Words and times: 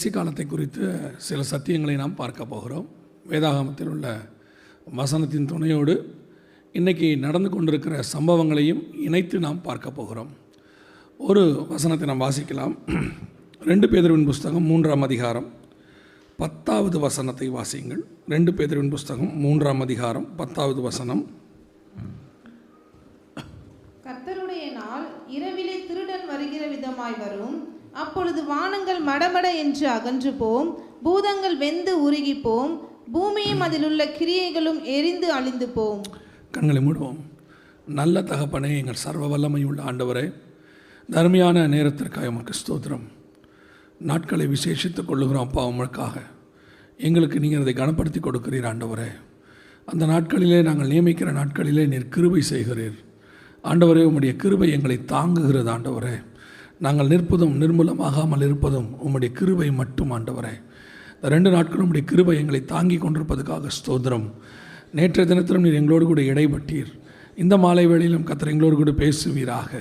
கடைசி 0.00 0.16
காலத்தை 0.16 0.44
குறித்து 0.50 0.84
சில 1.24 1.40
சத்தியங்களை 1.48 1.94
நாம் 2.00 2.14
பார்க்க 2.20 2.42
போகிறோம். 2.52 2.84
வேதாகமத்தில் 3.30 3.90
உள்ள 3.94 4.06
வசனத்தின் 4.98 5.48
துணையோடு 5.50 5.94
இன்றைக்கி 6.78 7.08
நடந்து 7.24 7.48
கொண்டிருக்கிற 7.54 7.96
சம்பவங்களையும் 8.12 8.80
இணைத்து 9.06 9.38
நாம் 9.44 9.58
பார்க்க 9.66 9.90
போகிறோம். 9.98 10.30
ஒரு 11.30 11.42
வசனத்தை 11.72 12.06
நாம் 12.10 12.24
வாசிக்கலாம். 12.24 12.74
ரெண்டு 13.70 13.88
பேதர்வின் 13.94 14.24
புஸ்தகம் 14.30 14.66
மூன்றாம் 14.70 15.04
அதிகாரம் 15.08 15.48
பத்தாவது 16.42 16.98
வசனத்தை 17.06 17.48
வாசியுங்கள். 17.58 18.02
ரெண்டு 18.34 18.54
பேதர்வின் 18.60 18.94
புஸ்தகம் 18.96 19.34
மூன்றாம் 19.44 19.84
அதிகாரம் 19.86 20.26
பத்தாவது 20.40 20.82
வசனம். 20.88 21.22
கத்தருடைய 24.06 24.64
நாள் 24.80 25.06
இரவிலே 25.36 25.76
திருடன் 25.90 26.26
வருகிற 26.32 26.64
விதமாய் 26.76 27.18
வரும். 27.24 27.59
அப்பொழுது 27.92 28.44
வானங்கள் 28.44 29.00
மடமட 29.04 29.56
என்று 29.56 29.88
அகன்று 29.88 30.32
போம் 30.32 30.78
பூதங்கள் 31.02 31.56
வெந்து 31.56 31.92
உருகி 32.02 32.36
போம் 32.40 32.88
பூமியும் 33.12 33.60
அதிலுள்ள 33.60 34.04
கிரியைகளும் 34.04 34.82
எரிந்து 34.82 35.32
அழிந்து 35.32 35.68
போம் 35.68 36.02
கண்களை 36.50 36.82
மூடுவோம். 36.86 37.16
நல்ல 37.86 38.20
தகப்பனே 38.20 38.76
எங்கள் 38.78 38.94
சர்வ 38.94 39.38
வல்லமையுள்ள 39.38 39.80
ஆண்டவரே 39.80 40.32
தர்மையான 41.10 41.66
நேரத்திற்காக 41.66 42.28
உமக்கு 42.28 42.52
ஸ்தோத்திரம். 42.52 43.06
நாட்களை 43.98 44.46
விசேஷித்துக் 44.46 45.08
கொள்ளுகிறோம் 45.08 45.46
அப்பா 45.46 45.66
உங்களுக்காக 45.66 46.22
எங்களுக்கு 46.96 47.38
நீங்கள் 47.40 47.60
அதை 47.60 47.74
கனப்படுத்தி 47.74 48.20
கொடுக்கிறீர் 48.20 48.68
ஆண்டவரே. 48.72 49.10
அந்த 49.86 50.06
நாட்களிலே 50.06 50.62
நாங்கள் 50.62 50.88
நியமிக்கிற 50.88 51.30
நாட்களிலே 51.40 51.86
நீர் 51.86 52.08
கிருபை 52.08 52.42
செய்கிறீர். 52.50 52.98
ஆண்டவரே 53.64 54.02
உம்முடைய 54.08 54.36
கிருபை 54.36 54.70
எங்களை 54.70 54.98
தாங்குகிறது 55.06 55.70
ஆண்டவரே. 55.76 56.22
நாங்கள் 56.84 57.10
நிற்பதும் 57.12 57.54
நிர்மூலமாகாமல் 57.62 58.42
இருப்பதும் 58.46 58.86
உம்முடைய 59.04 59.30
கிருபை 59.38 59.70
மட்டும் 59.80 60.12
ஆண்டவரே. 60.16 60.52
இந்த 61.14 61.28
ரெண்டு 61.34 61.50
நாட்களும் 61.54 61.84
உம்முடைய 61.86 62.04
கிருபை 62.10 62.34
எங்களை 62.42 62.60
தாங்கி 62.64 62.96
கொண்டிருப்பதற்காக 62.98 63.70
ஸ்தோத்திரம். 63.78 64.28
நேற்றைய 64.98 65.24
தினத்திலும் 65.30 65.64
நீர் 65.66 65.78
எங்களோடு 65.80 66.04
கூட 66.10 66.20
இடைப்பட்டீர். 66.32 66.90
இந்த 67.42 67.54
மாலை 67.64 67.84
வேளையிலும் 67.90 68.24
கத்தர் 68.28 68.52
எங்களோடு 68.52 68.76
கூட 68.80 68.92
பேசுவீராக 69.02 69.72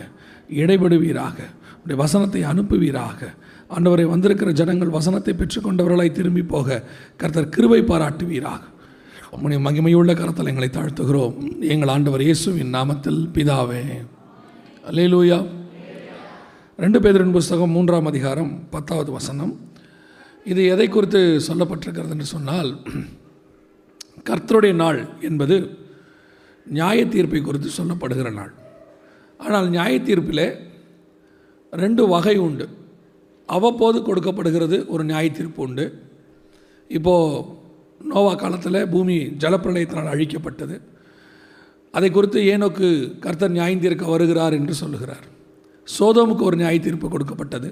இடைபடுவீராக 0.62 1.38
உடைய 1.84 1.98
வசனத்தை 2.04 2.42
அனுப்புவீராக. 2.52 3.22
ஆண்டவரை 3.76 4.06
வந்திருக்கிற 4.14 4.52
ஜனங்கள் 4.62 4.96
வசனத்தை 4.98 5.34
பெற்றுக்கொண்டவர்களாய் 5.42 6.18
திரும்பி 6.20 6.44
போக 6.54 6.84
கர்த்தர் 7.22 7.54
கிருபை 7.56 7.82
பாராட்டுவீராக. 7.92 8.64
உம்முடைய 9.36 9.60
மகிமையுள்ள 9.68 10.12
கரத்தில் 10.20 10.52
எங்களை 10.54 10.70
தாழ்த்துகிறோம். 10.78 11.36
எங்கள் 11.74 11.94
ஆண்டவர் 11.96 12.26
இயேசுவின் 12.28 12.76
நாமத்தில் 12.78 13.22
பிதாவே. 13.38 13.84
அல்லேலூயா 14.90 15.40
ரெண்டு 16.82 17.00
பேரின் 17.04 17.34
புஸ்தகம் 17.36 17.74
மூன்றாம் 17.76 18.06
அதிகாரம் 18.10 18.52
பத்தாவது 18.74 19.10
வசனம். 19.16 19.52
இது 20.52 20.62
எதை 20.74 20.86
குறித்து 20.88 21.22
சொல்லப்பட்டிருக்கிறது 21.48 22.14
என்று 22.16 22.28
சொன்னால் 22.34 22.70
கர்த்தருடைய 24.28 24.74
நாள் 24.82 25.00
என்பது 25.30 25.56
நியாய 26.78 27.00
தீர்ப்பை 27.14 27.42
குறித்து 27.42 27.70
சொல்லப்படுகிற 27.78 28.30
நாள். 28.38 28.52
ஆனால் 29.46 29.68
நியாய 29.74 29.96
தீர்ப்பில் 30.10 30.46
ரெண்டு 31.84 32.06
வகை 32.14 32.36
உண்டு. 32.46 32.68
அவ்வப்போது 33.56 34.00
கொடுக்கப்படுகிறது 34.10 34.80
ஒரு 34.94 35.06
நியாய 35.10 35.32
தீர்ப்பு 35.40 35.64
உண்டு. 35.68 35.88
இப்போது 36.98 37.44
நோவா 38.14 38.34
காலத்தில் 38.44 38.80
பூமி 38.94 39.18
ஜலப்பிரளயத்தினால் 39.44 40.14
அழிக்கப்பட்டது. 40.14 40.78
அதை 41.98 42.12
குறித்து 42.12 42.42
ஏனோக்கு 42.54 42.88
கர்த்தர் 43.26 43.58
நியாயந்தீர்க்க 43.58 44.16
வருகிறார் 44.16 44.58
என்று 44.62 44.76
சொல்லுகிறார். 44.84 45.28
சோதோமுக்கு 45.98 46.44
ஒரு 46.50 46.58
நியாய 46.62 46.80
தீர்ப்பு 46.80 47.08
கொடுக்கப்பட்டது. 47.10 47.70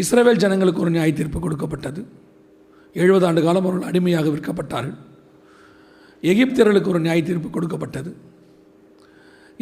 இஸ்ரேவேல் 0.00 0.42
ஜனங்களுக்கு 0.44 0.82
ஒரு 0.84 0.90
நியாய 0.90 1.12
தீர்ப்பு 1.12 1.38
கொடுக்கப்பட்டது. 1.40 2.00
எழுபது 3.02 3.26
ஆண்டு 3.26 3.42
காலம் 3.42 3.66
அவர்கள் 3.66 3.88
அடிமையாக 3.90 4.28
விற்கப்பட்டார்கள். 4.34 4.96
எகிப்தியர்களுக்கு 6.30 6.92
ஒரு 6.94 7.00
நியாய 7.00 7.22
தீர்ப்பு 7.22 7.50
கொடுக்கப்பட்டது. 7.50 8.10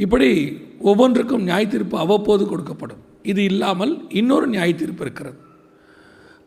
இப்படி 0.05 0.29
ஒவ்வொன்றுக்கும் 0.91 1.45
நியாய 1.49 1.65
தீர்ப்பு 1.67 1.97
அவ்வப்போது 2.05 2.45
கொடுக்கப்படும். 2.53 3.03
இது 3.33 3.45
இல்லாமல் 3.51 3.93
இன்னொரு 4.21 4.47
நியாய 4.47 4.71
தீர்ப்பு 4.75 5.05
இருக்கிறது. 5.07 5.39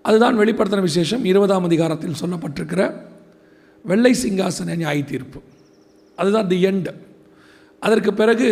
அதுதான் 0.02 0.40
வெளிப்படுத்தின 0.40 0.86
விசேஷம். 0.90 1.24
இருபதாம் 1.25 1.68
அதிகாரத்தில் 1.69 2.19
சொல்லப்பட்டிருக்கிற 2.22 2.81
வெள்ளை 3.86 4.13
சிங்காசன 4.24 4.75
நியாய 4.81 5.03
தீர்ப்பு. 5.12 5.40
அதுதான் 6.16 6.47
தி 6.52 6.59
எண்டு 6.66 6.92
அதற்கு 7.80 8.12
பிறகு 8.13 8.50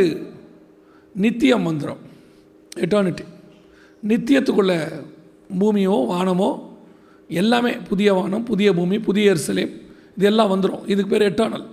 நித்தியம் 1.16 1.62
மந்திரம் 1.62 2.02
எட்டர்னிட்டி 2.84 3.26
நித்தியத்துக்குள்ள 4.04 4.74
பூமியோ 5.60 5.96
வானமோ 6.10 6.50
எல்லாமே 7.30 7.72
புதிய 7.90 8.14
வானம் 8.14 8.44
புதிய 8.44 8.74
பூமி 8.74 9.00
புதிய 9.00 9.32
எருசலேம் 9.34 9.72
இதெல்லாம் 10.18 10.52
வந்துடும் 10.52 10.84
இதுக்கு 10.86 11.12
பேர் 11.12 11.30
எட்டர்னல் 11.30 11.66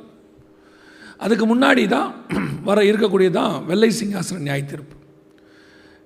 அதுக்கு 1.17 1.47
முன்னாடி 1.47 1.89
தான் 1.89 2.09
வர 2.69 2.79
இருக்கக்கூடியது 2.83 3.33
தான் 3.33 3.65
வெள்ளை 3.67 3.91
சிங்காசன 3.91 4.39
நியாய 4.39 4.63
தீர்ப்பு. 4.63 4.97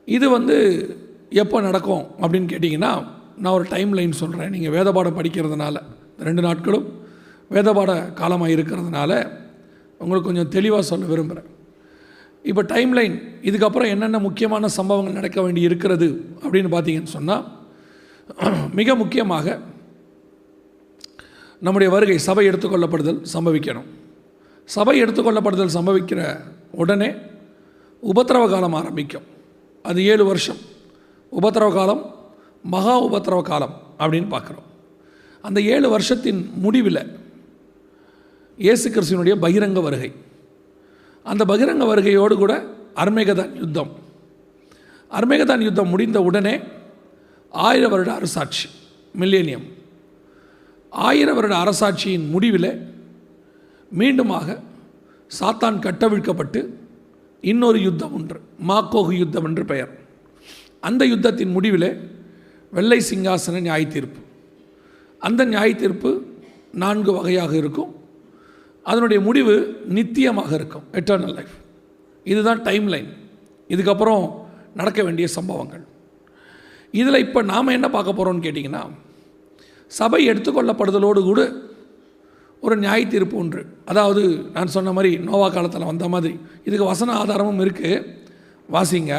இது 0.08 0.30
வந்து 0.30 0.56
எப்போ 1.32 1.60
நடக்கும் 1.60 2.04
அப்படின்னு 2.22 2.50
கேட்டிங்கன்னா 2.52 2.92
நான் 3.36 3.52
ஒரு 3.52 3.66
டைம் 3.70 3.92
லைன் 3.92 4.12
சொல்கிறேன் 4.12 4.50
நீங்கள் 4.50 4.74
வேதபாடம் 4.76 5.18
படிக்கிறதுனால 5.18 5.76
ரெண்டு 6.18 6.42
நாட்களும் 6.42 6.86
வேதபாட 7.50 8.12
காலமாக 8.12 8.50
இருக்கிறதுனால 8.50 9.12
உங்களுக்கு 10.00 10.28
கொஞ்சம் 10.28 10.48
தெளிவாக 10.48 10.82
சொல்ல 10.82 11.06
விரும்புகிறேன் 11.06 11.50
இப்போ 12.50 12.62
டைம் 12.72 12.92
லைன் 12.98 13.14
இதுக்கப்புறம் 13.48 13.92
என்னென்ன 13.94 14.18
முக்கியமான 14.26 14.68
சம்பவங்கள் 14.78 15.18
நடக்க 15.18 15.38
வேண்டி 15.42 15.60
இருக்கிறது 15.68 16.08
அப்படின்னு 16.42 16.70
பார்த்தீங்கன்னு 16.74 17.14
சொன்னால் 17.16 17.44
மிக 18.78 18.94
முக்கியமாக 19.02 19.46
நம்முடைய 21.66 21.92
வருகை 21.94 22.16
சபை 22.26 22.44
எடுத்துக்கொள்ளப்படுதல் 22.48 23.20
சம்பவிக்கணும். 23.34 23.88
சபை 24.64 24.94
எடுத்துக்கொள்ளப்படுதல் 25.02 25.74
சம்பவிக்கிற 25.76 26.20
உடனே 26.82 27.08
உபத்திரவ 28.12 28.44
காலம் 28.50 28.76
ஆரம்பிக்கும். 28.80 29.26
அது 29.82 30.04
ஏழு 30.04 30.24
வருஷம். 30.30 30.60
உபத்திரவ 31.40 31.70
காலம் 31.78 32.02
மகா 32.74 32.94
உபத்திரவ 33.08 33.42
காலம் 33.50 33.74
அப்படின்னு 33.98 34.30
பார்க்குறோம். 34.34 34.66
அந்த 35.46 35.58
ஏழு 35.74 35.88
வருஷத்தின் 35.94 36.40
முடிவில் 36.64 37.02
இயேசு 38.66 38.86
கிறிஸ்துவனுடைய 38.90 39.34
பகிரங்க 39.44 39.82
வருகை. 39.88 40.10
அந்த 41.30 41.44
பகிரங்க 41.44 41.86
வருகையோடு 41.86 42.36
கூட 42.36 42.54
அர்மேகதான் 42.94 43.52
யுத்தம். 43.62 43.90
அர்மேகதான் 45.10 45.62
யுத்தம் 45.62 45.88
முடிந்த 45.88 46.22
உடனே 46.22 46.60
ஆயிர 47.50 47.88
வருட 47.88 48.14
அரசாட்சி 48.14 48.68
மில்லேனியம் 49.18 49.66
ஆயிர 50.90 51.34
வருட 51.34 51.54
அரசாட்சியின் 51.56 52.28
முடிவில் 52.28 52.70
மீண்டுமாக 53.98 54.58
சாத்தான் 55.40 55.82
கட்டவிழ்க்கப்பட்டு 55.86 56.60
இன்னொரு 57.40 57.78
யுத்தம் 57.82 58.14
ஒன்று 58.14 58.40
மாக்கோகு 58.68 59.12
யுத்தம் 59.12 59.44
என்று 59.44 59.64
பெயர். 59.64 59.92
அந்த 60.80 61.02
யுத்தத்தின் 61.06 61.54
முடிவில் 61.56 61.90
வெள்ளை 62.70 62.98
சிங்காசன 63.10 63.60
நியாய 63.60 63.86
தீர்ப்பு 63.86 64.20
அந்த 65.18 65.44
நியாய 65.44 65.74
தீர்ப்பு 65.74 66.10
நான்கு 66.72 67.12
வகையாக 67.12 67.56
இருக்கும். 67.56 67.92
அதனுடைய 68.90 69.18
முடிவு 69.28 69.54
நித்தியமாக 69.96 70.50
இருக்கும். 70.58 70.84
எட்டர்னல் 70.98 71.36
லைஃப் 71.38 71.54
இதுதான் 72.32 72.60
டைம் 72.68 72.86
லைன் 72.94 73.10
இதுக்கப்புறம் 73.74 74.24
நடக்க 74.80 75.00
வேண்டிய 75.06 75.26
சம்பவங்கள். 75.36 75.84
இதில் 77.00 77.24
இப்போ 77.26 77.40
நாம் 77.52 77.74
என்ன 77.76 77.88
பார்க்க 77.94 78.16
போகிறோம்னு 78.18 78.46
கேட்டிங்கன்னா 78.46 78.82
சபை 79.98 80.20
எடுத்துக்கொள்ளப்படுதலோடு 80.30 81.20
கூட 81.30 81.40
ஒரு 82.66 82.76
நியாய 82.84 83.00
தீர்ப்பு 83.14 83.36
ஒன்று 83.42 83.62
அதாவது 83.90 84.22
நான் 84.54 84.72
சொன்ன 84.76 84.92
மாதிரி 84.96 85.10
நோவா 85.26 85.48
காலத்தில் 85.56 85.90
வந்த 85.90 86.06
மாதிரி. 86.14 86.34
இதுக்கு 86.66 86.86
வசன 86.92 87.16
ஆதாரமும் 87.22 87.60
இருக்குது 87.64 88.04
வாசிங்க. 88.76 89.12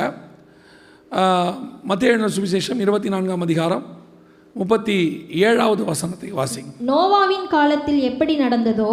மத்திய 1.89 2.29
சுவிசேஷம் 2.37 2.81
இருபத்தி 2.85 3.09
நான்காம் 3.13 3.45
அதிகாரம் 3.45 3.85
முப்பத்தி 4.59 4.97
ஏழாவது 5.47 5.83
வசனத்தை 5.91 6.29
வாசிங்க. 6.39 6.71
நோவாவின் 6.91 7.47
காலத்தில் 7.55 8.01
எப்படி 8.09 8.35
நடந்ததோ 8.45 8.91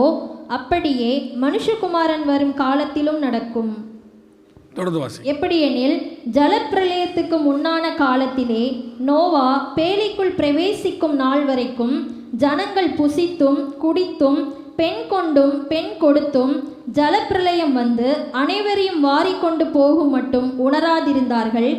அப்படியே 0.48 1.32
மனுஷகுமாரன் 1.40 2.24
வரும் 2.24 2.54
காலத்திலும் 2.54 3.18
நடக்கும். 3.18 3.92
தொடர்ந்து 4.74 5.00
எப்படியெனில் 5.22 5.96
ஜலப்பிரளயத்துக்கு 6.32 7.36
முன்னான 7.48 7.94
காலத்திலே 7.96 8.84
நோவா 8.98 9.72
பேழைக்குள் 9.76 10.34
பிரவேசிக்கும் 10.34 11.14
நாள் 11.14 11.44
வரைக்கும் 11.44 12.12
ஜனங்கள் 12.36 12.90
புசித்தும் 12.90 13.60
குடித்தும் 13.82 14.54
பெண் 14.76 15.02
கொண்டும் 15.08 15.66
பெண் 15.66 15.92
கொடுத்தும் 15.98 16.68
ஜலப்பிரளயம் 16.92 17.72
வந்து 17.72 18.16
அனைவரையும் 18.30 19.04
வாரிக்கொண்டு 19.04 19.66
போகும் 19.72 20.10
மட்டும் 20.10 20.72
உணராதிருந்தார்கள். 20.72 21.70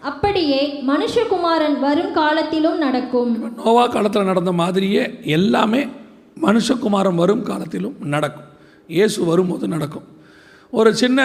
அப்படியே 0.00 0.82
மனுஷகுமாரன் 0.86 1.80
வரும் 1.80 2.12
காலத்திலும் 2.12 2.78
நடக்கும். 2.78 3.54
நோவா 3.64 3.86
காலத்தில் 3.86 4.24
நடந்த 4.24 4.52
மாதிரியே 4.52 5.10
எல்லாமே 5.24 5.86
மனுஷகுமாரன் 6.44 7.20
வரும் 7.22 7.44
காலத்திலும் 7.50 7.96
நடக்கும். 8.14 8.48
இயேசு 8.96 9.18
வரும்போது 9.30 9.64
நடக்கும். 9.74 10.06
ஒரு 10.78 10.90
சின்ன 11.02 11.20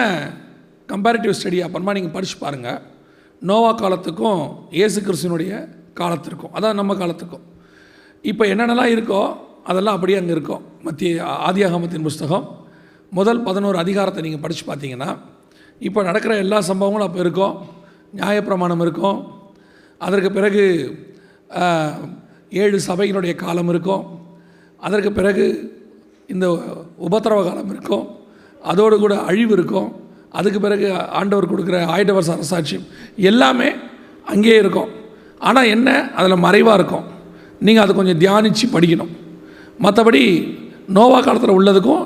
கம்பேரிட்டிவ் 0.92 1.36
ஸ்டடி 1.38 1.58
அப்புறமா 1.66 1.94
நீங்கள் 1.96 2.14
படித்து 2.16 2.36
பாருங்கள் 2.44 2.80
நோவா 3.48 3.72
காலத்துக்கும் 3.82 4.42
இயேசு 4.76 4.98
கிறிஸ்துவனுடைய 5.06 5.52
காலத்திற்கும். 6.00 6.52
அதான் 6.56 6.78
நம்ம 6.80 6.94
காலத்துக்கும். 7.00 7.44
இப்போ 8.30 8.44
என்னென்னலாம் 8.52 8.92
இருக்கோ 8.94 9.22
அதெல்லாம் 9.70 9.96
அப்படியே 9.96 10.18
அங்கே 10.20 10.32
இருக்கும். 10.36 10.62
மத்திய 10.86 11.24
ஆதியாகமத்தின் 11.48 12.06
புஸ்தகம். 12.08 12.46
முதல் 13.18 13.42
பதினோரு 13.48 13.76
அதிகாரத்தை 13.82 14.22
நீங்கள் 14.26 14.44
படித்து 14.44 14.64
பார்த்தீங்கன்னா 14.70 15.10
இப்போ 15.88 16.00
நடக்கிற 16.08 16.32
எல்லா 16.44 16.58
சம்பவங்களும் 16.70 17.08
அப்போ 17.08 17.20
இருக்கும். 17.24 17.54
நியாயப்பிரமாணம் 18.18 18.82
இருக்கும். 18.84 19.18
அதற்கு 20.06 20.30
பிறகு 20.38 20.64
ஏழு 22.62 22.78
சபையினுடைய 22.88 23.32
காலம் 23.44 23.70
இருக்கும். 23.72 24.04
அதற்கு 24.82 25.12
பிறகு 25.12 25.44
இந்த 26.26 26.46
உபத்திரவ 26.98 27.42
காலம் 27.44 27.70
இருக்கும். 27.70 28.04
அதோடு 28.62 28.98
கூட 28.98 29.14
அழிவு 29.20 29.52
இருக்கும். 29.52 29.88
அதுக்கு 30.30 30.60
பிறகு 30.60 30.92
ஆண்டவர் 30.92 31.50
கொடுக்குற 31.52 31.76
ஆயிட 31.94 32.12
வருஷ 32.12 32.32
அரசாட்சியம் 32.32 32.86
எல்லாமே 33.16 33.68
அங்கேயே 34.24 34.56
இருக்கும். 34.56 34.90
ஆனால் 35.38 35.64
என்ன? 35.64 36.10
அதில் 36.14 36.44
மறைவாக 36.46 36.74
இருக்கும். 36.74 37.04
நீங்கள் 37.60 37.84
அதை 37.84 37.96
கொஞ்சம் 37.96 38.20
தியானித்து 38.20 38.66
படிக்கணும். 38.72 39.12
மற்றபடி 39.82 40.22
நோவா 40.88 41.20
காலத்தில் 41.20 41.56
உள்ளதுக்கும் 41.58 42.04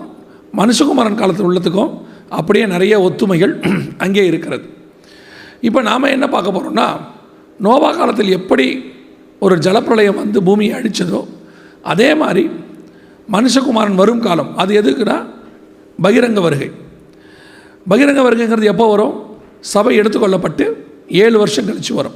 மனுஷகுமாரன் 0.56 1.14
காலத்தில் 1.14 1.48
உள்ளதுக்கும் 1.48 1.92
அப்படியே 2.28 2.66
நிறைய 2.66 3.00
ஒத்துமைகள் 3.00 3.60
அங்கே 4.04 4.26
இருக்கிறது. 4.26 4.64
இப்போ 5.60 5.82
நாம் 5.82 6.02
என்ன 6.02 6.28
பார்க்க 6.28 6.50
போகிறோம்னா 6.50 6.86
நோவா 7.60 7.90
காலத்தில் 7.92 8.28
எப்படி 8.28 8.66
ஒரு 9.38 9.58
ஜலப்பிரளயம் 9.58 10.14
வந்து 10.14 10.42
பூமியை 10.42 10.74
அழிச்சதோ 10.80 11.20
அதே 11.82 12.14
மாதிரி 12.14 12.50
மனுஷகுமாரன் 13.32 13.94
வரும் 13.94 14.20
காலம். 14.20 14.56
அது 14.56 14.82
எதுக்குன்னா? 14.82 15.26
பகிரங்க 16.02 16.40
வருகை. 16.40 16.70
பகிரங்க 17.88 18.20
வருகைங்கிறது 18.26 18.62
எப்போ 18.62 18.88
வரும்? 18.88 19.20
சபை 19.60 20.00
எடுத்துக்கொள்ளப்பட்டு 20.00 20.72
ஏழு 21.08 21.38
வருஷம் 21.38 21.64
கழித்து 21.64 21.94
வரும். 21.94 22.14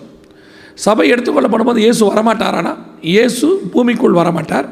சபை 0.75 1.11
எடுத்துக்கொள்ளப்படும் 1.11 1.65
போது 1.65 1.81
இயேசு 1.81 2.13
வரமாட்டாரானா? 2.13 2.77
இயேசு 3.01 3.69
பூமிக்குள் 3.73 4.13
வரமாட்டார். 4.13 4.69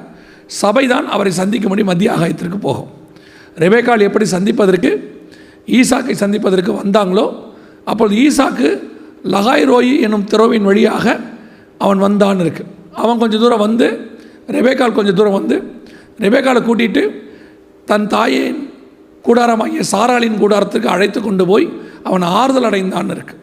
சபை 0.47 0.87
தான் 0.87 1.09
அவரை 1.09 1.33
சந்திக்கும்படி 1.33 1.85
மத்திய 1.85 2.13
ஆகாயத்திற்கு 2.13 2.59
போகும். 2.61 2.89
ரெபேக்கால் 3.59 4.01
எப்படி 4.01 4.25
சந்திப்பதற்கு? 4.25 5.23
ஈசாக்கை 5.67 6.13
சந்திப்பதற்கு 6.13 6.73
வந்தாங்களோ? 6.73 7.35
அப்பொழுது 7.85 8.17
ஈசாக்கு 8.17 8.83
லகாய் 9.25 9.65
ரோயி 9.65 10.01
என்னும் 10.01 10.25
திரோவின் 10.25 10.63
வழியாக 10.63 11.21
அவன் 11.79 11.99
வந்தான் 11.99 12.41
இருக்கு. 12.41 12.65
அவன் 12.93 13.19
கொஞ்சம் 13.19 13.41
தூரம் 13.41 13.59
வந்து 13.59 14.14
ரெபேக்கால் 14.57 14.97
கொஞ்சம் 14.99 15.19
தூரம் 15.19 15.39
வந்து 15.41 15.57
ரெபேக்காலை 16.25 16.61
கூட்டிட்டு 16.69 17.03
தன் 17.91 18.07
தாயின் 18.15 18.61
கூடாரமாகிய 19.25 19.83
சாராளின் 19.93 20.41
கூடாரத்துக்கு 20.43 20.89
அழைத்து 20.95 21.19
கொண்டு 21.27 21.45
போய் 21.51 21.67
அவன் 22.09 22.25
ஆறுதல் 22.39 22.69
அடைந்தான்னு 22.69 23.15
இருக்கு. 23.17 23.35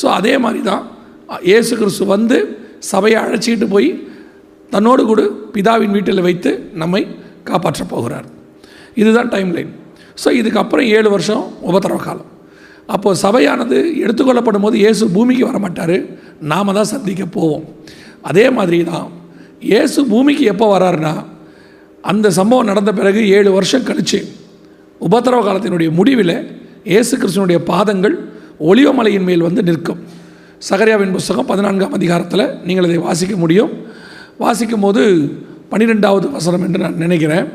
ஸோ 0.00 0.06
அதே 0.18 0.34
மாதிரி 0.44 0.60
தான் 0.70 0.84
இயேசு 1.50 1.72
கிறிஸ்து 1.80 2.04
வந்து 2.14 2.38
சபையை 2.92 3.18
அழைச்சிக்கிட்டு 3.24 3.68
போய் 3.74 3.88
தன்னோடு 4.74 5.02
கூட 5.10 5.22
பிதாவின் 5.54 5.94
வீட்டில் 5.96 6.26
வைத்து 6.26 6.50
நம்மை 6.82 7.02
காப்பாற்றப் 7.48 7.92
போகிறார். 7.94 8.28
இதுதான் 9.00 9.32
டைம் 9.34 9.50
லைன் 9.56 9.72
ஸோ 10.22 10.28
இதுக்கப்புறம் 10.40 10.88
ஏழு 10.96 11.08
வருஷம் 11.14 11.44
உபத்திரவ 11.70 11.98
காலம். 12.06 12.30
அப்போது 12.94 13.20
சபையானது 13.24 13.76
எடுத்துக்கொள்ளப்படும் 14.04 14.64
போது 14.66 14.76
இயேசு 14.84 15.04
பூமிக்கு 15.16 15.44
வரமாட்டார். 15.50 15.96
நாம் 16.52 16.76
தான் 16.78 16.90
சந்திக்க 16.94 17.24
போவோம். 17.36 17.64
அதே 18.30 18.46
மாதிரி 18.58 18.78
தான் 18.92 19.08
இயேசு 19.70 20.00
பூமிக்கு 20.12 20.44
எப்போ 20.52 20.66
வராருன்னா 20.74 21.14
அந்த 22.10 22.26
சம்பவம் 22.38 22.70
நடந்த 22.70 22.92
பிறகு 22.98 23.20
ஏழு 23.36 23.50
வருஷம் 23.56 23.86
கழிச்சு 23.88 24.20
உபத்திரவ 25.00 25.40
காலத்தினுடைய 25.46 25.88
முடிவில் 25.98 26.36
இயேசு 26.92 27.14
கிருஷ்ணனுடைய 27.20 27.58
பாதங்கள் 27.72 28.16
ஒளிவமலையின் 28.68 29.26
மேல் 29.28 29.46
வந்து 29.46 29.62
நிற்கும். 29.68 30.00
சகரியாவின் 30.68 31.14
புஸ்தகம் 31.16 31.48
பதினான்காம் 31.50 31.94
அதிகாரத்தில் 31.98 32.44
நீங்கள் 32.66 32.86
இதை 32.88 32.98
வாசிக்க 33.06 33.34
முடியும். 33.42 33.72
வாசிக்கும் 34.42 34.84
போது 34.84 35.02
பன்னிரெண்டாவது 35.70 36.26
வசனம் 36.36 36.64
என்று 36.66 36.82
நான் 36.84 37.02
நினைக்கிறேன். 37.04 37.46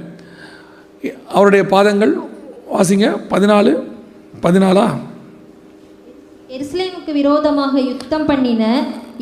அவருடைய 1.35 1.63
பாதங்கள் 1.73 2.13
வாசிங்க 2.73 3.07
பதினாலு 3.33 3.71
பதினாலா? 4.45 4.87
எருசலேமுக்கு 6.55 7.11
விரோதமாக 7.19 7.73
யுத்தம் 7.89 8.27
பண்ணின 8.29 8.63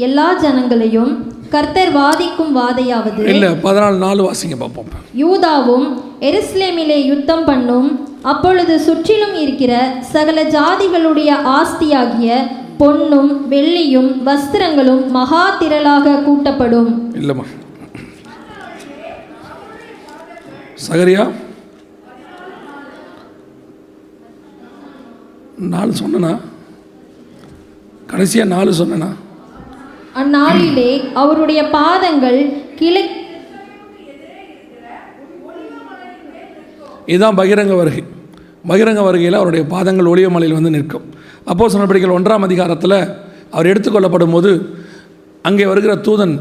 எல்லா 0.08 0.28
ஜனங்களையும் 0.44 1.14
கர்த்தர் 1.54 1.92
வாதிக்கும் 1.96 2.54
வாதையாவது. 2.60 3.22
இல்லை 3.34 3.50
பதினாலு 3.66 3.98
நாலு 4.06 4.22
வாசிங்க 4.28 4.56
பார்ப்போம். 4.60 4.90
யூதாவும் 5.24 5.88
எருசலேமிலே 6.30 7.00
யுத்தம் 7.12 7.46
பண்ணும் 7.46 7.90
அப்பொழுது 8.22 8.80
சுற்றிலும் 8.80 9.36
இருக்கிற 9.44 9.74
சகல 10.14 10.44
ஜாதிகளுடைய 10.56 11.32
ஆஸ்தியாகிய 11.58 12.32
பொன்னும் 12.82 13.32
வெள்ளியும் 13.52 14.10
வஸ்திரங்களும் 14.26 15.04
மகா 15.18 15.44
திரளாக 15.60 16.16
கூட்டப்படும். 16.28 16.92
இல்லைம்மா. 17.22 17.46
சகரியா? 20.88 21.24
நாலு 25.76 25.94
சொன்னனா? 26.02 26.34
கடைசியாக 28.12 28.54
நாலு 28.56 28.74
சொன்னனா? 28.82 29.08
அந்நாளிலே 30.22 30.92
அவருடைய 31.22 31.62
பாதங்கள் 31.78 32.40
கிழ 32.80 32.96
இதுதான் 37.12 37.38
பகிரங்க 37.40 37.74
வருகை. 37.80 38.02
பகிரங்க 38.70 39.02
வருகையில் 39.08 39.38
அவருடைய 39.40 39.64
பாதங்கள் 39.74 40.10
ஒளியமலையில் 40.12 40.56
வந்து 40.58 40.72
நிற்கும். 40.76 41.06
அப்போ 41.52 41.68
சொன்னபடிகள் 41.74 42.14
ஒன்றாம் 42.16 42.46
அதிகாரத்தில் 42.48 42.98
அவர் 43.54 43.70
எடுத்துக்கொள்ளப்படும் 43.72 44.34
போது 44.36 44.52
அங்கே 45.50 45.66
வருகிற 45.72 45.94
தூதன் 46.08 46.36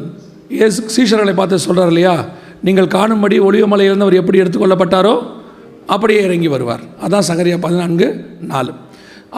இயேசு 0.57 0.81
சீஷர்களை 0.95 1.35
பார்த்து 1.41 1.65
சொல்கிறார் 1.67 1.93
இல்லையா 1.93 2.15
நீங்கள் 2.69 2.93
காணும்படி 2.97 3.37
ஒளியமலையிலிருந்து 3.49 4.07
அவர் 4.07 4.21
எப்படி 4.23 4.41
எடுத்துக்கொள்ளப்பட்டாரோ 4.43 5.15
அப்படியே 5.95 6.21
இறங்கி 6.29 6.51
வருவார். 6.55 6.83
அதான் 7.05 7.29
சகரியா 7.31 7.59
பதினான்கு 7.67 8.09
நாலு. 8.53 8.73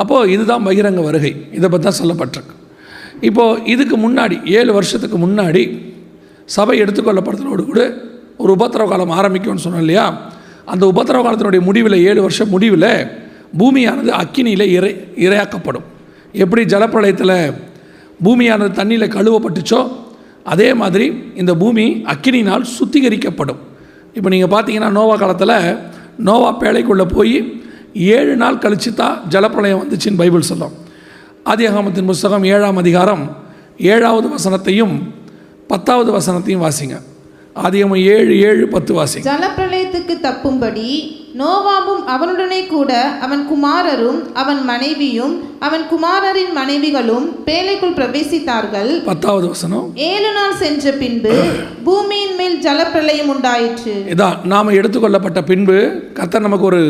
அப்போது 0.02 0.32
இதுதான் 0.36 0.66
பகிரங்க 0.68 1.02
வருகை. 1.08 1.32
இதை 1.58 1.68
பற்றி 1.68 1.86
தான் 1.88 2.00
சொல்லப்பட்டிருக்கு. 2.00 2.54
இப்போது 3.20 3.64
இதுக்கு 3.64 3.96
முன்னாடி 3.96 4.46
ஏழு 4.46 4.72
வருஷத்துக்கு 4.72 5.18
முன்னாடி 5.26 5.62
சபை 6.44 6.82
எடுத்துக்கொள்ளப்படுறதோடு 6.82 7.64
கூட 7.64 7.96
ஒரு 8.36 8.56
உபத்திரவ 8.56 8.88
காலம் 8.88 9.10
ஆரம்பிக்கும்னு 9.10 9.64
சொன்னோம் 9.64 9.78
இல்லையா? 9.78 10.32
அந்த 10.64 10.86
உபத்திரவ 10.86 11.22
காலத்தினுடைய 11.22 11.60
முடிவில் 11.60 11.92
ஏழு 11.92 12.22
வருஷம் 12.22 12.48
முடிவில் 12.48 13.08
பூமியானது 13.58 14.10
அக்கினியில் 14.22 14.66
இறை 14.66 14.92
இரையாக்கப்படும். 15.16 15.86
எப்படி 16.32 16.62
ஜலப்பிரளயத்தில் 16.62 17.52
பூமியானது 18.24 18.72
தண்ணியில் 18.80 19.14
கழுவப்பட்டுச்சோ 19.16 19.90
அதே 20.44 20.74
மாதிரி 20.74 21.06
இந்த 21.34 21.54
பூமி 21.54 22.02
அக்கினினால் 22.06 22.64
சுத்திகரிக்கப்படும். 22.78 23.58
இப்போ 24.14 24.28
நீங்கள் 24.28 24.52
பார்த்தீங்கன்னா 24.54 24.90
நோவா 24.90 25.16
காலத்தில் 25.16 25.78
நோவா 26.18 26.56
பேழைக்குள்ளே 26.60 27.06
போய் 27.14 27.62
ஏழு 27.94 28.36
நாள் 28.36 28.56
கழிச்சு 28.56 28.94
தான் 28.94 29.20
ஜலப்பிரளயம் 29.28 29.82
வந்துச்சுன்னு 29.82 30.16
பைபிள் 30.16 30.40
சொல்லும். 30.40 30.74
ஆதியாகமத்தின் 31.50 32.08
புஸ்தகம் 32.10 32.44
ஏழாம் 32.44 32.76
அதிகாரம் 32.76 33.36
ஏழாவது 33.78 34.28
வசனத்தையும் 34.28 34.94
பத்தாவது 35.66 36.10
வசனத்தையும் 36.16 36.64
வாசிங்க. 36.64 36.96
ஆதியாகமம் 37.64 38.02
ஏழு 38.14 38.40
ஏழு 38.40 38.68
பத்து 38.68 38.92
வாசிங்க. 38.94 39.22
ஜலப்பிரளயத்துக்கு 39.28 40.14
தப்பும்படி 40.26 40.90
நோவாவும் 41.40 42.02
அவனுடனே 42.14 42.66
கூட 42.66 42.92
அவன் 43.26 43.42
குமாரரும் 43.52 44.18
அவன் 44.32 44.64
மனைவியும் 44.64 45.34
அவன் 45.58 45.84
குமாரரின் 45.92 46.52
மனைவிகளும் 46.54 47.26
பேழைக்குள் 47.46 47.96
பிரவேசித்தார்கள். 47.98 49.04
பத்தாவது 49.04 49.48
வசனம். 49.48 49.86
ஏழு 49.94 50.32
நாள் 50.32 50.56
சென்ற 50.56 50.92
பின்பு 50.92 51.34
பூமியின் 51.84 52.34
மேல் 52.34 52.58
ஜலப்பிரளயம் 52.66 53.32
உண்டாயிற்று. 53.34 53.94
இதான் 54.14 54.44
நாம் 54.44 54.76
எடுத்துக்கொள்ளப்பட்ட 54.80 55.42
பின்பு 55.42 55.78
கர்த்தர் 56.14 56.46
நமக்கு 56.48 56.64
ஒரு 56.64 56.82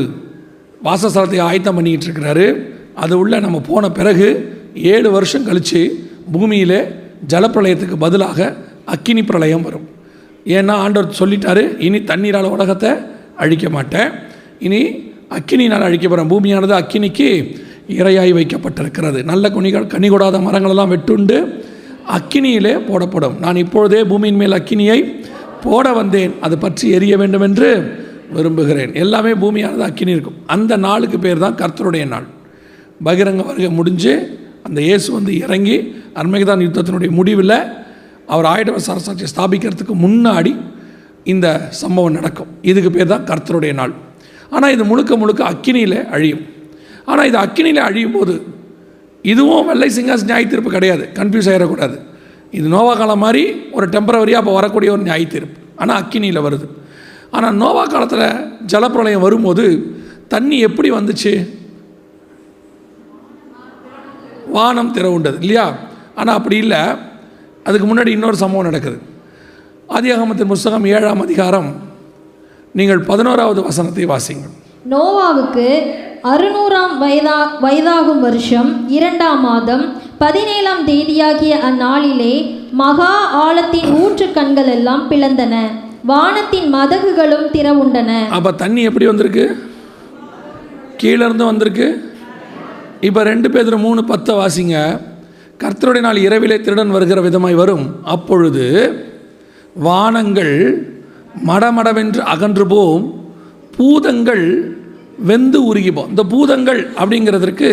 வாசஸ்தலத்தை 0.85 1.41
ஆயத்தம் 1.41 1.75
பண்ணிக்கிட்டு 1.75 2.09
இருக்கிறாரு. 2.09 2.77
அது 3.03 3.15
உள்ளே 3.23 3.39
நம்ம 3.47 3.59
போன 3.71 3.91
பிறகு 3.99 4.29
ஏழு 4.95 5.09
வருஷம் 5.17 5.47
கழித்து 5.49 5.83
பூமியிலே 6.35 6.81
ஜலப்பிரளயத்துக்கு 7.33 7.97
பதிலாக 8.05 8.49
அக்கினி 8.95 9.23
பிரளயம் 9.31 9.65
வரும். 9.67 9.87
ஏன்னா 10.57 10.75
ஆண்டவர் 10.85 11.19
சொல்லிட்டாரு 11.21 11.63
இனி 11.87 11.99
தண்ணீரால் 12.11 12.55
உலகத்தை 12.57 12.91
அழிக்க 13.43 13.67
மாட்டேன். 13.77 14.11
இனி 14.67 14.81
அக்கினினால் 15.37 15.87
அழிக்க 15.89 16.07
போகிறேன் 16.09 16.31
பூமியானது 16.33 16.75
அக்கினிக்கு 16.81 17.29
இரையாய் 18.01 18.33
வைக்கப்பட்டிருக்கிறது. 18.39 19.19
நல்ல 19.31 19.51
கனிகள் 19.57 19.91
கனி 19.95 20.09
கொடாத 20.11 20.39
மரங்களெல்லாம் 20.47 20.93
வெட்டுண்டு 20.95 21.39
அக்கினியிலே 22.17 22.75
போடப்படும். 22.89 23.37
நான் 23.45 23.61
இப்பொழுதே 23.65 24.01
பூமியின் 24.11 24.41
மேல் 24.41 24.57
அக்கினியை 24.59 24.99
போட 25.65 25.87
வந்தேன். 26.01 26.33
அது 26.47 26.57
பற்றி 26.65 26.87
எரிய 26.97 27.15
வேண்டும் 27.23 27.47
என்று 27.49 27.69
விரும்புகிறேன். 28.37 28.93
எல்லாமே 29.05 29.33
பூமியானது 29.43 29.85
அக்கினி 29.91 30.15
இருக்கும். 30.17 30.41
அந்த 30.57 30.73
நாளுக்கு 30.87 31.19
பேர் 31.25 31.45
தான் 31.45 31.61
கர்த்தருடைய 31.63 32.07
நாள். 32.15 32.27
பகிரங்க 33.07 33.43
வருகை 33.49 33.71
முடிஞ்சு 33.79 34.13
அந்த 34.67 34.79
இயேசு 34.89 35.09
வந்து 35.17 35.33
இறங்கி 35.45 35.77
அர்மேகதான் 36.21 36.65
யுத்தத்தினுடைய 36.67 37.11
முடிவில் 37.19 37.59
அவர் 38.33 38.47
ஆயுடவர் 38.53 38.87
சரசாட்சியை 38.89 39.29
ஸ்தாபிக்கிறதுக்கு 39.33 39.95
முன்னாடி 40.05 40.53
இந்த 41.33 41.47
சம்பவம் 41.81 42.17
நடக்கும். 42.19 42.51
இதுக்கு 42.71 42.91
பேர் 42.97 43.13
தான் 43.13 43.27
கர்த்தருடைய 43.31 43.73
நாள். 43.81 43.93
ஆனால் 44.55 44.73
இது 44.75 44.85
முழுக்க 44.91 45.13
முழுக்க 45.23 45.43
அக்கினியில் 45.53 45.99
அழியும். 46.15 46.43
ஆனால் 47.11 47.29
இது 47.31 47.39
அக்கினியில் 47.45 47.83
அழியும் 47.89 48.17
போது 48.17 48.35
இதுவும் 49.33 49.69
வெள்ளை 49.71 49.89
சிங்காஸ் 49.97 50.27
நியாய 50.29 50.45
தீர்ப்பு 50.53 50.71
கிடையாது. 50.77 51.05
கன்ஃபியூஸ் 51.19 51.49
ஆகிடக்கூடாது 51.53 51.97
இது 52.59 52.67
நோவா 52.75 52.93
காலம் 53.01 53.23
மாதிரி 53.25 53.43
ஒரு 53.77 53.87
டெம்பரவரியாக 53.95 54.43
அப்போ 54.43 54.53
வரக்கூடிய 54.59 54.91
ஒரு 54.97 55.03
நியாய 55.09 55.25
தீர்ப்பு 55.35 55.59
ஆனால் 55.81 55.99
அக்கினியில் 56.03 56.45
வருது. 56.47 56.67
ஆனால் 57.37 57.57
நோவா 57.63 57.85
காலத்தில் 57.95 58.29
ஜலப்பிரளயம் 58.73 59.25
வரும்போது 59.27 59.65
தண்ணி 60.35 60.59
எப்படி 60.69 60.89
வந்துச்சு? 60.99 61.33
வானம் 64.51 64.95
திறவுண்டது 64.95 65.39
இல்லையா? 65.41 65.67
ஆனால் 66.15 66.37
அப்படி 66.37 66.57
இல்லை. 66.57 66.83
அதுக்கு 67.65 67.87
முன்னாடி 67.89 68.09
இன்னொரு 68.09 68.37
சம்பவம் 68.37 68.69
நடக்குது. 68.71 68.99
ஆதியாகமத்தின் 69.97 70.53
புஸ்தகம் 70.53 70.85
ஏழாம் 70.85 71.21
அதிகாரம். 71.21 71.71
நீங்கள் 72.73 73.01
பதினோராவது 73.01 73.63
வசனத்தை 73.63 74.05
வாசிங்கள் 74.05 74.55
நோவாவுக்கு 74.91 75.67
அறுநூறாம் 76.33 76.95
வயதா 77.01 77.39
வயதாகும் 77.63 78.21
வருஷம் 78.21 78.71
இரண்டாம் 78.89 79.41
மாதம் 79.41 79.85
பதினேழாம் 80.19 80.85
தேதியாகிய 80.85 81.55
அந்நாளிலே 81.69 82.35
மகா 82.73 83.13
ஆழத்தின் 83.45 83.91
ஊற்று 84.01 84.27
கண்கள் 84.33 84.71
எல்லாம் 84.77 85.11
பிளந்தன. 85.11 85.55
வானத்தின் 86.07 86.75
மதகுகளும் 86.75 87.47
திறவுண்டன. 87.55 88.11
அப்போ 88.31 88.53
தண்ணி 88.53 88.83
எப்படி 88.83 89.07
வந்திருக்கு? 89.07 89.45
கீழே 90.97 91.25
இருந்து 91.25 91.45
வந்திருக்கு? 91.45 92.17
இப்போ 93.07 93.21
ரெண்டு 93.29 93.49
பேர் 93.55 93.75
மூணு 93.87 94.01
பத்தை 94.11 94.33
வாசிங்க 94.39 94.77
கர்த்தருடைய 95.63 96.03
நாள் 96.07 96.19
இரவிலே 96.25 96.57
திருடன் 96.65 96.95
வருகிற 96.95 97.19
விதமாய் 97.27 97.61
வரும். 97.61 97.85
அப்பொழுது 98.15 98.65
வானங்கள் 99.87 100.57
மடமடவென்று 101.49 102.21
அகன்று 102.33 102.65
போம். 102.73 103.05
பூதங்கள் 103.77 104.45
வெந்து 105.31 105.59
உருகிப்போம் 105.71 106.11
இந்த 106.13 106.23
பூதங்கள் 106.33 106.81
அப்படிங்கிறதுக்கு 107.01 107.71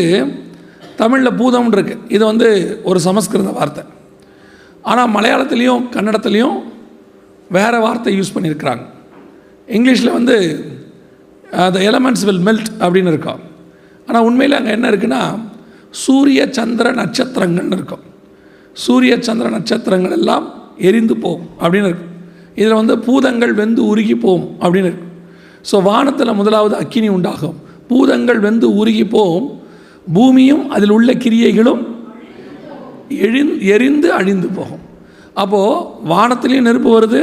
தமிழில் 1.02 1.38
பூதம்னு 1.42 1.76
இருக்கு. 1.78 1.96
இது 2.16 2.24
வந்து 2.32 2.50
ஒரு 2.90 3.00
சமஸ்கிருத 3.08 3.54
வார்த்தை. 3.58 3.84
ஆனால் 4.92 5.12
மலையாளத்துலேயும் 5.16 5.84
கன்னடத்துலேயும் 5.96 6.58
வேறு 7.58 7.80
வார்த்தை 7.88 8.14
யூஸ் 8.20 8.34
பண்ணியிருக்கிறாங்க. 8.36 8.86
இங்கிலீஷில் 9.78 10.16
வந்து 10.20 10.38
த 11.76 11.78
எலமெண்ட்ஸ் 11.90 12.26
வில் 12.30 12.44
மெல்ட் 12.48 12.72
அப்படின்னு 12.84 13.14
இருக்கான் 13.16 13.44
ஆனால் 14.08 14.26
உண்மையில் 14.30 14.58
அங்கே 14.58 14.72
என்ன 14.78 14.88
இருக்குன்னா 14.92 15.22
சூரிய 16.04 16.42
சந்திர 16.58 16.88
நட்சத்திரங்கள்னு 17.02 17.78
இருக்கும். 17.80 18.04
சூரிய 18.86 19.14
சந்திர 19.28 19.50
நட்சத்திரங்கள் 19.58 20.16
எல்லாம் 20.20 20.46
எரிந்து 20.88 21.16
போகும் 21.26 21.50
அப்படின்னு 21.62 21.90
இருக்கும். 21.92 22.14
இதில் 22.60 22.80
வந்து 22.82 22.96
பூதங்கள் 23.06 23.54
வெந்து 23.60 23.82
உருகி 23.92 24.16
போகும் 24.26 24.48
அப்படின்னு 24.64 24.90
இருக்கும். 24.92 25.14
ஸோ 25.70 25.76
வானத்தில் 25.90 26.38
முதலாவது 26.40 26.76
அக்கினி 26.82 27.10
உண்டாகும். 27.18 27.58
பூதங்கள் 27.90 28.40
வெந்து 28.46 28.68
உருகி 28.82 29.06
போகும். 29.16 29.48
பூமியும் 30.16 30.64
அதில் 30.76 30.94
உள்ள 30.96 31.12
கிரியைகளும் 31.24 31.84
எழிந் 33.26 33.54
எரிந்து 33.74 34.08
அழிந்து 34.20 34.48
போகும். 34.58 34.84
அப்போது 35.44 35.86
வானத்துலேயும் 36.12 36.68
நெருப்பு 36.70 36.90
வருது 36.96 37.22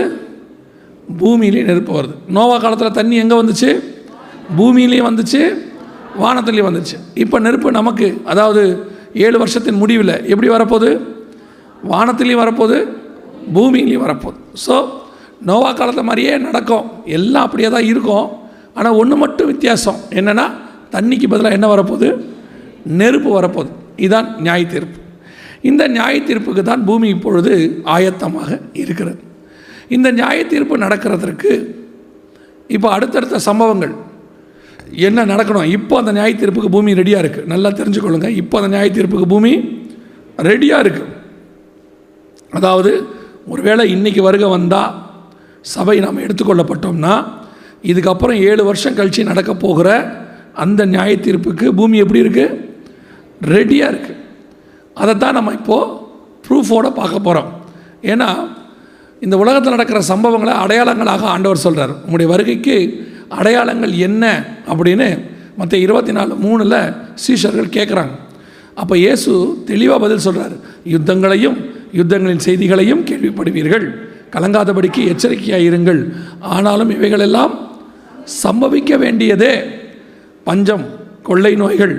பூமியிலையும் 1.20 1.70
நெருப்பு 1.70 1.92
வருது. 1.98 2.14
நோவா 2.36 2.56
காலத்தில் 2.64 2.96
தண்ணி 2.98 3.16
எங்கே 3.22 3.36
வந்துச்சு? 3.40 3.70
பூமியிலையும் 4.58 5.08
வந்துச்சு. 5.10 5.42
வானத்துலேயும் 6.22 6.68
வந்துச்சு 6.68 6.96
இப்போ 7.22 7.36
நெருப்பு 7.46 7.68
நமக்கு 7.78 8.06
அதாவது 8.32 8.62
ஏழு 9.24 9.36
வருஷத்தின் 9.42 9.80
முடிவில் 9.82 10.14
எப்படி 10.32 10.48
வரப்போகுது? 10.54 10.90
வானத்துலேயும் 11.92 12.42
வரப்போகுது 12.42 12.78
பூமியிலையும் 13.54 14.04
வரப்போகுது. 14.06 14.38
ஸோ 14.64 14.74
நோவா 15.48 15.70
காலத்தை 15.72 16.04
மாதிரியே 16.08 16.32
நடக்கும். 16.38 16.84
எல்லாம் 17.18 17.46
அப்படியே 17.46 17.68
தான் 17.74 17.88
இருக்கும். 17.92 18.26
ஆனால் 18.76 18.98
ஒன்று 19.00 19.16
மட்டும் 19.16 19.50
வித்தியாசம் 19.52 19.98
என்னென்னா 20.18 20.46
தண்ணிக்கு 20.94 21.26
பதிலாக 21.32 21.58
என்ன 21.58 21.68
வரப்போகுது? 21.74 22.08
நெருப்பு 23.00 23.30
வரப்போகுது. 23.38 23.72
இதுதான் 24.04 24.28
நியாய 24.46 24.62
தீர்ப்பு. 24.74 24.98
இந்த 25.70 25.82
நியாய 25.96 26.14
தீர்ப்புக்கு 26.28 26.62
தான் 26.62 26.84
பூமி 26.88 27.08
இப்பொழுது 27.08 27.82
ஆயத்தமாக 27.94 28.60
இருக்கிறது. 28.82 29.20
இந்த 29.96 30.08
நியாய 30.18 30.38
தீர்ப்பு 30.52 30.84
நடக்கிறதற்கு 30.84 31.52
இப்போ 32.68 32.88
அடுத்தடுத்த 32.96 33.38
சம்பவங்கள் 33.48 33.94
என்ன 35.08 35.24
நடக்கணும்? 35.24 35.68
இப்போ 35.76 35.94
அந்த 36.00 36.12
நியாய 36.12 36.32
தீர்ப்புக்கு 36.40 36.70
பூமி 36.76 36.94
ரெடியாக 37.00 37.22
இருக்குது 37.24 37.48
நல்லா 37.52 37.70
தெரிஞ்சுக்கொள்ளுங்க. 37.80 38.28
இப்போ 38.42 38.56
அந்த 38.60 38.70
நியாய 38.74 38.88
தீர்ப்புக்கு 38.96 39.28
பூமி 39.34 39.52
ரெடியாக 40.48 40.84
இருக்குது 40.84 41.10
அதாவது 42.52 42.90
ஒருவேளை 43.52 43.84
இன்றைக்கி 43.94 44.20
வருகை 44.20 44.48
வந்தால் 44.48 44.92
சபை 45.64 45.96
நாம் 46.00 46.24
எடுத்துக்கொள்ளப்பட்டோம்னா 46.26 47.14
இதுக்கப்புறம் 47.84 48.38
ஏழு 48.48 48.62
வருஷம் 48.64 48.94
கழித்து 48.94 49.22
நடக்க 49.24 49.52
போகிற 49.54 49.88
அந்த 50.64 50.84
நியாய 50.84 51.12
தீர்ப்புக்கு 51.16 51.66
பூமி 51.74 51.98
எப்படி 51.98 52.22
இருக்குது 52.24 52.58
ரெடியாக 53.54 53.92
இருக்குது 53.92 54.18
அதைத்தான் 54.96 55.34
நம்ம 55.34 55.52
இப்போது 55.52 55.90
ப்ரூஃபோடு 56.46 56.90
பார்க்க 56.92 57.26
போகிறோம் 57.28 57.50
ஏன்னா 58.02 58.28
இந்த 59.22 59.36
உலகத்தில் 59.36 59.70
நடக்கிற 59.70 59.98
சம்பவங்களை 60.08 60.54
அடையாளங்களாக 60.64 61.24
ஆண்டவர் 61.26 61.64
சொல்கிறார் 61.66 61.92
உங்களுடைய 62.04 62.28
வருகைக்கு 62.32 62.76
அடையாளங்கள் 63.38 63.94
என்ன 64.06 64.24
அப்படின்னு 64.70 65.08
மற்ற 65.60 65.74
இருபத்தி 65.84 66.12
நாலு 66.18 66.34
மூணில் 66.44 66.78
சீஷர்கள் 67.24 67.74
கேட்குறாங்க 67.76 68.14
அப்போ 68.80 68.94
இயேசு 69.04 69.32
தெளிவாக 69.70 69.98
பதில் 70.04 70.24
சொல்கிறார் 70.26 70.54
யுத்தங்களையும் 70.94 71.58
யுத்தங்களின் 71.98 72.42
செய்திகளையும் 72.46 73.02
கேள்விப்படுவீர்கள். 73.08 73.86
கலங்காதபடிக்கு 74.34 75.02
எச்சரிக்கையாக 75.12 75.66
இருங்கள். 75.68 76.00
ஆனாலும் 76.54 76.90
இவைகளெல்லாம் 76.96 77.54
சம்பவிக்க 78.42 78.92
வேண்டியதே 79.02 79.52
பஞ்சம் 80.48 80.84
கொள்ளை 81.28 81.52
நோய்கள் 81.62 81.94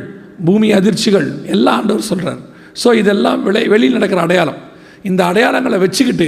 பூமி 0.47 0.69
அதிர்ச்சிகள் 0.77 1.27
எல்லாம் 1.55 1.77
ஆண்டவர் 1.79 2.09
சொல்கிறார் 2.11 2.41
ஸோ 2.81 2.89
இதெல்லாம் 3.01 3.41
விளை 3.47 3.63
வெளியில் 3.73 3.97
நடக்கிற 3.97 4.21
அடையாளம். 4.25 4.59
இந்த 5.09 5.21
அடையாளங்களை 5.31 5.77
வச்சுக்கிட்டு 5.85 6.27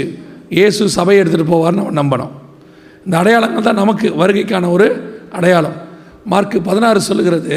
இயேசு 0.58 0.90
சபையை 0.98 1.20
எடுத்துகிட்டு 1.22 1.54
போவார்னு 1.54 1.86
நம்பணும். 2.02 2.34
இந்த 3.06 3.16
அடையாளங்கள் 3.22 3.68
தான் 3.68 3.82
நமக்கு 3.82 4.08
வருகைக்கான 4.22 4.70
ஒரு 4.72 4.88
அடையாளம். 5.34 5.78
மார்க்கு 6.26 6.58
பதினாறு 6.62 7.00
சொல்லுகிறது 7.02 7.56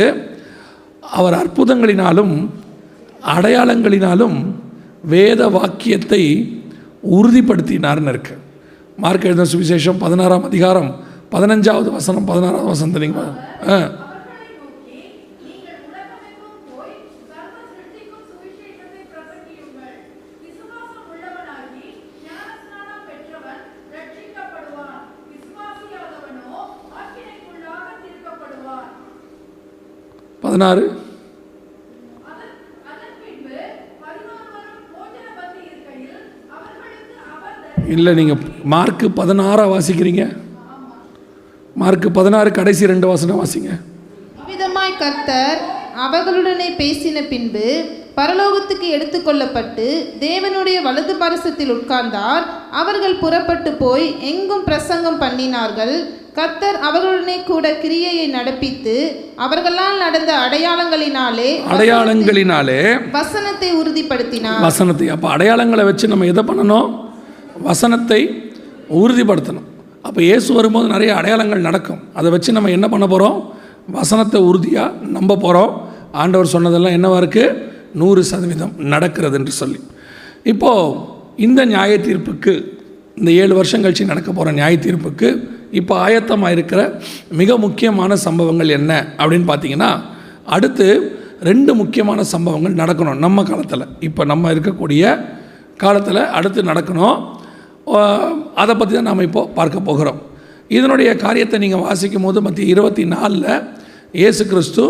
அவர் 1.12 1.36
அற்புதங்களினாலும் 1.40 2.34
அடையாளங்களினாலும் 3.34 4.36
வேத 5.04 5.40
வாக்கியத்தை 5.48 6.22
உறுதிப்படுத்தினார்னு 7.12 8.12
இருக்கு. 8.12 8.34
மார்க் 8.98 9.26
எழுதின 9.26 9.48
சுவிசேஷம் 9.52 9.98
பதினாறாம் 9.98 10.44
அதிகாரம் 10.44 10.90
பதினஞ்சாவது 11.32 11.88
வசனம் 11.92 12.28
பதினாறாவது 12.30 12.68
வசனம் 12.68 12.94
தெரியுங்களா 12.96 13.26
ஆ 13.66 13.76
நீங்கள் 15.44 15.82
உலகமெங்கும் 15.88 16.58
போய் 16.70 16.94
சர்வ 17.28 17.58
சிருஷ்டிக்கும் 17.68 18.24
சுவிசேஷத்தை 18.30 19.02
பிரசங்கியுங்கள் 19.12 19.96
விசுவாசம் 20.44 21.06
உள்ளவனாகி 21.12 21.86
ஞானஸ்நானம் 22.26 23.04
பெற்றவன் 23.08 23.62
ரட்சிக்கப்படுவான் 23.94 25.00
விசுவாசியாதவனோ 25.32 26.58
ஆக்கினைக்குள்ளாக 26.98 27.86
தீர்க்கப்படுவான் 28.02 28.90
பதினாறு 30.42 30.46
அதன் 30.46 30.46
அதன் 30.46 30.46
பின்பு 30.46 30.46
பதினோருவரும் 30.46 30.46
போஜன 30.46 30.46
பந்தி 30.46 30.46
இருக்கையில் 30.46 30.46
அவர்களுக்கு 30.46 30.46
அவர் 30.46 30.47
பதினாறு. 30.58 30.84
இல்லை 37.94 38.12
நீங்கள் 38.18 38.40
மார்க்கு 38.72 39.06
பதினாறா 39.18 39.64
வாசிக்கிறீங்க. 39.72 40.24
மார்க்கு 41.82 42.08
பதினாறு 42.18 42.50
கடைசி 42.58 42.90
ரெண்டு 42.92 43.06
வாசனை 43.10 43.36
வாசிங்க. 43.40 43.70
இவ்விதமாய் 44.40 44.98
கர்த்தர் 45.04 45.60
அவர்களுடனே 46.06 46.68
பேசின 46.82 47.22
பின்பு 47.32 47.66
பரலோகத்துக்கு 48.18 48.86
எடுத்துக்கொள்ளப்பட்டு 48.96 49.86
தேவனுடைய 50.26 50.78
வலது 50.86 51.14
பரசத்தில் 51.22 51.72
உட்கார்ந்தார். 51.74 52.44
அவர்கள் 52.80 53.20
புறப்பட்டு 53.24 53.70
போய் 53.82 54.06
எங்கும் 54.30 54.64
பிரசங்கம் 54.68 55.20
பண்ணினார்கள். 55.24 55.94
கர்த்தர் 56.38 56.78
அவர்களுடனே 56.88 57.36
கூட 57.50 57.66
கிரியையை 57.82 58.26
நடப்பித்து 58.36 58.94
அவர்களால் 59.44 60.02
நடந்த 60.04 60.32
அடையாளங்களினாலே 60.44 61.48
அடையாளங்களினாலே 61.74 62.80
வசனத்தை 63.18 63.70
உறுதிப்படுத்தினார். 63.80 64.62
வசனத்தை 64.68 65.08
அப்போ 65.14 65.28
அடையாளங்களை 65.36 65.84
வச்சு 65.90 66.12
நம்ம 66.12 66.28
எதை 66.32 66.44
பண்ணணும்? 66.50 66.90
வசனத்தை 67.68 68.20
உறுதிப்படுத்தணும். 69.00 69.66
அப்போ 70.06 70.20
இயேசு 70.28 70.50
வரும்போது 70.58 70.86
நிறைய 70.94 71.10
அடையாளங்கள் 71.20 71.66
நடக்கும். 71.68 72.00
அதை 72.18 72.28
வச்சு 72.34 72.56
நம்ம 72.58 72.70
என்ன 72.76 72.86
பண்ண 72.94 73.06
போகிறோம் 73.14 73.38
வசனத்தை 73.98 74.40
உறுதியாக 74.50 75.08
நம்ப 75.16 75.40
போகிறோம் 75.46 75.72
ஆண்டவர் 76.22 76.54
சொன்னதெல்லாம் 76.54 76.96
என்னவா 76.98 77.16
இருக்குது 77.22 77.76
நூறு 78.00 78.22
சதவீதம் 78.30 78.74
நடக்கிறது 78.94 79.36
என்று 79.40 79.52
சொல்லி. 79.60 79.80
இப்போது 80.52 80.96
இந்த 81.46 81.60
நியாய 81.72 81.92
தீர்ப்புக்கு 82.06 82.52
இந்த 83.20 83.30
ஏழு 83.42 83.54
வருஷம் 83.58 83.82
கழிச்சு 83.84 84.10
நடக்க 84.12 84.30
போகிற 84.32 84.52
நியாய 84.58 84.74
தீர்ப்புக்கு 84.86 85.28
இப்போ 85.78 85.94
ஆயத்தமாக 86.04 86.54
இருக்கிற 86.56 86.80
மிக 87.40 87.56
முக்கியமான 87.64 88.12
சம்பவங்கள் 88.26 88.76
என்ன 88.78 88.92
அப்படின்னு 89.20 89.48
பார்த்தீங்கன்னா 89.50 89.90
அடுத்து 90.56 90.86
ரெண்டு 91.48 91.72
முக்கியமான 91.80 92.20
சம்பவங்கள் 92.34 92.78
நடக்கணும் 92.82 93.20
நம்ம 93.24 93.42
காலத்தில். 93.50 93.84
இப்போ 94.08 94.22
நம்ம 94.30 94.52
இருக்கக்கூடிய 94.54 95.02
காலத்தில் 95.82 96.22
அடுத்து 96.38 96.60
நடக்கணும். 96.70 97.18
அதை 98.62 98.72
பற்றி 98.78 98.94
தான் 98.94 99.08
நாம் 99.10 99.26
இப்போ 99.26 99.42
பார்க்க 99.58 99.88
போகிறோம். 99.90 100.18
இதனுடைய 100.78 101.10
காரியத்தை 101.24 101.58
நீங்கள் 101.64 101.84
வாசிக்கும் 101.84 102.26
போது 102.26 102.38
மத்திய 102.46 102.72
இருபத்தி 102.74 103.04
நாலில் 103.12 103.52
இயேசு 104.20 104.42
கிறிஸ்து 104.50 104.84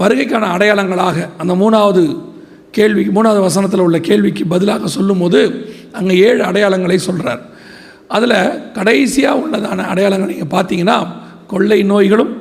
வருகைக்கான 0.00 0.50
அடையாளங்களாக 0.56 1.28
அந்த 1.38 1.54
மூணாவது 1.54 2.02
கேள்வி 2.72 3.02
மூணாவது 3.06 3.40
வசனத்தில் 3.40 3.80
உள்ள 3.80 3.98
கேள்விக்கு 3.98 4.44
பதிலாக 4.46 4.86
சொல்லும்போது 4.86 5.40
அங்கே 5.92 6.16
ஏழு 6.18 6.42
அடையாளங்களை 6.44 6.98
சொல்கிறார் 7.08 7.42
அதில் 8.08 8.38
கடைசியாக 8.72 9.40
உள்ளதான 9.42 9.86
அடையாளங்கள் 9.86 10.32
நீங்கள் 10.34 10.52
பார்த்தீங்கன்னா 10.56 10.98
கொள்ளை 11.46 11.82
நோய்களும் 11.82 12.32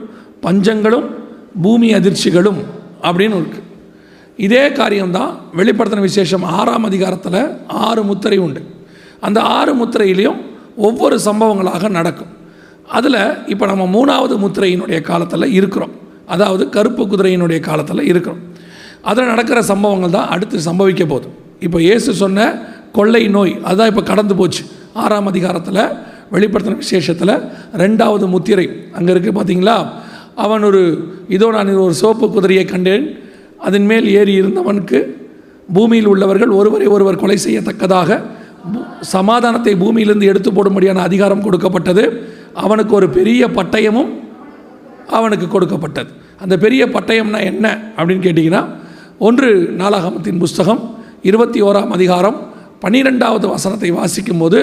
பஞ்சங்களும் 0.46 1.08
பூமி 1.62 1.94
அதிர்ச்சிகளும் 1.94 2.60
அப்படின்னு 3.02 3.38
இருக்குது 3.40 3.68
இதே 4.46 4.72
காரியம்தான் 4.72 5.32
வெளிப்படுத்தின 5.58 6.00
விசேஷம் 6.00 6.44
ஆறாம் 6.44 6.84
அதிகாரத்தில் 6.84 7.42
ஆறு 7.68 8.02
முத்திரை 8.04 8.38
உண்டு. 8.38 8.62
அந்த 9.20 9.42
ஆறு 9.42 9.72
முத்திரையிலையும் 9.76 10.40
ஒவ்வொரு 10.88 11.16
சம்பவங்களாக 11.26 11.90
நடக்கும். 11.90 12.32
அதில் 12.98 13.22
இப்போ 13.48 13.66
நம்ம 13.66 13.88
மூணாவது 13.96 14.36
முத்திரையினுடைய 14.44 15.02
காலத்தில் 15.02 15.54
இருக்கிறோம். 15.54 15.96
அதாவது 16.34 16.64
கருப்பு 16.76 17.04
குதிரையினுடைய 17.12 17.60
காலத்தில் 17.68 18.04
இருக்கிறோம் 18.12 18.42
அதில் 19.10 19.32
நடக்கிற 19.34 19.60
சம்பவங்கள் 19.72 20.16
தான் 20.18 20.30
அடுத்து 20.34 20.58
சம்பவிக்க 20.70 21.04
போகுது. 21.12 21.28
இப்போ 21.66 21.78
இயேசு 21.88 22.10
சொன்ன 22.24 22.48
கொள்ளை 22.98 23.24
நோய் 23.36 23.54
அதுதான் 23.68 23.90
இப்போ 23.92 24.04
கடந்து 24.12 24.34
போச்சு. 24.40 24.64
ஆறாம் 25.04 25.30
அதிகாரத்தில் 25.32 25.84
வெளிப்படுத்தின 26.34 26.80
விசேஷத்தில் 26.84 27.34
ரெண்டாவது 27.84 28.26
முத்திரை. 28.34 28.68
அங்கே 28.98 29.12
இருக்குது 29.14 29.36
பார்த்தீங்களா 29.38 29.78
அவன் 30.46 30.64
ஒரு 30.70 30.82
இதோ 31.36 31.48
நான் 31.58 31.72
ஒரு 31.86 31.96
சோப்பு 32.02 32.26
குதிரையை 32.36 32.66
கண்டேன். 32.74 33.06
அதன் 33.68 33.88
மேல் 33.92 34.08
ஏறி 34.20 34.34
இருந்தவனுக்கு 34.42 35.00
பூமியில் 35.78 36.10
உள்ளவர்கள் 36.14 36.52
ஒருவரை 36.60 36.88
ஒருவர் 36.96 37.22
கொலை 37.24 37.38
செய்யத்தக்கதாக 37.46 38.20
சமாதானத்தை 39.16 39.74
பூமியிலிருந்து 39.82 40.30
எடுத்து 40.32 40.50
போடும்படியான 40.58 41.04
அதிகாரம் 41.10 41.44
கொடுக்கப்பட்டது. 41.46 42.04
அவனுக்கு 42.64 42.94
ஒரு 43.00 43.08
பெரிய 43.18 43.42
பட்டயமும் 43.58 44.10
அவனுக்கு 45.10 45.48
கொடுக்கப்பட்டது. 45.48 46.10
அந்த 46.40 46.58
பெரிய 46.58 46.86
பட்டயம்னா 46.86 47.40
என்ன 47.44 47.94
அப்படின்னு 47.98 48.26
கேட்டிங்கன்னா 48.28 48.66
ஒன்று 49.18 49.74
நாளாகமத்தின் 49.78 50.38
புஸ்தகம் 50.38 50.98
இருபத்தி 51.22 51.62
ஓராம் 51.62 51.90
அதிகாரம் 51.90 52.38
பன்னிரெண்டாவது 52.80 53.48
வசனத்தை 53.48 53.92
வாசிக்கும்போது 53.92 54.60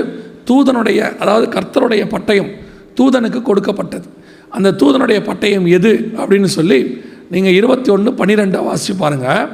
தூதனுடைய 0.50 1.18
அதாவது 1.18 1.60
கர்த்தருடைய 1.60 2.02
பட்டயம் 2.14 2.50
தூதனுக்கு 2.94 3.42
கொடுக்கப்பட்டது. 3.42 4.06
அந்த 4.48 4.72
தூதனுடைய 4.72 5.20
பட்டயம் 5.30 5.68
எது 5.68 6.12
அப்படின்னு 6.16 6.44
சொல்லி 6.44 7.04
நீங்கள் 7.30 7.52
இருபத்தி 7.52 7.90
ஒன்று 7.90 8.12
பன்னிரெண்டை 8.12 8.60
வாசிச்சு 8.68 8.94
பாருங்கள் 8.98 9.48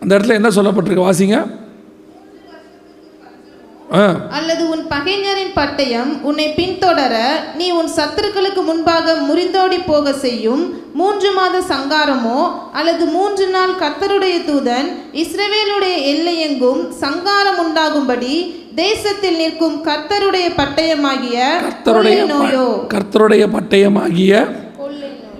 அந்த 0.00 0.18
இடத்துல 0.18 0.28
என்ன 0.28 0.48
சொல்லப்பட்டிருக்கு? 0.48 1.08
வாசிங்க. 1.08 1.36
அல்லது 4.28 4.68
உன் 4.68 4.84
பகைஞரின் 4.88 5.54
பட்டயம் 5.54 6.20
உன்னை 6.22 6.46
பின்தொடர 6.56 7.14
நீ 7.54 7.70
உன் 7.70 7.90
சத்துருக்களுக்கு 7.96 8.62
முன்பாக 8.62 9.14
முறிந்தோடி 9.14 9.78
போக 9.86 10.12
செய்யும் 10.12 10.62
மூன்று 10.92 11.30
மாத 11.32 11.60
சங்காரமோ 11.68 12.38
அல்லது 12.72 13.04
மூன்று 13.06 13.46
நாள் 13.46 13.74
கர்த்தருடைய 13.74 14.36
தூதன் 14.44 14.88
இஸ்ரவேலுடைய 15.12 15.96
எல்லையெங்கும் 16.04 16.90
சங்காரம் 16.90 17.58
உண்டாகும்படி 17.58 18.34
தேசத்தில் 18.74 19.36
நிற்கும் 19.36 19.84
கர்த்தருடைய 19.84 20.46
பட்டயமாகிய 20.56 21.38
கர்த்தருடைய 21.62 22.26
நோயோ. 22.26 22.66
கர்த்தருடைய 22.94 23.46
பட்டயமாகிய 23.46 24.32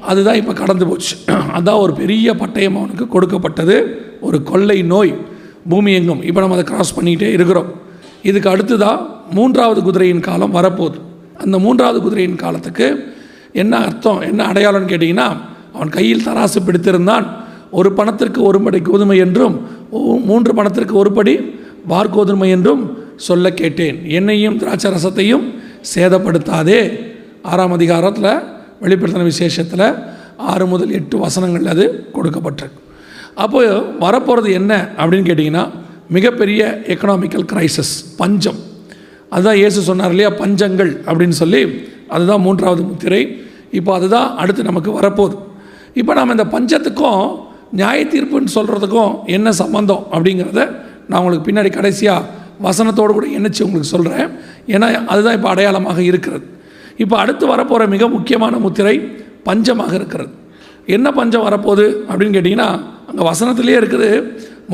அதுதான் 0.01 0.35
இப்போ 0.35 0.53
கடந்து 0.53 0.87
போச்சு. 0.87 1.17
அதான் 1.57 1.79
ஒரு 1.79 1.93
பெரிய 1.95 2.33
பட்டயம் 2.33 2.77
அவனுக்கு 2.77 3.09
கொடுக்கப்பட்டது. 3.09 3.77
ஒரு 4.21 4.43
கொள்ளை 4.43 4.83
நோய். 4.83 5.15
பூமி 5.69 5.93
எங்கும் 5.93 6.23
இப்போ 6.23 6.41
நம்ம 6.41 6.55
அதை 6.55 6.65
கிராஸ் 6.65 7.01
பண்ணிக்கிட்டே 7.01 7.33
இருக்கிறோம். 7.33 7.91
இதுக்கு 8.23 8.49
அடுத்ததாக 8.55 9.07
மூன்றாவது 9.37 9.81
குதிரையின் 9.83 10.27
காலம் 10.29 10.55
வரப்போகுது. 10.55 10.99
அந்த 11.43 11.57
மூன்றாவது 11.65 11.99
குதிரையின் 12.01 12.43
காலத்துக்கு 12.43 12.87
என்ன 13.63 13.73
அர்த்தம் 13.87 14.21
என்ன 14.31 14.47
அடையாளம்னு 14.51 14.91
கேட்டிங்கன்னா 14.93 15.29
அவன் 15.77 15.95
கையில் 15.97 16.27
தராசு 16.27 16.59
பிடித்திருந்தான். 16.67 17.27
ஒரு 17.79 17.91
பணத்திற்கு 17.99 18.41
ஒரு 18.43 18.59
படி 18.65 18.79
கோதுமை 18.81 19.17
என்றும் 19.25 19.55
மூன்று 20.29 20.53
பணத்திற்கு 20.55 20.95
ஒரு 21.03 21.13
படி 21.19 21.35
வார்கோதுமை 21.93 22.49
என்றும் 22.57 22.83
சொல்ல 23.29 23.47
கேட்டேன். 23.61 23.99
என்னையும் 24.19 24.59
திராட்சை 24.61 24.91
ரசத்தையும் 24.97 25.47
சேதப்படுத்தாதே. 25.95 26.81
ஆறாம் 27.51 27.77
அதிகாரத்தில் 27.79 28.33
வெளிப்படுத்தின 28.83 29.29
விசேஷத்தில் 29.33 29.87
ஆறு 30.51 30.65
முதல் 30.67 30.93
எட்டு 30.99 31.17
வசனங்கள் 31.19 31.71
அது 31.73 31.85
கொடுக்கப்பட்டிருக்கு. 32.17 32.79
அப்போது 33.45 33.71
வரப்போகிறது 34.05 34.51
என்ன 34.53 34.73
அப்படின்னு 34.97 35.29
கேட்டிங்கன்னா 35.29 35.65
மிகப்பெரிய 36.17 36.63
எக்கனாமிக்கல் 36.93 37.47
கிரைசஸ் 37.53 37.95
பஞ்சம். 38.21 38.61
அதுதான் 39.35 39.59
இயேசு 39.61 39.81
சொன்னார் 39.89 40.13
இல்லையா? 40.15 40.31
பஞ்சங்கள் 40.43 40.93
அப்படின்னு 41.09 41.37
சொல்லி 41.43 41.63
அதுதான் 42.15 42.43
மூன்றாவது 42.47 42.83
முத்திரை. 42.91 43.23
இப்போ 43.79 43.91
அதுதான் 43.99 44.29
அடுத்து 44.43 44.63
நமக்கு 44.71 44.91
வரப்போகுது. 44.99 45.37
இப்போ 46.01 46.13
நம்ம 46.19 46.35
இந்த 46.37 46.47
பஞ்சத்துக்கும் 46.55 47.25
நியாய 47.81 47.99
தீர்ப்புன்னு 48.13 48.55
சொல்கிறதுக்கும் 48.59 49.13
என்ன 49.37 49.49
சம்பந்தம் 49.63 50.03
அப்படிங்கிறத 50.15 50.63
நான் 51.09 51.19
உங்களுக்கு 51.21 51.47
பின்னாடி 51.49 51.71
கடைசியாக 51.79 52.29
வசனத்தோடு 52.67 53.13
கூட 53.17 53.27
என்னச்சு 53.39 53.63
உங்களுக்கு 53.67 53.93
சொல்கிறேன் 53.95 54.29
ஏன்னா 54.75 54.89
அதுதான் 55.13 55.37
இப்போ 55.39 55.49
அடையாளமாக 55.53 56.01
இருக்கிறது. 56.11 56.45
இப்போ 57.03 57.17
அடுத்து 57.23 57.45
வரப்போகிற 57.53 57.85
மிக 57.95 58.09
முக்கியமான 58.17 58.59
முத்திரை 58.65 58.97
பஞ்சமாக 59.49 59.93
இருக்கிறது. 59.99 60.33
என்ன 60.97 61.09
பஞ்சம் 61.19 61.47
வரப்போகுது 61.49 61.87
அப்படின்னு 62.09 62.37
கேட்டிங்கன்னா 62.37 62.69
அங்கே 63.11 63.25
வசனத்திலே 63.31 63.77
இருக்குது 63.81 64.11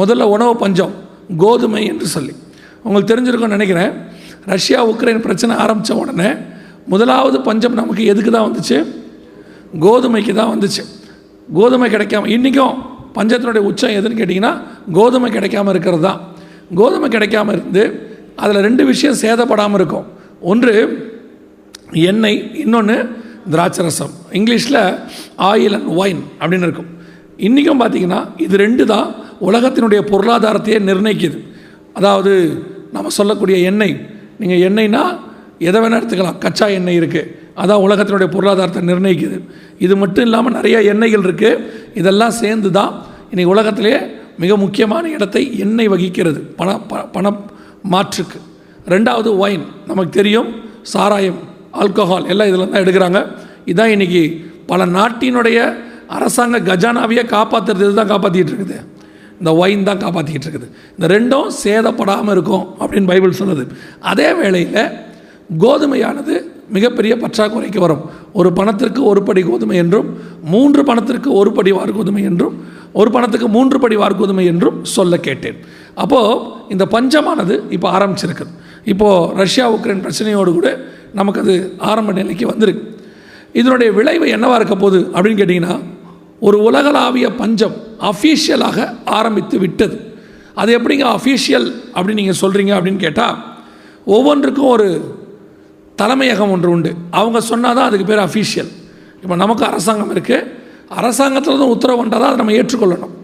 முதல்ல 0.01 0.27
உணவு 0.37 0.55
பஞ்சம். 0.65 0.95
கோதுமை 1.37 1.87
என்று 1.87 2.07
சொல்லி. 2.07 2.35
உங்களுக்கு 2.83 3.11
தெரிஞ்சிருக்கும்னு 3.13 3.57
நினைக்கிறேன். 3.59 3.93
ரஷ்யா 4.47 4.81
உக்ரைன் 4.91 5.21
பிரச்சனை 5.21 5.57
ஆரம்பித்த 5.57 5.97
உடனே 5.97 6.31
முதலாவது 6.87 7.41
பஞ்சம் 7.41 7.75
நமக்கு 7.75 8.05
எதுக்கு 8.05 8.31
தான் 8.31 8.47
வந்துச்சு? 8.49 8.77
கோதுமைக்கு 9.81 10.35
தான் 10.35 10.53
வந்துச்சு. 10.55 10.83
கோதுமை 11.55 11.91
கிடைக்காம 11.91 12.27
இன்றைக்கும் 12.27 12.77
பஞ்சத்தினுடைய 13.17 13.63
உச்சம் 13.71 13.95
எதுன்னு 13.99 14.19
கேட்டிங்கன்னா 14.21 14.53
கோதுமை 14.93 15.31
கிடைக்காம 15.31 15.69
இருக்கிறது 15.69 16.03
தான். 16.03 16.21
கோதுமை 16.75 17.09
கிடைக்காம 17.09 17.53
இருந்து 17.53 17.83
அதில் 18.37 18.65
ரெண்டு 18.69 18.85
விஷயம் 18.85 19.21
சேதப்படாமல் 19.23 19.75
இருக்கும். 19.75 20.07
ஒன்று 20.41 20.75
எண்ணெய் 21.93 22.41
இன்னொன்று 22.65 22.97
திராட்சை 23.51 23.85
ரசம் 23.85 24.13
இங்கிலீஷில் 24.39 24.83
ஆயில் 25.51 25.77
அண்ட் 25.79 25.91
ஒயின் 26.01 26.23
அப்படின்னு 26.41 26.67
இருக்கும். 26.69 26.91
இன்றைக்கும் 27.37 27.81
பார்த்தீங்கன்னா 27.81 28.21
இது 28.37 28.57
ரெண்டு 28.57 28.87
தான். 28.87 29.09
உலகத்தினுடைய 29.49 30.01
பொருளாதாரத்தையே 30.13 30.79
நிர்ணயிக்குது. 30.89 31.39
அதாவது 31.99 32.33
நம்ம 32.95 33.11
சொல்லக்கூடிய 33.19 33.57
எண்ணெய். 33.71 33.97
நீங்கள் 34.41 34.63
எண்ணெய்னா 34.69 35.03
எதை 35.69 35.79
வேணால் 35.83 35.99
எடுத்துக்கலாம். 36.01 36.39
கச்சா 36.45 36.67
எண்ணெய் 36.79 36.99
இருக்குது 37.01 37.31
அதான் 37.63 37.83
உலகத்தினுடைய 37.87 38.29
பொருளாதாரத்தை 38.35 38.83
நிர்ணயிக்குது. 38.91 39.39
இது 39.85 39.95
மட்டும் 40.03 40.27
இல்லாமல் 40.29 40.57
நிறைய 40.59 40.77
எண்ணெய்கள் 40.93 41.25
இருக்குது 41.27 41.63
இதெல்லாம் 42.01 42.35
சேர்ந்து 42.43 42.71
தான் 42.79 42.93
இன்றைக்கி 43.31 43.51
உலகத்திலேயே 43.55 44.01
மிக 44.43 44.57
முக்கியமான 44.65 45.05
இடத்தை 45.17 45.43
எண்ணெய் 45.65 45.91
வகிக்கிறது. 45.95 46.41
பண 46.59 46.69
ப 46.91 47.01
பண 47.17 47.33
மாற்றுக்கு. 47.93 48.39
ரெண்டாவது 48.95 49.31
ஒயின். 49.45 49.67
நமக்கு 49.89 50.13
தெரியும் 50.19 50.51
சாராயம் 50.93 51.41
ஆல்கஹால் 51.81 52.29
எல்லாம் 52.33 52.49
இதில் 52.51 52.71
தான் 52.73 52.83
எடுக்கிறாங்க. 52.85 53.21
இதான் 53.73 53.93
இன்றைக்கி 53.95 54.23
பல 54.71 54.87
நாட்டினுடைய 54.99 55.59
அரசாங்க 56.17 56.59
கஜானாவையே 56.71 57.25
காப்பாற்றுறது 57.35 57.95
தான் 58.01 58.11
காப்பாற்றிட்டு 58.13 58.53
இருக்குது. 58.53 58.79
இந்த 59.41 59.51
ஒயின் 59.63 59.87
தான் 59.89 60.03
காப்பாற்றிக்கிட்டு 60.05 60.49
இருக்குது. 60.49 60.69
இந்த 60.97 61.07
ரெண்டும் 61.15 61.49
சேதப்படாமல் 61.63 62.35
இருக்கும் 62.37 62.65
அப்படின்னு 62.81 63.11
பைபிள் 63.13 63.41
சொல்லுது. 63.41 63.65
அதே 64.13 64.29
வேளையில் 64.41 64.81
கோதுமையானது 65.65 66.35
மிகப்பெரிய 66.77 67.13
பற்றாக்குறைக்கு 67.21 67.81
வரும். 67.85 68.03
ஒரு 68.39 68.49
பணத்திற்கு 68.59 69.01
ஒரு 69.11 69.21
படி 69.29 69.43
கோதுமை 69.51 69.77
என்றும் 69.83 70.09
மூன்று 70.53 70.81
பணத்திற்கு 70.89 71.29
ஒரு 71.41 71.51
படி 71.59 71.71
வார்கோதுமை 71.77 72.23
என்றும் 72.31 72.57
ஒரு 73.01 73.11
பணத்துக்கு 73.15 73.49
மூன்று 73.55 73.77
படி 73.85 73.97
வார்கோதுமை 74.03 74.45
என்றும் 74.53 74.77
சொல்ல 74.97 75.17
கேட்டேன். 75.27 75.59
அப்போது 76.03 76.41
இந்த 76.75 76.85
பஞ்சமானது 76.95 77.55
இப்போ 77.77 77.89
ஆரம்பிச்சிருக்குது. 77.97 78.53
இப்போது 78.93 79.35
ரஷ்யா 79.43 79.67
உக்ரைன் 79.77 80.05
பிரச்சனையோடு 80.05 80.53
கூட 80.59 80.69
நமக்கு 81.19 81.41
அது 81.45 81.55
ஆரம்ப 81.91 82.13
நிலைக்கு 82.19 82.47
வந்திருக்கு. 82.53 82.85
இதனுடைய 83.61 83.91
விளைவு 83.99 84.27
என்னவாக 84.37 84.59
இருக்க 84.61 84.77
போகுது 84.83 85.01
அப்படின்னு 85.15 85.41
கேட்டிங்கன்னா 85.41 85.77
ஒரு 86.47 86.57
உலகளாவிய 86.69 87.29
பஞ்சம் 87.41 87.77
அஃபீஷியலாக 88.11 88.79
ஆரம்பித்து 89.19 89.57
விட்டது. 89.65 89.97
அது 90.61 90.71
எப்படிங்க 90.79 91.05
அஃபீஷியல் 91.19 91.67
அப்படின்னு 91.95 92.21
நீங்கள் 92.23 92.41
சொல்கிறீங்க 92.43 92.73
அப்படின்னு 92.77 93.01
கேட்டால் 93.07 93.37
ஒவ்வொன்றுக்கும் 94.17 94.73
ஒரு 94.75 94.89
தலைமையகம் 96.01 96.53
ஒன்று 96.55 96.69
உண்டு. 96.75 96.91
அவங்க 97.21 97.39
சொன்னால் 97.51 97.77
தான் 97.79 97.89
அதுக்கு 97.89 98.07
பேர் 98.11 98.23
அஃபீஷியல் 98.29 98.71
இப்போ 99.23 99.37
நமக்கு 99.43 99.65
அரசாங்கம் 99.71 100.13
இருக்குது 100.17 100.47
அரசாங்கத்தில் 100.99 101.61
தான் 101.63 101.73
உத்தரவு 101.77 102.01
வந்தால் 102.03 102.23
தான் 102.23 102.31
அதை 102.33 102.41
நம்ம 102.43 102.55
ஏற்றுக்கொள்ளணும். 102.61 103.15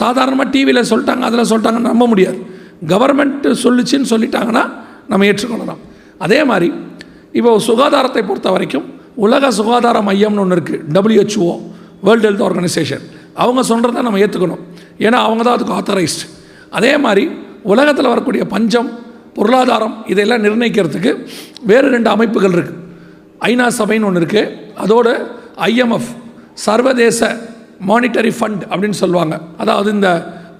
சாதாரணமாக 0.00 0.48
டிவியில் 0.54 0.88
சொல்லிட்டாங்க 0.90 1.24
அதில் 1.28 1.48
சொல்லிட்டாங்கன்னு 1.50 1.92
நம்ப 1.92 2.06
முடியாது. 2.12 2.38
கவர்மெண்ட்டு 2.92 3.50
சொல்லிச்சின்னு 3.64 4.10
சொல்லிட்டாங்கன்னா 4.12 4.64
நம்ம 5.10 5.26
ஏற்றுக்கொள்ளலாம். 5.30 5.80
அதே 6.24 6.38
மாதிரி 6.50 6.68
இப்போ 7.38 7.50
சுகாதாரத்தை 7.68 8.22
பொறுத்த 8.30 8.48
வரைக்கும் 8.54 8.86
உலக 9.24 9.50
சுகாதார 9.58 9.98
மையம்னு 10.08 10.42
ஒன்று 10.44 10.56
இருக்குது 10.58 10.84
டபிள்யூஹெச்ஓ 10.94 11.50
வேர்ல்டு 12.06 12.26
ஹெல்த் 12.28 12.44
ஆர்கனைசேஷன் 12.48 13.04
அவங்க 13.42 13.60
சொல்கிறத 13.70 14.02
நம்ம 14.06 14.20
ஏற்றுக்கணும் 14.24 14.62
ஏன்னா 15.06 15.18
அவங்க 15.26 15.42
தான் 15.46 15.56
அதுக்கு 15.58 15.74
ஆத்தரைஸ்டு 15.78 16.26
அதே 16.78 16.92
மாதிரி 17.04 17.24
உலகத்தில் 17.72 18.12
வரக்கூடிய 18.12 18.42
பஞ்சம் 18.54 18.90
பொருளாதாரம் 19.36 19.94
இதையெல்லாம் 20.12 20.44
நிர்ணயிக்கிறதுக்கு 20.46 21.10
வேறு 21.70 21.88
ரெண்டு 21.96 22.10
அமைப்புகள் 22.14 22.54
இருக்குது 22.56 22.78
ஐநா 23.48 23.66
சபைன்னு 23.80 24.06
ஒன்று 24.08 24.20
இருக்குது 24.22 24.50
அதோடு 24.84 25.12
ஐஎம்எஃப் 25.68 26.10
சர்வதேச 26.66 27.20
மானிட்டரி 27.90 28.32
ஃபண்ட் 28.38 28.62
அப்படின்னு 28.70 28.98
சொல்லுவாங்க. 29.02 29.34
அதாவது 29.62 29.88
இந்த 29.96 30.08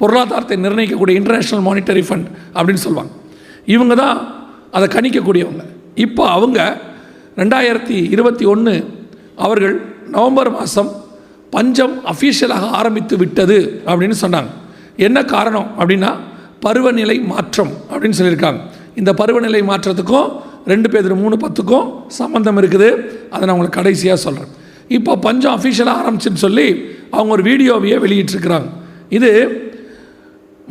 பொருளாதாரத்தை 0.01 0.57
நிர்ணயிக்கக்கூடிய 0.67 1.15
இன்டர்நேஷ்னல் 1.21 1.65
மானிட்டரி 1.69 2.03
ஃபண்ட் 2.09 2.29
அப்படின்னு 2.57 2.83
சொல்லுவாங்க. 2.87 3.13
இவங்க 3.75 3.95
தான் 3.95 4.19
அதை 4.77 4.87
கணிக்கக்கூடியவங்க. 4.97 5.65
இப்போ 6.05 6.23
அவங்க 6.37 6.59
ரெண்டாயிரத்தி 7.41 7.97
இருபத்தி 8.15 8.45
ஒன்று 8.53 8.75
அவர்கள் 9.45 9.77
நவம்பர் 10.17 10.51
மாதம் 10.57 10.91
பஞ்சம் 11.55 11.95
அஃபீஷியலாக 12.13 12.67
ஆரம்பித்து 12.79 13.15
விட்டது 13.23 13.59
அப்படின்னு 13.91 14.17
சொன்னாங்க. 14.25 14.51
என்ன 15.07 15.19
காரணம் 15.35 15.69
அப்படின்னா 15.79 16.11
பருவநிலை 16.65 17.17
மாற்றம் 17.33 17.73
அப்படின்னு 17.91 18.19
சொல்லியிருக்காங்க. 18.21 18.61
இந்த 19.01 19.11
பருவநிலை 19.21 19.63
மாற்றத்துக்கும் 19.71 20.31
ரெண்டு 20.73 20.89
பேர் 20.93 21.15
மூணு 21.23 21.37
பத்துக்கும் 21.45 21.87
சம்மந்தம் 22.21 22.59
இருக்குது. 22.63 22.89
அதை 23.33 23.43
நான் 23.47 23.55
உங்களுக்கு 23.57 23.79
கடைசியாக 23.81 24.19
சொல்கிறேன் 24.25 24.51
இப்போ 24.97 25.13
பஞ்சம் 25.27 25.55
அஃபீஷியலாக 25.59 26.01
ஆரம்பிச்சுன்னு 26.03 26.43
சொல்லி 26.47 26.67
அவங்க 27.17 27.31
ஒரு 27.37 27.45
வீடியோவையே 27.51 27.97
வெளியிட்டிருக்கிறாங்க. 28.05 28.69
இது 29.19 29.31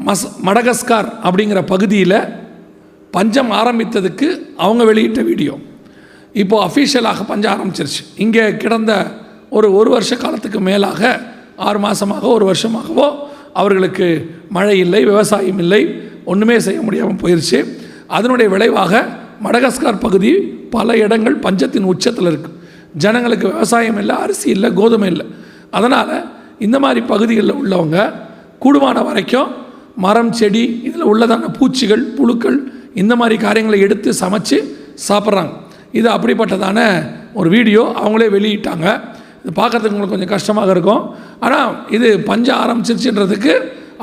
மஸ் 0.07 0.25
மடகஸ்கார் 0.47 1.09
அப்படிங்கிற 1.27 1.61
பகுதியில் 1.73 2.19
பஞ்சம் 3.15 3.51
ஆரம்பித்ததுக்கு 3.61 4.27
அவங்க 4.65 4.83
வெளியிட்ட 4.89 5.21
வீடியோ. 5.29 5.53
இப்போது 6.41 6.63
அஃபீஷியலாக 6.67 7.23
பஞ்சம் 7.31 7.53
ஆரம்பிச்சிருச்சு. 7.55 8.03
இங்கே 8.25 8.43
கிடந்த 8.63 8.93
ஒரு 9.49 9.67
ஒரு 9.73 9.89
வருஷ 9.89 10.15
காலத்துக்கு 10.15 10.59
மேலாக 10.59 11.01
ஆறு 11.67 11.79
மாதமாக 11.79 12.25
ஒரு 12.35 12.45
வருஷமாகவோ 12.51 13.07
அவர்களுக்கு 13.53 14.07
மழை 14.49 14.77
இல்லை 14.79 15.01
விவசாயம் 15.05 15.59
இல்லை 15.63 15.81
ஒன்றுமே 16.25 16.59
செய்ய 16.59 16.81
முடியாமல் 16.81 17.21
போயிடுச்சு 17.23 17.59
அதனுடைய 18.07 18.47
விளைவாக 18.53 18.93
மடகஸ்கார் 19.45 20.03
பகுதி 20.05 20.31
பல 20.75 20.97
இடங்கள் 20.97 21.35
பஞ்சத்தின் 21.35 21.89
உச்சத்தில் 21.93 22.29
இருக்குது 22.31 22.55
ஜனங்களுக்கு 23.03 23.45
விவசாயம் 23.47 23.97
இல்லை 23.97 24.15
அரிசி 24.15 24.47
இல்லை 24.49 24.69
கோதுமை 24.73 25.07
இல்லை. 25.09 25.25
அதனால் 25.71 26.13
இந்த 26.65 26.77
மாதிரி 26.79 27.01
பகுதிகளில் 27.05 27.59
உள்ளவங்க 27.61 27.97
கூடுமான 28.63 29.03
வரைக்கும் 29.03 29.49
மரம் 30.05 30.31
செடி 30.31 30.63
இதில் 30.87 31.09
உள்ளதான 31.11 31.49
பூச்சிகள் 31.59 32.03
புழுக்கள் 32.17 32.57
இந்த 32.93 33.15
மாதிரி 33.15 33.35
காரியங்களை 33.45 33.79
எடுத்து 33.79 34.09
சமைச்சு 34.21 34.57
சாப்பிட்றாங்க. 35.07 35.53
இது 35.91 36.07
அப்படிப்பட்டதான 36.09 36.79
ஒரு 37.33 37.49
வீடியோ. 37.49 37.83
அவங்களே 38.01 38.27
வெளியிட்டாங்க. 38.35 38.87
இது 39.43 39.51
பார்க்கறதுக்கு 39.59 39.95
உங்களுக்கு 39.97 40.15
கொஞ்சம் 40.15 40.33
கஷ்டமாக 40.35 40.73
இருக்கும். 40.75 41.03
ஆனால் 41.45 41.69
இது 41.97 42.07
பஞ்சம் 42.29 42.59
ஆரம்பிச்சிருச்சுன்றதுக்கு 42.63 43.53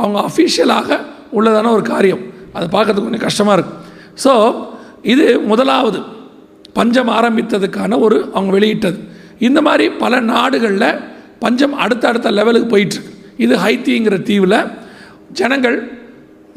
அவங்க 0.00 0.18
அஃபிஷியலாக 0.28 0.98
உள்ளதான 1.38 1.72
ஒரு 1.76 1.84
காரியம். 1.92 2.22
அதை 2.56 2.66
பார்க்கறதுக்கு 2.76 3.08
கொஞ்சம் 3.08 3.26
கஷ்டமாக 3.28 3.56
இருக்கும் 3.58 3.80
ஸோ 4.24 4.32
இது 5.12 5.26
முதலாவது 5.50 5.98
பஞ்சம் 6.78 7.10
ஆரம்பித்ததுக்கான 7.18 7.98
ஒரு 8.06 8.16
அவங்க 8.34 8.50
வெளியிட்டது. 8.58 8.98
இந்த 9.46 9.58
மாதிரி 9.66 9.84
பல 10.02 10.20
நாடுகளில் 10.32 10.90
பஞ்சம் 11.44 11.74
அடுத்த 11.84 12.04
அடுத்த 12.10 12.28
லெவலுக்கு 12.38 12.68
போயிட்டுருக்கு. 12.74 13.12
இது 13.44 13.54
ஹைத்திங்கிற 13.64 14.16
தீவில் 14.28 14.58
ஜனங்கள் 15.38 15.76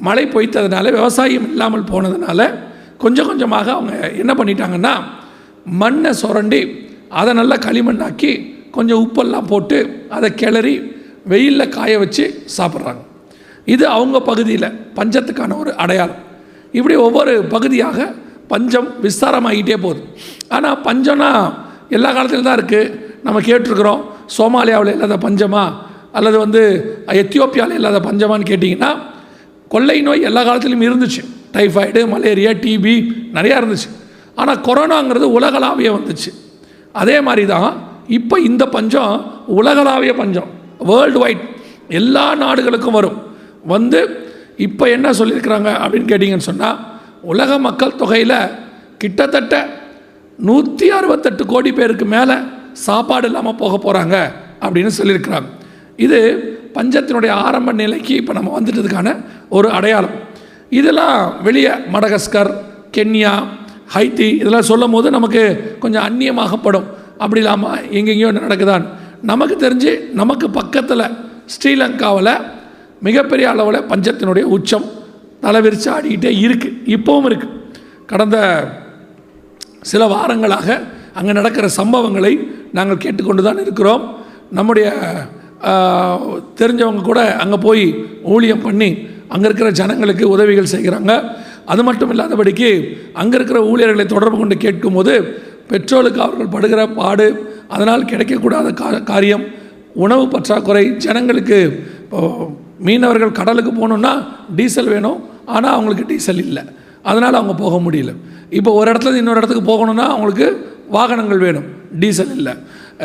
மழை 0.07 0.23
பொய்த்ததுனால 0.33 0.91
விவசாயம் 0.97 1.47
இல்லாமல் 1.51 1.89
போனதுனால 1.91 2.41
கொஞ்சம் 3.03 3.27
கொஞ்சமாக 3.29 3.67
அவங்க 3.77 3.93
என்ன 4.21 4.31
பண்ணிட்டாங்கன்னா 4.39 4.93
மண்ணை 5.81 6.11
சுரண்டி 6.21 6.61
அதை 7.19 7.31
நல்லா 7.39 7.57
களிமண்ணாக்கி 7.65 8.31
கொஞ்சம் 8.75 9.01
உப்பெல்லாம் 9.05 9.49
போட்டு 9.51 9.77
அதை 10.15 10.29
கிளறி 10.41 10.75
வெயிலில் 11.31 11.73
காய 11.75 11.93
வச்சு 12.03 12.25
சாப்பிட்றாங்க. 12.57 13.01
இது 13.73 13.85
அவங்க 13.95 14.17
பகுதியில் 14.29 14.75
பஞ்சத்துக்கான 14.97 15.57
ஒரு 15.57 15.71
அடையாளம். 15.83 16.21
இப்படி 16.77 16.95
ஒவ்வொரு 17.07 17.33
பகுதியாக 17.53 18.07
பஞ்சம் 18.51 18.87
விஸ்தாரமாகிட்டே 19.03 19.77
போகுது. 19.85 20.01
ஆனால் 20.55 20.79
பஞ்சம்னா 20.87 21.29
எல்லா 21.97 22.09
காலத்துலையும் 22.15 22.49
தான் 22.49 22.59
இருக்குது 22.59 22.93
நம்ம 23.25 23.37
கேட்டிருக்கிறோம் 23.47 24.01
சோமாலியாவில் 24.37 24.93
இல்லாத 24.95 25.15
பஞ்சமா? 25.27 25.63
அல்லது 26.17 26.37
வந்து 26.37 26.61
எத்தியோப்பியாவில் 27.21 27.77
இல்லாத 27.79 27.99
பஞ்சமான்னு 28.07 28.49
கேட்டிங்கன்னா 28.51 28.91
கொள்ளை 29.73 29.97
நோய் 30.07 30.27
எல்லா 30.29 30.41
காலத்துலையும் 30.47 30.87
இருந்துச்சு. 30.89 31.21
டைஃபாய்டு 31.55 32.01
மலேரியா 32.13 32.51
டிபி 32.63 32.95
நிறையா 33.37 33.55
இருந்துச்சு. 33.61 33.89
ஆனால் 34.35 34.61
கொரோனாங்கிறது 34.67 35.27
உலகளாவிய 35.37 35.89
வந்துச்சு. 35.97 36.31
அதே 37.01 37.17
மாதிரி 37.27 37.43
தான் 37.45 37.69
இப்போ 38.17 38.35
இந்த 38.49 38.63
பஞ்சம் 38.75 39.13
உலகளாவிய 39.59 40.11
பஞ்சம் 40.21 40.49
வேர்ல்டு 40.89 41.19
வைட் 41.23 41.43
எல்லா 41.99 42.25
நாடுகளுக்கும் 42.43 42.97
வரும். 42.99 43.17
வந்து 43.73 43.99
இப்போ 44.65 44.85
என்ன 44.95 45.07
சொல்லியிருக்கிறாங்க 45.19 45.69
அப்படின்னு 45.83 46.09
கேட்டிங்கன்னு 46.11 46.49
சொன்னால் 46.51 46.79
உலக 47.31 47.57
மக்கள் 47.67 47.97
தொகையில் 48.01 48.39
கிட்டத்தட்ட 49.01 49.55
நூற்றி 50.47 50.87
அறுபத்தெட்டு 50.97 51.43
கோடி 51.53 51.71
பேருக்கு 51.79 52.05
மேலே 52.15 52.35
சாப்பாடு 52.85 53.27
இல்லாமல் 53.29 53.59
போக 53.61 53.73
போகிறாங்க 53.77 54.15
அப்படின்னு 54.63 54.91
சொல்லியிருக்கிறாங்க. 54.99 55.49
இது 56.05 56.19
பஞ்சத்தினுடைய 56.77 57.31
ஆரம்ப 57.47 57.71
நிலைக்கு 57.81 58.13
இப்போ 58.21 58.33
நம்ம 58.37 58.49
வந்துட்டதுக்கான 58.57 59.09
ஒரு 59.57 59.67
அடையாளம். 59.77 60.15
இதெல்லாம் 60.79 61.17
வெளியே 61.47 61.73
மடகஸ்கர் 61.93 62.51
கென்யா 62.97 63.33
ஹைத்தி 63.95 64.29
இதெல்லாம் 64.41 64.69
சொல்லும் 64.71 64.95
போது 64.95 65.07
நமக்கு 65.17 65.43
கொஞ்சம் 65.83 66.05
அந்நியமாகப்படும். 66.07 66.87
அப்படி 67.23 67.41
இல்லாமல் 67.43 67.81
எங்கெங்கேயோ 67.97 68.29
நடக்குதான்? 68.39 68.85
நமக்கு 69.31 69.55
தெரிஞ்சு 69.65 69.91
நமக்கு 70.19 70.47
பக்கத்தில் 70.59 71.05
ஸ்ரீலங்காவில் 71.53 72.33
மிகப்பெரிய 73.07 73.45
அளவில் 73.53 73.87
பஞ்சத்தினுடைய 73.91 74.45
உச்சம் 74.55 74.87
தலைவிரிச்சு 75.43 75.89
ஆடிக்கிட்டே 75.95 76.31
இருக்குது 76.45 76.77
இப்போவும் 76.95 77.27
இருக்குது 77.29 77.57
கடந்த 78.11 78.37
சில 79.91 80.03
வாரங்களாக 80.13 80.67
அங்கே 81.19 81.33
நடக்கிற 81.39 81.65
சம்பவங்களை 81.79 82.33
நாங்கள் 82.77 83.03
கேட்டுக்கொண்டு 83.03 83.43
தான் 83.47 83.61
இருக்கிறோம். 83.65 84.03
நம்முடைய 84.57 84.87
தெரிஞ்சவங்க 86.59 87.01
கூட 87.09 87.21
அங்கே 87.43 87.57
போய் 87.67 87.85
ஊழியம் 88.33 88.65
பண்ணி 88.67 88.89
அங்கே 89.33 89.45
இருக்கிற 89.49 89.69
ஜனங்களுக்கு 89.79 90.25
உதவிகள் 90.35 90.73
செய்கிறாங்க. 90.75 91.13
அது 91.71 91.81
மட்டும் 91.87 92.11
இல்லாதபடிக்கு 92.13 92.69
அங்கே 93.21 93.35
இருக்கிற 93.39 93.59
ஊழியர்களை 93.71 94.05
தொடர்பு 94.13 94.37
கொண்டு 94.37 94.55
கேட்கும்போது 94.65 95.13
பெட்ரோலுக்கு 95.71 96.21
அவர்கள் 96.25 96.53
படுகிற 96.55 96.81
பாடு 96.99 97.27
அதனால் 97.75 98.09
கிடைக்கக்கூடாத 98.11 98.67
கா 98.81 98.89
காரியம் 99.11 99.45
உணவு 100.03 100.23
பற்றாக்குறை 100.33 100.83
ஜனங்களுக்கு 101.05 101.57
இப்போ 102.03 102.19
மீனவர்கள் 102.87 103.37
கடலுக்கு 103.39 103.71
போகணுன்னா 103.79 104.11
டீசல் 104.57 104.91
வேணும் 104.93 105.19
ஆனால் 105.55 105.73
அவங்களுக்கு 105.75 106.05
டீசல் 106.11 106.41
இல்லை. 106.45 106.63
அதனால் 107.09 107.37
அவங்க 107.39 107.53
போக 107.63 107.75
முடியல. 107.85 108.11
இப்போ 108.57 108.71
ஒரு 108.79 108.87
இடத்துல 108.91 109.19
இன்னொரு 109.21 109.41
இடத்துக்கு 109.41 109.65
போகணுன்னா 109.71 110.05
அவங்களுக்கு 110.13 110.47
வாகனங்கள் 110.95 111.43
வேணும் 111.45 111.67
டீசல் 112.01 112.33
இல்லை. 112.37 112.53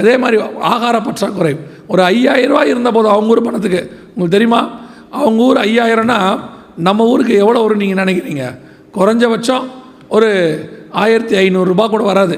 அதே 0.01 0.15
மாதிரி 0.23 0.37
ஆகார 0.73 0.97
பற்றாக்குறை. 1.05 1.55
ஒரு 1.93 2.03
ஐயாயிரம் 2.03 2.53
ரூபாய் 2.53 2.69
இருந்தபோது 2.69 3.09
அவங்க 3.09 3.33
ஊர் 3.35 3.47
பணத்துக்கு 3.49 3.81
உங்களுக்கு 4.09 4.37
தெரியுமா? 4.37 4.63
அவங்க 5.11 5.43
ஊர் 5.43 5.61
ஐயாயிரம்னா 5.67 6.19
நம்ம 6.87 7.05
ஊருக்கு 7.13 7.35
எவ்வளோ 7.43 7.61
வரும் 7.65 7.83
நீங்கள் 7.83 8.03
நினைக்கிறீங்க? 8.05 8.45
குறைஞ்சபட்சம் 8.97 9.65
ஒரு 10.17 10.31
ஆயிரத்தி 11.03 11.37
ஐநூறுரூபா 11.37 11.85
கூட 11.89 12.03
வராது. 12.13 12.37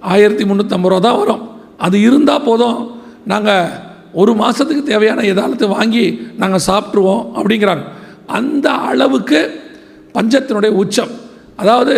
ஆயிரத்தி 0.00 0.44
முந்நூற்றம்பது 0.44 0.82
ரூபா 0.82 0.98
தான் 0.98 1.18
வரும். 1.18 1.48
அது 1.78 2.00
இருந்தால் 2.00 2.42
போதும். 2.42 2.90
நாங்கள் 3.24 3.66
ஒரு 4.12 4.34
மாதத்துக்கு 4.34 4.82
தேவையான 4.82 5.22
எதாலத்தை 5.22 5.68
வாங்கி 5.68 6.28
நாங்கள் 6.36 6.60
சாப்பிட்ருவோம் 6.66 7.26
அப்படிங்கிறாங்க. 7.34 7.82
அந்த 8.26 8.70
அளவுக்கு 8.70 9.60
பஞ்சத்தினுடைய 10.14 10.68
உச்சம். 10.68 11.08
அதாவது 11.56 11.94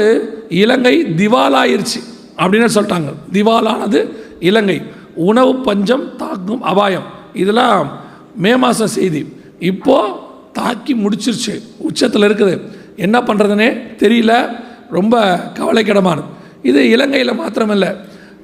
இலங்கை 0.48 1.04
திவாலாயிருச்சு 1.04 2.00
அப்படின்னு 2.36 2.68
சொல்லிட்டாங்க. 2.74 3.14
திவாலானது 3.32 4.08
இலங்கை. 4.40 4.82
உணவு 5.14 5.56
பஞ்சம் 5.56 6.16
தாக்கும் 6.16 6.62
அபாயம். 6.62 7.02
இதெல்லாம் 7.34 7.98
மே 8.36 8.56
மாத 8.56 8.86
செய்தி. 8.86 9.32
இப்போது 9.58 10.12
தாக்கி 10.52 10.94
முடிச்சிருச்சு. 10.94 11.62
உச்சத்தில் 11.78 12.22
இருக்குது. 12.22 12.60
என்ன 12.96 13.20
பண்ணுறதுனே 13.20 13.80
தெரியல. 13.98 14.56
ரொம்ப 14.90 15.40
கவலைக்கிடமானது. 15.54 16.24
இது 16.62 16.88
இலங்கையில் 16.90 17.38
மாத்திரமில்லை. 17.40 17.96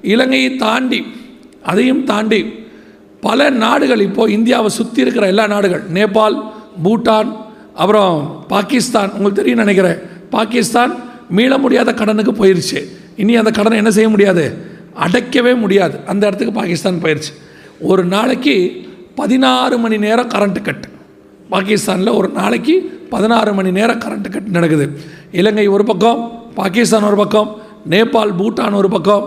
இலங்கையை 0.03 0.57
தாண்டி 0.57 1.07
அதையும் 1.63 2.05
தாண்டி 2.05 2.53
பல 3.21 3.51
நாடுகள் 3.51 4.01
இப்போது 4.01 4.33
இந்தியாவை 4.33 4.69
சுற்றி 4.69 5.01
இருக்கிற 5.01 5.27
எல்லா 5.27 5.47
நாடுகள் 5.47 5.83
நேபாள் 5.95 6.43
பூட்டான் 6.85 7.37
அப்புறம் 7.75 8.45
பாகிஸ்தான் 8.49 9.11
உங்களுக்கு 9.11 9.33
தெரியும் 9.33 9.59
நினைக்கிறேன். 9.59 9.99
பாகிஸ்தான் 10.31 10.95
மீள 11.31 11.59
முடியாத 11.59 11.95
கடனுக்கு 11.95 12.33
போயிருச்சு. 12.33 12.89
இனி 13.17 13.37
அந்த 13.37 13.51
கடனை 13.51 13.79
என்ன 13.79 13.91
செய்ய 13.91 14.09
முடியாது? 14.09 14.55
அடைக்கவே 15.01 15.55
முடியாது. 15.55 15.99
அந்த 16.07 16.27
இடத்துக்கு 16.27 16.53
பாகிஸ்தான் 16.53 17.03
போயிருச்சு. 17.03 17.33
ஒரு 17.81 18.05
நாளைக்கு 18.05 18.87
பதினாறு 19.15 19.79
மணி 19.79 19.99
நேரம் 19.99 20.29
கரண்ட்டு 20.29 20.63
கட் 20.63 20.89
பாகிஸ்தானில் 21.51 22.17
ஒரு 22.17 22.29
நாளைக்கு 22.29 23.01
பதினாறு 23.11 23.55
மணி 23.55 23.71
நேரம் 23.71 23.99
கரண்ட்டு 23.99 24.31
கட் 24.31 24.47
நடக்குது. 24.47 24.99
இலங்கை 25.33 25.67
ஒரு 25.67 25.85
பக்கம் 25.85 26.43
பாகிஸ்தான் 26.55 27.03
ஒரு 27.03 27.17
பக்கம் 27.17 27.63
நேபாள் 27.93 28.33
பூட்டான் 28.41 28.79
ஒரு 28.81 28.89
பக்கம் 28.97 29.25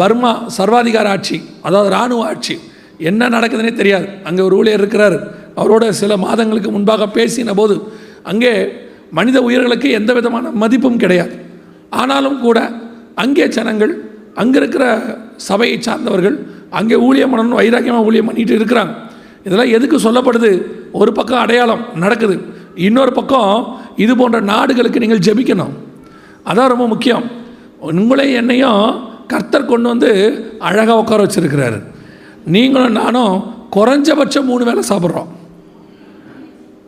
பர்மா 0.00 0.32
சர்வாதிகார 0.56 1.06
ஆட்சி 1.14 1.36
அதாவது 1.66 1.88
இராணுவ 1.94 2.24
ஆட்சி. 2.30 2.54
என்ன 3.10 3.28
நடக்குதுன்னே 3.36 3.72
தெரியாது. 3.80 4.06
அங்கே 4.28 4.42
ஒரு 4.48 4.54
ஊழியர் 4.60 4.82
இருக்கிறார். 4.82 5.16
அவரோட 5.60 5.84
சில 6.00 6.12
மாதங்களுக்கு 6.24 6.70
முன்பாக 6.76 7.06
பேசின 7.18 7.54
போது 7.60 7.76
அங்கே 8.30 8.52
மனித 9.18 9.38
உயிர்களுக்கு 9.48 9.88
எந்த 9.98 10.10
விதமான 10.18 10.50
மதிப்பும் 10.62 11.00
கிடையாது. 11.04 11.34
ஆனாலும் 12.00 12.38
கூட 12.46 12.58
அங்கே 13.24 13.44
ஜனங்கள் 13.56 13.92
அங்கே 14.42 14.58
இருக்கிற 14.62 14.84
சபையை 15.48 15.76
சார்ந்தவர்கள் 15.86 16.36
அங்கே 16.78 16.96
ஊழியம் 17.06 17.32
பண்ணணும் 17.32 17.58
வைராக்கியமாக 17.60 18.06
ஊழியம் 18.08 18.28
பண்ணிட்டு 18.28 18.54
இருக்கிறாங்க. 18.60 18.94
இதெல்லாம் 19.46 19.72
எதுக்கு 19.76 19.96
சொல்லப்படுது? 20.06 20.50
ஒரு 21.00 21.10
பக்கம் 21.18 21.42
அடையாளம் 21.44 21.82
நடக்குது. 22.04 22.36
இன்னொரு 22.86 23.12
பக்கம் 23.18 23.52
இது 24.04 24.12
போன்ற 24.16 24.38
நாடுகளுக்கு 24.52 25.02
நீங்கள் 25.04 25.24
ஜெபிக்கணும். 25.26 25.74
அதான் 26.50 26.72
ரொம்ப 26.72 26.86
முக்கியம். 26.94 27.26
உங்களை 27.80 28.32
என்னையும் 28.32 29.08
கர்த்தர் 29.26 29.64
கொண்டு 29.64 29.88
வந்து 29.88 30.40
அழகாக 30.58 30.98
உட்கார 30.98 31.24
வச்சுருக்கிறாரு. 31.24 31.82
நீங்களும் 32.44 32.92
நானும் 32.92 33.54
குறைஞ்சபட்சம் 33.76 34.44
மூணு 34.44 34.64
வேளை 34.64 34.82
சாப்பிட்றோம். 34.88 35.26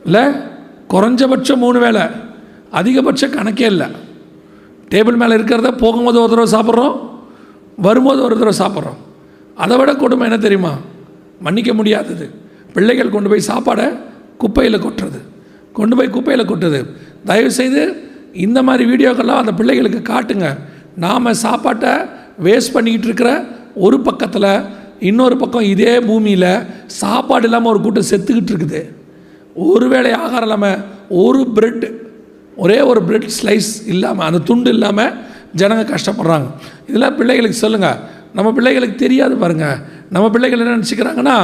இல்லை? 0.05 0.25
குறைஞ்சபட்சம் 0.89 1.57
மூணு 1.57 1.79
வேளை. 1.79 2.01
அதிகபட்ச 2.71 3.27
கணக்கே 3.27 3.61
இல்லை. 3.61 3.87
டேபிள் 4.91 5.17
மேலே 5.17 5.35
இருக்கிறத 5.35 5.77
போகும்போது 5.77 6.21
ஒரு 6.21 6.47
தடவை 6.47 6.61
சாப்பிட்றோம் 6.61 7.09
வரும்போது 7.77 8.23
ஒரு 8.23 8.39
தடவை 8.39 8.67
சாப்பிட்றோம். 8.67 8.97
அதை 9.55 9.77
விட 9.77 9.95
கொடுமை 9.95 10.27
என்ன 10.27 10.39
தெரியுமா? 10.39 10.75
மன்னிக்க 11.41 11.75
முடியாதது. 11.75 12.31
பிள்ளைகள் 12.73 13.11
கொண்டு 13.11 13.29
போய் 13.29 13.43
சாப்பாடை 13.47 13.99
குப்பையில் 14.39 14.83
கொட்டுறது. 14.83 15.21
கொண்டு 15.73 15.97
போய் 15.97 16.11
குப்பையில் 16.11 16.47
கொட்டுறது 16.47 16.87
தயவுசெய்து 17.25 18.11
இந்த 18.33 18.63
மாதிரி 18.63 18.91
வீடியோக்கெல்லாம் 18.91 19.37
அந்த 19.37 19.53
பிள்ளைகளுக்கு 19.53 20.13
காட்டுங்க. 20.13 20.59
நாம் 21.05 21.39
சாப்பாட்டை 21.45 21.93
வேஸ்ட் 22.47 22.75
பண்ணிக்கிட்டு 22.75 23.09
இருக்கிற 23.11 23.31
ஒரு 23.87 23.97
பக்கத்தில் 24.09 24.51
இன்னொரு 25.09 25.37
பக்கம் 25.43 25.67
இதே 25.73 25.95
பூமியில் 26.09 26.51
சாப்பாடு 27.01 27.47
இல்லாமல் 27.49 27.73
ஒரு 27.73 27.81
கூட்டம் 27.85 28.09
செத்துக்கிட்டு 28.11 28.53
இருக்குது. 28.53 28.81
ஒருவேளை 29.71 30.11
ஆகாரம் 30.23 30.47
இல்லாமல் 30.49 30.79
ஒரு 31.23 31.43
பிரெட் 31.57 31.87
ஒரே 32.63 32.79
ஒரு 32.91 33.01
பிரெட் 33.09 33.29
ஸ்லைஸ் 33.39 33.71
இல்லாமல் 33.93 34.27
அந்த 34.29 34.41
துண்டு 34.49 34.71
இல்லாமல் 34.77 35.13
ஜனங்க 35.61 35.85
கஷ்டப்படுறாங்க. 35.93 36.49
இதெல்லாம் 36.89 37.17
பிள்ளைகளுக்கு 37.19 37.59
சொல்லுங்கள் 37.65 37.99
நம்ம 38.37 38.49
பிள்ளைகளுக்கு 38.57 38.97
தெரியாது 39.05 39.35
பாருங்கள் 39.43 39.79
நம்ம 40.15 40.27
பிள்ளைகள் 40.35 40.63
என்ன 40.63 40.75
நினச்சிக்கிறாங்கன்னா 40.79 41.37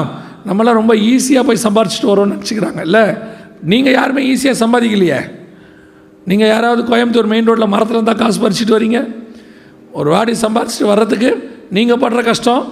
நம்மளாம் 0.49 0.79
ரொம்ப 0.81 0.95
ஈஸியாக 1.13 1.45
போய் 1.49 1.65
சம்பாரிச்சிட்டு 1.67 2.11
வரோம்னு 2.13 2.35
நினச்சிக்கிறாங்க. 2.37 2.81
இல்லை 2.89 3.05
நீங்கள் 3.73 3.97
யாருமே 3.99 4.23
ஈஸியாக 4.33 4.59
சம்பாதிக்கலையே? 4.63 5.21
நீங்கள் 6.31 6.51
யாராவது 6.55 6.83
கோயம்புத்தூர் 6.91 7.31
மெயின் 7.33 7.49
ரோட்டில் 7.49 7.73
மரத்தில் 7.75 7.99
இருந்தால் 7.99 8.21
காசு 8.23 8.39
பறிச்சிட்டு 8.45 8.77
வரீங்க? 8.77 9.01
ஒரு 9.99 10.09
வாடி 10.15 10.33
சம்பாரிச்சிட்டு 10.45 10.91
வர்றதுக்கு 10.93 11.31
நீங்கள் 11.77 12.01
படுற 12.03 12.21
கஷ்டம் 12.29 12.65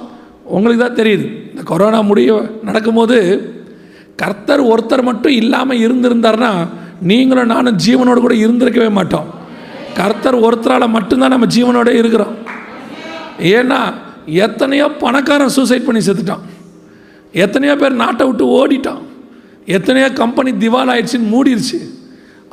உங்களுக்கு 0.54 0.82
தான் 0.84 0.98
தெரியுது. 1.00 1.26
இந்த 1.50 1.62
கொரோனா 1.70 1.98
முடிய 2.10 2.30
நடக்கும்போது 2.68 3.18
கர்த்தர் 4.22 4.62
ஒருத்தர் 4.72 5.08
மட்டும் 5.10 5.34
இல்லாமல் 5.40 5.82
இருந்திருந்தாருன்னா 5.84 6.50
நீங்களும் 7.10 7.52
நானும் 7.52 7.78
ஜீவனோடு 7.84 8.20
கூட 8.24 8.34
இருந்திருக்கவே 8.44 8.90
மாட்டோம். 8.98 9.28
கர்த்தர் 9.98 10.36
ஒருத்தரால் 10.46 10.94
மட்டும்தான் 10.96 11.34
நம்ம 11.34 11.46
ஜீவனோட 11.56 11.90
இருக்கிறோம். 12.00 12.34
ஏன்னா 13.56 13.80
எத்தனையோ 14.46 14.86
பணக்காரன் 15.04 15.54
சூசைட் 15.56 15.86
பண்ணி 15.86 16.00
செத்துட்டான். 16.08 16.44
எத்தனையோ 17.44 17.74
பேர் 17.82 18.00
நாட்டை 18.02 18.24
விட்டு 18.28 18.44
ஓடிட்டான். 18.58 19.02
எத்தனையோ 19.76 20.08
கம்பெனி 20.20 20.50
திவால் 20.62 20.92
ஆயிடுச்சின்னு 20.92 21.32
மூடிடுச்சு 21.34 21.78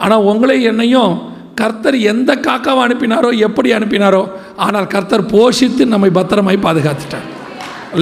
ஆனால் 0.03 0.25
உங்களே 0.31 0.55
என்னையும் 0.71 1.13
கர்த்தர் 1.59 1.97
எந்த 2.11 2.31
காக்காவை 2.47 2.81
அனுப்பினாரோ 2.87 3.29
எப்படி 3.47 3.69
அனுப்பினாரோ 3.77 4.21
ஆனால் 4.65 4.91
கர்த்தர் 4.93 5.29
போஷித்து 5.33 5.85
நம்மை 5.93 6.09
பத்திரமாய் 6.19 6.65
பாதுகாத்துட்டார். 6.67 7.27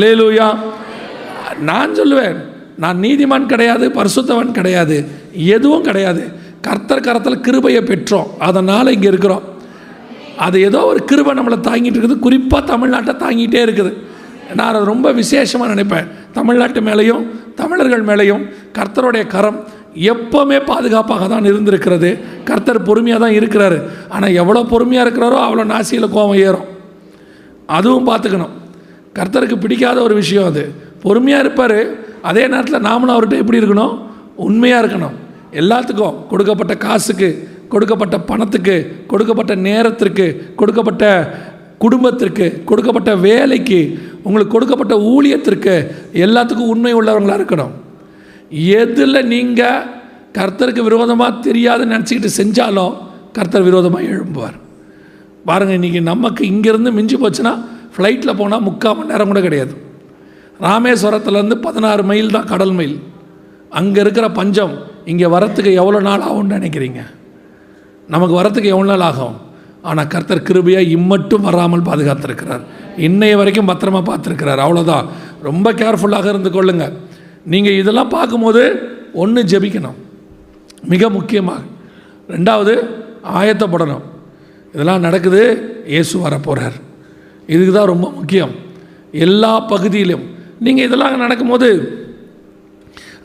லேலூயா 0.01 0.47
நான் 1.69 1.97
சொல்லுவேன் 1.99 2.37
நான் 2.83 2.97
நீதிமான் 3.05 3.51
கிடையாது 3.53 3.85
பரிசுத்தவன் 3.99 4.57
கிடையாது 4.57 4.97
எதுவும் 5.55 5.85
கிடையாது. 5.87 6.23
கர்த்தர் 6.67 7.05
கரத்தில் 7.07 7.43
கிருபையை 7.45 7.81
பெற்றோம் 7.91 8.29
அதனால் 8.47 8.93
இங்கே 8.95 9.09
இருக்கிறோம். 9.13 9.45
அது 10.45 10.57
ஏதோ 10.67 10.79
ஒரு 10.91 10.99
கிருபை 11.09 11.31
நம்மளை 11.37 11.57
தாங்கிட்டு 11.67 11.97
இருக்குது 11.99 12.23
குறிப்பாக 12.25 12.61
தமிழ்நாட்டை 12.71 13.13
தாங்கிட்டே 13.23 13.61
இருக்குது. 13.67 13.91
நான் 14.57 14.69
அதை 14.71 14.81
ரொம்ப 14.91 15.07
விசேஷமாக 15.21 15.69
நினைப்பேன். 15.73 16.09
தமிழ்நாட்டு 16.37 16.81
மேலேயும் 16.89 17.23
தமிழர்கள் 17.61 18.03
மேலேயும் 18.09 18.43
கர்த்தருடைய 18.77 19.23
கரம் 19.35 19.57
எப்போவுமே 19.97 20.65
பாதுகாப்பாக 20.65 21.27
தான் 21.27 21.45
இருந்திருக்கிறது. 21.45 22.10
கர்த்தர் 22.43 22.83
பொறுமையாக 22.83 23.21
தான் 23.23 23.36
இருக்கிறாரு. 23.39 23.77
ஆனால் 24.10 24.31
எவ்வளோ 24.31 24.63
பொறுமையாக 24.63 25.05
இருக்கிறாரோ 25.05 25.38
அவ்வளோ 25.47 25.63
நாசியில் 25.73 26.13
கோபம் 26.15 26.41
ஏறும். 26.47 26.67
அதுவும் 27.67 28.07
பார்த்துக்கணும். 28.10 28.53
கர்த்தருக்கு 29.17 29.57
பிடிக்காத 29.57 30.01
ஒரு 30.01 30.15
விஷயம் 30.15 30.45
அது. 30.45 30.63
பொறுமையாக 31.03 31.43
இருப்பார். 31.43 31.79
அதே 32.21 32.47
நேரத்தில் 32.47 32.86
நாமளும் 32.89 33.15
அவர்கிட்ட 33.15 33.43
எப்படி 33.43 33.60
இருக்கணும்? 33.62 33.99
உண்மையாக 34.36 34.88
இருக்கணும். 34.88 35.15
எல்லாத்துக்கும் 35.51 36.27
கொடுக்கப்பட்ட 36.29 36.75
காசுக்கு 36.77 37.29
கொடுக்கப்பட்ட 37.69 38.19
பணத்துக்கு 38.19 39.05
கொடுக்கப்பட்ட 39.07 39.55
நேரத்திற்கு 39.55 40.53
கொடுக்கப்பட்ட 40.55 41.05
குடும்பத்திற்கு 41.77 42.63
கொடுக்கப்பட்ட 42.65 43.15
வேலைக்கு 43.15 43.99
உங்களுக்கு 44.23 44.53
கொடுக்கப்பட்ட 44.53 44.95
ஊழியத்திற்கு 44.95 45.91
எல்லாத்துக்கும் 46.13 46.71
உண்மை 46.73 46.93
உள்ளவங்களாக 46.93 47.39
இருக்கணும். 47.39 47.73
எதில் 48.51 49.27
நீங்கள் 49.33 49.86
கர்த்தருக்கு 50.38 50.81
விரோதமாக 50.88 51.41
தெரியாதுன்னு 51.47 51.93
நினச்சிக்கிட்டு 51.95 52.31
செஞ்சாலும் 52.39 52.93
கர்த்தர் 53.38 53.67
விரோதமாக 53.67 54.10
எழும்புவார். 54.13 54.57
பாருங்கள் 55.47 55.77
இன்றைக்கி 55.79 56.01
நமக்கு 56.12 56.41
இங்கேருந்து 56.51 56.91
மிஞ்சி 56.97 57.17
போச்சுன்னா 57.23 57.53
ஃப்ளைட்டில் 57.95 58.38
போனால் 58.39 58.65
முக்கால் 58.67 58.95
மணி 58.97 59.12
நேரம் 59.12 59.31
கூட 59.31 59.41
கிடையாது. 59.47 59.73
ராமேஸ்வரத்துலேருந்து 60.65 61.57
பதினாறு 61.65 62.03
மைல் 62.10 62.36
தான் 62.36 62.49
கடல் 62.51 62.73
மைல். 62.79 62.97
அங்கே 63.79 63.99
இருக்கிற 64.03 64.25
பஞ்சம் 64.39 64.73
இங்கே 65.12 65.27
வரத்துக்கு 65.36 65.71
எவ்வளோ 65.81 65.99
நாள் 66.07 66.25
ஆகும்னு 66.27 66.57
நினைக்கிறீங்க? 66.57 67.01
நமக்கு 68.13 68.36
வரத்துக்கு 68.39 68.73
எவ்வளோ 68.73 68.89
நாள் 68.91 69.05
ஆகும்? 69.10 69.36
ஆனால் 69.89 70.10
கர்த்தர் 70.13 70.47
கிருபையாக 70.47 70.93
இம்மட்டும் 70.95 71.45
வராமல் 71.47 71.88
பாதுகாத்திருக்கிறார். 71.89 72.63
இன்னைய 73.07 73.36
வரைக்கும் 73.41 73.69
பத்திரமா 73.71 74.01
பார்த்துருக்கிறார். 74.10 74.62
அவ்வளோதான் 74.65 75.05
ரொம்ப 75.47 75.71
கேர்ஃபுல்லாக 75.81 76.27
இருந்து 76.33 76.51
கொள்ளுங்கள் 76.57 76.95
நீங்கள் 77.53 77.79
இதெல்லாம் 77.81 78.13
பார்க்கும்போது 78.17 78.63
ஒன்று 79.21 79.41
ஜெபிக்கணும். 79.51 79.97
மிக 80.91 81.10
முக்கியமாக. 81.17 81.62
ரெண்டாவது 82.33 82.73
ஆயத்தப்படணும். 83.39 84.05
இதெல்லாம் 84.73 85.05
நடக்குது 85.07 85.41
இயேசு 85.93 86.15
வரப்போகிறார் 86.25 86.77
இதுக்கு 87.53 87.73
தான் 87.73 87.91
ரொம்ப 87.93 88.07
முக்கியம். 88.17 88.53
எல்லா 89.25 89.51
பகுதியிலும். 89.71 90.25
நீங்கள் 90.65 90.88
இதெல்லாம் 90.88 91.23
நடக்கும்போது 91.25 91.69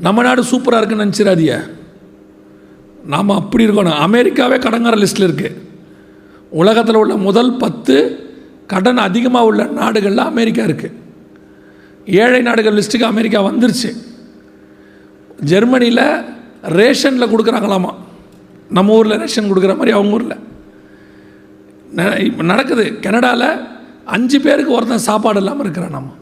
நம்ம 0.06 0.22
நாடு 0.26 0.42
சூப்பராக 0.50 0.78
இருக்குன்னு 0.80 1.04
நினச்சிடாதிய 1.06 1.52
நாம் 3.12 3.38
அப்படி 3.40 3.66
இருக்கணும். 3.66 4.00
அமெரிக்காவே 4.06 4.56
கடங்கார 4.66 4.96
லிஸ்ட்டில் 5.02 5.28
இருக்குது 5.28 5.58
உலகத்தில் 6.60 7.00
உள்ள 7.02 7.14
முதல் 7.28 7.52
பத்து 7.62 7.96
கடன் 8.72 9.00
அதிகமாக 9.08 9.48
உள்ள 9.50 9.62
நாடுகளில் 9.80 10.30
அமெரிக்கா 10.30 10.62
இருக்குது 10.68 10.98
ஏழை 12.22 12.40
நாடுகள் 12.48 12.76
லிஸ்ட்டுக்கு 12.78 13.12
அமெரிக்கா 13.12 13.40
வந்துருச்சு. 13.48 13.90
ஜெர்மனியில் 15.44 16.20
ரேஷனில் 16.62 17.28
கொடுக்குறாங்களாமா? 17.28 17.94
நம்ம 18.70 18.92
ஊரில் 18.92 19.18
ரேஷன் 19.18 19.52
கொடுக்குற 19.52 19.68
மாதிரி 19.68 19.90
அவங்க 19.90 20.12
ஊரில். 20.12 20.36
ந- 21.96 22.42
நடக்குது. 22.42 23.00
கனடாவில் 23.00 23.60
அஞ்சு 24.04 24.40
பேருக்கு 24.40 24.72
ஒருத்தன் 24.72 24.98
சாப்பாடு 24.98 25.38
இல்லாமல் 25.38 25.60
இருக்கிறான் 25.60 25.90
நம்ம 25.90 26.12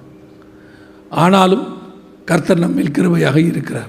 ஆனாலும் 1.11 1.79
கர்த்தர் 2.25 2.59
நம்மில் 2.59 2.91
கிருபையாக 2.91 3.37
இருக்கிறார். 3.37 3.89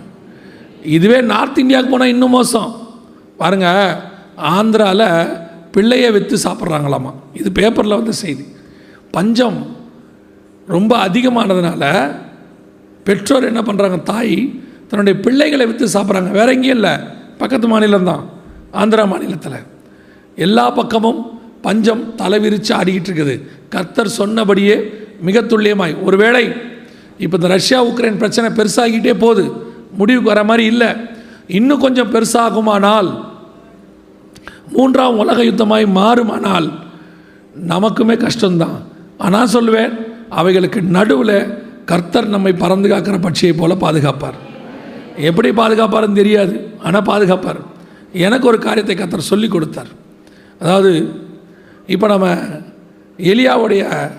இதுவே 0.84 1.22
நார்த் 1.22 1.58
இந்தியாவுக்கு 1.58 1.94
போனால் 1.94 2.12
இன்னும் 2.12 2.30
மோசம். 2.30 2.88
பாருங்க 3.38 4.00
ஆந்திராவில் 4.38 5.42
பிள்ளையை 5.72 6.12
விற்று 6.12 6.38
சாப்பிட்றாங்களாமா? 6.44 7.14
இது 7.34 7.52
பேப்பரில் 7.52 7.96
வந்த 7.96 8.12
செய்தி. 8.12 8.46
பஞ்சம் 9.12 9.76
ரொம்ப 10.68 11.08
அதிகமானதுனால 11.08 12.12
பெற்றோர் 13.04 13.44
என்ன 13.44 13.62
பண்ணுறாங்க 13.62 14.04
தாய் 14.04 14.62
தன்னுடைய 14.92 15.20
பிள்ளைகளை 15.20 15.66
விற்று 15.66 16.00
சாப்பிட்றாங்க. 16.00 16.32
வேற 16.32 16.52
எங்கேயும் 16.52 16.80
இல்லை. 16.80 16.94
பக்கத்து 17.38 17.68
மாநிலம்தான். 17.68 18.24
ஆந்திரா 18.74 19.08
மாநிலத்தில். 19.08 19.60
எல்லா 20.36 20.70
பக்கமும் 20.70 21.40
பஞ்சம் 21.62 22.04
தலைவிரித்து 22.18 22.72
ஆடிக்கிட்டு 22.80 23.10
இருக்குது. 23.10 23.36
கர்த்தர் 23.70 24.10
சொன்னபடியே 24.10 24.76
மிக 25.22 25.42
துல்லியமாய். 25.42 26.04
ஒருவேளை 26.04 26.44
இப்போ 27.18 27.36
இந்த 27.36 27.48
ரஷ்யா 27.48 27.86
உக்ரைன் 27.86 28.18
பிரச்சனை 28.18 28.50
பெருசாகிட்டே 28.52 29.14
போகுது. 29.14 29.52
முடிவுக்கு 29.98 30.30
வர 30.30 30.44
மாதிரி 30.44 30.66
இல்லை. 30.66 30.88
இன்னும் 31.48 31.80
கொஞ்சம் 31.80 32.12
பெருசாகுமானால் 32.14 33.26
மூன்றாம் 34.72 35.18
உலக 35.18 35.44
யுத்தமாய் 35.44 35.88
மாறுமானால் 36.00 36.70
நமக்குமே 37.70 38.28
கஷ்டம்தான். 38.28 38.78
ஆனால் 39.18 39.48
சொல்லுவேன் 39.48 39.94
அவைகளுக்கு 40.30 40.82
நடுவில் 40.82 41.60
கர்த்தர் 41.86 42.34
நம்மை 42.36 42.54
பறந்து 42.54 42.90
காக்கிற 42.90 43.20
பட்சியை 43.26 43.54
போல 43.58 43.76
பாதுகாப்பார். 43.76 44.50
எப்படி 45.18 45.50
பாதுகாப்பாருன்னு 45.50 46.20
தெரியாது 46.22 46.74
ஆனால் 46.84 47.02
பாதுகாப்பார். 47.02 47.62
எனக்கு 48.12 48.48
ஒரு 48.48 48.58
காரியத்தை 48.58 48.96
கத்தர் 48.96 49.30
சொல்லி 49.32 49.48
கொடுத்தார். 49.48 49.88
அதாவது 50.60 51.14
இப்போ 51.88 52.08
நம்ம 52.08 52.38
எலியாவுடைய 53.18 54.12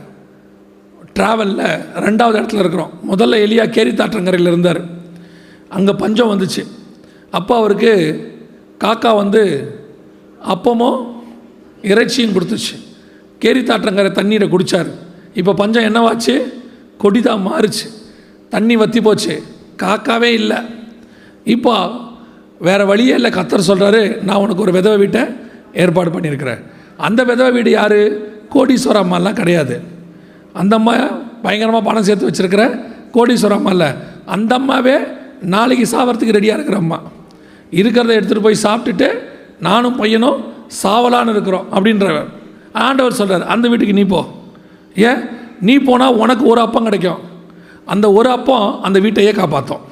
ட்ராவலில் 1.19 1.67
ரெண்டாவது 1.95 2.39
இடத்துல 2.41 2.63
இருக்கிறோம். 2.65 2.93
முதல்ல 3.11 3.41
எலியா 3.47 3.65
கேரித்தாற்றங்கரையில் 3.77 4.51
இருந்தார். 4.53 4.81
அங்கே 5.69 5.93
பஞ்சம் 5.93 6.33
வந்துச்சு. 6.33 6.67
அப்போ 7.31 7.57
அவருக்கு 7.57 7.93
காக்கா 8.85 9.17
வந்து 9.17 9.43
அப்பமும் 10.55 11.01
இறைச்சியும் 11.83 12.35
கொடுத்துச்சு. 12.37 12.75
கேரித்தாற்றங்கரை 13.41 14.13
தண்ணீரை 14.13 14.49
குடித்தார் 14.49 14.91
இப்போ 15.35 15.55
பஞ்சம் 15.55 15.95
என்னவாச்சு? 15.95 16.35
கொடிதான் 17.03 17.47
மாறுச்சு. 17.49 17.87
தண்ணி 18.49 18.77
வற்றி 18.77 19.01
போச்சு. 19.01 19.43
காக்காவே 19.83 20.31
இல்லை. 20.41 20.57
இப்போ 21.45 21.91
வேறு 22.59 22.87
வழியே 22.87 23.15
இல்லை. 23.15 23.31
கத்தர் 23.31 23.69
சொல்கிறாரு 23.69 24.23
நான் 24.23 24.37
உனக்கு 24.37 24.63
ஒரு 24.63 24.73
விதவை 24.73 24.99
வீட்டை 24.99 25.21
ஏற்பாடு 25.73 26.11
பண்ணியிருக்கிறேன். 26.11 26.63
அந்த 26.97 27.25
விதவை 27.25 27.53
வீடு 27.53 27.71
யார்? 27.71 28.01
கோடீஸ்வர 28.55 28.97
அம்மாலாம் 29.05 29.33
கிடையாது. 29.33 29.81
அந்த 30.53 30.77
அம்மா 30.77 30.95
பயங்கரமாக 31.43 31.85
பணம் 31.85 32.03
சேர்த்து 32.03 32.29
வச்சுருக்கிற 32.29 32.85
கோடீஸ்வர 33.13 33.51
அம்மா 33.51 33.71
இல்லை. 33.71 33.87
அந்த 34.27 34.55
அம்மாவே 34.55 34.97
நாளைக்கு 35.41 35.97
சாவறதுக்கு 35.97 36.37
ரெடியாக 36.37 36.59
இருக்கிற 36.59 36.77
அம்மா. 36.77 37.01
இருக்கிறத 37.71 38.15
எடுத்துகிட்டு 38.19 38.43
போய் 38.43 38.63
சாப்பிட்டுட்டு 38.63 39.19
நானும் 39.61 39.97
பையனும் 39.97 40.45
சாவலான்னு 40.83 41.29
இருக்கிறோம் 41.29 41.67
அப்படின்றவர் 41.75 42.29
ஆண்டவர் 42.73 43.13
சொல்கிறார் 43.13 43.47
அந்த 43.47 43.69
வீட்டுக்கு 43.69 43.93
நீ 43.93 44.03
போ. 44.03 44.27
ஏன்? 44.95 45.29
நீ 45.61 45.77
போனால் 45.77 46.15
உனக்கு 46.15 46.45
ஒரு 46.45 46.61
அப்பம் 46.61 46.83
கிடைக்கும். 46.83 47.19
அந்த 47.85 48.13
ஒரு 48.13 48.31
அப்பம் 48.31 48.83
அந்த 48.83 48.99
வீட்டையே 48.99 49.33
காப்பாற்றும் 49.33 49.91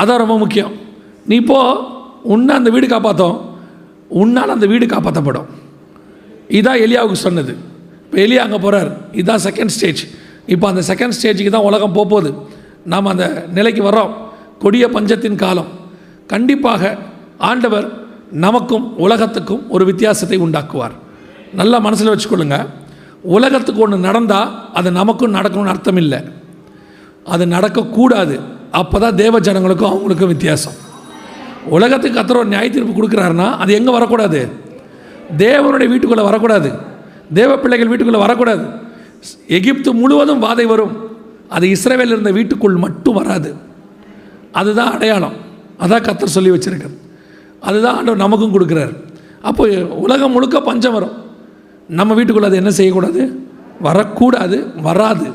அதான் 0.00 0.22
ரொம்ப 0.22 0.36
முக்கியம். 0.42 0.72
நீ 1.28 1.34
இப்போது 1.42 1.80
உன்னை 2.34 2.52
அந்த 2.60 2.70
வீடு 2.74 2.86
காப்பாற்றும் 2.94 3.36
உன்னால் 4.22 4.54
அந்த 4.56 4.66
வீடு 4.72 4.86
காப்பாற்றப்படும் 4.94 5.48
இதான் 6.58 6.82
எலியாவுக்கு 6.86 7.18
சொன்னது. 7.26 7.52
இப்போ 8.04 8.16
எலியா 8.24 8.42
அங்கே 8.46 8.60
போகிறார் 8.64 8.90
இதுதான் 9.18 9.42
செகண்ட் 9.46 9.72
ஸ்டேஜ் 9.76 10.02
இப்போ 10.54 10.66
அந்த 10.70 10.82
செகண்ட் 10.90 11.16
ஸ்டேஜுக்கு 11.18 11.52
தான் 11.56 11.68
உலகம் 11.70 11.94
போக 11.96 12.06
போகுது 12.12 12.30
நாம் 12.92 13.10
அந்த 13.12 13.26
நிலைக்கு 13.56 13.82
வர்றோம். 13.88 14.12
கொடிய 14.62 14.84
பஞ்சத்தின் 14.96 15.40
காலம். 15.44 15.70
கண்டிப்பாக 16.32 16.82
ஆண்டவர் 17.50 17.86
நமக்கும் 18.44 18.84
உலகத்துக்கும் 19.04 19.62
ஒரு 19.74 19.84
வித்தியாசத்தை 19.90 20.38
உண்டாக்குவார். 20.46 20.94
நல்லா 21.60 21.78
மனசில் 21.86 22.12
வச்சுக்கொள்ளுங்க. 22.12 22.58
உலகத்துக்கு 23.36 23.82
ஒன்று 23.84 23.98
நடந்தால் 24.08 24.50
அது 24.78 24.88
நமக்கும் 25.00 25.34
நடக்கணும்னு 25.38 25.72
அர்த்தம் 25.74 26.00
இல்லை. 26.02 26.20
அது 27.34 27.44
நடக்கக்கூடாது. 27.56 28.36
அப்போ 28.80 28.96
தான் 29.04 29.18
தேவ 29.22 29.38
ஜனங்களுக்கும் 29.46 29.90
அவங்களுக்கும் 29.92 30.32
வித்தியாசம். 30.34 30.76
உலகத்துக்கு 31.76 32.16
கத்தர் 32.18 32.40
ஒரு 32.40 32.50
நியாய 32.52 32.68
தீர்ப்பு 32.70 32.94
கொடுக்குறாருன்னா 32.96 33.46
அது 33.62 33.70
எங்கே 33.78 33.92
வரக்கூடாது? 33.96 34.40
தேவனுடைய 35.44 35.88
வீட்டுக்குள்ளே 35.92 36.24
வரக்கூடாது. 36.30 36.70
தேவ 37.38 37.50
பிள்ளைகள் 37.56 37.90
வீட்டுக்குள்ளே 37.90 38.22
வரக்கூடாது. 38.24 38.64
எகிப்து 39.58 39.90
முழுவதும் 40.00 40.42
வாதை 40.42 40.66
வரும். 40.72 40.94
அது 41.56 41.66
இஸ்ரேவேல் 41.74 42.12
இருந்த 42.14 42.30
வீட்டுக்குள் 42.38 42.82
மட்டும் 42.84 43.18
வராது. 43.20 43.50
அதுதான் 44.60 44.92
அடையாளம். 44.96 45.36
அதான் 45.84 46.04
கத்தர் 46.08 46.34
சொல்லி 46.36 46.50
வச்சுருக்கார் 46.50 46.96
அதுதான் 47.68 47.96
ஆண்டவர் 47.98 48.22
நமக்கும் 48.24 48.54
கொடுக்குறார். 48.54 48.92
அப்போ 49.48 49.64
உலகம் 50.04 50.34
முழுக்க 50.36 50.56
பஞ்சம் 50.60 50.96
வரும். 50.96 51.14
நம்ம 51.98 52.14
வீட்டுக்குள்ளே 52.18 52.48
அது 52.50 52.60
என்ன 52.62 52.70
செய்யக்கூடாது? 52.70 53.22
வரக்கூடாது 53.86 54.58
வராது. 54.88 55.26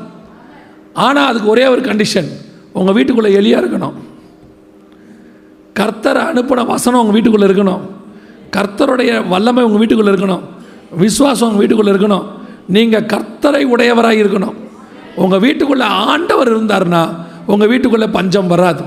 ஆனால் 1.06 1.28
அதுக்கு 1.30 1.48
ஒரே 1.54 1.66
ஒரு 1.66 1.82
கண்டிஷன் 1.88 2.30
உங்கள் 2.72 2.94
வீட்டுக்குள்ளே 2.94 3.36
எலியாக 3.40 3.62
இருக்கணும். 3.62 3.92
கர்த்தரை 5.80 6.22
அனுப்பின 6.30 6.66
வசனம் 6.66 7.00
உங்கள் 7.00 7.22
வீட்டுக்குள்ளே 7.22 7.46
இருக்கணும். 7.46 7.80
கர்த்தருடைய 8.56 9.28
வல்லமை 9.28 9.64
உங்கள் 9.64 9.78
வீட்டுக்குள்ளே 9.78 10.12
இருக்கணும். 10.12 10.40
விசுவாசம் 10.90 11.48
உங்கள் 11.48 11.66
வீட்டுக்குள்ளே 11.66 11.92
இருக்கணும். 11.92 12.24
நீங்கள் 12.68 13.02
கர்த்தரை 13.02 13.64
உடையவராக 13.64 14.14
இருக்கணும். 14.14 14.54
உங்கள் 15.16 15.38
வீட்டுக்குள்ளே 15.38 15.84
ஆண்டவர் 15.84 16.50
இருந்தார்னா 16.56 17.08
உங்கள் 17.46 17.68
வீட்டுக்குள்ளே 17.68 18.06
பஞ்சம் 18.06 18.46
வராது. 18.46 18.82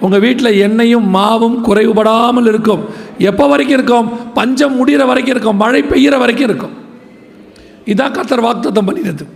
உங்கள் 0.00 0.20
வீட்டில் 0.20 0.52
எண்ணெயும் 0.52 1.14
மாவும் 1.14 1.56
குறைவுபடாமல் 1.64 2.46
இருக்கும். 2.46 2.84
எப்போ 3.18 3.46
வரைக்கும் 3.46 3.76
இருக்கும்? 3.76 4.32
பஞ்சம் 4.32 4.74
முடிகிற 4.74 5.06
வரைக்கும் 5.06 5.34
இருக்கும். 5.34 5.56
மழை 5.56 5.82
பெய்கிற 5.82 6.18
வரைக்கும் 6.18 6.48
இருக்கும். 6.48 6.74
இதான் 7.86 8.10
கர்த்தர் 8.10 8.44
வாக்குத்தம் 8.44 8.88
பண்ணினது. 8.88 9.26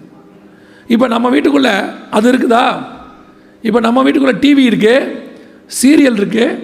இப்போ 0.87 1.07
நம்ம 1.07 1.29
வீட்டுக்குள்ளே 1.29 1.71
அது 2.11 2.33
இருக்குதா? 2.33 2.65
இப்போ 3.67 3.81
நம்ம 3.87 4.03
வீட்டுக்குள்ளே 4.05 4.41
டிவி 4.45 4.65
இருக்குது 4.71 5.09
சீரியல் 5.79 6.19
இருக்குது 6.21 6.59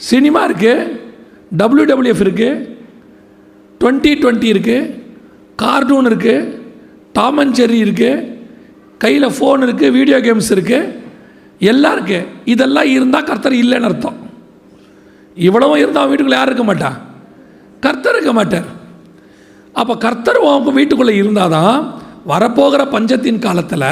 சினிமா 0.00 0.40
இருக்குது 0.48 0.86
டபிள்யூடபிள்யூஎஃப் 1.60 2.24
இருக்குது 2.26 2.60
டுவெண்ட்டி 3.80 4.12
டுவெண்ட்டி 4.22 4.48
இருக்குது 4.54 4.90
கார்ட்டூன் 5.62 6.08
இருக்குது 6.10 6.48
டாம் 7.18 7.40
அண்ட் 7.42 7.56
செர்ரி 7.58 7.80
இருக்குது 7.86 8.24
கையில் 9.04 9.34
ஃபோன் 9.36 9.64
இருக்குது 9.66 9.94
வீடியோ 9.98 10.18
கேம்ஸ் 10.26 10.50
இருக்குது 10.56 10.90
எல்லாம் 11.70 11.94
இருக்குது 11.96 12.28
இதெல்லாம் 12.52 12.90
இருந்தால் 12.96 13.28
கர்த்தர் 13.30 13.60
இல்லைன்னு 13.62 13.88
அர்த்தம். 13.88 14.18
இவ்வளவும் 15.46 15.80
இருந்தால் 15.82 16.02
அவன் 16.02 16.12
வீட்டுக்குள்ளே 16.12 16.38
யார் 16.38 16.50
இருக்க 16.50 16.64
மாட்டான் 16.70 16.96
கர்த்தர் 17.84 18.16
இருக்க 18.16 18.32
மாட்டார். 18.38 18.68
அப்போ 19.74 19.94
கர்த்தர் 20.04 20.38
உன் 20.48 20.76
வீட்டுக்குள்ளே 20.78 21.14
இருந்தால் 21.20 21.54
தான் 21.56 21.76
வரப்போகிற 22.32 22.82
பஞ்சத்தின் 22.94 23.44
காலத்தில் 23.46 23.88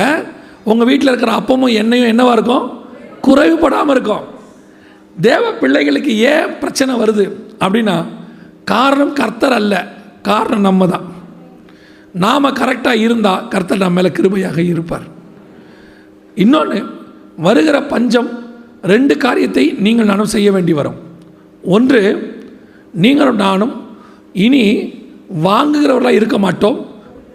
உங்கள் 0.65 0.87
வீட்டில் 0.87 1.09
இருக்கிற 1.09 1.33
அப்பமும் 1.41 1.77
எண்ணெயும் 1.83 2.07
என்னவாக 2.07 2.37
இருக்கும்? 2.39 2.67
குறைவுபடாமல் 3.27 3.95
இருக்கும். 3.97 4.25
தேவ 5.21 5.53
பிள்ளைகளுக்கு 5.53 6.17
ஏன் 6.19 6.59
பிரச்சனை 6.59 6.95
வருது 7.01 7.25
அப்படின்னா 7.63 8.05
காரணம் 8.65 9.13
கர்த்தர் 9.13 9.53
அல்ல. 9.53 9.75
காரணம் 10.23 10.61
நம்ம 10.61 10.87
தான் 10.87 11.07
நாம் 12.13 12.57
கரெக்டாக 12.61 13.03
இருந்தால் 13.07 13.49
கர்த்தர் 13.49 13.79
நம்ம 13.79 14.01
மேலே 14.01 14.11
கிருபையாக 14.17 14.59
இருப்பார். 14.59 15.07
இன்னொன்று 16.35 16.79
வருகிற 17.37 17.83
பஞ்சம் 17.83 18.31
ரெண்டு 18.83 19.17
காரியத்தை 19.17 19.65
நீங்கள் 19.79 20.11
நானும் 20.11 20.33
செய்ய 20.35 20.53
வேண்டி 20.53 20.73
வரும். 20.73 20.99
ஒன்று 21.63 22.03
நீங்களும் 22.93 23.37
நானும் 23.37 23.89
இனி 24.33 24.65
வாங்குகிறவர்களாக 25.45 26.19
இருக்க 26.21 26.39
மாட்டோம் 26.39 26.87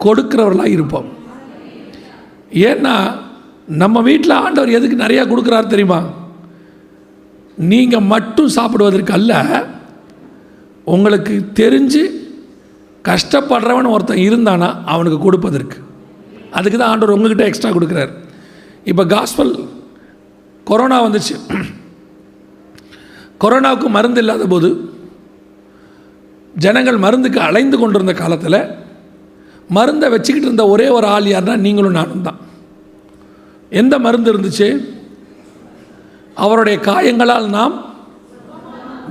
கொடுக்கிறவர்களாக 0.03 0.75
இருப்போம். 0.77 1.07
ஏன்னா 2.51 3.15
நம்ம 3.67 4.01
வீட்டில் 4.01 4.41
ஆண்டவர் 4.45 4.69
எதுக்கு 4.69 5.03
நிறையா 5.03 5.23
கொடுக்குறாரு 5.31 5.67
தெரியுமா? 5.67 6.09
நீங்கள் 7.55 8.07
மட்டும் 8.13 8.47
சாப்பிடுவதற்கு 8.47 9.13
அல்ல 9.13 9.63
உங்களுக்கு 10.83 11.45
தெரிஞ்சு 11.53 12.23
கஷ்டப்படுறவன் 13.05 13.91
ஒருத்தன் 13.91 14.17
இருந்தானா 14.17 14.83
அவனுக்கு 14.85 15.19
கொடுப்பதற்கு. 15.19 15.77
அதுக்கு 16.51 16.77
தான் 16.77 16.89
ஆண்டவர் 16.89 17.15
உங்ககிட்ட 17.15 17.45
எக்ஸ்ட்ரா 17.45 17.69
கொடுக்குறாரு. 17.69 18.13
இப்போ 18.83 19.05
காஸ்பல் 19.05 19.69
கொரோனா 20.63 21.09
வந்துச்சு. 21.09 21.35
கொரோனாவுக்கு 23.39 23.87
மருந்து 23.87 24.19
இல்லாத 24.19 24.45
போது 24.47 24.69
ஜனங்கள் 26.57 26.97
மருந்துக்கு 26.97 27.39
அலைந்து 27.39 27.77
கொண்டிருந்த 27.77 28.13
காலத்தில் 28.13 28.84
மருந்தை 29.69 30.09
வச்சுக்கிட்டு 30.09 30.47
இருந்த 30.47 30.67
ஒரே 30.67 30.87
ஒரு 30.87 31.07
ஆள் 31.07 31.23
யாருன்னா 31.23 31.57
நீங்களும் 31.57 31.91
நானும் 31.91 32.21
தான். 32.21 32.39
எந்த 33.69 33.99
மருந்து 33.99 34.33
இருந்துச்சு? 34.33 34.87
அவருடைய 36.35 36.79
காயங்களால் 36.79 37.49
நாம் 37.49 37.75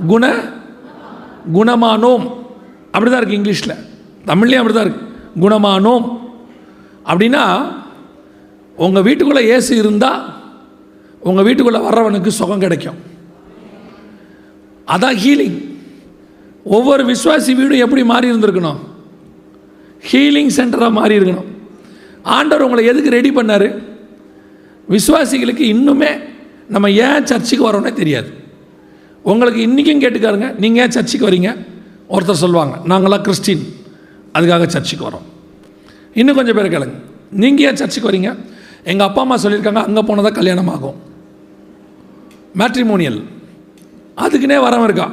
குண 0.07 0.33
குணமானோம். 1.53 2.25
அப்படி 2.91 3.11
தான் 3.11 3.21
இருக்குது 3.21 3.39
இங்கிலீஷில். 3.39 3.81
தமிழ்லேயும் 4.25 4.61
அப்படி 4.61 4.73
தான் 4.73 4.87
இருக்குது 4.87 5.11
குணமானோம். 5.39 6.05
அப்படின்னா 7.05 7.43
உங்கள் 8.75 9.03
வீட்டுக்குள்ளே 9.03 9.47
ஏசு 9.47 9.77
இருந்தால் 9.77 10.33
உங்கள் 11.19 11.43
வீட்டுக்குள்ளே 11.43 11.89
வர்றவனுக்கு 11.89 12.27
சுகம் 12.27 12.59
கிடைக்கும். 12.59 12.97
அதான் 14.87 15.17
ஹீலிங் 15.23 15.77
ஒவ்வொரு 16.63 17.03
விஸ்வாசி 17.05 17.55
வீடும் 17.55 17.83
எப்படி 17.85 18.03
மாறி 18.03 18.31
இருந்திருக்கணும்? 18.31 18.81
ஹீலிங் 20.09 20.53
சென்டராக 20.57 20.91
மாறி 20.99 21.17
இருக்கணும். 21.19 21.49
ஆண்டவர் 22.37 22.65
உங்களை 22.65 22.83
எதுக்கு 22.91 23.15
ரெடி 23.17 23.31
பண்ணார்? 23.37 23.67
விசுவாசிகளுக்கு 24.93 25.63
இன்னுமே 25.73 26.11
நம்ம 26.73 26.89
ஏன் 27.07 27.25
சர்ச்சுக்கு 27.29 27.63
வரோன்னே 27.67 27.91
தெரியாது. 28.01 28.29
உங்களுக்கு 29.31 29.59
இன்றைக்கும் 29.67 30.01
கேட்டுக்காருங்க 30.03 30.47
நீங்கள் 30.63 30.83
ஏன் 30.83 30.95
சர்ச்சுக்கு 30.97 31.27
வரீங்க? 31.29 31.51
ஒருத்தர் 32.15 32.43
சொல்லுவாங்க 32.43 32.75
நாங்களாம் 32.91 33.23
கிறிஸ்டின் 33.27 33.63
அதுக்காக 34.37 34.65
சர்ச்சுக்கு 34.75 35.07
வரோம். 35.07 35.25
இன்னும் 36.19 36.37
கொஞ்சம் 36.39 36.57
பேர் 36.57 36.73
கேளுங்க 36.75 36.97
நீங்கள் 37.43 37.65
ஏன் 37.69 37.79
சர்ச்சுக்கு 37.81 38.09
வரீங்க? 38.09 38.31
எங்கள் 38.91 39.07
அப்பா 39.07 39.21
அம்மா 39.25 39.37
சொல்லியிருக்காங்க 39.43 39.81
அங்கே 39.87 40.03
போனால் 40.09 40.27
தான் 40.27 40.37
கல்யாணம் 40.39 40.71
ஆகும். 40.75 40.97
மேட்ரிமோனியல் 42.61 43.19
அதுக்குன்னே 44.25 44.57
வரவன் 44.65 44.87
இருக்கா? 44.89 45.07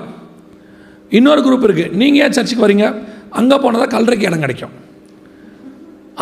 இன்னொரு 1.18 1.40
குரூப் 1.46 1.66
இருக்குது 1.68 1.96
நீங்கள் 2.00 2.22
ஏன் 2.24 2.36
சர்ச்சுக்கு 2.38 2.66
வரீங்க? 2.66 2.86
அங்கே 3.40 3.56
போனால் 3.64 3.82
தான் 3.84 3.94
கல்றைக்கு 3.96 4.28
இடம் 4.28 4.44
கிடைக்கும். 4.44 4.74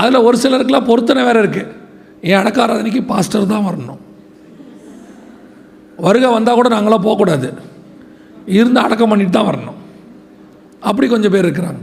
அதில் 0.01 0.25
ஒரு 0.27 0.37
சிலருக்குலாம் 0.43 0.89
பொருத்தனை 0.91 1.23
வேறு 1.29 1.43
இருக்குது 1.45 1.73
என் 2.29 2.41
அடக்காராதனைக்கு 2.41 3.03
பாஸ்டர் 3.13 3.53
தான் 3.53 3.67
வரணும். 3.69 4.01
வருகை 6.07 6.29
வந்தால் 6.37 6.59
கூட 6.59 6.69
நாங்களாம் 6.75 7.07
போகக்கூடாது 7.07 7.49
இருந்து 8.59 8.81
அடக்கம் 8.85 9.11
பண்ணிட்டு 9.13 9.35
தான் 9.39 9.49
வரணும். 9.51 9.79
அப்படி 10.89 11.07
கொஞ்சம் 11.15 11.33
பேர் 11.35 11.47
இருக்கிறாங்க. 11.47 11.81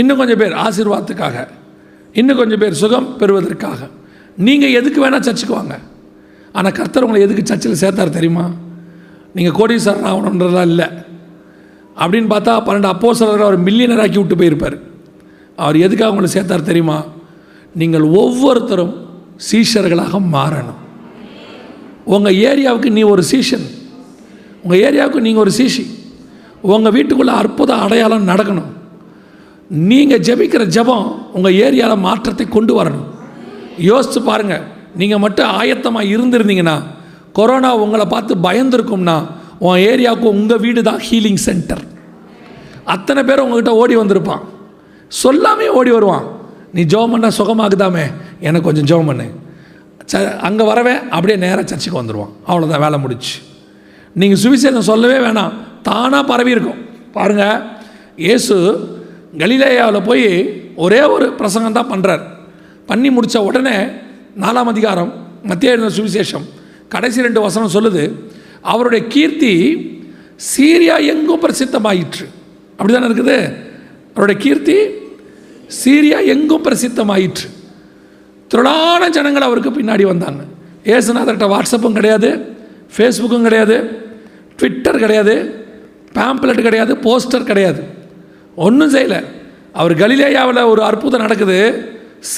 இன்னும் 0.00 0.20
கொஞ்சம் 0.20 0.40
பேர் 0.40 0.54
ஆசீர்வாதத்துக்காக. 0.64 1.36
இன்னும் 2.20 2.40
கொஞ்சம் 2.40 2.60
பேர் 2.62 2.80
சுகம் 2.82 3.08
பெறுவதற்காக. 3.20 3.80
நீங்கள் 4.46 4.74
எதுக்கு 4.78 4.98
வேணால் 5.04 5.26
சர்ச்சுக்கு 5.28 5.54
வாங்க. 5.58 5.76
ஆனால் 6.56 6.76
கர்த்தர் 6.78 7.06
உங்களை 7.06 7.22
எதுக்கு 7.26 7.42
சர்ச்சில் 7.50 7.80
சேர்த்தார் 7.82 8.16
தெரியுமா? 8.18 8.46
நீங்கள் 9.36 9.56
கோடீஸ்வரன் 9.60 10.08
ஆகணுன்றதெல்லாம் 10.10 10.70
இல்லை. 10.72 10.88
அப்படின்னு 12.02 12.28
பார்த்தா 12.34 12.52
பன்னெண்டு 12.66 12.90
அப்போ 12.94 13.08
அவர் 13.20 13.64
மில்லியனர் 13.68 14.02
ஆக்கி 14.04 14.18
விட்டு 14.20 14.40
போயிருப்பார். 14.42 14.76
அவர் 15.62 15.76
எதுக்காக 15.86 16.12
உங்களை 16.12 16.30
சேர்த்தார் 16.36 16.68
தெரியுமா? 16.70 16.98
நீங்கள் 17.80 18.06
ஒவ்வொருத்தரும் 18.20 18.94
சீஷர்களாக 19.48 20.20
மாறணும். 20.34 20.80
உங்கள் 22.14 22.38
ஏரியாவுக்கு 22.48 22.90
நீ 22.96 23.02
ஒரு 23.14 23.22
சீஷன். 23.32 23.66
உங்கள் 24.62 24.80
ஏரியாவுக்கு 24.86 25.20
நீங்கள் 25.26 25.44
ஒரு 25.44 25.52
சீஷி. 25.58 25.84
உங்கள் 26.72 26.94
வீட்டுக்குள்ளே 26.96 27.34
அற்புத 27.42 27.70
அடையாளம் 27.84 28.28
நடக்கணும். 28.30 28.70
நீங்கள் 29.90 30.24
ஜெபிக்கிற 30.26 30.62
ஜெபம் 30.76 31.06
உங்கள் 31.36 31.56
ஏரியாவில் 31.66 32.04
மாற்றத்தை 32.06 32.46
கொண்டு 32.56 32.72
வரணும். 32.78 33.08
யோசித்து 33.90 34.20
பாருங்கள் 34.28 34.64
நீங்கள் 35.00 35.22
மட்டும் 35.24 35.52
ஆயத்தமாக 35.58 36.10
இருந்திருந்தீங்கன்னா 36.14 36.76
கொரோனா 37.38 37.70
உங்களை 37.84 38.06
பார்த்து 38.14 38.34
பயந்துருக்கும்னா 38.46 39.16
உன் 39.66 39.82
ஏரியாவுக்கு 39.90 40.28
உங்கள் 40.38 40.62
வீடு 40.64 40.80
தான் 40.88 41.02
ஹீலிங் 41.06 41.42
சென்டர் 41.46 41.84
அத்தனை 42.94 43.22
பேர் 43.28 43.44
உங்ககிட்ட 43.44 43.72
ஓடி 43.82 43.94
வந்திருப்பான். 44.00 44.42
சொல்லாமே 45.22 45.66
ஓடி 45.78 45.90
வருவான். 45.96 46.26
நீ 46.76 46.82
ஜெபம் 46.92 47.12
பண்ணால் 47.14 47.36
சுகமாகுதாமே? 47.38 48.04
எனக்கு 48.46 48.66
கொஞ்சம் 48.68 48.88
ஜெபம் 48.90 49.08
பண்ணு. 49.10 49.26
ச 50.10 50.20
அங்கே 50.48 50.64
வரவே 50.70 50.94
அப்படியே 51.14 51.36
நேராக 51.44 51.64
சர்ச்சுக்கு 51.70 52.00
வந்துடுவான் 52.00 52.32
அவ்வளோதான் 52.48 52.84
வேலை 52.84 52.98
முடிச்சு 53.04 53.34
நீங்கள் 54.20 54.40
சுவிசேஷம் 54.44 54.88
சொல்லவே 54.90 55.18
வேணாம். 55.26 55.52
தானாக 55.88 56.22
பரவி 56.30 56.50
இருக்கும். 56.56 56.80
பாருங்கள் 57.16 57.58
இயேசு 58.26 58.54
கலிலேயாவில் 59.40 60.06
போய் 60.08 60.28
ஒரே 60.84 61.00
ஒரு 61.14 61.26
பிரசங்கம் 61.40 61.76
தான் 61.78 61.90
பண்ணுறார் 61.92 62.24
பண்ணி 62.90 63.08
முடித்த 63.16 63.42
உடனே 63.48 63.76
நாலாம் 64.42 64.70
அதிகாரம் 64.72 65.10
மத்திய 65.50 65.72
எழுதின 65.72 65.92
சுவிசேஷம் 65.98 66.46
கடைசி 66.94 67.24
ரெண்டு 67.26 67.40
வசனம் 67.46 67.74
சொல்லுது 67.76 68.04
அவருடைய 68.72 69.00
கீர்த்தி 69.14 69.54
சீரியா 70.50 70.96
எங்கும் 71.12 71.42
பிரசித்தமாயிற்று. 71.44 72.26
அப்படி 72.76 72.92
தானே 72.92 73.08
இருக்குது? 73.10 73.38
அவருடைய 74.14 74.38
கீர்த்தி 74.44 74.76
சீரியா 75.68 76.26
எங்கும் 76.26 76.64
பிரசித்தமாயிற்று. 76.64 77.46
திரளான 78.48 79.08
ஜனங்கள் 79.08 79.42
அவருக்கு 79.42 79.70
பின்னாடி 79.70 80.02
வந்தாங்க. 80.02 80.42
ஏசுநாதர்கிட்ட 80.84 81.46
வாட்ஸ்அப்பும் 81.54 81.92
கிடையாது 81.92 82.56
ஃபேஸ்புக்கும் 82.96 83.42
கிடையாது 83.42 84.06
ட்விட்டர் 84.56 84.98
கிடையாது 84.98 85.66
பேம்ப்லெட் 86.14 86.62
கிடையாது 86.62 86.94
போஸ்டர் 86.94 87.44
கிடையாது. 87.44 87.82
ஒன்றும் 88.56 88.94
செய்யலை. 88.94 89.24
அவர் 89.72 89.94
கலிலேயாவில் 89.94 90.66
ஒரு 90.66 90.82
அற்புதம் 90.82 91.20
நடக்குது. 91.20 91.88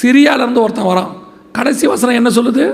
சிரியாவிலேருந்து 0.01 0.61
ஒருத்தன் 0.61 0.85
வரான். 0.85 1.11
கடைசி 1.51 1.87
வசனம் 1.87 2.15
என்ன 2.15 2.29
சொல்லுது? 2.29 2.73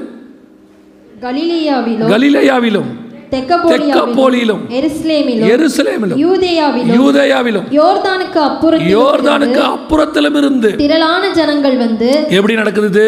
கலிலேயாவிலும் 1.21 2.09
கலிலேயாவிலும். 2.13 3.06
தெக்கப்போலியிலும் 3.31 4.61
எருசலேமிலும் 4.79 6.19
யூதேயாவிலும் 6.25 6.93
யூதேயாவிலும் 6.99 7.67
யோர்தானுக்கு 7.79 8.39
அப்புறத்தில் 8.49 8.93
யோர்தானுக்கு 8.97 9.61
அப்புறத்திலும் 9.73 10.37
இருந்து 10.41 10.69
திரளான 10.83 11.23
ஜனங்கள் 11.39 11.77
வந்து 11.85 12.09
எப்படி 12.37 12.55
நடக்குது? 12.61 13.05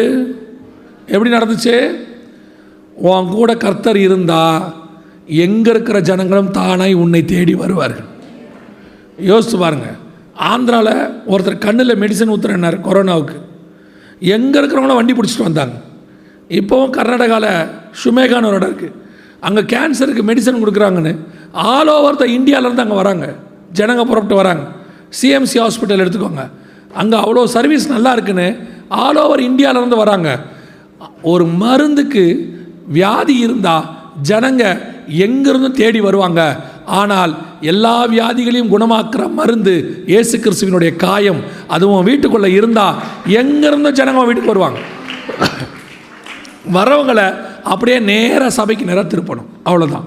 எப்படி 1.14 1.30
நடந்துச்சு? 1.36 1.76
உன் 3.10 3.30
கூட 3.36 3.50
கர்த்தர் 3.64 3.98
இருந்தா 4.06 4.42
எங்க 5.44 5.66
இருக்கிற 5.70 5.98
ஜனங்களும் 6.10 6.52
தானாய் 6.58 7.00
உன்னை 7.02 7.22
தேடி 7.24 7.54
வருவார்கள். 7.54 8.08
யோசிச்சு 9.30 9.56
பாருங்க. 9.58 9.88
ஆந்திராவில் 10.50 10.94
ஒருத்தர் 11.32 11.64
கண்ணில் 11.66 12.00
மெடிசன் 12.02 12.32
ஊத்துறேன்னாரு 12.34 12.78
கொரோனாவுக்கு. 12.86 13.36
எங்கே 14.36 14.58
இருக்கிறவங்களும் 14.60 15.00
வண்டி 15.00 15.14
பிடிச்சிட்டு 15.16 15.48
வந்தாங்க. 15.48 15.76
இப்போவும் 16.58 16.94
கர்நாடகாவில் 16.98 17.52
ஷுமேகான்னு 18.00 18.48
ஒரு 18.50 18.58
இடம் 18.60 18.70
இருக்குது 18.70 18.96
அங்கே 19.46 19.62
கேன்சருக்கு 19.72 20.22
மெடிசன் 20.30 20.60
கொடுக்குறாங்கன்னு 20.62 21.12
ஆல் 21.74 21.90
ஓவர் 21.96 22.20
த 22.22 22.26
இந்தியாவிலேருந்து 22.38 22.84
அங்கே 22.84 22.98
வராங்க. 23.02 23.26
ஜனங்க 23.78 24.02
புறப்பட்டு 24.10 24.40
வராங்க. 24.40 24.64
சிஎம்சி 25.18 25.58
ஹாஸ்பிட்டல் 25.62 26.02
எடுத்துக்கோங்க. 26.04 26.44
அங்கே 27.00 27.16
அவ்வளோ 27.24 27.42
சர்வீஸ் 27.56 27.92
நல்லா 27.94 28.12
இருக்குன்னு 28.16 28.48
ஆல் 29.04 29.20
ஓவர் 29.24 29.42
இந்தியாவிலேருந்து 29.50 30.02
வராங்க. 30.04 30.30
ஒரு 31.32 31.44
மருந்துக்கு 31.62 32.24
வியாதி 32.96 33.34
இருந்தால் 33.46 33.86
ஜனங்க 34.30 34.64
எங்கேருந்து 35.24 35.70
தேடி 35.80 36.00
வருவாங்க? 36.08 36.40
ஆனால் 37.00 37.32
எல்லா 37.72 37.96
வியாதிகளையும் 38.14 38.72
குணமாக்குற 38.72 39.22
மருந்து 39.38 39.74
இயேசு 40.12 40.36
கிறிஸ்துவினுடைய 40.44 40.92
காயம். 41.04 41.40
அதுவும் 41.74 42.06
வீட்டுக்குள்ளே 42.08 42.50
இருந்தால் 42.58 42.98
எங்கேருந்து 43.40 43.92
ஜனங்க 44.00 44.24
வீட்டுக்கு 44.28 44.54
வருவாங்க? 44.54 44.80
வரவங்களை 46.76 47.26
அப்படியே 47.64 47.98
நேராக 47.98 48.50
சபைக்கு 48.50 48.84
நேராக 48.84 49.08
திருப்பணும் 49.08 49.46
அவ்வளோதான் 49.64 50.04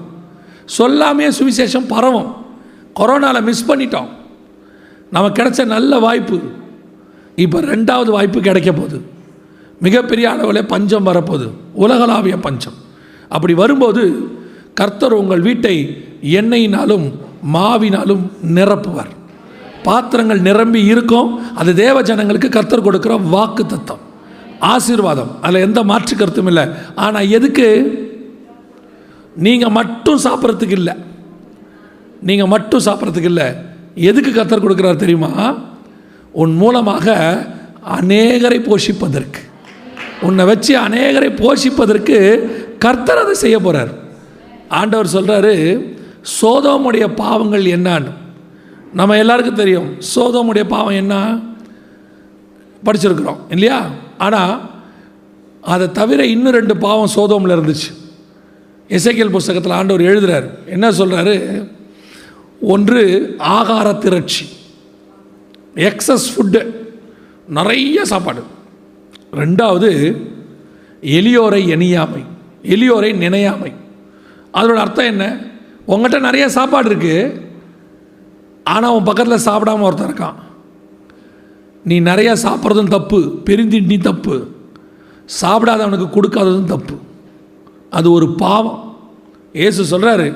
சொல்லாமே 0.78 1.32
சுவிசேஷம் 1.38 1.86
பரவும். 1.88 2.34
கொரோனாவில் 3.00 3.42
மிஸ் 3.42 3.70
பண்ணிட்டோம். 3.70 4.08
நமக்கு 5.10 5.42
கிடைச்ச 5.42 5.64
நல்ல 5.64 5.98
வாய்ப்பு. 5.98 6.40
இப்போ 7.36 7.60
ரெண்டாவது 7.60 8.10
வாய்ப்பு 8.10 8.40
கிடைக்க 8.40 8.72
போகுது. 8.72 9.02
மிகப்பெரிய 9.80 10.30
அளவில் 10.30 10.66
பஞ்சம் 10.66 11.06
வரப்போகுது. 11.06 11.50
உலகளாவிய 11.72 12.36
பஞ்சம். 12.36 12.72
அப்படி 13.28 13.54
வரும்போது 13.54 14.28
கர்த்தர் 14.74 15.12
உங்கள் 15.12 15.40
வீட்டை 15.40 16.04
எண்ணெயினாலும் 16.22 17.12
மாவினாலும் 17.54 18.30
நிரப்புவார். 18.54 19.12
பாத்திரங்கள் 19.82 20.40
நிரம்பி 20.40 20.84
இருக்கும். 20.84 21.56
அது 21.56 21.74
தேவ 21.74 22.02
ஜனங்களுக்கு 22.02 22.48
கர்த்தர் 22.48 22.84
கொடுக்குற 22.84 23.28
வாக்கு 23.28 23.66
தத்தம். 23.66 24.12
ஆசீர்வாதம். 24.60 25.42
அதில் 25.42 25.60
எந்த 25.60 25.82
மாற்று 25.82 26.16
கருத்தும் 26.16 26.46
இல்லை. 26.46 26.68
ஆனால் 26.94 27.28
எதுக்கு? 27.28 27.68
நீங்கள் 29.36 29.70
மட்டும் 29.70 30.18
சாப்பிட்றதுக்கு 30.18 30.70
இல்லை. 30.70 30.94
நீங்கள் 32.20 32.46
மட்டும் 32.46 32.84
சாப்பிட்றதுக்கு 32.84 33.22
இல்லை. 33.22 33.44
எதுக்கு 33.94 34.30
கத்தர் 34.30 34.62
கொடுக்குறாரு 34.62 34.96
தெரியுமா? 34.96 35.54
உன் 36.32 36.56
மூலமாக 36.56 37.46
அநேகரை 38.00 38.58
போஷிப்பதற்கு. 38.60 39.52
உன்னை 40.22 40.44
வச்சு 40.44 40.78
அநேகரை 40.78 41.30
போஷிப்பதற்கு 41.36 42.48
கர்த்தர் 42.78 43.18
அதை 43.18 43.34
செய்ய 43.34 43.58
போகிறார் 43.58 43.88
ஆண்டவர் 44.68 45.12
சொல்கிறாரு 45.12 45.84
சோதோமுடைய 46.42 47.14
பாவங்கள் 47.14 47.64
என்னான்னு. 47.64 48.12
நம்ம 48.92 49.18
எல்லாருக்கும் 49.18 49.54
தெரியும். 49.54 49.96
சோதோமுடைய 50.14 50.64
பாவம் 50.64 50.94
என்ன? 50.94 51.38
படிச்சிருக்கிறோம். 52.84 53.36
இல்லையா? 53.48 53.86
ஆனால் 54.18 54.70
அதை 55.60 55.92
தவிர 55.92 56.26
இன்னும் 56.26 56.52
ரெண்டு 56.52 56.76
பாவம் 56.76 57.14
சோதோமில் 57.16 57.54
இருந்துச்சு. 57.56 57.90
இசைக்கல் 58.88 59.30
புஸ்தகத்தில் 59.30 59.72
ஆண்டவர் 59.72 60.02
எழுதுகிறார் 60.02 60.68
என்ன 60.68 60.90
சொல்கிறாரு 60.90 61.68
ஒன்று 62.60 63.36
ஆகார 63.38 63.98
திரட்சி. 63.98 64.46
எக்ஸஸ் 65.74 66.28
ஃபுட்டு 66.34 66.74
நிறைய 67.48 68.04
சாப்பாடு. 68.04 68.42
ரெண்டாவது 69.32 69.90
எளியோரை 71.02 71.62
எணியாமை 71.76 72.22
எளியோரை 72.62 73.16
நினையாமை. 73.16 73.72
அதோட 74.52 74.74
அர்த்தம் 74.74 75.04
என்ன? 75.04 75.40
உங்கள்கிட்ட 75.88 76.20
நிறைய 76.20 76.48
சாப்பாடு 76.48 76.90
இருக்குது 76.90 77.42
ஆனால் 78.64 78.90
உன் 78.90 79.02
பக்கத்தில் 79.02 79.46
சாப்பிடாம 79.46 79.80
ஒருத்தன் 79.80 80.12
இருக்கான். 80.12 80.34
நீ 81.88 81.96
நிறையா 82.00 82.32
சாப்பிட்றதும் 82.44 82.92
தப்பு 82.96 83.18
பெருந்திண்டி 83.46 83.96
தப்பு. 84.08 84.36
சாப்பிடாதவனுக்கு 85.40 86.06
கொடுக்காததும் 86.16 86.70
தப்பு. 86.74 86.96
அது 87.90 88.08
ஒரு 88.12 88.26
பாவம். 88.42 88.80
இயேசு 89.52 89.82
சொல்கிறாரு 89.92 90.28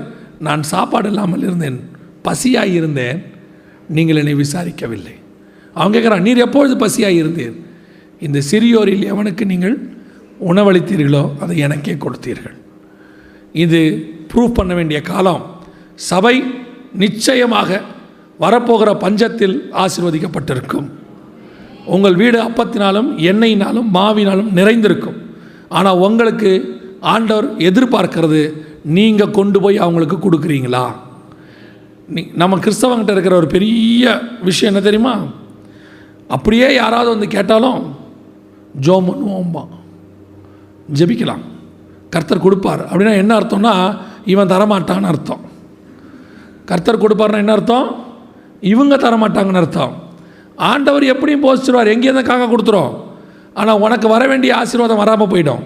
நான் 0.46 0.62
சாப்பாடு 0.72 1.08
இல்லாமல் 1.12 1.46
இருந்தேன் 1.48 1.78
பசியாக 2.26 2.74
இருந்தேன் 2.78 3.18
நீங்கள் 3.96 4.20
என்னை 4.22 4.34
விசாரிக்கவில்லை. 4.42 5.14
அவங்க 5.76 5.94
கேட்குறான் 5.94 6.26
நீர் 6.26 6.44
எப்பொழுது 6.46 6.74
பசியாக 6.84 7.18
இருந்தீர்? 7.20 7.56
இந்த 8.26 8.38
சிறியோரில் 8.50 9.04
எவனுக்கு 9.12 9.44
நீங்கள் 9.52 9.76
உணவளித்தீர்களோ 10.50 11.24
அதை 11.42 11.54
எனக்கே 11.66 11.94
கொடுத்தீர்கள். 12.04 12.56
இது 13.64 13.80
ப்ரூவ் 14.30 14.56
பண்ண 14.58 14.72
வேண்டிய 14.74 15.00
காலம். 15.10 15.42
சபை 15.94 16.34
நிச்சயமாக 17.02 17.80
வரப்போகிற 18.44 18.90
பஞ்சத்தில் 19.04 19.56
ஆசிர்வதிக்கப்பட்டிருக்கும். 19.84 20.88
உங்கள் 21.94 22.16
வீடு 22.20 22.38
அப்பத்தினாலும் 22.46 23.08
எண்ணெயினாலும் 23.30 23.88
மாவினாலும் 23.96 24.50
நிறைந்திருக்கும். 24.58 25.18
ஆனால் 25.68 26.00
உங்களுக்கு 26.06 26.50
ஆண்டவர் 27.14 27.46
எதிர்பார்க்கிறது 27.68 28.40
நீங்கள் 28.96 29.36
கொண்டு 29.38 29.58
போய் 29.60 29.78
அவங்களுக்கு 29.84 30.16
கொடுக்குறீங்களா? 30.16 30.84
நீ 32.14 32.22
நம்ம 32.42 32.58
கிறிஸ்தவங்கிட்ட 32.64 33.14
இருக்கிற 33.16 33.36
ஒரு 33.36 33.48
பெரிய 33.56 34.04
விஷயம் 34.48 34.70
என்ன 34.72 34.82
தெரியுமா? 34.84 35.14
அப்படியே 36.36 36.74
யாராவது 36.74 37.08
வந்து 37.14 37.28
கேட்டாலும் 37.36 37.80
ஜோம் 38.86 39.08
பண்ணுவோம்பா 39.08 39.64
ஜெபிக்கலாம். 40.98 41.44
கர்த்தர் 42.14 42.44
கொடுப்பார். 42.44 42.82
அப்படின்னா 42.90 43.14
என்ன 43.22 43.32
அர்த்தம்னா 43.38 43.74
இவன் 44.32 44.52
தரமாட்டான்னு 44.52 45.10
அர்த்தம். 45.12 45.42
கர்த்தர் 46.70 47.02
கொடுப்பார்னா 47.02 47.42
என்ன 47.44 47.52
அர்த்தம்? 47.52 47.88
இவங்க 48.72 48.94
தரமாட்டாங்கன்னு 48.96 49.62
அர்த்தம். 49.62 49.94
ஆண்டவர் 50.70 51.04
எப்படியும் 51.12 51.44
போசிச்சிருவார் 51.46 51.92
எங்கேயும் 51.94 52.28
காக்க 52.30 52.44
கொடுத்துரும். 52.52 52.92
ஆனால் 53.60 53.80
உனக்கு 53.84 54.06
வர 54.14 54.22
வேண்டிய 54.30 54.50
ஆசீர்வாதம் 54.60 55.00
வராமல் 55.02 55.30
போயிடும். 55.32 55.62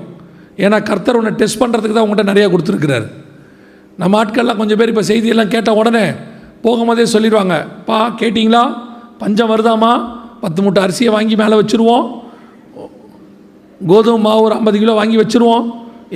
ஏன்னா 0.64 0.78
கர்த்தர் 0.88 1.18
உன்னை 1.20 1.32
டெஸ்ட் 1.40 1.60
பண்ணுறதுக்கு 1.62 1.96
தான் 1.96 2.06
உங்கள்கிட்ட 2.06 2.32
நிறையா 2.32 2.48
கொடுத்துருக்கிறார். 2.52 3.06
நம்ம 4.00 4.16
ஆட்கள்லாம் 4.22 4.60
கொஞ்சம் 4.60 4.78
பேர் 4.80 4.92
இப்போ 4.92 5.04
செய்தியெல்லாம் 5.10 5.52
கேட்ட 5.54 5.70
உடனே 5.80 6.04
போகும்போதே 6.64 7.04
சொல்லிடுவாங்க 7.14 7.54
பா 7.88 7.98
கேட்டிங்களா? 8.20 8.64
பஞ்சம் 9.20 9.50
வருதாமா 9.52 9.92
பத்து 10.42 10.62
மூட்டை 10.62 10.80
அரிசியை 10.84 11.10
வாங்கி 11.14 11.34
மேலே 11.42 11.54
வச்சுருவோம். 11.60 12.06
கோதுமை 13.90 14.20
மாவு 14.26 14.42
ஒரு 14.46 14.54
ஐம்பது 14.58 14.78
கிலோ 14.78 14.94
வாங்கி 15.00 15.16
வச்சுருவோம். 15.22 15.64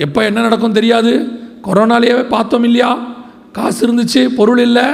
எப்போ 0.05 0.19
என்ன 0.29 0.41
நடக்கும் 0.41 0.77
தெரியாது. 0.79 1.13
கொரோனாலேயே 1.67 2.15
பார்த்தோம் 2.35 2.63
இல்லையா? 2.63 2.91
காசு 3.57 3.79
இருந்துச்சு 3.87 4.21
பொருள் 4.37 4.61
இல்லை. 4.67 4.85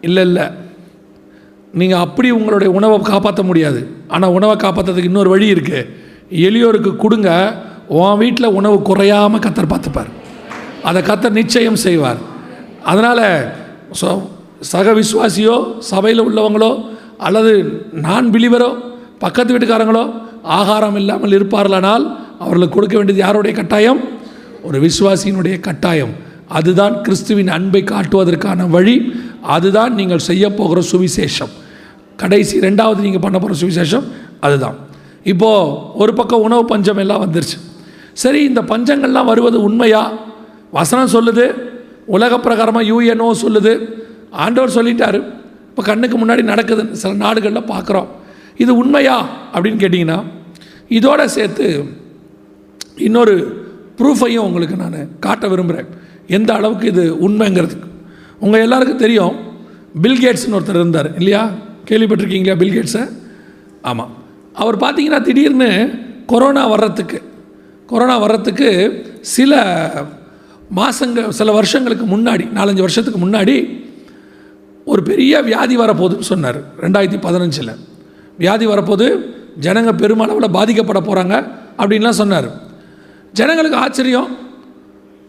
இல்லை 0.00 0.22
இல்லை. 0.28 0.46
நீங்கள் 1.80 2.02
அப்படி 2.04 2.28
உங்களுடைய 2.38 2.70
உணவை 2.78 2.98
காப்பாற்ற 3.12 3.42
முடியாது. 3.50 3.80
ஆனால் 4.14 4.34
உணவை 4.38 4.54
காப்பாற்றுறதுக்கு 4.64 5.10
இன்னொரு 5.12 5.30
வழி 5.34 5.48
இருக்குது 5.54 5.88
எளியோருக்கு 6.46 6.92
கொடுங்க 7.04 7.30
உன் 7.98 8.20
வீட்டில் 8.22 8.54
உணவு 8.58 8.76
குறையாமல் 8.90 9.44
கத்தர் 9.46 9.72
பார்த்துப்பார். 9.72 10.10
அதை 10.88 11.00
கத்தர் 11.10 11.38
நிச்சயம் 11.40 11.82
செய்வார். 11.86 12.20
அதனால் 12.90 13.24
ஸோ 14.00 14.10
சக 14.72 14.92
விசுவாசியோ 15.00 15.56
சபையில் 15.90 16.26
உள்ளவங்களோ 16.28 16.70
அல்லது 17.26 17.52
நான் 18.06 18.26
பிலிவரோ 18.34 18.70
பக்கத்து 19.24 19.52
வீட்டுக்காரங்களோ 19.54 20.04
ஆகாரம் 20.58 20.96
இல்லாமல் 21.00 21.34
இருப்பார்களானால் 21.36 22.04
அவர்களுக்கு 22.42 22.76
கொடுக்க 22.76 22.94
வேண்டியது 22.96 23.22
யாருடைய 23.24 23.52
கட்டாயம்? 23.58 24.00
ஒரு 24.66 24.78
விசுவாசியினுடைய 24.86 25.56
கட்டாயம். 25.66 26.14
அதுதான் 26.58 26.94
கிறிஸ்துவின் 27.06 27.50
அன்பை 27.56 27.82
காட்டுவதற்கான 27.92 28.66
வழி. 28.74 28.96
அதுதான் 29.54 29.94
நீங்கள் 29.94 30.26
செய்ய 30.28 30.44
போகிற 30.54 30.80
சுவிசேஷம். 30.92 31.52
கடைசி 32.16 32.60
ரெண்டாவது 32.60 33.00
நீங்கள் 33.06 33.24
பண்ண 33.24 33.38
போகிற 33.38 33.54
சுவிசேஷம் 33.62 34.06
அதுதான். 34.40 34.76
இப்போது 35.22 35.94
ஒரு 35.94 36.12
பக்கம் 36.14 36.44
உணவு 36.48 36.64
பஞ்சம் 36.64 36.96
எல்லாம் 36.96 37.22
வந்துருச்சு. 37.24 37.58
சரி 38.12 38.44
இந்த 38.44 38.62
பஞ்சங்கள்லாம் 38.62 39.30
வருவது 39.30 39.62
உண்மையா? 39.62 40.12
வசனம் 40.70 41.12
சொல்லுது 41.16 41.44
உலக 42.06 42.36
பிரகாரமாக 42.36 42.88
யூஎன்ஓ 42.90 43.28
சொல்லுது. 43.42 43.72
ஆண்டவர் 44.44 44.76
சொல்லிட்டாரு. 44.78 45.20
இப்போ 45.70 45.82
கண்ணுக்கு 45.82 46.16
முன்னாடி 46.18 46.42
நடக்குது 46.42 46.96
சில 46.96 47.14
நாடுகளில் 47.14 47.70
பார்க்குறோம் 47.72 48.06
இது 48.56 48.76
உண்மையா 48.76 49.16
அப்படின்னு 49.54 49.82
கேட்டிங்கன்னா 49.82 50.18
இதோடு 50.98 51.24
சேர்த்து 51.36 51.66
இன்னொரு 53.06 53.34
ப்ரூஃபையும் 53.98 54.46
உங்களுக்கு 54.48 54.76
நான் 54.76 55.18
காட்ட 55.20 55.48
விரும்புகிறேன் 55.48 55.90
எந்த 56.36 56.50
அளவுக்கு 56.54 56.86
இது 56.86 57.04
உண்மைங்கிறதுக்கு. 57.28 57.88
உங்கள் 58.40 58.60
எல்லாருக்கும் 58.60 58.98
தெரியும் 58.98 59.36
பில்கேட்ஸ்னு 60.02 60.56
ஒருத்தர் 60.58 60.80
இருந்தார். 60.82 61.14
இல்லையா? 61.16 61.50
கேள்விப்பட்டிருக்கீங்களா 61.84 62.56
பில்கேட்ஸை 62.62 63.08
ஆமாம் 63.82 64.12
அவர் 64.52 64.76
பார்த்தீங்கன்னா 64.76 65.22
திடீர்னு 65.22 65.90
கொரோனா 66.26 66.66
வர்றதுக்கு 66.66 67.22
கொரோனா 67.86 68.18
வர்றதுக்கு 68.18 68.68
சில 69.20 69.62
மாதங்கள் 70.68 71.30
சில 71.30 71.52
வருஷங்களுக்கு 71.52 72.04
முன்னாடி 72.06 72.44
நாலஞ்சு 72.54 72.84
வருஷத்துக்கு 72.86 73.20
முன்னாடி 73.26 73.84
ஒரு 74.84 75.02
பெரிய 75.02 75.40
வியாதி 75.40 75.78
வரப்போகுதுன்னு 75.78 76.30
சொன்னார் 76.32 76.58
ரெண்டாயிரத்தி 76.80 77.18
பதினஞ்சில். 77.26 77.76
வியாதி 78.38 78.66
வரப்போது 78.66 79.34
ஜனங்க 79.60 79.92
பெருமளவில் 79.92 80.54
பாதிக்கப்பட 80.54 81.00
போகிறாங்க 81.00 81.52
அப்படின்லாம் 81.78 82.20
சொன்னார். 82.22 82.48
ஜனங்களுக்கு 83.32 83.78
ஆச்சரியம். 83.78 84.36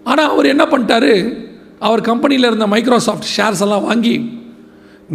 ஆனால் 0.03 0.29
அவர் 0.29 0.45
என்ன 0.45 0.65
பண்ணிட்டாரு? 0.65 1.45
அவர் 1.79 2.01
கம்பெனியில் 2.01 2.43
இருந்த 2.43 2.67
மைக்ரோசாஃப்ட் 2.67 3.27
ஷேர்ஸ் 3.37 3.61
எல்லாம் 3.65 3.83
வாங்கி 3.83 4.15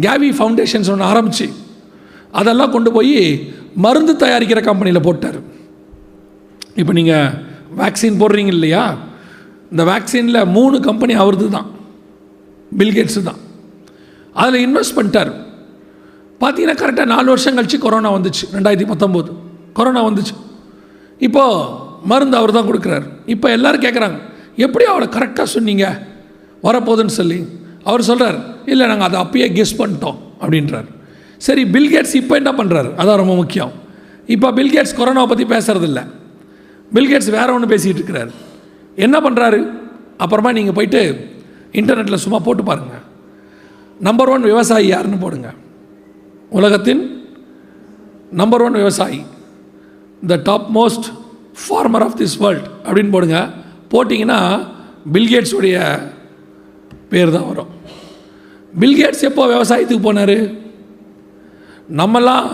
கேவி 0.05 0.29
ஃபவுண்டேஷன்ஸ் 0.37 0.89
ஒன்று 0.93 1.09
ஆரம்பித்து 1.11 1.47
அதெல்லாம் 2.31 2.71
கொண்டு 2.71 2.91
போய் 2.91 3.15
மருந்து 3.75 4.13
தயாரிக்கிற 4.13 4.63
கம்பெனியில் 4.63 5.05
போட்டார். 5.07 5.39
இப்போ 6.75 6.93
நீங்கள் 6.93 7.33
வேக்சின் 7.79 8.19
போடுறீங்க 8.21 8.47
இல்லையா? 8.47 8.97
இந்த 9.71 9.83
வேக்சினில் 9.83 10.45
மூணு 10.45 10.79
கம்பெனி 10.79 11.13
அவரது 11.13 11.49
தான். 11.49 11.67
பில்கேட்ஸு 12.79 13.23
தான். 13.23 13.39
அதில் 14.33 14.63
இன்வெஸ்ட் 14.67 14.95
பண்ணிட்டார். 14.97 15.31
பார்த்தீங்கன்னா 16.41 16.77
கரெக்டாக 16.81 17.05
நாலு 17.05 17.25
வருஷம் 17.25 17.57
கழிச்சு 17.57 17.77
கொரோனா 17.77 18.11
வந்துச்சு 18.17 18.45
ரெண்டாயிரத்தி 18.53 18.87
பத்தொம்போது. 18.93 19.31
கொரோனா 19.73 20.09
வந்துச்சு. 20.09 20.35
இப்போது 21.19 21.67
மருந்து 22.05 22.37
அவர் 22.37 22.51
தான் 22.51 22.69
கொடுக்குறாரு. 22.69 23.05
இப்போ 23.25 23.49
எல்லோரும் 23.49 23.81
கேட்குறாங்க 23.81 24.17
எப்படி 24.55 24.85
அவளை 24.85 25.07
கரெக்டாக 25.07 25.43
சொன்னீங்க? 25.43 26.12
வரப்போகுதுன்னு 26.65 27.15
சொல்லி 27.19 27.39
அவர் 27.89 28.07
சொல்கிறார் 28.09 28.37
இல்லை 28.71 28.85
நாங்கள் 28.91 29.07
அதை 29.07 29.17
அப்பயே 29.23 29.47
கெஸ் 29.57 29.79
பண்ணிட்டோம் 29.79 30.17
அப்படின்றார். 30.41 30.87
சரி 31.45 31.63
பில்கேட்ஸ் 31.75 32.15
இப்போ 32.21 32.33
என்ன 32.41 32.51
பண்ணுறாரு 32.59 32.89
அதான் 33.01 33.19
ரொம்ப 33.21 33.35
முக்கியம். 33.41 33.71
இப்போ 34.35 34.49
பில்கேட்ஸ் 34.59 34.97
கொரோனாவை 34.99 35.29
பற்றி 35.31 35.45
பேசுகிறதில்ல 35.53 36.01
பில்கேட்ஸ் 36.95 37.31
வேற 37.37 37.47
ஒன்று 37.55 37.71
பேசிகிட்டு 37.73 37.99
இருக்கிறார். 38.01 38.31
என்ன 39.05 39.15
பண்ணுறாரு 39.25 39.59
அப்புறமா 40.23 40.49
நீங்கள் 40.57 40.77
போயிட்டு 40.77 41.01
இன்டர்நெட்டில் 41.79 42.23
சும்மா 42.25 42.39
போட்டு 42.47 42.63
பாருங்கள் 42.69 43.03
நம்பர் 44.07 44.31
ஒன் 44.33 44.49
விவசாயி 44.51 44.85
யாருன்னு 44.93 45.19
போடுங்க. 45.23 45.49
உலகத்தின் 46.59 47.03
நம்பர் 48.41 48.63
ஒன் 48.65 48.79
விவசாயி 48.81 49.19
the 50.31 50.35
topmost 50.77 51.07
farmer 51.63 52.05
of 52.07 52.17
this 52.21 52.37
world 52.43 52.67
அப்படின்னு 52.85 53.13
போடுங்க. 53.15 53.39
போட்டிங்கன்னா 53.93 54.39
பில்கேட்ஸுடைய 55.13 55.77
பேர் 57.13 57.35
தான் 57.35 57.49
வரும் 57.51 57.71
பில்கேட்ஸ் 58.81 59.27
எப்போ 59.29 59.43
விவசாயத்துக்கு 59.53 60.05
போனார்? 60.05 60.37
நம்மெல்லாம் 61.99 62.45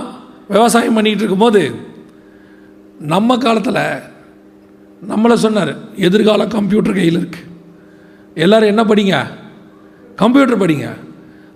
விவசாயம் 0.55 0.97
பண்ணிகிட்டு 0.97 1.23
இருக்கும்போது 1.23 1.61
நம்ம 3.13 3.37
காலத்தில் 3.45 3.83
நம்மளை 5.11 5.35
சொன்னார் 5.43 5.73
எதிர்கால 6.07 6.47
கம்ப்யூட்டர் 6.55 6.97
கையில் 6.97 7.19
இருக்குது 7.21 7.47
எல்லோரும் 8.43 8.71
என்ன 8.73 8.83
படிங்க? 8.89 9.15
கம்ப்யூட்டர் 10.21 10.61
படிங்க. 10.63 10.87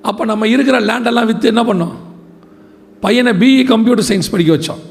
அப்போ 0.09 0.23
நம்ம 0.31 0.47
இருக்கிற 0.53 0.77
லேண்டெல்லாம் 0.89 1.29
விற்று 1.29 1.51
என்ன 1.53 1.63
பண்ணோம்? 1.63 1.95
பையனை 3.03 3.31
பிஇ 3.41 3.63
கம்ப்யூட்டர் 3.73 4.07
சயின்ஸ் 4.09 4.31
படிக்க 4.31 4.51
வச்சோம். 4.55 4.81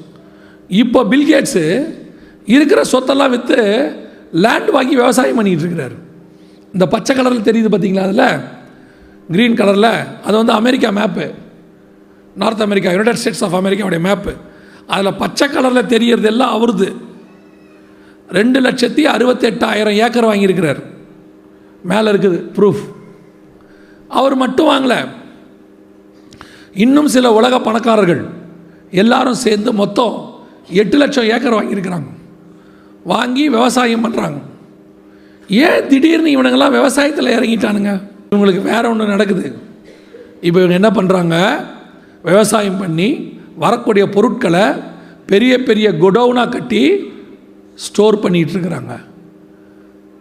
இப்போ 0.82 1.00
பில்கேட்ஸு 1.12 1.64
இருக்கிற 2.54 2.80
சொத்தெல்லாம் 2.92 3.34
விற்று 3.34 3.60
லேண்ட் 4.44 4.70
வாங்கி 4.76 4.94
விவசாயம் 4.94 5.38
பண்ணிக்கிட்டு 5.38 5.66
இருக்கிறாரு. 5.66 5.96
இந்த 6.73 6.87
பச்சை 6.87 7.16
கலரில் 7.16 7.47
தெரியுது 7.49 7.70
பார்த்தீங்களா 7.70 8.05
அதில்? 8.09 8.45
க்ரீன் 9.33 9.59
கலரில். 9.61 10.20
அது 10.23 10.37
வந்து 10.37 10.53
America 10.53 10.91
map 10.91 11.35
North 12.37 12.62
America 12.62 12.91
United 12.91 13.14
States 13.14 13.45
of 13.45 13.55
அமெரிக்காவுடைய 13.55 14.01
மேப்பு 14.09 14.37
அதில் 14.87 15.14
பச்சை 15.14 15.49
கலரில் 15.49 15.87
தெரியறது 15.87 16.27
எல்லாம் 16.27 16.53
அவருது. 16.53 16.97
ரெண்டு 18.29 18.61
லட்சத்தி 18.61 19.03
அறுபத்தெட்டாயிரம் 19.14 19.99
ஏக்கர் 20.05 20.25
வாங்கியிருக்கிறார். 20.25 20.83
மேலே 21.83 22.11
இருக்குது 22.11 22.41
ப்ரூஃப் 22.57 22.83
அவர் 24.09 24.35
மட்டும் 24.35 24.68
வாங்கலை. 24.68 25.09
இன்னும் 26.75 27.09
சில 27.09 27.33
உலக 27.33 27.61
பணக்காரர்கள் 27.61 28.25
எல்லாரும் 28.91 29.35
சேர்ந்து 29.35 29.73
மொத்தம் 29.73 30.14
எட்டு 30.68 30.97
லட்சம் 30.97 31.29
ஏக்கர் 31.29 31.53
வாங்கியிருக்கிறாங்க. 31.53 32.11
வாங்கி 33.05 33.49
விவசாயம் 33.49 34.05
பண்ணுறாங்க 34.05 34.41
ஏன் 35.49 35.86
திடீர்னு 35.86 36.43
இவனுங்கெல்லாம் 36.43 36.74
விவசாயத்தில் 36.74 37.34
இறங்கிட்டானுங்க? 37.36 38.03
இவங்களுக்கு 38.30 38.62
வேற 38.62 38.90
ஒன்று 38.90 39.07
நடக்குது. 39.07 39.57
இப்போ 40.40 40.61
இவங்க 40.62 40.90
என்ன 40.90 40.90
பண்ணுறாங்க 40.90 41.64
விவசாயம் 42.22 42.78
பண்ணி 42.78 43.38
வரக்கூடிய 43.57 44.09
பொருட்களை 44.09 44.61
பெரிய 45.26 45.62
பெரிய 45.62 45.90
குடவுனாக 45.90 46.49
கட்டி 46.49 47.12
ஸ்டோர் 47.74 48.18
பண்ணிகிட்டு 48.18 48.55
இருக்கிறாங்க. 48.55 48.97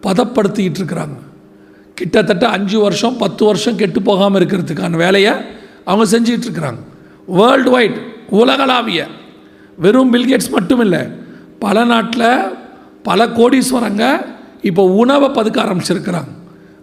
பதப்படுத்திக்கிட்டு 0.03 0.79
இருக்கிறாங்க. 0.79 1.17
கிட்டத்தட்ட 1.93 2.47
அஞ்சு 2.47 2.79
வருஷம் 2.79 3.17
பத்து 3.17 3.45
வருஷம் 3.45 3.75
கெட்டு 3.75 4.01
போகாமல் 4.01 4.45
இருக்கிறதுக்கான 4.45 4.91
வேலையை 4.91 5.33
அவங்க 5.85 6.19
செஞ்சிகிட்டு 6.19 6.43
இருக்கிறாங்க. 6.51 6.79
வேர்ல்டு 7.25 7.69
வைட் 7.69 7.97
உலகளாவிய. 8.29 9.07
வெறும் 9.77 10.13
பில்கேட்ஸ் 10.13 10.49
மட்டும் 10.51 10.79
இல்லை 10.79 10.99
பல 11.59 11.83
நாட்டில் 11.83 12.41
பல 13.03 13.25
கோடீஸ்வரங்க 13.25 14.25
இப்போ 14.69 14.83
உணவை 15.01 15.29
பதுக்க 15.37 15.57
ஆரம்பிச்சிருக்கிறாங்க. 15.65 16.31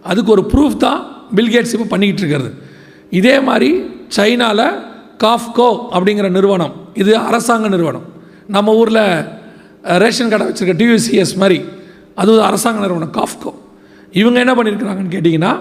அதுக்கு 0.09 0.31
ஒரு 0.35 0.43
ப்ரூஃப் 0.53 0.77
தான் 0.85 0.99
பில்கேட்ஸ் 1.37 1.73
இப்போ 1.75 1.87
பண்ணிக்கிட்டு 1.93 2.23
இருக்கிறது. 2.23 2.51
இதே 3.19 3.35
மாதிரி 3.49 3.69
சைனாவில் 4.17 4.65
காஃப்கோ 5.23 5.69
அப்படிங்கிற 5.95 6.27
நிறுவனம் 6.37 6.73
இது 7.01 7.11
அரசாங்க 7.29 7.67
நிறுவனம். 7.75 8.05
நம்ம 8.55 8.73
ஊரில் 8.81 9.03
ரேஷன் 10.03 10.31
கடை 10.31 10.45
வச்சுருக்க 10.47 10.75
டியூசிஎஸ் 10.81 11.33
மாதிரி 11.41 11.59
அது 12.21 12.29
ஒரு 12.35 12.43
அரசாங்க 12.49 12.79
நிறுவனம் 12.85 13.13
காஃப்கோ 13.19 13.51
இவங்க 14.21 14.37
என்ன 14.43 14.53
பண்ணியிருக்கிறாங்கன்னு 14.57 15.13
கேட்டிங்கன்னா 15.15 15.51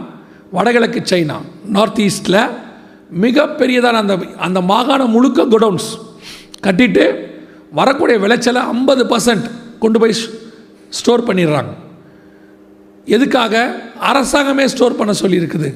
வடகிழக்கு 0.56 1.00
சைனா 1.10 1.36
நார்த் 1.76 2.00
ஈஸ்டில் 2.06 2.40
மிகப்பெரியதான 3.24 3.98
அந்த 4.02 4.14
அந்த 4.46 4.58
மாகாணம் 4.70 5.14
முழுக்க 5.16 5.44
குடவுன்ஸ் 5.54 5.90
கட்டிட்டு 6.66 7.04
வரக்கூடிய 7.78 8.16
விளைச்சலை 8.24 8.60
ஐம்பது 8.74 9.02
பர்சன்ட் 9.12 9.46
கொண்டு 9.82 9.98
போய் 10.02 10.14
ஸ்டோர் 10.98 11.26
பண்ணிடுறாங்க. 11.28 11.72
எதுக்காக? 13.14 13.54
அரசாங்கமே 14.10 14.64
ஸ்டோர் 14.64 14.98
பண்ண 15.00 15.12
சொல்லியிருக்குது. 15.22 15.70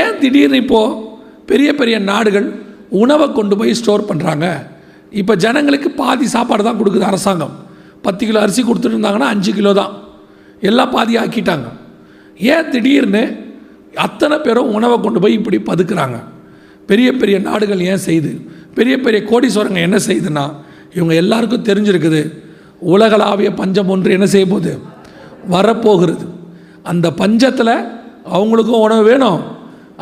ஏன் 0.00 0.18
திடீர்னு 0.20 0.56
இப்போது 0.64 0.96
பெரிய 1.50 1.74
பெரிய 1.74 1.98
நாடுகள் 1.98 2.48
உணவை 3.02 3.26
கொண்டு 3.32 3.56
போய் 3.56 3.78
ஸ்டோர் 3.80 4.08
பண்ணுறாங்க 4.08 4.46
இப்போ 5.20 5.34
ஜனங்களுக்கு 5.34 5.90
பாதி 5.90 6.26
சாப்பாடு 6.26 6.62
தான் 6.68 6.78
கொடுக்குது 6.80 7.10
அரசாங்கம். 7.10 7.54
பத்து 8.02 8.26
கிலோ 8.26 8.40
அரிசி 8.40 8.62
கொடுத்துட்டு 8.62 8.96
இருந்தாங்கன்னா 8.96 9.28
அஞ்சு 9.34 9.52
கிலோ 9.52 9.72
தான். 9.72 9.92
எல்லாம் 10.60 10.90
பாதி 10.90 11.16
ஆக்கிட்டாங்க. 11.16 11.68
ஏன் 12.36 12.68
திடீர்னு 12.70 13.22
அத்தனை 13.94 14.38
பேரும் 14.38 14.72
உணவை 14.78 15.00
கொண்டு 15.00 15.20
போய் 15.20 15.32
இப்படி 15.32 15.58
பதுக்குறாங்க? 15.70 16.16
பெரிய 16.86 17.08
பெரிய 17.12 17.38
நாடுகள் 17.38 17.80
ஏன் 17.80 18.04
செய்யுது? 18.06 18.32
பெரிய 18.74 19.00
பெரிய 19.00 19.20
கோடீஸ்வரங்க 19.30 19.80
என்ன 19.88 19.98
செய்யுதுன்னா 20.08 20.44
இவங்க 20.94 21.14
எல்லாருக்கும் 21.14 21.68
தெரிஞ்சிருக்குது. 21.68 22.20
உலகளாவிய 22.94 23.50
பஞ்சம் 23.54 23.88
ஒன்று 23.88 24.12
என்ன 24.12 24.26
செய்ய 24.26 24.46
போகுது? 24.46 24.72
வரப்போகிறது. 25.54 26.26
அந்த 26.90 27.06
பஞ்சத்தில் 27.20 27.74
அவங்களுக்கும் 28.36 28.84
உணவு 28.86 29.02
வேணும். 29.10 29.40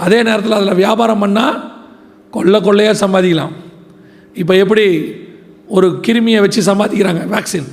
அதே 0.05 0.18
நேரத்தில் 0.28 0.57
அதில் 0.59 0.80
வியாபாரம் 0.82 1.22
பண்ணால் 1.24 1.59
கொள்ள 2.35 2.55
கொள்ளையாக 2.66 2.97
சம்பாதிக்கலாம். 3.03 3.55
இப்போ 4.43 4.55
எப்படி 4.62 4.85
ஒரு 5.76 5.89
கிருமியை 6.07 6.41
வச்சு 6.45 6.61
சம்பாதிக்கிறாங்க 6.70 7.22
வேக்சின் 7.35 7.68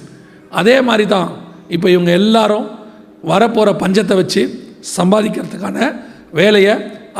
அதே 0.59 0.75
மாதிரி 0.87 1.05
தான் 1.15 1.29
இப்போ 1.75 1.87
இவங்க 1.95 2.11
எல்லாரும் 2.21 2.67
வரப்போகிற 3.31 3.71
பஞ்சத்தை 3.83 4.15
வச்சு 4.21 4.41
சம்பாதிக்கிறதுக்கான 4.97 5.77
வேலையை 6.39 6.75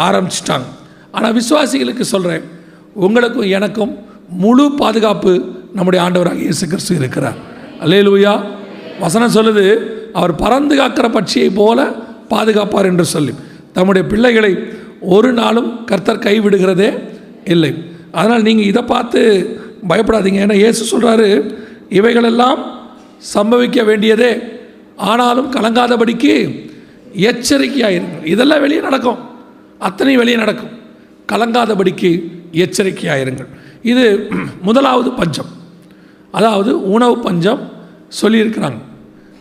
ஆரம்பிச்சிட்டாங்க. 0.07 0.67
ஆனால் 1.15 1.35
விசுவாசிகளுக்கு 1.39 2.05
சொல்கிறேன் 2.13 2.45
உங்களுக்கும் 3.05 3.49
எனக்கும் 3.57 3.93
முழு 4.43 4.65
பாதுகாப்பு 4.81 5.33
நம்முடைய 5.77 5.99
ஆண்டவராக 6.05 6.41
இயேசு 6.45 6.63
கிறிஸ்து 6.71 6.93
இருக்கிறார். 7.01 7.39
அல்லேலூயா. 7.83 8.33
வசனம் 9.03 9.35
சொல்லுது 9.35 9.65
அவர் 10.13 10.35
பறந்து 10.35 10.75
காக்கிற 10.75 11.07
பட்சியை 11.17 11.55
போல 11.55 11.91
பாதுகாப்பார் 12.29 12.85
என்று 12.85 13.05
சொல்லி. 13.05 13.33
தம்முடைய 13.73 14.07
பிள்ளைகளை 14.07 14.57
ஒரு 14.99 15.33
நாளும் 15.33 15.85
கர்த்தர் 15.85 16.19
கைவிடுகிறதே 16.19 17.09
இல்லை. 17.45 17.83
அதனால் 18.11 18.41
நீங்கள் 18.41 18.65
இதை 18.65 18.81
பார்த்து 18.81 19.21
பயப்படாதீங்க. 19.89 20.39
ஏன்னா 20.45 20.53
இயேசு 20.53 20.81
சொல்கிறாரு 20.91 21.55
இவைகளெல்லாம் 21.89 22.59
சம்பவிக்க 23.33 23.85
வேண்டியதே. 23.85 24.41
ஆனாலும் 24.95 25.51
கலங்காதபடிக்கு 25.53 26.33
எச்சரிக்கையாயிருங்கள். 27.15 28.25
இதெல்லாம் 28.25 28.59
வெளியே 28.59 28.81
நடக்கும். 28.81 29.17
அத்தனை 29.79 30.17
வெளியே 30.17 30.37
நடக்கும். 30.37 30.69
கலங்காதபடிக்கு 31.31 32.11
எச்சரிக்கையாயிருங்கள். 32.51 33.49
இது 33.81 34.29
முதலாவது 34.61 35.11
பஞ்சம். 35.11 35.51
அதாவது 36.31 36.91
உணவு 36.91 37.17
பஞ்சம் 37.17 37.71
சொல்லியிருக்கிறாங்க. 38.21 38.79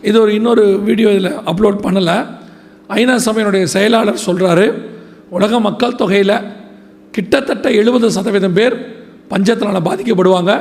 இது 0.03 0.20
ஒரு 0.20 0.34
இன்னொரு 0.34 0.64
வீடியோ 0.88 1.11
இதில் 1.11 1.38
அப்லோட் 1.51 1.78
பண்ணலை. 1.86 2.26
ஐநா 2.88 3.16
சபையினுடைய 3.26 3.64
செயலாளர் 3.64 4.22
சொல்கிறாரு 4.26 4.82
உலக 5.30 5.61
மக்கள் 5.61 5.94
தொகையில் 5.94 6.36
கிட்டத்தட்ட 7.11 7.70
எழுபது 7.70 8.11
சதவீதம் 8.11 8.53
பேர் 8.53 8.76
பஞ்சத்தினால் 9.30 9.86
பாதிக்கப்படுவாங்க. 9.88 10.53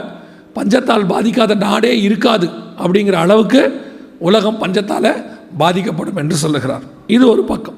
பஞ்சத்தால் 0.56 1.06
பாதிக்காத 1.14 1.56
நாடே 1.56 2.02
இருக்காது 2.02 2.50
அப்படிங்கிற 2.84 3.12
அளவுக்கு 3.12 3.62
உலகம் 4.20 4.62
பஞ்சத்தால் 4.62 5.26
பாதிக்கப்படும் 5.58 6.16
என்று 6.16 6.36
சொல்லுகிறார். 6.36 6.84
இது 7.08 7.30
ஒரு 7.30 7.44
பக்கம். 7.44 7.78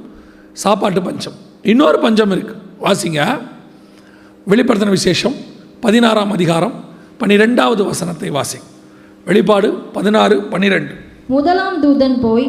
சாப்பாட்டு 0.53 1.01
பஞ்சம். 1.01 1.37
இன்னொரு 1.61 1.99
பஞ்சம் 1.99 2.31
இருக்குது 2.31 2.61
வாசிங்க. 2.83 3.41
வெளிப்படுத்தின 4.49 4.89
விசேஷம் 4.89 5.35
பதினாறாம் 5.81 6.31
அதிகாரம் 6.31 6.73
பன்னிரெண்டாவது 7.17 7.83
வசனத்தை 7.85 8.29
வாசி 8.29 8.59
வெளிப்பாடு 9.25 9.73
பதினாறு 9.73 10.41
பன்னிரெண்டு 10.41 10.93
முதலாம் 11.31 11.75
தூதன் 11.83 12.15
போய் 12.23 12.45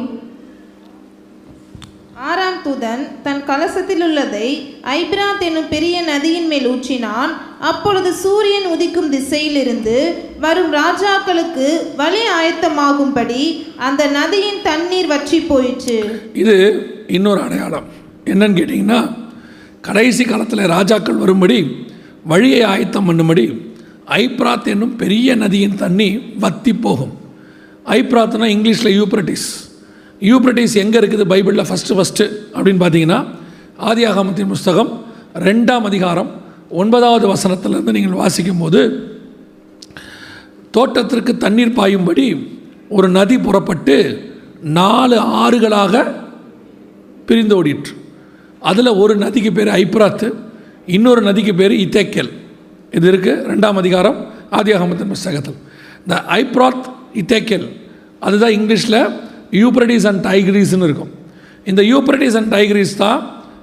ஆறாம் 2.28 2.58
தூதன் 2.64 3.02
தன் 3.24 3.42
கலசத்தில் 3.50 4.02
உள்ளதை 4.06 4.48
ஐபிராத் 4.94 5.44
என்னும் 5.48 5.68
பெரிய 5.74 5.96
நதியின் 6.08 6.48
மேல் 6.52 6.66
ஊற்றினான். 6.70 7.32
அப்பொழுது 7.70 8.10
சூரியன் 8.22 8.66
உதிக்கும் 8.74 9.12
திசையிலிருந்து 9.14 9.96
வரும் 10.44 10.72
ராஜாக்களுக்கு 10.80 11.68
வழி 12.00 12.24
ஆயத்தமாகும்படி 12.40 13.44
அந்த 13.88 14.02
நதியின் 14.18 14.60
தண்ணீர் 14.68 15.10
வற்றி 15.14 15.40
போயிற்று. 15.52 15.98
இது 16.42 16.56
இன்னொரு 17.18 17.42
அடையாளம். 17.46 17.88
என்னன்னு 18.32 18.58
கேட்டிங்கன்னா 18.58 19.00
கடைசி 19.88 20.24
காலத்தில் 20.24 20.70
ராஜாக்கள் 20.76 21.22
வரும்படி 21.24 21.60
வழியை 22.34 22.62
ஆயத்தம் 22.74 23.08
பண்ணும்படி 23.08 23.46
ஐப்ராத் 24.22 24.70
என்னும் 24.74 24.96
பெரிய 24.96 25.34
நதியின் 25.44 25.80
தண்ணி 25.86 26.12
வத்தி 26.44 26.74
போகும். 26.86 27.16
ஐப்ராத்னா 27.98 28.46
இங்கிலீஷில் 28.54 28.94
யூப்ரட்டிஸ். 29.00 29.46
யூப்ரட்டிஸ் 30.30 30.74
எங்கே 30.82 30.98
இருக்குது? 31.00 31.24
பைபிளில் 31.32 31.68
ஃபஸ்ட்டு 31.68 31.96
ஃபஸ்ட்டு 31.98 32.24
அப்படின்னு 32.54 32.82
பார்த்தீங்கன்னா 32.82 33.20
ஆதியாகமத்தின் 33.90 34.52
புஸ்தகம் 34.54 34.90
ரெண்டாம் 35.48 35.86
அதிகாரம் 35.90 36.30
ஒன்பதாவது 36.80 37.26
வசனத்திலேருந்து 37.32 37.94
நீங்கள் 37.96 38.20
வாசிக்கும்போது 38.22 38.82
தோட்டத்திற்கு 40.76 41.32
தண்ணீர் 41.36 41.76
பாயும்படி 41.78 42.26
ஒரு 42.88 43.08
நதி 43.08 43.36
புறப்பட்டு 43.38 43.96
நாலு 44.78 45.16
ஆறுகளாக 45.18 46.04
பிரிந்து 47.26 47.56
ஓடிற்று. 47.58 47.94
அதில் 48.70 48.98
ஒரு 49.02 49.14
நதிக்கு 49.16 49.52
பேர் 49.52 49.70
ஐப்ராத்து 49.82 50.28
இன்னொரு 50.86 51.22
நதிக்கு 51.28 51.54
பேர் 51.54 51.74
இத்தேக்கல் 51.84 52.30
இது 52.96 53.06
இருக்குது 53.12 53.44
ரெண்டாம் 53.50 53.78
அதிகாரம் 53.82 54.18
ஆதியாகமத்தின் 54.58 55.12
புஸ்தகத்தில். 55.14 55.58
இந்த 56.04 56.16
ஐப்ராத் 56.40 56.86
இத்தேக்கல். 57.20 57.66
அதுதான் 58.26 58.54
இங்கிலீஷில் 58.58 59.00
யூப்ரடிஸ் 59.62 60.06
அண்ட் 60.10 60.24
டைக்ரீஸ்னு 60.26 60.86
இருக்கும். 60.88 61.12
இந்த 61.70 61.82
யூப்ரடிஸ் 61.82 62.36
அண்ட் 62.40 62.54
டைக்ரீஸ் 62.54 62.94
தான் 62.96 63.20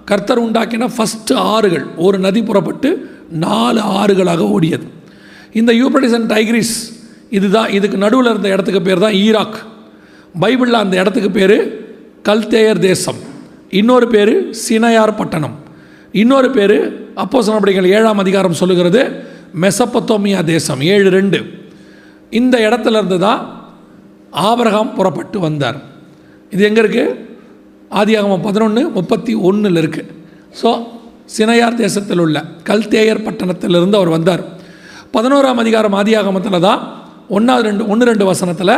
கர்த்தர் 0.10 0.42
உண்டாக்கின 0.46 0.90
ஃபஸ்ட்டு 0.96 1.36
ஆறுகள். 1.36 1.86
ஒரு 1.96 2.18
நதி 2.26 2.44
புறப்பட்டு 2.44 2.90
நாலு 3.30 3.82
ஆறுகளாக 4.00 4.42
ஓடியது. 4.56 4.88
இந்த 5.60 5.72
யூப்ரடிஸ் 5.74 6.16
அண்ட் 6.18 6.32
டைக்ரீஸ் 6.34 6.76
இதுதான் 7.38 7.70
இதுக்கு 7.78 7.98
நடுவில் 7.98 8.30
இருந்த 8.32 8.50
இடத்துக்கு 8.50 8.82
பேர் 8.82 9.04
தான் 9.06 9.18
ஈராக். 9.26 9.58
பைபிளில் 10.42 10.82
அந்த 10.84 10.96
இடத்துக்கு 11.02 11.32
பேர் 11.32 11.58
கல்தேயர் 12.28 12.80
தேசம். 12.80 13.20
இன்னொரு 13.80 14.08
பேர் 14.08 14.34
சினையார் 14.66 15.18
பட்டணம். 15.20 15.56
இன்னொரு 16.12 16.50
பேர் 16.52 16.78
அப்போ 17.16 17.38
சொன்னபடிகள் 17.42 17.88
ஏழாம் 17.98 18.22
அதிகாரம் 18.24 18.60
சொல்லுகிறது 18.62 19.02
மெசப்பத்தோமியா 19.62 20.44
தேசம். 20.44 20.82
ஏழு 20.82 21.10
ரெண்டு. 21.10 21.40
இந்த 22.40 22.56
இடத்துல 22.68 23.00
இருந்து 23.00 23.18
தான் 23.26 23.42
ஆபரகம் 24.48 24.94
புறப்பட்டு 24.98 25.38
வந்தார். 25.48 25.78
இது 26.54 26.62
எங்கே 26.70 26.82
இருக்குது 26.84 27.18
ஆதியாகமம் 28.00 28.46
பதினொன்று 28.48 28.82
முப்பத்தி 28.98 29.34
ஒன்றில் 29.50 29.80
இருக்குது 29.82 30.12
ஸோ 30.62 30.70
சினையார் 31.36 31.82
தேசத்தில் 31.84 32.22
உள்ள 32.26 32.38
கல்தேயர் 32.70 33.26
பட்டணத்திலிருந்து 33.26 33.98
அவர் 34.00 34.16
வந்தார். 34.18 34.44
பதினோராம் 35.16 35.62
அதிகாரம் 35.64 35.98
ஆதியாகமத்தில் 36.02 36.66
தான் 36.68 36.82
ஒன்றாவது 37.38 37.66
ரெண்டு 37.70 37.84
ஒன்று 37.92 38.10
ரெண்டு 38.12 38.26
வசனத்தில் 38.32 38.76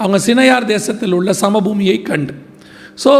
அவங்க 0.00 0.18
சினையார் 0.28 0.70
தேசத்தில் 0.74 1.14
உள்ள 1.18 1.30
சமபூமியை 1.42 1.96
கண்டு. 2.08 2.32
ஸோ 3.04 3.12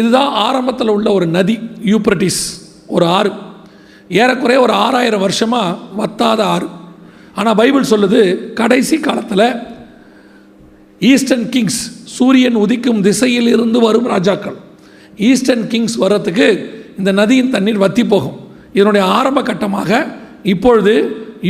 இதுதான் 0.00 0.30
ஆரம்பத்தில் 0.46 0.94
உள்ள 0.96 1.08
ஒரு 1.18 1.26
நதி 1.36 1.56
யூப்ரட்டிஸ் 1.92 2.42
ஒரு 2.94 3.06
ஆறு. 3.18 3.30
ஏறக்குறைய 4.20 4.58
ஒரு 4.66 4.74
ஆறாயிரம் 4.84 5.24
வருஷமாக 5.26 5.76
வத்தாத 6.00 6.40
ஆறு. 6.54 6.68
ஆனால் 7.38 7.58
பைபிள் 7.60 7.90
சொல்லுது 7.92 8.20
கடைசி 8.60 8.96
காலத்தில் 9.06 9.46
ஈஸ்டர்ன் 11.10 11.48
கிங்ஸ் 11.54 11.82
சூரியன் 12.16 12.56
உதிக்கும் 12.64 13.00
திசையில் 13.06 13.48
இருந்து 13.54 13.78
வரும் 13.86 14.08
ராஜாக்கள். 14.14 14.56
ஈஸ்டர்ன் 15.28 15.66
கிங்ஸ் 15.72 15.96
வர்றதுக்கு 16.02 16.46
இந்த 16.98 17.10
நதியின் 17.20 17.52
தண்ணீர் 17.54 17.82
வத்தி 17.84 18.04
போகும். 18.12 18.36
இதனுடைய 18.76 19.04
ஆரம்ப 19.18 19.40
கட்டமாக 19.48 19.90
இப்பொழுது 20.52 20.94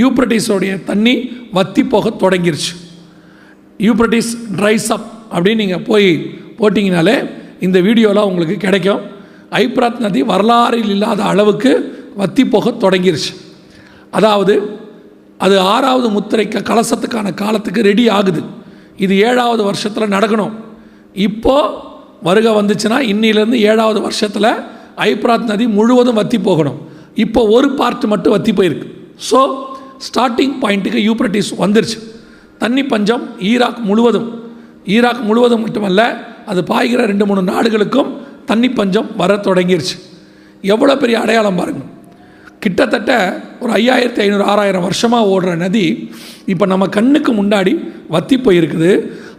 யூப்ரட்டிஸோடைய 0.02 0.72
தண்ணி 0.90 1.14
வத்தி 1.56 1.82
போக 1.92 2.10
தொடங்கிருச்சு. 2.22 2.72
யூப்ரட்டிஸ் 3.86 4.32
ட்ரைஸ் 4.58 4.88
அப் 4.96 5.08
அப்படின்னு 5.34 5.62
நீங்கள் 5.62 5.86
போய் 5.90 6.08
போட்டிங்கனாலே 6.58 7.16
இந்த 7.66 7.78
வீடியோலாம் 7.86 8.28
உங்களுக்கு 8.30 8.56
கிடைக்கும். 8.66 9.02
ஐப்ராத் 9.62 10.02
நதி 10.06 10.20
வரலாறில் 10.32 10.90
இல்லாத 10.94 11.20
அளவுக்கு 11.32 11.72
வத்தி 12.20 12.44
போக 12.54 12.70
தொடங்கிருச்சு. 12.84 13.32
அதாவது 14.10 14.54
அது 15.44 15.56
ஆறாவது 15.72 16.08
முத்திரைக்க 16.14 16.62
கலசத்துக்கான 16.70 17.34
காலத்துக்கு 17.42 17.80
ரெடி 17.90 18.04
ஆகுது. 18.18 18.42
இது 19.04 19.14
ஏழாவது 19.28 19.62
வருஷத்தில் 19.68 20.12
நடக்கணும். 20.16 20.54
இப்போது 21.26 21.74
வருகை 22.28 22.52
வந்துச்சுன்னா 22.60 22.98
இன்னிலேருந்து 23.12 23.58
ஏழாவது 23.70 24.00
வருஷத்தில் 24.06 24.50
ஐப்ராத் 25.10 25.50
நதி 25.50 25.66
முழுவதும் 25.78 26.18
வத்தி 26.20 26.38
போகணும். 26.48 26.78
இப்போ 27.24 27.40
ஒரு 27.56 27.68
பார்ட் 27.80 28.06
மட்டும் 28.12 28.34
வத்தி 28.36 28.52
போயிருக்கு. 28.58 28.88
ஸோ 29.28 29.40
ஸ்டார்டிங் 30.06 30.56
பாயிண்ட்டுக்கு 30.62 31.00
யூப்ரட்டிஸ் 31.08 31.52
வந்துருச்சு. 31.64 31.98
தண்ணி 32.62 32.82
பஞ்சம் 32.92 33.24
ஈராக் 33.50 33.80
முழுவதும். 33.90 34.28
ஈராக் 34.96 35.22
முழுவதும் 35.28 35.62
மட்டுமல்ல 35.64 36.02
அது 36.50 36.60
பாய்கிற 36.72 37.00
ரெண்டு 37.12 37.24
மூணு 37.28 37.42
நாடுகளுக்கும் 37.52 38.10
தண்ணி 38.50 38.68
பஞ்சம் 38.78 39.08
வர 39.20 39.32
தொடங்கிருச்சு. 39.46 39.96
எவ்வளோ 40.74 40.96
பெரிய 41.02 41.16
அடையாளம் 41.24 41.58
பாருங்கள் 41.60 41.88
கிட்டத்தட்ட 42.62 43.12
ஒரு 43.62 43.70
ஐயாயிரத்தி 43.80 44.20
ஐநூறு 44.24 44.44
ஆறாயிரம் 44.52 44.84
வருஷமாக 44.86 45.30
ஓடுற 45.34 45.50
நதி 45.62 45.84
இப்போ 46.52 46.64
நம்ம 46.72 46.84
கண்ணுக்கு 46.96 47.32
முன்னாடி 47.40 47.72
வத்தி 48.14 48.36
போயிருக்குது. 48.46 48.92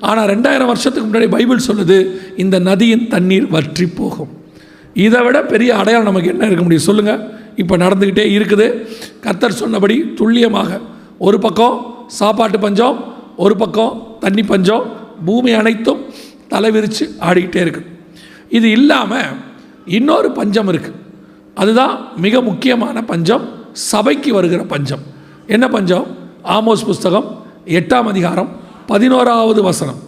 ஆனால் 0.10 0.30
ரெண்டாயிரம் 0.34 0.70
வருஷத்துக்கு 0.72 1.08
முன்னாடி 1.10 1.28
பைபிள் 1.36 1.66
சொல்லுது 1.70 1.98
இந்த 2.44 2.56
நதியின் 2.70 3.06
தண்ணீர் 3.14 3.48
வற்றி 3.56 3.88
போகும். 4.00 4.32
இதை 5.06 5.20
விட 5.26 5.38
பெரிய 5.54 5.72
அடையாளம் 5.82 6.10
நமக்கு 6.10 6.32
என்ன 6.34 6.48
இருக்க 6.50 6.64
முடியும் 6.68 6.88
சொல்லுங்கள் 6.90 7.22
இப்போ 7.62 7.76
நடந்துக்கிட்டே 7.84 8.26
இருக்குது. 8.38 8.68
கத்தர் 9.26 9.60
சொன்னபடி 9.62 9.98
துல்லியமாக 10.20 10.80
ஒரு 11.28 11.40
பக்கம் 11.46 11.78
சாப்பாட்டு 12.20 12.60
பஞ்சம் 12.66 12.98
ஒரு 13.44 13.56
பக்கம் 13.64 13.94
தண்ணி 14.24 14.44
பஞ்சம் 14.52 14.86
பூமி 15.28 15.52
அனைத்தும் 15.62 16.02
தலைவிரித்து 16.54 17.06
ஆடிக்கிட்டே 17.28 17.62
இருக்குது. 17.66 17.88
இது 18.58 18.68
இல்லாமல் 18.78 19.30
இன்னொரு 19.98 20.30
பஞ்சம் 20.40 20.70
இருக்குது 20.74 20.98
அதுதான் 21.62 21.94
மிக 22.26 22.42
முக்கியமான 22.42 22.98
பஞ்சம். 23.12 23.46
சபைக்கு 23.92 24.30
வருகிற 24.34 24.62
பஞ்சம். 24.74 25.04
என்ன 25.48 25.66
பஞ்சம்? 25.76 26.06
ஆமோஸ் 26.56 26.86
புஸ்தகம் 26.90 27.28
எட்டாம் 27.78 28.08
அதிகாரம் 28.14 28.50
பதினோராவது 28.92 29.62
வசனம். 29.70 30.00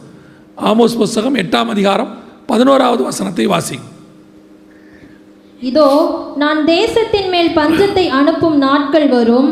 ஆமோஸ் 0.70 0.97
புஸ்தகம் 1.02 1.36
எட்டாம் 1.36 1.72
அதிகாரம் 1.76 2.12
பதினோராவது 2.52 3.02
வசனத்தை 3.04 3.45
வாசி. 3.45 3.78
இதோ 5.70 5.89
நான் 6.36 6.62
தேசத்தின் 6.66 7.30
மேல் 7.30 7.52
பஞ்சத்தை 7.58 8.06
அனுப்பும் 8.20 8.58
நாட்கள் 8.58 9.08
வரும். 9.08 9.49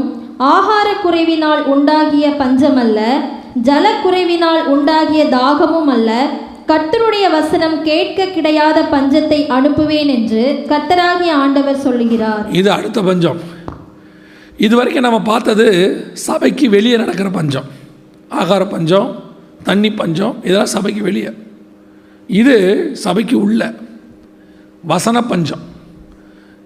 ஆகார 0.53 0.87
குறைவினால் 1.03 1.63
உண்டாகிய 1.73 2.27
பஞ்சமல்ல 2.39 2.99
ஜலக்குறைவினால் 3.67 4.61
உண்டாகிய 4.75 5.23
தாகமும் 5.35 5.91
அல்ல. 5.95 6.11
கர்த்தருடைய 6.69 7.25
வசனம் 7.31 7.83
கேட்க 7.83 8.25
கிடையாத 8.25 8.79
பஞ்சத்தை 8.91 9.37
அனுப்புவேன் 9.55 10.09
என்று 10.15 10.65
கர்த்தராகிய 10.71 11.31
ஆண்டவர் 11.43 11.79
சொல்லுகிறார். 11.85 12.51
இது 12.59 12.71
அடுத்த 12.71 13.01
பஞ்சம். 13.01 13.39
இது 14.57 14.75
வரைக்கும் 14.75 15.03
நம்ம 15.03 15.21
பார்த்தது 15.21 15.65
சபைக்கு 16.13 16.69
வெளியே 16.69 16.97
நடக்கிற 16.97 17.29
பஞ்சம். 17.29 17.63
ஆகார 18.39 18.69
பஞ்சம் 18.69 19.09
தண்ணி 19.63 19.91
பஞ்சம் 19.91 20.35
இதெல்லாம் 20.43 20.71
சபைக்கு 20.75 21.01
வெளியே. 21.03 21.31
இது 22.27 22.55
சபைக்கு 22.93 23.41
உள்ள 23.41 23.73
வசன 24.83 25.23
பஞ்சம். 25.23 25.63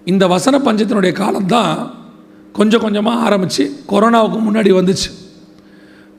இந்த 0.06 0.28
வசன 0.28 0.58
பஞ்சத்தினுடைய 0.58 1.12
காலம்தான் 1.12 1.74
கொஞ்சம் 2.54 2.82
கொஞ்சமாக 2.82 3.24
ஆரம்பித்து 3.28 3.64
கொரோனாவுக்கு 3.94 4.42
முன்னாடி 4.50 4.74
வந்துச்சு. 4.80 5.10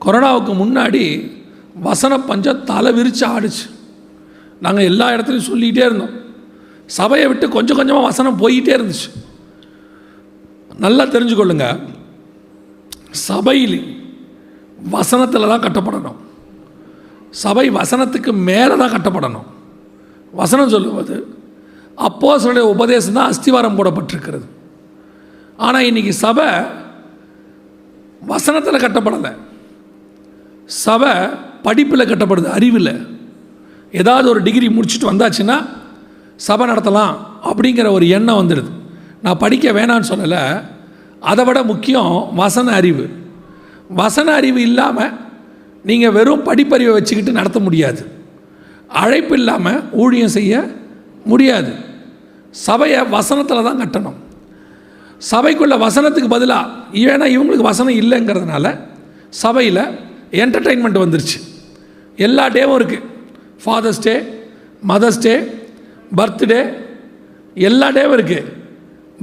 கொரோனாவுக்கு 0.05 0.53
முன்னாடி 0.63 1.05
வசன 1.87 2.19
பஞ்சம் 2.19 2.63
தலை 2.63 2.91
விரித்து 2.93 3.25
ஆடுச்சு. 3.27 3.65
நாங்கள் 4.63 4.83
எல்லா 4.83 5.05
இடத்துலையும் 5.13 5.49
சொல்லிகிட்டே 5.51 5.83
இருந்தோம். 5.87 6.13
சபையை 6.85 7.27
விட்டு 7.27 7.45
கொஞ்சம் 7.55 7.77
கொஞ்சமாக 7.77 8.07
வசனம் 8.07 8.41
போயிட்டே 8.41 8.73
இருந்துச்சு. 8.77 9.09
நல்லா 10.85 11.03
தெரிஞ்சுக்கொள்ளுங்க. 11.03 11.67
சபையில் 13.11 13.79
வசனத்தில் 14.95 15.51
தான் 15.51 15.65
கட்டப்படணும். 15.65 16.17
சபை 17.43 17.65
வசனத்துக்கு 17.79 18.31
மேலே 18.49 18.75
தான் 18.81 18.93
கட்டப்படணும். 18.95 19.47
வசனம் 20.41 20.73
சொல்லுவது 20.75 21.17
அப்போ 22.07 22.29
உபதேசம் 22.73 23.17
தான் 23.17 23.31
அஸ்திவாரம் 23.31 23.77
போடப்பட்டிருக்கிறது. 23.77 24.47
ஆனால் 25.57 25.87
இன்னைக்கு 25.89 26.13
சபை 26.13 26.47
வசனத்தில் 28.21 28.83
கட்டப்படலை. 28.85 29.31
சபை 30.65 31.11
படிப்பில் 31.65 32.09
கட்டப்படுது 32.11 32.49
அறிவில். 32.57 32.93
ஏதாவது 34.01 34.27
ஒரு 34.29 34.41
டிகிரி 34.47 34.67
முடிச்சுட்டு 34.67 35.09
வந்தாச்சுன்னா 35.11 35.57
சபை 36.47 36.63
நடத்தலாம் 36.69 37.13
அப்படிங்கிற 37.49 37.87
ஒரு 37.97 38.05
எண்ணம் 38.17 38.39
வந்துடுது. 38.41 38.71
நான் 39.21 39.41
படிக்க 39.43 39.71
வேணான்னு 39.77 40.09
சொல்லலை. 40.11 40.41
அதை 41.31 41.43
விட 41.45 41.59
முக்கியம் 41.71 42.15
வசன 42.41 42.73
அறிவு. 42.79 43.05
வசன 44.01 44.27
அறிவு 44.39 44.59
இல்லாமல் 44.61 45.13
நீங்கள் 45.89 46.15
வெறும் 46.17 46.45
படிப்பறிவை 46.47 46.93
வச்சுக்கிட்டு 46.97 47.39
நடத்த 47.39 47.59
முடியாது. 47.59 48.01
அழைப்பு 49.01 49.33
இல்லாமல் 49.39 49.81
ஊழியம் 50.03 50.35
செய்ய 50.37 50.53
முடியாது. 51.31 51.71
சபையை 52.67 52.99
வசனத்தில் 53.15 53.67
தான் 53.67 53.81
கட்டணும். 53.81 54.19
சபைக்குள்ள 55.31 55.75
வசனத்துக்கு 55.85 56.29
பதிலாக 56.35 56.71
ஏன்னா 57.09 57.25
இவங்களுக்கு 57.35 57.69
வசனம் 57.71 57.99
இல்லைங்கிறதுனால 58.01 58.65
சபையில் 59.43 59.83
என்டர்டெயின்மெண்ட் 60.43 61.03
வந்துருச்சு. 61.03 61.39
எல்லா 62.27 62.43
டேவும் 62.55 62.77
இருக்குது 62.79 63.13
father's 63.63 64.03
day 64.07 64.15
mother's 64.91 65.23
day 65.25 65.35
birthday 66.17 66.61
எல்லா 67.67 67.87
டேவும் 67.97 68.15
இருக்குது 68.17 68.51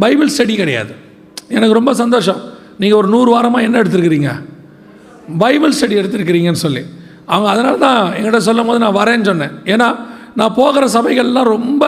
பைபிள் 0.03 0.31
ஸ்டடி 0.35 0.55
கிடையாது. 0.63 0.93
எனக்கு 1.57 1.79
ரொம்ப 1.79 1.93
சந்தோஷம். 2.03 2.41
நீங்கள் 2.81 2.99
ஒரு 3.01 3.09
நூறு 3.15 3.31
வாரமாக 3.35 3.67
என்ன 3.67 3.77
எடுத்துருக்கிறீங்க? 3.83 4.31
பைபிள் 5.43 5.75
ஸ்டடி 5.79 5.97
எடுத்துருக்கிறீங்கன்னு 6.01 6.65
சொல்லி. 6.67 6.83
அவங்க 7.33 7.49
அதனால 7.55 7.75
தான் 7.87 8.01
எங்கிட்ட 8.17 8.41
சொல்லும் 8.47 8.69
போது 8.69 8.79
நான் 8.85 8.99
வரேன்னு 9.01 9.29
சொன்னேன். 9.31 9.55
ஏன்னா 9.73 9.89
நான் 10.41 10.57
போகிற 10.61 10.87
சபைகள்லாம் 10.97 11.53
ரொம்ப 11.57 11.85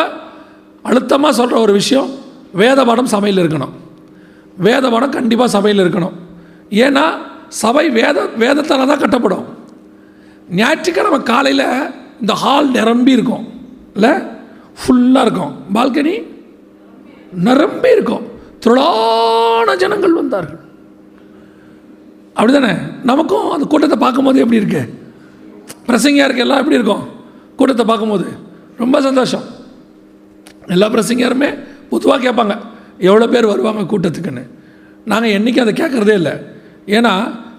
அழுத்தமாக 0.88 1.32
சொல்கிற 1.40 1.58
ஒரு 1.64 1.72
விஷயம் 1.80 2.08
வேத 2.62 2.84
பாடம் 2.84 3.12
சபையில் 3.14 3.42
இருக்கணும். 3.44 3.74
வேத 4.66 4.84
பாடம் 4.94 5.14
கண்டிப்பாக 5.18 5.50
சபையில் 5.56 5.82
இருக்கணும். 5.84 6.14
ஏன்னா 6.84 7.04
சபை 7.62 7.84
வேத 8.00 8.18
வேதத்தால் 8.42 8.90
தான் 8.92 9.02
கட்டப்படும். 9.04 9.44
ஞாயிற்றுக்கிழமை 10.60 11.20
காலையில் 11.32 11.66
இந்த 12.20 12.32
ஹால் 12.32 12.70
நிரம்பி 12.70 13.12
இருக்கும். 13.12 13.44
இல்லை? 13.94 14.12
ஃபுல்லாக 14.80 15.22
இருக்கும். 15.26 15.52
பால்கனி 15.74 16.14
நிரம்பி 17.32 17.90
இருக்கும். 17.90 18.24
திரளான 18.58 19.74
ஜனங்கள் 19.76 20.12
வந்தார்கள். 20.12 20.60
அப்படிதானே? 22.36 22.72
நமக்கும் 23.02 23.50
அந்த 23.50 23.66
கூட்டத்தை 23.66 23.98
பார்க்கும்போது 23.98 24.38
எப்படி 24.38 24.60
இருக்கு? 24.62 24.82
பிரசங்கியாக 25.88 26.26
இருக்க 26.26 26.42
எல்லாம் 26.42 26.58
எப்படி 26.58 26.76
இருக்கும்? 26.76 27.04
கூட்டத்தை 27.56 27.86
பார்க்கும்போது 27.86 28.26
ரொம்ப 28.76 29.00
சந்தோஷம். 29.00 29.44
எல்லா 30.66 30.88
பிரசங்கியாருமே 30.88 31.58
பொதுவாக 31.90 32.30
கேட்பாங்க 32.30 32.58
எவ்வளோ 32.98 33.28
பேர் 33.28 33.46
வருவாங்க 33.46 33.96
கூட்டத்துக்குன்னு? 33.96 34.44
நாங்கள் 35.04 35.30
என்றைக்கும் 35.30 35.64
அதை 35.66 35.74
கேட்குறதே 35.74 36.12
இல்லை. 36.12 36.32
ஏன்னா 36.86 37.12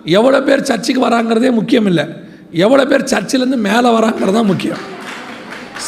எவ்வளோ 0.03 0.41
பேர் 0.41 0.61
சர்ச்சுக்கு 0.61 1.07
வராங்கிறதே 1.07 1.51
முக்கியம் 1.51 1.85
இல்லை. 1.85 2.05
எவ்வளோ 2.51 2.85
பேர் 2.85 3.03
சர்ச்சிலேருந்து 3.03 3.57
மேலே 3.57 3.89
வராங்கிறது 3.97 4.33
தான் 4.33 4.45
முக்கியம். 4.45 4.77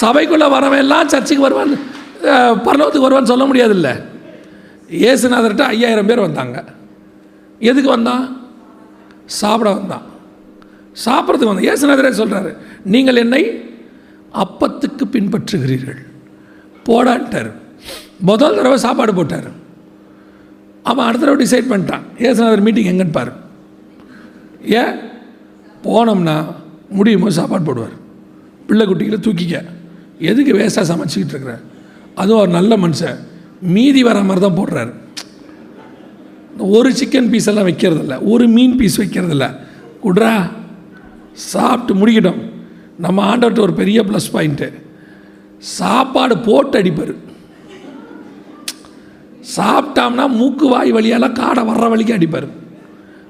சபைக்குள்ளே 0.02 0.48
வரவன் 0.56 0.78
எல்லாம் 0.78 1.08
சர்ச்சுக்கு 1.08 1.42
வருவான் 1.42 1.80
பரலோகத்துக்கு 2.68 3.08
வருவான்னு 3.08 3.32
சொல்ல 3.34 3.46
முடியாதுல்ல. 3.46 4.02
ஏசுநாதர்கிட்ட 4.92 5.62
ஐயாயிரம் 5.62 6.06
பேர் 6.06 6.20
வந்தாங்க. 6.20 6.66
எதுக்கு 7.60 7.90
வந்தான்? 7.90 8.52
சாப்பிட 9.26 9.72
வந்தான். 9.72 10.02
சாப்பிட்றதுக்கு 11.06 11.52
வந்தான். 11.52 11.74
ஏசுநாதரே 11.74 12.12
சொல்கிறாரு 12.22 12.58
நீங்கள் 12.84 13.16
என்னை 13.16 13.74
அப்பத்துக்கு 14.34 15.06
பின்பற்றுகிறீர்கள். 15.12 16.02
போடான்ட்டார். 16.86 17.52
முதல் 18.20 18.56
தடவை 18.56 18.78
சாப்பாடு 18.78 19.14
போட்டார். 19.14 19.66
அவன் 20.84 21.06
அடுத்த 21.06 21.26
தடவை 21.26 21.46
டிசைட் 21.46 21.72
பண்ணிட்டான். 21.72 22.02
ஏசுநாதர் 22.18 22.62
மீட்டிங் 22.62 22.98
எங்கன்னு 22.98 23.12
பாரு. 23.12 23.32
ஏன்? 24.64 25.16
போனோம்னா 25.88 26.46
முடியும் 26.90 27.20
போது 27.20 27.34
சாப்பாடு 27.34 27.74
போடுவார். 27.74 27.96
பிள்ளை 28.68 28.88
குட்டிகளை 28.88 29.20
தூக்கிக்க. 29.20 29.66
எதுக்கு 30.20 30.54
வேஸ்ட்டாக 30.54 30.94
சமைச்சிக்கிட்டு 30.94 31.30
இருக்கிற? 31.30 31.60
அதுவும் 32.16 32.42
ஒரு 32.42 32.52
நல்ல 32.52 32.78
மனுஷன். 32.78 33.18
மீதி 33.62 34.04
வர 34.04 34.24
மாதிரி 34.24 34.54
தான் 34.54 34.66
போடுறாரு. 34.66 34.94
ஒரு 36.58 36.92
சிக்கன் 36.92 37.30
பீஸ் 37.30 37.48
எல்லாம் 37.48 37.68
வைக்கிறதில்ல. 37.68 38.20
ஒரு 38.22 38.48
மீன் 38.48 38.76
பீஸ் 38.76 39.02
வைக்கிறதில்ல. 39.02 39.56
குட்ரா 40.04 40.52
சாப்பிட்டு 41.34 42.08
முடிக்கட்டும். 42.08 42.40
நம்ம 42.98 43.36
ஆண்டவர்கிட்ட 43.36 43.60
ஒரு 43.60 43.74
பெரிய 43.74 44.04
ப்ளஸ் 44.04 44.34
பாயிண்ட்டு 44.34 44.74
சாப்பாடு 45.58 46.38
போட்டு 46.38 46.82
அடிப்பார். 46.82 47.16
சாப்பிட்டோம்னா 49.58 50.30
மூக்கு 50.30 50.68
வாய் 50.68 50.92
வழியெல்லாம் 50.92 51.34
காடை 51.34 51.70
வர்ற 51.70 51.90
வழிக்கு 51.90 52.14
அடிப்பார். 52.14 52.48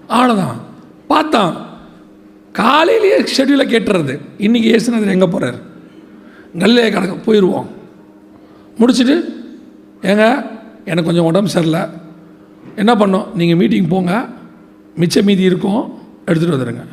அவ்வளோதான் 0.10 0.58
பார்த்தான். 1.08 1.67
காலையிலேயே 2.60 3.18
ஷெட்யூலை 3.38 3.66
கேட்டுறது. 3.74 4.14
இன்றைக்கி 4.46 4.70
ஏசுனது 4.76 5.16
எங்கே 5.16 5.26
போகிறார் 5.26 5.58
நல்லே 6.54 6.90
கணக்கு 6.90 7.18
போயிடுவோம் 7.26 7.68
முடிச்சுட்டு 8.80 9.16
ஏங்க 10.02 10.26
எனக்கு 10.86 11.08
கொஞ்சம் 11.10 11.26
உடம்பு 11.26 11.50
சரியில்லை. 11.50 11.82
என்ன 12.76 12.96
பண்ணோம்? 12.96 13.28
நீங்கள் 13.36 13.56
மீட்டிங் 13.56 13.88
போங்க. 13.88 14.28
மிச்ச 15.00 15.24
மீதி 15.24 15.44
இருக்கும். 15.44 15.82
எடுத்துகிட்டு 16.26 16.58
வந்துடுங்க 16.58 16.86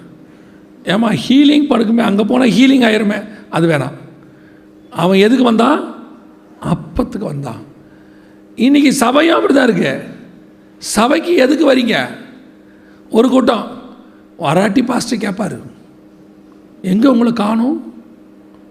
ஏமா 0.85 1.11
ஹீலிங் 1.25 1.69
படுக்குமே 1.71 2.03
அங்கே 2.09 2.25
போனால் 2.25 2.49
ஹீலிங் 2.49 2.87
ஆயிருமே. 2.89 3.19
அது 3.51 3.69
வேணாம். 3.69 3.95
அவன் 4.91 5.19
எதுக்கு 5.19 5.45
வந்தான்? 5.45 5.79
அப்பத்துக்கு 6.73 7.27
வந்தான். 7.33 7.63
இன்னைக்கு 8.57 8.93
சபையும் 8.93 9.37
அப்படி 9.37 9.55
தான் 9.55 9.69
இருக்கு. 9.69 9.93
சபைக்கு 10.79 11.35
எதுக்கு 11.37 11.75
வரீங்க? 11.75 11.97
ஒரு 13.11 13.29
கூட்டம். 13.29 13.74
வராட்டி 14.37 14.83
பாஸ்டர் 14.83 15.19
கேட்பாரு 15.19 15.59
எங்கே 16.83 17.09
உங்களை 17.09 17.33
காணும்? 17.33 17.93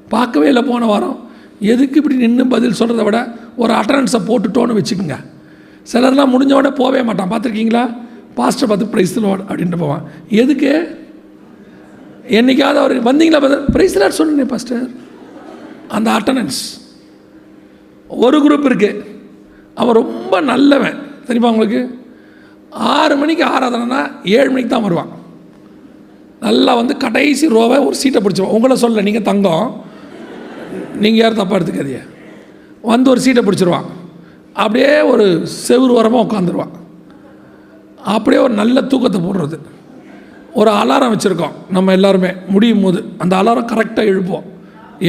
பார்க்கவே 0.09 0.47
இல்லை 0.47 0.63
போன 0.63 0.85
வாரம். 0.85 1.29
எதுக்கு 1.59 1.95
இப்படி 1.95 2.15
நின்று 2.15 2.47
பதில் 2.47 2.79
சொல்கிறத 2.79 3.03
விட 3.03 3.37
ஒரு 3.55 3.73
அட்டண்டன்ஸை 3.73 4.19
போட்டுட்டோன்னு 4.27 4.77
வச்சுக்கோங்க. 4.79 5.17
சிலர்லாம் 5.93 6.31
முடிஞ்ச 6.33 6.53
உடனே 6.53 6.75
போகவே 6.75 7.03
மாட்டான். 7.03 7.31
பார்த்துருக்கீங்களா? 7.31 7.95
பாஸ்டர் 8.35 8.67
பார்த்து 8.67 8.85
ப்ரைஸ் 8.85 9.39
அப்படின்ட்டு 9.49 9.77
போவான். 9.77 10.03
எதுக்கு? 10.29 10.97
என்னைக்காவது 12.27 12.79
அவர் 12.83 13.03
வந்தீங்களா 13.03 13.65
ப்ரைஸ் 13.73 14.09
சொன்னேன் 14.09 14.45
பாஸ்டர். 14.45 14.89
அந்த 15.87 16.11
அட்டண்டன்ஸ் 16.11 16.61
ஒரு 18.07 18.37
குரூப் 18.39 18.69
இருக்குது 18.69 19.05
அவன் 19.75 19.95
ரொம்ப 19.95 20.41
நல்லவன். 20.41 20.97
தெரியுமா 21.25 21.51
உங்களுக்கு? 21.51 21.99
ஆறு 22.69 23.17
மணிக்கு 23.17 23.45
ஆராதனைனா 23.45 24.11
ஏழு 24.25 24.49
மணிக்கு 24.49 24.67
தான் 24.67 24.81
வருவான். 24.81 25.21
நல்லா 26.45 26.71
வந்து 26.79 26.93
கடைசி 27.03 27.45
ரோவை 27.57 27.77
ஒரு 27.87 27.95
சீட்டை 28.01 28.19
பிடிச்சிப்போம் 28.23 28.55
உங்களை 28.57 28.75
சொல்ல 28.83 29.03
நீங்கள் 29.07 29.27
தங்கம். 29.29 29.67
நீங்கள் 31.03 31.21
யாரும் 31.21 31.41
தப்பாக 31.41 31.57
எடுத்துக்காதீங்க. 31.59 32.01
வந்து 32.91 33.11
ஒரு 33.13 33.21
சீட்டை 33.25 33.43
பிடிச்சிருவான் 33.47 33.87
அப்படியே 34.61 34.93
ஒரு 35.11 35.25
செவுரு 35.67 35.93
ஓரமாக 35.99 36.25
உட்காந்துருவான் 36.25 36.73
அப்படியே 38.15 38.39
ஒரு 38.45 38.53
நல்ல 38.61 38.77
தூக்கத்தை 38.91 39.19
போடுறது. 39.25 39.57
ஒரு 40.59 40.71
அலாரம் 40.79 41.13
வச்சுருக்கோம் 41.13 41.55
நம்ம 41.75 41.93
எல்லாருமே. 41.97 42.31
முடியும் 42.53 42.83
போது 42.85 42.99
அந்த 43.23 43.33
அலாரம் 43.41 43.69
கரெக்டாக 43.71 44.11
எழுப்போம் 44.13 44.47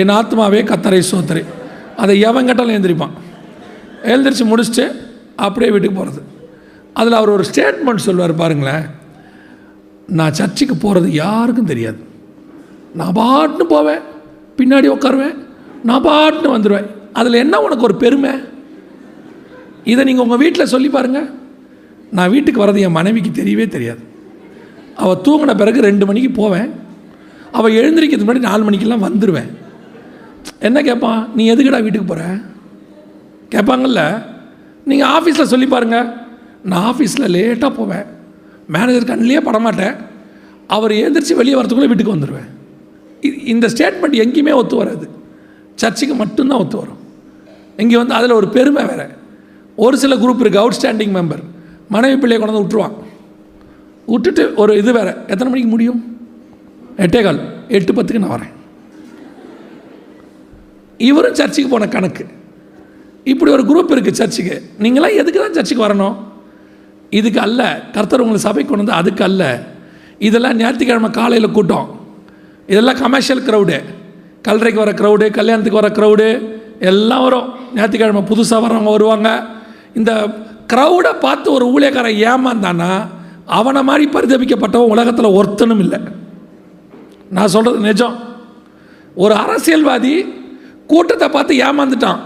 என் 0.00 0.12
ஆத்மாவே 0.18 0.60
கத்தரை 0.70 1.00
சோத்தரை. 1.10 1.42
அதை 2.02 2.14
எவன் 2.28 2.48
கேட்டாலும் 2.48 2.74
எழுந்திரிப்பான் 2.76 3.16
எழுந்திரிச்சு 4.12 4.44
முடிச்சுட்டு 4.52 4.86
அப்படியே 5.46 5.70
வீட்டுக்கு 5.74 5.98
போகிறது 5.98 6.22
அதில் 7.00 7.18
அவர் 7.18 7.34
ஒரு 7.36 7.44
ஸ்டேட்மெண்ட் 7.50 8.06
சொல்லுவார் 8.06 8.40
பாருங்களேன். 8.42 8.84
நான் 10.18 10.36
சர்ச்சுக்கு 10.38 10.76
போகிறது 10.76 11.12
யாருக்கும் 11.12 11.70
தெரியாது. 11.72 12.00
நான் 12.98 13.16
பாட்டுன்னு 13.20 13.66
போவேன் 13.74 14.02
பின்னாடி 14.58 14.88
உட்காருவேன் 14.94 15.36
நான் 15.88 16.06
பாட்டுன்னு 16.08 16.54
வந்துடுவேன் 16.56 16.88
அதில் 17.12 17.42
என்ன 17.44 17.60
உனக்கு 17.60 17.86
ஒரு 17.88 17.96
பெருமை? 18.02 18.32
இதை 19.92 20.04
நீங்கள் 20.04 20.24
உங்கள் 20.24 20.42
வீட்டில் 20.42 20.72
சொல்லி 20.74 20.88
பாருங்கள் 20.88 21.28
நான் 22.16 22.32
வீட்டுக்கு 22.34 22.62
வர்றது 22.64 22.84
என் 22.86 22.98
மனைவிக்கு 22.98 23.30
தெரியவே 23.30 23.66
தெரியாது. 23.68 24.02
அவள் 25.02 25.22
தூங்கின 25.26 25.56
பிறகு 25.56 25.86
ரெண்டு 25.88 26.06
மணிக்கு 26.06 26.30
போவேன். 26.30 26.70
அவள் 27.58 27.78
எழுந்திரிக்கிறதுக்கு 27.80 28.28
முன்னாடி 28.28 28.48
நாலு 28.50 28.64
மணிக்கெல்லாம் 28.64 29.06
வந்துடுவேன் 29.08 29.50
என்ன 30.68 30.78
கேட்பான் 30.82 31.20
நீ 31.36 31.42
எதுக்குடா 31.52 31.82
வீட்டுக்கு 31.84 32.08
போகிற 32.08 32.24
கேட்பாங்கல்ல 33.54 34.02
நீங்கள் 34.90 35.10
ஆஃபீஸில் 35.16 35.52
சொல்லி 35.52 35.66
பாருங்கள் 35.66 36.08
நான் 36.70 36.94
ஆஃபீஸில் 36.94 37.32
லேட்டாக 37.36 37.72
போவேன். 37.78 38.06
மேனேஜர் 38.68 39.04
கண்ணிலே 39.04 39.38
படமாட்டேன். 39.38 39.96
அவர் 40.66 40.90
எழுந்திரிச்சு 40.90 41.34
வெளியே 41.34 41.56
வரத்துக்குள்ளே 41.60 41.86
வீட்டுக்கு 41.86 42.14
வந்துடுவேன் 42.14 42.50
இந்த 43.44 43.66
ஸ்டேட்மெண்ட் 43.66 44.14
எங்கேயுமே 44.14 44.54
ஒத்து 44.54 44.76
வராது. 44.76 45.08
சர்ச்சுக்கு 45.74 46.14
மட்டும்தான் 46.14 46.58
ஒத்து 46.58 46.76
வரும். 46.76 46.98
இங்கே 47.76 47.96
வந்து 47.96 48.14
அதில் 48.14 48.30
ஒரு 48.30 48.48
பெருமை 48.48 48.84
வேறு. 48.84 49.08
ஒரு 49.76 49.96
சில 49.98 50.14
குரூப் 50.14 50.42
இருக்குது 50.42 50.62
அவுட்ஸ்டாண்டிங் 50.64 51.14
மெம்பர் 51.18 51.42
மனைவி 51.88 52.16
பிள்ளையை 52.16 52.46
கொண்டு 52.46 52.52
வந்து 52.52 52.66
விட்டுருவான் 52.66 52.92
விட்டுட்டு 54.06 54.54
ஒரு 54.54 54.76
இது 54.76 54.92
வேறு. 54.92 55.14
எத்தனை 55.26 55.48
மணிக்கு 55.48 55.68
முடியும்? 55.68 56.00
எட்டே 56.96 57.22
கால். 57.22 57.68
எட்டு 57.68 57.92
பத்துக்கு 57.92 58.18
நான் 58.18 58.40
வரேன். 58.40 58.52
இவரும் 60.98 61.34
சர்ச்சுக்கு 61.34 61.70
போன 61.70 61.88
கணக்கு. 61.88 62.26
இப்படி 63.24 63.50
ஒரு 63.50 63.62
குரூப் 63.62 63.90
இருக்குது 63.90 64.10
சர்ச்சுக்கு. 64.10 64.62
நீங்களாம் 64.78 65.16
எதுக்கு 65.16 65.40
தான் 65.40 65.52
சர்ச்சுக்கு 65.52 65.86
வரணும்? 65.86 66.16
இதுக்கு 67.18 67.40
அல்ல 67.40 67.62
கர்த்தர் 67.92 68.22
உங்களை 68.24 68.40
சபைக்கு 68.40 68.70
கொண்டு 68.70 68.84
வந்து 68.84 69.00
அதுக்கு 69.00 69.24
அல்ல 69.24 69.42
இதெல்லாம் 70.18 70.56
ஞாயிற்றுக்கிழமை 70.56 71.10
காலையில் 71.10 71.56
கூட்டம். 71.56 71.88
இதெல்லாம் 72.66 72.98
கமர்ஷியல் 72.98 73.42
க்ரௌடு 73.48 73.78
கல்லறைக்கு 74.48 74.82
வர 74.84 74.92
க்ரௌடு 74.92 75.26
கல்யாணத்துக்கு 75.30 75.80
வர 75.80 75.88
க்ரௌடு 75.98 76.28
எல்லாம் 76.80 77.22
வரும். 77.22 77.48
ஞாயிற்றுக்கிழமை 77.74 78.22
புதுசாக 78.30 78.64
வரவங்க 78.64 78.90
வருவாங்க. 78.96 79.28
இந்த 79.94 80.12
க்ரௌடை 80.72 81.12
பார்த்து 81.20 81.48
ஒரு 81.52 81.66
ஊழியக்காரன் 81.74 82.20
ஏமாந்தானா 82.30 82.90
அவனை 83.58 83.82
மாதிரி 83.82 84.04
பரிதபிக்கப்பட்டவன் 84.10 84.92
உலகத்தில் 84.94 85.36
ஒருத்தனும் 85.38 85.78
இல்லை. 85.78 85.98
நான் 87.30 87.52
சொல்கிறது 87.54 87.82
நிஜம். 87.82 88.16
ஒரு 89.14 89.34
அரசியல்வாதி 89.34 90.14
கூட்டத்தை 90.86 91.28
பார்த்து 91.28 91.54
ஏமாந்துட்டான். 91.54 92.20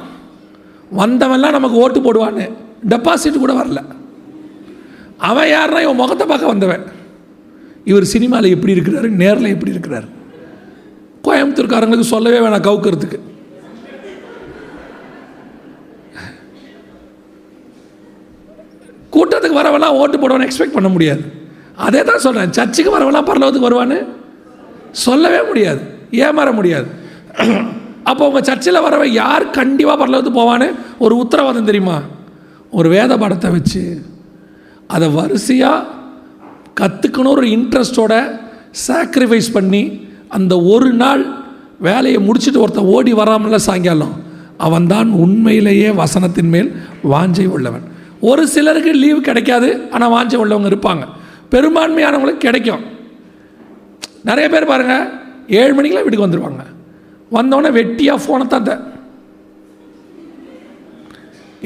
வந்தவன்லாம் 0.98 1.56
நமக்கு 1.58 1.76
ஓட்டு 1.76 2.00
போடுவான்னு. 2.00 2.46
டெபாசிட் 2.88 3.42
கூட 3.44 3.52
வரல. 3.52 3.80
அவன் 5.18 5.48
யாருன்னா 5.48 5.80
இவன் 5.82 6.00
முகத்தை 6.00 6.26
பார்க்க 6.26 6.52
வந்தவன். 6.52 6.84
இவர் 7.84 8.12
சினிமாவில் 8.12 8.54
எப்படி 8.54 8.74
இருக்கிறாரு? 8.76 9.08
நேரில் 9.22 9.54
எப்படி 9.54 9.74
இருக்கிறாரு? 9.74 10.08
கோயம்புத்தூர்காரங்களுக்கு 11.26 12.12
சொல்லவே 12.14 12.38
வேணாம் 12.38 12.66
கவுக்கிறதுக்கு. 12.68 13.18
கூட்டத்துக்கு 19.14 19.60
வரவெல்லாம் 19.60 19.96
ஓட்டு 20.00 20.16
போடுவான்னு 20.18 20.46
எக்ஸ்பெக்ட் 20.48 20.76
பண்ண 20.76 20.88
முடியாது. 20.88 21.22
அதே 21.86 22.02
தான் 22.02 22.24
சொல்கிறேன் 22.26 22.52
சர்ச்சுக்கு 22.52 22.96
வரவெல்லாம் 22.96 23.28
பரலோகத்துக்கு 23.30 23.68
வருவான்னு 23.68 23.98
சொல்லவே 24.90 25.40
முடியாது. 25.48 25.80
ஏமாற 26.26 26.52
முடியாது. 26.58 26.88
அப்போ 28.10 28.22
உங்கள் 28.28 28.46
சர்ச்சில் 28.48 28.84
வரவன் 28.84 29.16
யார் 29.22 29.50
கண்டிப்பாக 29.50 29.96
பரலோகத்துக்கு 30.02 30.40
போவான்னு 30.42 30.68
ஒரு 30.98 31.16
உத்தரவாதம் 31.16 31.68
தெரியுமா? 31.70 31.98
ஒரு 32.70 32.88
வேத 32.88 33.12
படத்தை 33.16 33.50
வச்சு 33.50 33.82
அதை 34.94 35.08
வரிசையாக 35.18 35.86
கற்றுக்கணும் 36.80 37.34
ஒரு 37.36 37.48
இன்ட்ரெஸ்டோட 37.56 38.14
சாக்ரிஃபைஸ் 38.86 39.50
பண்ணி 39.56 39.82
அந்த 40.36 40.54
ஒரு 40.74 40.90
நாள் 41.02 41.22
வேலையை 41.86 42.18
முடிச்சுட்டு 42.26 42.62
ஒருத்தன் 42.64 42.90
ஓடி 42.96 43.12
வராமல 43.20 43.58
சாயங்காலம் 43.68 44.14
அவன்தான் 44.66 45.10
உண்மையிலேயே 45.24 45.88
வசனத்தின் 46.02 46.50
மேல் 46.54 46.70
வாஞ்சை 47.12 47.46
உள்ளவன். 47.56 47.84
ஒரு 48.30 48.42
சிலருக்கு 48.54 48.92
லீவு 49.02 49.20
கிடைக்காது 49.28 49.68
ஆனால் 49.94 50.12
வாஞ்சை 50.14 50.38
உள்ளவங்க 50.42 50.70
இருப்பாங்க. 50.72 51.04
பெரும்பான்மையானவங்களுக்கு 51.52 52.46
கிடைக்கும். 52.46 52.82
நிறைய 54.28 54.46
பேர் 54.54 54.70
பாருங்கள் 54.70 55.04
ஏழு 55.60 55.72
மணிக்கெலாம் 55.76 56.06
வீட்டுக்கு 56.06 56.26
வந்துடுவாங்க 56.26 56.64
வந்தோடனே 57.36 57.70
வெட்டியாக 57.78 58.22
ஃபோனை 58.22 58.46
தான் 58.46 58.82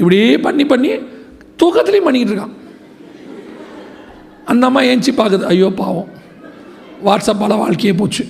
இப்படி 0.01 0.19
பண்ணி 0.47 0.65
பண்ணி 0.73 0.91
தூக்கத்துலேயும் 1.63 2.07
பண்ணிக்கிட்டு 2.09 2.35
இருக்கான். 2.35 2.55
அந்த 4.51 4.67
அம்மா 4.67 4.81
ஏஞ்சி 4.81 5.13
பார்க்குது 5.21 5.45
ஐயோ 5.53 5.69
பாவம். 5.81 6.09
வாட்ஸ்அப்பால் 7.07 7.61
வாழ்க்கையே 7.63 7.95
போச்சு. 8.01 8.25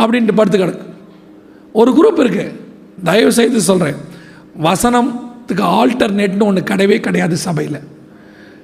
அப்படின்ட்டு 0.00 0.36
படுத்து 0.38 0.58
கிடக்கு. 0.58 0.86
ஒரு 1.80 1.90
குரூப் 1.98 2.20
இருக்குது 2.22 2.54
தயவு 3.08 3.32
செய்து 3.32 3.60
சொல்கிறேன் 3.60 3.98
வசனத்துக்கு 4.66 5.64
ஆல்டர்னேட்னு 5.78 6.48
ஒன்று 6.50 6.62
கிடையவே 6.70 7.00
கிடையாது 7.00 7.36
சபையில். 7.36 7.80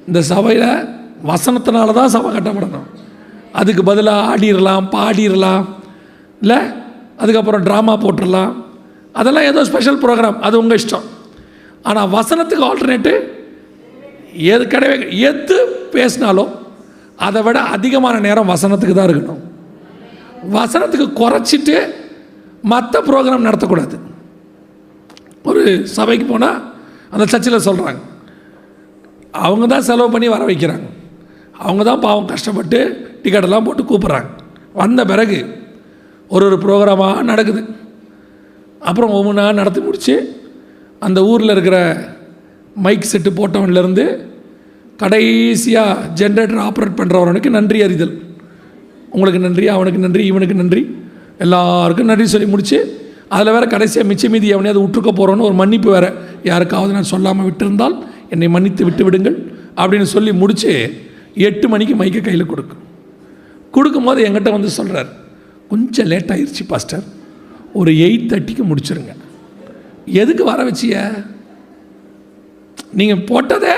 இந்த 0.07 0.20
சபையில் 0.22 0.68
வசனத்தினால 1.31 1.93
தான் 2.01 2.14
சபை 2.14 2.29
கட்டப்படணும். 2.35 2.89
அதுக்கு 3.53 3.83
பதிலாக 3.83 4.26
ஆடிடலாம் 4.31 4.89
பாடிடலாம். 4.97 5.64
இல்லை 6.41 6.59
அதுக்கப்புறம் 7.16 7.64
ட்ராமா 7.68 7.95
போட்டுடலாம். 8.05 8.53
அதெல்லாம் 9.12 9.49
ஏதோ 9.51 9.64
ஸ்பெஷல் 9.64 10.03
ப்ரோக்ராம் 10.03 10.39
அது 10.39 10.59
உங்கள் 10.59 10.79
இஷ்டம். 10.81 11.07
ஆனால் 11.83 12.11
வசனத்துக்கு 12.16 12.64
ஆல்டர்னேட்டு 12.68 13.12
எது 14.55 14.64
கிடையவே 14.64 15.09
எது 15.31 15.57
பேசினாலும் 15.93 16.51
அதை 17.27 17.41
விட 17.47 17.59
அதிகமான 17.77 18.16
நேரம் 18.27 18.51
வசனத்துக்கு 18.53 18.95
தான் 18.99 19.11
இருக்கணும். 19.12 19.43
வசனத்துக்கு 20.57 21.07
குறைச்சிட்டு 21.21 21.77
மற்ற 22.73 23.01
ப்ரோக்ராம் 23.09 23.47
நடத்தக்கூடாது. 23.49 23.97
ஒரு 25.49 25.62
சபைக்கு 25.97 26.27
போனால் 26.27 26.61
அந்த 27.14 27.25
சர்ச்சில் 27.33 27.66
சொல்கிறாங்க 27.69 28.01
அவங்க 29.47 29.64
தான் 29.73 29.87
செலவு 29.89 30.12
பண்ணி 30.14 30.29
வர 30.35 30.43
வைக்கிறாங்க. 30.51 30.87
அவங்க 31.66 31.83
தான் 31.91 32.05
பாவம் 32.07 32.31
கஷ்டப்பட்டு 32.33 32.79
டிக்கெட்டெல்லாம் 33.23 33.66
போட்டு 33.66 33.83
கூப்பிட்றாங்க. 33.83 34.29
வந்த 34.81 35.01
பிறகு 35.12 35.39
ஒரு 36.35 36.45
ஒரு 36.49 36.57
ப்ரோக்ராமாக 36.64 37.23
நடக்குது. 37.31 37.62
அப்புறம் 38.89 39.12
ஒவ்வொன்றா 39.19 39.45
நடத்தி 39.61 39.81
முடித்து 39.81 40.14
அந்த 41.07 41.19
ஊரில் 41.31 41.55
இருக்கிற 41.55 41.79
மைக் 42.85 43.11
செட்டு 43.12 43.31
போட்டவன்லேருந்து 43.39 44.05
கடைசியாக 44.99 46.07
ஜென்ரேட்டர் 46.19 46.63
ஆப்ரேட் 46.69 46.99
பண்ணுறவனுக்கு 47.01 47.51
நன்றி 47.57 47.83
அறிதல். 47.83 48.15
உங்களுக்கு 49.11 49.41
நன்றி 49.47 49.69
அவனுக்கு 49.69 50.01
நன்றி 50.07 50.25
இவனுக்கு 50.27 50.55
நன்றி. 50.55 50.83
எல்லாருக்கும் 51.39 52.07
நன்றி 52.07 52.27
சொல்லி 52.27 52.47
முடிச்சு 52.47 52.79
அதில் 53.29 53.53
வேறு 53.53 53.67
கடைசியாக 53.69 54.09
மிச்ச 54.11 54.29
மீதி 54.29 54.49
எவனையாவது 54.49 54.83
விட்டுருக்க 54.85 55.13
போகிறோன்னு 55.13 55.47
ஒரு 55.49 55.53
மன்னிப்பு 55.53 55.91
வேறு. 55.91 56.11
யாருக்காவது 56.43 56.93
நான் 56.93 57.13
சொல்லாமல் 57.15 57.47
விட்டிருந்தால் 57.47 57.97
என்னை 58.31 58.49
மன்னித்து 58.49 58.85
விட்டு 58.85 59.05
விடுங்கள் 59.05 59.37
அப்படின்னு 59.77 60.09
சொல்லி 60.15 60.33
முடிச்சு 60.33 60.73
எட்டு 61.35 61.69
மணிக்கு 61.69 61.95
மைக்கை 61.95 62.21
கையில் 62.21 62.47
கொடுக்கும் 62.47 62.85
கொடுக்கும்போது 63.71 64.21
எங்கிட்ட 64.25 64.51
வந்து 64.51 64.69
சொல்கிறார் 64.69 65.11
கொஞ்சம் 65.69 66.07
லேட் 66.07 66.31
ஆயிடுச்சு 66.31 66.65
பாஸ்டர் 66.69 67.05
ஒரு 67.73 67.91
எயிட் 67.93 68.29
தேர்ட்டிக்கு 68.31 68.65
முடிச்சிருங்க. 68.71 69.13
எதுக்கு 70.05 70.45
வர 70.45 70.61
வச்சிய? 70.65 70.95
நீங்கள் 72.93 73.25
போட்டதே 73.31 73.75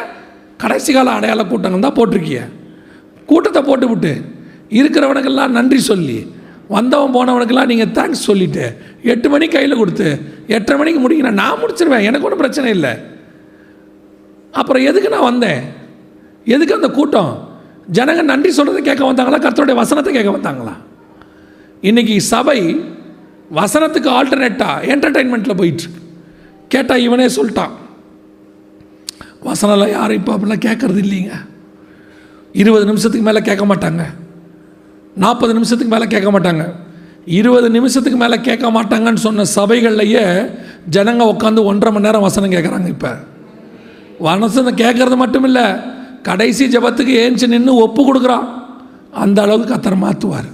கடைசி 0.62 0.90
கால 0.92 1.12
அடையாள 1.18 1.42
கூட்டங்கள் 1.50 1.86
தான் 1.86 1.98
போட்டிருக்கீங்க 1.98 2.44
கூட்டத்தை 3.30 3.61
போட்டு 3.68 3.86
விட்டு 3.90 4.12
இருக்கிறவனுக்கெல்லாம் 4.78 5.56
நன்றி 5.58 5.80
சொல்லி 5.90 6.18
வந்தவன் 6.76 7.14
போனவனுக்கெல்லாம் 7.14 7.70
நீங்கள் 7.70 7.92
தேங்க்ஸ் 7.98 8.26
சொல்லிவிட்டு 8.28 8.64
எட்டு 9.12 9.28
மணிக்கு 9.32 9.54
கையில் 9.56 9.80
கொடுத்து 9.80 10.08
எட்டரை 10.56 10.76
மணிக்கு 10.80 11.00
முடிக்கணும் 11.04 11.40
நான் 11.42 11.61
முடிச்சிருவேன் 11.62 12.06
எனக்கு 12.08 12.26
ஒன்றும் 12.26 12.42
பிரச்சனை 12.42 12.68
இல்லை. 12.76 12.92
அப்புறம் 14.61 14.84
எதுக்கு 14.90 15.08
நான் 15.14 15.28
வந்தேன்? 15.30 15.62
எதுக்கு 16.54 16.76
அந்த 16.78 16.90
கூட்டம்? 16.98 17.32
ஜனங்க 17.96 18.22
நன்றி 18.30 18.50
சொல்கிறத 18.58 18.80
கேட்க 18.88 19.02
வந்தாங்களா? 19.11 19.40
கர்த்தருடைய 19.44 19.76
வசனத்தை 19.82 20.12
கேட்க 20.14 20.30
வந்தாங்களா? 20.36 20.74
இன்னைக்கு 21.88 22.14
சபை 22.32 22.58
வசனத்துக்கு 23.61 24.11
ஆல்டர்னேட்டாக 24.18 24.86
என்டர்டெயின்மெண்ட்டில் 24.94 25.58
போயிட்டுருக்கு 25.61 26.00
கேட்டால் 26.74 27.04
இவனே 27.06 27.26
சொல்லிட்டான். 27.36 27.72
வசனம்லாம் 29.45 29.91
யாரும் 29.91 30.16
இப்போ 30.16 30.36
அப்படிலாம் 30.36 30.64
கேட்குறது 30.66 30.99
இல்லைங்க. 30.99 31.30
இருபது 32.53 32.84
நிமிஷத்துக்கு 32.84 33.26
மேலே 33.26 33.41
கேட்க 33.41 33.66
மாட்டாங்க. 33.66 34.05
நாற்பது 35.14 35.53
நிமிஷத்துக்கு 35.53 35.97
மேலே 35.97 36.09
கேட்க 36.09 36.41
மாட்டாங்க. 36.41 36.72
இருபது 37.24 37.70
நிமிஷத்துக்கு 37.70 38.18
மேலே 38.18 38.41
கேட்க 38.41 38.70
மாட்டாங்கன்னு 38.70 39.14
சொன்ன 39.14 39.43
சபைகள்லையே 39.43 40.51
ஜனங்க 40.91 41.24
உட்காந்து 41.24 41.64
ஒன்றரை 41.64 41.93
மணி 41.93 42.01
நேரம் 42.01 42.20
வசனம் 42.20 42.51
கேட்குறாங்க 42.51 42.86
இப்போ. 42.86 43.16
வசனம் 44.18 44.76
கேட்குறது 44.76 45.16
மட்டும் 45.16 45.45
இல்லை 45.45 45.62
கடைசி 46.22 46.66
ஜெபத்துக்கு 46.66 47.16
ஏஞ்சி 47.16 47.47
நின்று 47.47 47.74
ஒப்பு 47.74 48.03
கொடுக்குறான். 48.03 48.49
அந்த 49.11 49.43
அளவுக்கு 49.43 49.74
கத்தரை 49.74 49.97
மாற்றுவார் 49.97 50.49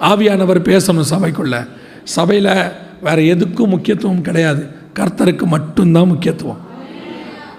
ஆவியானவர் 0.00 0.60
பேசணும் 0.60 1.04
சபைக்குள்ள. 1.10 1.66
சபையில் 2.04 2.50
வேறு 3.02 3.22
எதுக்கும் 3.22 3.68
முக்கியத்துவம் 3.68 4.20
கிடையாது. 4.20 4.66
கர்த்தருக்கு 4.94 5.42
மட்டும்தான் 5.42 6.06
முக்கியத்துவம். 6.06 6.72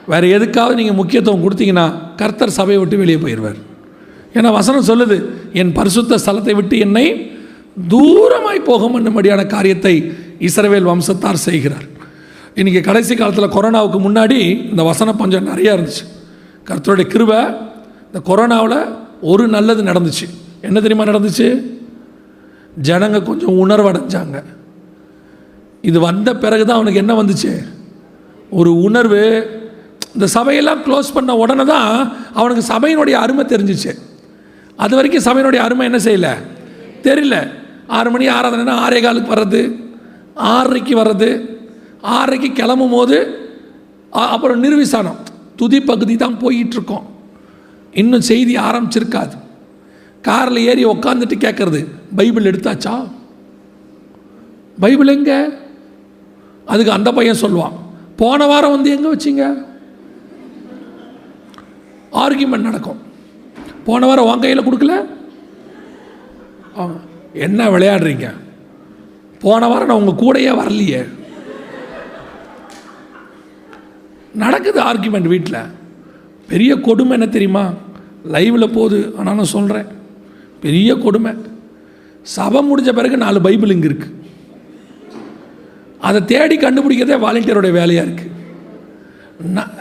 வேறு 0.07 0.27
எதுக்காவது 0.37 0.73
நீங்கள் 0.73 0.99
முக்கியத்துவம் 1.01 1.43
கொடுத்தீங்கன்னா 1.45 1.85
கர்த்தர் 2.15 2.57
சபையை 2.59 2.79
விட்டு 2.81 2.97
வெளியே 2.97 3.17
போயிடுவார் 3.17 3.59
ஏன்னா 4.33 4.51
வசனம் 4.51 4.87
சொல்லுது 4.89 5.25
என் 5.53 5.71
பரிசுத்த 5.71 6.17
ஸ்தலத்தை 6.25 6.55
விட்டு 6.55 6.77
என்னை 6.79 7.33
தூரமாய் 7.89 8.67
போக 8.69 8.87
என்னும்படியான 8.99 9.45
காரியத்தை 9.45 10.13
இஸ்ரவேல் 10.39 10.89
வம்சத்தார் 10.91 11.45
செய்கிறார். 11.47 11.85
இன்றைக்கி 12.55 12.81
கடைசி 12.81 13.15
காலத்தில் 13.15 13.53
கொரோனாவுக்கு 13.55 13.99
முன்னாடி 14.07 14.69
இந்த 14.69 14.83
வசனம் 14.83 15.17
கொஞ்சம் 15.17 15.47
நிறையா 15.47 15.71
இருந்துச்சு. 15.75 16.05
கர்த்தருடைய 16.67 17.07
கிருபை 17.07 17.39
இந்த 18.07 18.19
கொரோனாவில் 18.29 18.77
ஒரு 19.21 19.47
நல்லது 19.47 19.83
நடந்துச்சு. 19.83 20.27
என்ன 20.61 20.79
தெரியுமா 20.79 21.05
நடந்துச்சு? 21.05 21.47
ஜனங்க 22.81 23.23
கொஞ்சம் 23.23 23.57
உணர்வடைஞ்சாங்க. 23.63 24.43
இது 25.81 25.99
வந்த 25.99 26.35
பிறகு 26.35 26.65
தான் 26.65 26.75
அவனுக்கு 26.75 26.99
என்ன 26.99 27.23
வந்துச்சு? 27.23 27.51
ஒரு 28.49 28.81
உணர்வு 28.81 29.21
இந்த 30.15 30.27
சபையெல்லாம் 30.35 30.81
க்ளோஸ் 30.85 31.13
பண்ண 31.15 31.31
உடனே 31.43 31.63
தான் 31.73 31.89
அவனுக்கு 32.39 32.63
சபையினுடைய 32.73 33.15
அருமை 33.23 33.43
தெரிஞ்சிச்சு. 33.53 33.91
அது 34.83 34.93
வரைக்கும் 34.97 35.25
சபையினுடைய 35.27 35.61
அருமை 35.65 35.85
என்ன 35.89 35.99
செய்யல? 36.07 36.29
தெரியல. 37.07 37.37
ஆறு 37.97 38.09
மணி 38.13 38.25
ஆராதனைனா 38.35 38.75
ஆறே 38.85 38.99
காலுக்கு 39.05 39.33
வர்றது 39.35 39.61
ஆறரைக்கு 40.53 40.93
வர்றது 41.01 41.29
ஆறரைக்கு 42.17 42.49
கிளம்பும் 42.59 42.95
போது 42.97 43.17
அப்புறம் 44.33 44.63
நிர்விசானம். 44.63 45.19
துதி 45.59 45.79
பகுதி 45.89 46.15
தான் 46.23 46.39
போயிட்டுருக்கோம். 46.43 47.05
இன்னும் 48.01 48.25
செய்தி 48.31 48.53
ஆரம்பிச்சிருக்காது. 48.67 49.35
காரில் 50.27 50.65
ஏறி 50.69 50.83
உக்காந்துட்டு 50.93 51.35
கேட்குறது 51.45 51.81
பைபிள் 52.17 52.49
எடுத்தாச்சா? 52.51 52.95
பைபிள் 54.83 55.13
எங்கே? 55.17 55.39
அதுக்கு 56.71 56.97
அந்த 56.97 57.09
பையன் 57.17 57.43
சொல்லுவான் 57.43 57.75
போன 58.21 58.45
வாரம் 58.51 58.73
வந்து 58.75 58.89
எங்கே 58.95 59.09
வச்சீங்க? 59.13 59.45
ஆர்கியூமெண்ட் 62.15 62.69
நடக்கும். 62.69 63.01
போன 63.85 64.05
வாரம் 64.05 64.25
உன் 64.25 64.39
கையில் 64.39 64.63
கொடுக்கல? 64.63 65.05
ஆ, 66.77 66.91
என்ன 67.33 67.69
விளையாடுறீங்க? 67.69 68.33
போன 69.39 69.67
வாரம் 69.67 69.87
நான் 69.87 70.01
உங்கள் 70.03 70.21
கூடையே 70.23 70.51
வரலையே. 70.55 71.07
நடக்குது 74.33 74.81
ஆர்கியூமெண்ட் 74.81 75.27
வீட்டில் 75.27 75.59
பெரிய 76.47 76.75
கொடுமை 76.75 77.11
என்ன 77.11 77.27
தெரியுமா? 77.27 77.73
லைவில் 78.31 78.73
போகுது. 78.73 79.13
ஆனால் 79.17 79.35
நான் 79.35 79.53
சொல்கிறேன் 79.55 79.87
பெரிய 80.61 80.95
கொடுமை. 80.95 81.31
சபை 82.21 82.71
முடிஞ்ச 82.71 82.91
பிறகு 82.93 83.17
நாலு 83.17 83.41
பைபிள் 83.41 83.69
இங்கே 83.69 83.87
இருக்குது 83.87 84.13
அதை 85.99 86.25
தேடி 86.25 86.57
கண்டுபிடிக்கிறதே 86.57 87.17
வாலண்டியரோட 87.19 87.71
வேலையாக 87.71 88.07
இருக்குது 88.07 88.33
நான் 89.51 89.71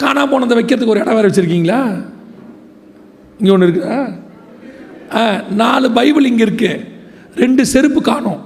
காணாம 0.00 0.30
போனதை 0.30 0.56
வைக்கிறதுக்கு 0.58 0.86
ஒரு 0.86 1.00
இடம் 1.00 1.14
வேறு 1.14 1.28
வச்சுருக்கீங்களா? 1.28 2.04
இங்கே 3.38 3.52
ஒன்று 3.52 3.66
இருக்குதா 3.66 3.98
ஆ. 5.14 5.40
நாலு 5.50 5.90
பைபிள் 5.90 6.24
இங்கே 6.24 6.42
இருக்கு. 6.42 6.86
ரெண்டு 7.34 7.66
செருப்பு 7.66 8.02
காணோம். 8.02 8.40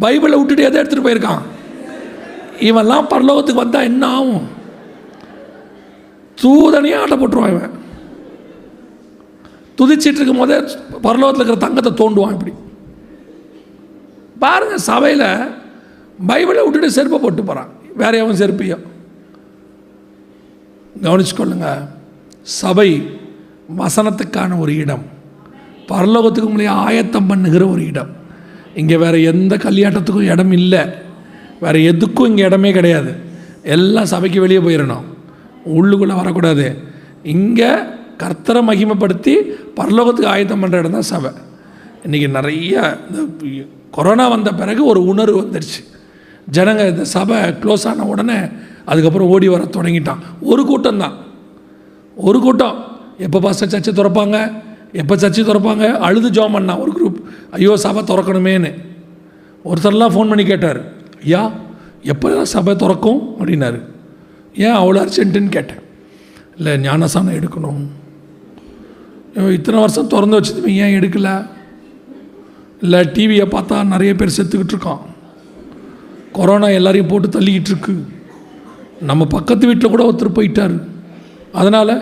பைபிளை 0.00 0.36
விட்டுட்டு 0.36 0.62
எதை 0.62 0.82
எடுத்துகிட்டு 0.82 1.06
போயிருக்கான்? 1.08 1.42
இவன்லாம் 2.60 3.10
பரலோகத்துக்கு 3.10 3.54
வந்தால் 3.54 3.82
என்ன 3.82 4.06
ஆகும்? 4.06 4.48
தூதனையே 6.42 6.96
ஆட்ட 7.00 7.16
போட்டுருவான் 7.16 7.48
இவன். 7.48 7.74
துதிச்சிட்டு 9.78 10.20
இருக்கும் 10.20 10.36
போதே 10.36 10.56
பரலோகத்தில் 11.02 11.42
இருக்கிற 11.42 11.56
தங்கத்தை 11.56 11.92
தோண்டுவான் 11.92 12.32
இப்படி. 12.32 12.52
பாருங்க 14.38 14.76
சபையில் 14.78 15.28
பைபிளை 16.26 16.62
விட்டுட்டு 16.62 16.90
செருப்பை 16.90 17.18
போட்டு 17.18 17.42
போகிறான் 17.44 17.70
வேற 18.00 18.12
எவன் 18.22 18.40
செருப்பியோ. 18.40 18.78
கவனிச்சுக்கொள்ளுங்க. 21.02 21.68
சபை 22.60 22.90
வசனத்துக்கான 23.78 24.58
ஒரு 24.58 24.72
இடம். 24.76 25.04
பரலோகத்துக்கு 25.88 26.48
முன்னாடி 26.52 26.72
ஆயத்தம் 26.86 27.26
பண்ணுகிற 27.26 27.66
ஒரு 27.74 27.82
இடம். 27.86 28.10
இங்கே 28.74 28.96
வேறு 28.96 29.18
எந்த 29.22 29.56
கல்யாட்டத்துக்கும் 29.56 30.30
இடம் 30.34 30.52
இல்லை. 30.52 30.82
வேறு 31.60 31.78
எதுக்கும் 31.92 32.28
இங்கே 32.30 32.44
இடமே 32.50 32.70
கிடையாது. 32.72 33.12
எல்லாம் 33.76 34.10
சபைக்கு 34.14 34.40
வெளியே 34.40 34.60
போயிடணும் 34.60 35.06
உள்ளுக்குள்ளே 35.76 36.14
வரக்கூடாது. 36.14 36.66
இங்கே 37.36 37.70
கர்த்தரை 38.22 38.60
மகிமைப்படுத்தி 38.70 39.34
பரலோகத்துக்கு 39.76 40.32
ஆயத்தம் 40.34 40.62
பண்ணுற 40.62 40.80
இடம் 40.82 40.96
தான் 40.98 41.10
சபை. 41.12 41.30
இன்றைக்கி 42.06 42.28
நிறைய 42.30 42.98
இந்த 43.08 43.20
கொரோனா 43.90 44.28
வந்த 44.28 44.50
பிறகு 44.60 44.82
ஒரு 44.84 45.00
உணர்வு 45.06 45.38
வந்துடுச்சு 45.42 45.82
ஜனங்க 46.52 46.88
இந்த 46.88 47.04
சபை 47.04 47.36
க்ளோஸ் 47.36 47.86
ஆன 47.86 48.04
உடனே 48.04 48.36
அதுக்கப்புறம் 48.84 49.28
ஓடி 49.28 49.48
வர 49.48 49.64
தொடங்கிட்டான். 49.64 50.18
ஒரு 50.40 50.64
கூட்டம் 50.64 50.98
தான் 50.98 51.12
ஒரு 52.14 52.40
கூட்டம். 52.40 52.84
எப்போ 53.18 53.40
பாஸ்டர் 53.40 53.68
சர்ச்சை 53.68 53.98
திறப்பாங்க? 53.98 54.62
எப்போ 54.92 55.16
சர்ச்சை 55.16 55.42
திறப்பாங்க? 55.42 55.92
அழுது 55.92 56.30
ஜோம் 56.30 56.52
பண்ணா 56.52 56.78
ஒரு 56.78 56.92
குரூப் 56.92 57.22
ஐயோ 57.50 57.76
சபை 57.76 58.02
திறக்கணுமேன்னு. 58.02 58.74
ஒருத்தர்லாம் 59.64 60.10
ஃபோன் 60.10 60.28
பண்ணி 60.28 60.44
கேட்டார். 60.44 60.80
ஐயா 61.20 61.52
எப்போ 62.02 62.44
சபை 62.44 62.76
திறக்கும்? 62.76 63.20
அப்படின்னாரு. 63.38 63.82
ஏன் 64.54 64.74
அவ்வளோ 64.74 65.06
அர்ஜென்ட்டுன்னு 65.06 65.48
கேட்டேன். 65.48 65.86
இல்லை 66.56 66.72
ஞானசானம் 66.74 67.42
எடுக்கணும். 67.42 67.86
ஐயோ, 69.36 69.52
இத்தனை 69.52 69.80
வருஷம் 69.80 70.06
திறந்து 70.06 70.40
வச்சதுமே 70.40 70.66
ஏன் 70.66 71.00
எடுக்கல? 71.00 71.46
இல்லை 72.82 73.00
டிவியை 73.00 73.46
பார்த்தா 73.46 73.86
நிறைய 73.86 74.14
பேர் 74.14 74.34
செத்துக்கிட்டு 74.36 74.74
இருக்கான். 74.74 74.98
கொரோனா 76.38 76.68
எல்லாரையும் 76.78 77.10
போட்டு 77.10 77.28
தள்ளிக்கிட்டு 77.28 77.70
இருக்கு 77.72 77.94
நம்ம 79.10 79.22
பக்கத்து 79.36 79.68
வீட்டில் 79.68 79.92
கூட 79.92 80.02
ஒருத்தர் 80.08 80.36
போயிட்டார். 80.38 80.76
அதனால் 81.60 81.92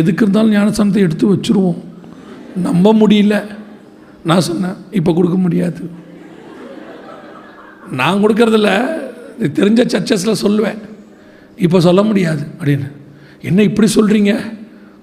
எதுக்கு 0.00 0.22
இருந்தாலும் 0.24 0.54
ஞானசானத்தை 0.56 1.00
எடுத்து 1.06 1.24
வச்சுருவோம். 1.34 1.80
நம்ப 2.66 2.92
முடியல. 3.00 3.36
நான் 4.28 4.46
சொன்னேன் 4.48 4.76
இப்போ 4.98 5.10
கொடுக்க 5.12 5.36
முடியாது. 5.44 5.80
நான் 8.00 8.22
கொடுக்கறதில்ல 8.22 8.70
இது 9.38 9.50
தெரிஞ்ச 9.58 9.82
சர்ச்சஸில் 9.94 10.42
சொல்லுவேன். 10.44 10.78
இப்போ 11.66 11.80
சொல்ல 11.86 12.02
முடியாது 12.10 12.42
அப்படின்னு. 12.58 12.88
என்ன 13.48 13.62
இப்படி 13.68 13.88
சொல்கிறீங்க 13.96 14.32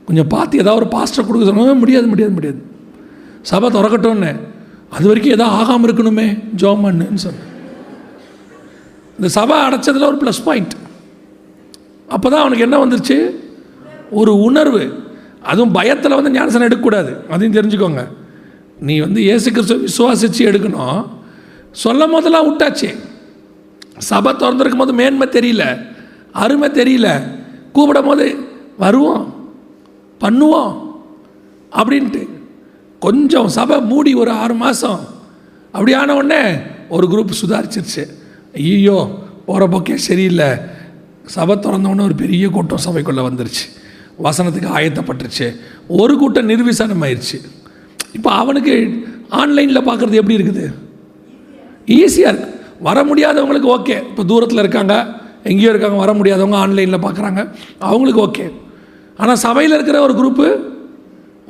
கொஞ்சம் 0.08 0.32
பார்த்து 0.34 0.62
ஏதாவது 0.64 0.82
ஒரு 0.82 0.90
பாஸ்டர் 0.96 1.28
கொடுக்க 1.28 1.50
சொல்லுங்க 1.50 1.76
முடியாது 1.84 2.08
முடியாது 2.14 2.34
முடியாது. 2.38 2.60
சபை 3.52 3.68
திறக்கட்டும்னு. 3.76 4.34
அது 4.96 5.06
வரைக்கும் 5.10 5.36
எதாவது 5.38 5.58
ஆகாமல் 5.60 5.88
இருக்கணுமே 5.90 6.28
ஜோமன்னு 6.62 7.24
சொன்னேன். 7.26 7.48
இந்த 9.22 9.34
சபை 9.34 9.58
அடைச்சதில் 9.58 10.08
ஒரு 10.08 10.18
ப்ளஸ் 10.18 10.44
பாயிண்ட் 10.46 10.74
அப்போ 12.08 12.30
தான் 12.30 12.40
அவனுக்கு 12.40 12.64
என்ன 12.64 12.86
வந்துருச்சு? 12.86 13.36
ஒரு 14.12 14.42
உணர்வு. 14.42 15.04
அதுவும் 15.44 15.72
பயத்தில் 15.72 16.14
வந்து 16.14 16.32
ஞானசனம் 16.32 16.68
எடுக்கக்கூடாது. 16.68 17.16
அதையும் 17.30 17.62
தெரிஞ்சுக்கோங்க. 17.62 18.08
நீ 18.80 19.00
வந்து 19.00 19.22
இயேசு 19.22 19.52
கிறிஸ்துவ 19.52 20.14
விசுவாசித்து 20.14 20.54
எடுக்கணும். 20.54 21.08
சொல்லும் 21.72 22.12
போதெல்லாம் 22.12 22.48
விட்டாச்சு. 22.48 22.96
சபை 23.98 24.34
திறந்துருக்கும் 24.34 24.78
போது 24.78 24.94
மேன்மை 24.94 25.28
தெரியல. 25.28 25.86
அருமை 26.32 26.70
தெரியல. 26.70 27.22
கூப்பிடும் 27.74 28.06
போது 28.06 28.38
வருவோம். 28.78 29.54
பண்ணுவோம். 30.20 30.96
அப்படின்ட்டு. 31.72 32.30
கொஞ்சம் 33.00 33.48
சபை 33.48 33.82
மூடி 33.82 34.14
ஒரு 34.14 34.32
ஆறு 34.32 34.54
மாதம் 34.54 35.00
அப்படி 35.72 35.94
ஆன 35.94 36.16
உடனே 36.16 36.58
ஒரு 36.90 37.08
குரூப் 37.08 37.32
சுதாரிச்சிருச்சு. 37.46 38.20
ஐயோ 38.54 38.98
போகிற 39.46 39.68
போக்கே 39.74 39.98
சரியில்லை. 39.98 40.50
சபை 41.36 41.56
திறந்தவொன்னே 41.56 42.04
ஒரு 42.10 42.16
பெரிய 42.24 42.46
கூட்டம் 42.50 42.84
சபைக்குள்ளே 42.86 43.24
வந்துருச்சு. 43.28 43.66
வசனத்துக்கு 44.26 44.70
ஆயத்தப்பட்டுருச்சு. 44.78 45.48
ஒரு 46.02 46.14
கூட்டம் 46.18 46.50
நிர்விசனம் 46.50 47.04
ஆயிடுச்சு 47.06 47.38
இப்போ 48.18 48.30
அவனுக்கு 48.42 48.74
ஆன்லைனில் 49.42 49.88
பார்க்குறது 49.90 50.20
எப்படி 50.22 50.38
இருக்குது? 50.40 50.66
ஈஸியாக 52.00 52.32
இருக்குது 52.34 52.60
வர 52.88 53.04
முடியாதவங்களுக்கு 53.10 53.70
ஓகே. 53.78 53.98
இப்போ 54.10 54.24
தூரத்தில் 54.24 54.64
இருக்காங்க 54.64 54.96
எங்கேயோ 55.44 55.70
இருக்காங்க 55.70 55.98
வர 56.04 56.12
முடியாதவங்க 56.14 56.58
ஆன்லைனில் 56.66 57.04
பார்க்குறாங்க 57.06 57.40
அவங்களுக்கு 57.80 58.22
ஓகே. 58.28 58.46
ஆனால் 59.18 59.42
சபையில் 59.46 59.76
இருக்கிற 59.78 59.98
ஒரு 60.02 60.14
குரூப்பு 60.20 60.48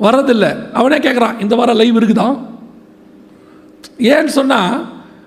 வர்றதில்லை. 0.06 0.50
அவனே 0.72 0.98
கேட்குறான் 0.98 1.40
இந்த 1.40 1.54
வாரம் 1.54 1.80
லைவ் 1.80 1.98
இருக்குதான் 2.00 2.36
ஏன்னு 4.12 4.32
சொன்னால் 4.38 4.74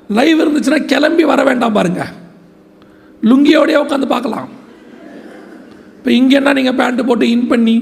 லைவ் 0.10 0.42
இருந்துச்சுன்னா 0.44 0.86
கிளம்பி 0.86 1.24
வர 1.24 1.44
வேண்டாம் 1.44 1.76
பாருங்கள் 1.78 2.12
லுங்கியோடையே 3.30 3.78
உட்காந்து 3.84 4.08
பார்க்கலாம். 4.14 4.48
இப்போ 5.98 6.12
இங்கே 6.12 6.36
என்ன 6.40 6.54
நீங்கள் 6.54 6.78
பேண்ட்டு 6.80 7.06
போட்டு 7.10 7.30
இன் 7.30 7.48
பண்ணி 7.48 7.76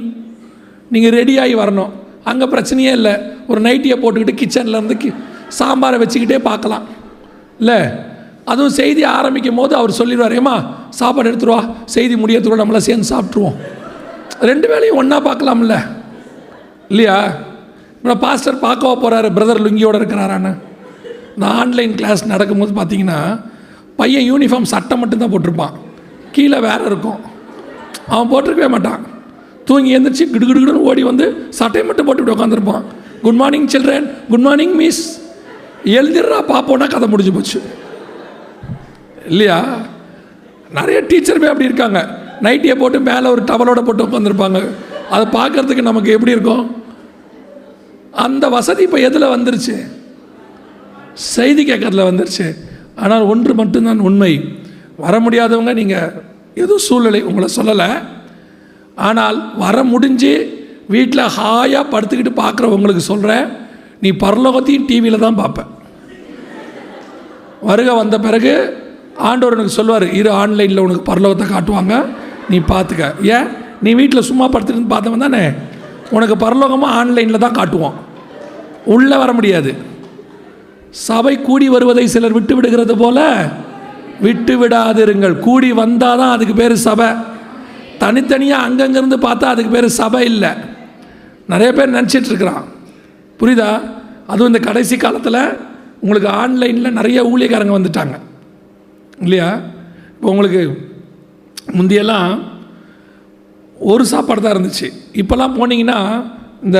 நீங்கள் 0.93 1.13
ரெடியாகி 1.19 1.55
வரணும். 1.61 1.91
அங்கே 2.31 2.45
பிரச்சனையே 2.45 2.91
இல்லை. 2.99 3.13
ஒரு 3.47 3.59
நைட்டியை 3.61 3.95
போட்டுக்கிட்டு 3.99 4.39
கிச்சனில் 4.41 4.77
இருந்து 4.79 4.97
கி 4.97 5.09
சாம்பாரை 5.59 5.97
வச்சுக்கிட்டே 6.03 6.39
பார்க்கலாம். 6.49 6.85
இல்லை? 7.59 7.79
அதுவும் 8.51 8.75
செய்தி 8.79 9.03
ஆரம்பிக்கும் 9.03 9.59
போது 9.61 9.75
அவர் 9.75 9.97
சொல்லிடுவார் 9.99 10.37
ஏமா 10.39 10.55
சாப்பாடு 10.99 11.29
எடுத்துருவா 11.31 11.61
செய்தி 11.95 12.15
முடியத்துருவா 12.15 12.61
நம்மளை 12.61 12.81
சேர்ந்து 12.87 13.07
சாப்பிட்ருவோம் 13.13 13.57
ரெண்டு 14.49 14.67
வேலையும் 14.71 14.99
ஒன்றா 15.01 15.17
பார்க்கலாம்ல. 15.27 15.75
இல்லையா? 16.91 17.17
இப்போ 18.01 18.15
பாஸ்டர் 18.15 18.63
பார்க்கவா 18.63 18.93
போகிறாரு 19.03 19.27
பிரதர் 19.37 19.65
லுங்கியோடு 19.65 19.99
இருக்கிறாரான்னு. 20.01 20.51
இந்த 21.35 21.47
ஆன்லைன் 21.61 21.95
கிளாஸ் 21.95 22.25
நடக்கும்போது 22.25 22.71
பார்த்தீங்கன்னா 22.79 23.19
பையன் 23.95 24.27
யூனிஃபார்ம் 24.31 24.71
சட்டை 24.73 24.97
மட்டும்தான் 24.97 25.33
போட்டிருப்பான். 25.33 25.73
கீழே 26.31 26.59
வேற 26.59 26.79
இருக்கும். 26.85 27.19
அவன் 28.07 28.29
போட்டிருக்கவே 28.31 28.69
மாட்டான். 28.69 29.01
தூங்கி 29.65 29.97
எழுந்திரிச்சு 29.97 30.25
கிடுகிடுன்னு 30.33 30.83
ஓடி 30.89 31.03
வந்து 31.03 31.25
சட்டையை 31.49 31.83
மட்டும் 31.87 32.05
போட்டு 32.05 32.35
உட்காந்துருப்பான் 32.35 32.83
good 33.21 33.39
morning 33.41 33.67
children 33.67 34.07
good 34.29 34.45
morning 34.47 34.75
miss 34.75 35.03
எழுதிடுறா 35.85 36.39
பார்ப்போன்னா 36.47 36.89
கதை 36.89 37.07
முடிஞ்சு 37.07 37.33
போச்சு. 37.33 37.61
இல்லையா? 39.27 39.59
நிறைய 40.77 41.01
டீச்சருமே 41.01 41.49
அப்படி 41.51 41.65
இருக்காங்க. 41.65 41.99
நைட்டியை 42.41 42.75
போட்டு 42.75 42.99
மேலே 42.99 43.27
ஒரு 43.27 43.41
டவலோட 43.41 43.81
போட்டு 43.81 44.05
உட்காந்துருப்பாங்க 44.05 44.61
அதை 45.09 45.25
பார்க்கறதுக்கு 45.39 45.81
நமக்கு 45.81 46.11
எப்படி 46.11 46.31
இருக்கும்? 46.31 46.65
அந்த 48.11 48.49
வசதி 48.49 48.83
இப்போ 48.83 48.97
எதில் 48.97 49.33
வந்துருச்சு? 49.35 49.75
செய்தி 51.13 51.63
கேட்கறதுல 51.63 52.07
வந்துருச்சு. 52.09 52.55
ஆனால் 52.95 53.21
ஒன்று 53.21 53.53
மட்டும்தான் 53.53 53.99
உண்மை. 53.99 54.33
வர 54.97 55.19
முடியாதவங்க 55.19 55.73
நீங்கள் 55.73 56.11
எதுவும் 56.55 56.85
சூழ்நிலை 56.87 57.21
உங்களை 57.21 57.47
சொல்லலை. 57.57 57.89
ஆனால் 58.95 59.37
வர 59.57 59.83
முடிஞ்சு 59.83 60.33
வீட்டில் 60.87 61.31
ஹாயாக 61.37 61.91
படுத்துக்கிட்டு 61.91 62.33
பார்க்குறவங்களுக்கு 62.41 63.03
சொல்கிறேன் 63.11 63.45
நீ 64.01 64.09
பரலோகத்தையும் 64.11 64.87
டிவியில் 64.89 65.25
தான் 65.25 65.39
பார்ப்பேன் 65.41 65.69
வருக 67.61 67.93
வந்த 67.93 68.19
பிறகு 68.19 68.53
ஆண்டவர் 69.17 69.55
எனக்கு 69.55 69.77
சொல்லுவார் 69.77 70.13
இரு 70.13 70.29
ஆன்லைனில் 70.29 70.83
உனக்கு 70.85 71.13
பரலோகத்தை 71.13 71.45
காட்டுவாங்க. 71.49 72.05
நீ 72.49 72.57
பார்த்துக்க 72.57 73.13
ஏன்? 73.21 73.47
நீ 73.81 73.93
வீட்டில் 73.93 74.27
சும்மா 74.29 74.45
படுத்துட்டு 74.49 74.93
பார்த்தவன் 74.93 75.25
தானே? 75.25 75.51
உனக்கு 76.09 76.35
பரலோகமாக 76.45 76.97
ஆன்லைனில் 76.99 77.43
தான் 77.45 77.57
காட்டுவோம் 77.59 77.93
உள்ளே 78.85 79.17
வர 79.17 79.33
முடியாது. 79.33 79.73
சபை 80.93 81.41
கூடி 81.41 81.69
வருவதை 81.69 82.07
சிலர் 82.07 82.31
விட்டு 82.31 82.55
விடுகிறது 82.55 82.97
போல 82.97 83.47
விட்டு 84.21 84.67
விடாதிருங்கள். 84.67 85.39
கூடி 85.39 85.71
வந்தால் 85.71 86.17
தான் 86.17 86.31
அதுக்கு 86.31 86.53
பேர் 86.53 86.73
சபை. 86.73 87.07
தனித்தனியாக 87.97 88.69
அங்கங்கேருந்து 88.69 89.17
பார்த்தா 89.21 89.43
அதுக்கு 89.43 89.71
பேர் 89.71 89.87
சபை 89.87 90.25
இல்லை. 90.25 90.49
நிறைய 91.47 91.73
பேர் 91.73 91.93
நினச்சிட்ருக்குறான் 91.93 92.63
புரியுதா? 93.39 93.81
அதுவும் 94.27 94.53
இந்த 94.53 94.59
கடைசி 94.59 94.97
காலத்தில் 94.97 95.57
உங்களுக்கு 95.99 96.29
ஆன்லைனில் 96.29 96.91
நிறைய 96.91 97.23
ஊழியக்காரங்க 97.23 97.79
வந்துட்டாங்க. 97.79 98.19
இல்லையா? 99.21 99.59
இப்போ 100.15 100.29
உங்களுக்கு 100.29 100.89
முந்தியெல்லாம் 101.71 102.41
ஒரு 103.79 104.05
சாப்பாடு 104.05 104.41
தான் 104.41 104.53
இருந்துச்சு. 104.53 104.93
இப்போல்லாம் 105.13 105.55
போனீங்கன்னா 105.55 106.23
இந்த 106.63 106.79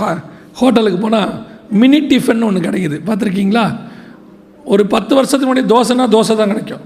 ஹா- 0.00 0.22
ஹோட்டலுக்கு 0.54 0.98
போனால் 0.98 1.46
மினி 1.70 2.00
டிஃபன் 2.00 2.44
ஒன்று 2.44 2.60
கிடைக்குது. 2.60 3.00
பார்த்துருக்கீங்களா? 3.06 3.76
ஒரு 4.64 4.86
பத்து 4.86 5.14
வருஷத்துக்கு 5.14 5.54
முன்னாடி 5.54 5.64
தோசைனா 5.64 6.06
தோசை 6.08 6.36
தான் 6.36 6.46
கிடைக்கும். 6.46 6.80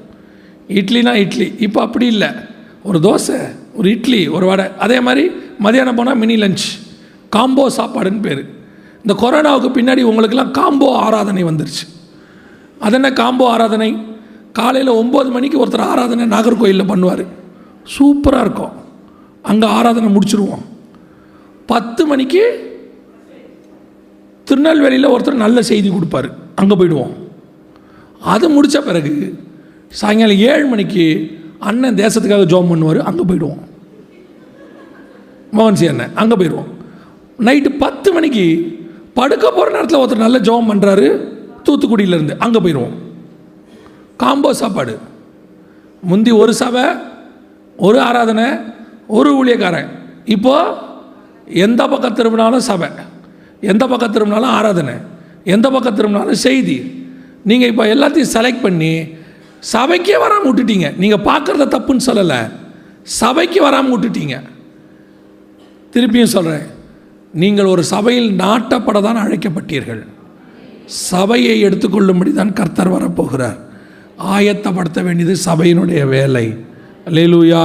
இட்லினா 0.69 1.13
இட்லி. 1.13 1.53
இப்போ 1.59 1.81
அப்படி 1.81 2.07
இல்லை. 2.07 2.29
ஒரு 2.83 2.99
தோசை 2.99 3.55
ஒரு 3.75 3.91
இட்லி 3.91 4.29
ஒரு 4.29 4.47
வடை. 4.47 4.65
அதே 4.79 5.01
மாதிரி 5.01 5.29
மதியானம் 5.63 5.95
போனால் 5.95 6.17
மினி 6.17 6.37
லஞ்ச் 6.37 6.67
காம்போ 7.31 7.67
சாப்பாடுன்னு 7.77 8.21
பேர். 8.21 8.59
இந்த 9.07 9.15
கொரோனாவுக்கு 9.23 9.81
பின்னாடி 9.81 10.03
உங்களுக்கெல்லாம் 10.03 10.51
காம்போ 10.51 10.97
ஆராதனை 10.97 11.45
வந்துருச்சு. 11.45 11.85
அது 12.79 12.95
என்ன 12.95 13.13
காம்போ 13.13 13.51
ஆராதனை? 13.51 13.97
காலையில் 14.53 14.93
ஒம்பது 14.93 15.31
மணிக்கு 15.31 15.67
ஒருத்தர் 15.67 15.81
ஆராதனை 15.81 16.27
நாகர்கோயிலில் 16.27 16.91
பண்ணுவார். 16.91 17.27
சூப்பராக 17.99 18.41
இருக்கும். 18.41 18.73
அங்கே 19.43 19.67
ஆராதனை 19.67 20.15
முடிச்சுருவோம். 20.15 20.65
பத்து 21.67 22.07
மணிக்கு 22.07 22.69
திருநெல்வேலியில் 24.51 25.13
ஒருத்தர் 25.15 25.43
நல்ல 25.45 25.63
செய்தி 25.71 25.89
கொடுப்பாரு. 25.91 26.29
அங்கே 26.61 26.77
போயிடுவோம். 26.81 27.13
அது 28.35 28.47
முடித்த 28.55 28.79
பிறகு 28.89 29.15
சாயங்காலம் 30.01 30.41
ஏழு 30.51 30.65
மணிக்கு 30.73 31.05
அண்ணன் 31.69 31.99
தேசத்துக்காக 32.01 32.47
ஜோம் 32.53 32.71
பண்ணுவார் 32.71 33.01
அங்கே 33.09 33.25
போயிடுவோம். 33.31 33.61
மோகன்சி 35.59 35.87
அண்ணன் 35.93 36.15
அங்கே 36.23 36.37
போயிடுவோம். 36.41 36.71
நைட்டு 37.47 37.71
பத்து 37.85 38.09
மணிக்கு 38.17 38.45
படுக்க 39.19 39.45
போகிற 39.51 39.69
நேரத்தில் 39.77 40.01
ஒருத்தர் 40.01 40.25
நல்ல 40.27 40.39
ஜோம் 40.49 40.69
பண்ணுறாரு 40.71 41.07
தூத்துக்குடியிலேருந்து 41.67 42.35
அங்கே 42.45 42.61
போயிடுவோம். 42.65 42.97
காம்போ 44.23 44.51
சாப்பாடு. 44.63 44.95
முந்தி 46.11 46.33
ஒரு 46.43 46.53
சபை 46.63 46.85
ஒரு 47.87 47.99
ஆராதனை 48.09 48.47
ஒரு 49.19 49.31
ஊழியக்காரன். 49.41 49.89
இப்போது 50.35 50.77
எந்த 51.67 51.83
பக்கம் 51.93 52.19
திரும்பினாலும் 52.19 52.69
சபை. 52.71 52.91
எந்த 53.73 53.85
பக்கம் 53.87 54.15
திரும்பினாலும் 54.15 54.55
ஆராதனை 54.59 54.97
எந்த 55.55 55.67
பக்கம் 55.75 55.97
திரும்பினாலும் 55.99 56.43
செய்தி. 56.47 56.79
நீங்கள் 57.51 57.71
இப்போ 57.73 57.85
எல்லாத்தையும் 57.95 58.33
செலக்ட் 58.37 58.65
பண்ணி 58.67 58.93
சபைக்கே 59.75 60.17
வராமல் 60.25 60.49
விட்டுட்டீங்க. 60.49 60.89
நீங்கள் 61.03 61.25
பார்க்குறத 61.29 61.67
தப்புன்னு 61.75 62.07
சொல்லலை. 62.09 62.41
சபைக்கு 63.21 63.61
வராமல் 63.67 63.93
விட்டுட்டீங்க. 63.95 64.37
திருப்பியும் 65.95 66.35
சொல்கிறேன் 66.37 66.67
நீங்கள் 67.43 67.71
ஒரு 67.73 67.83
சபையில் 67.93 68.29
நாட்டப்பட 68.43 68.99
தான் 69.07 69.23
அழைக்கப்பட்டீர்கள். 69.25 70.03
சபையை 71.11 71.55
எடுத்துக்கொள்ளும்படி 71.67 72.31
தான் 72.41 72.57
கர்த்தர் 72.61 72.95
வரப்போகிறார். 72.97 73.59
ஆயத்தப்படுத்த 74.35 75.01
வேண்டியது 75.07 75.35
சபையினுடைய 75.49 76.03
வேலை. 76.17 76.47
லேலூயா 77.17 77.65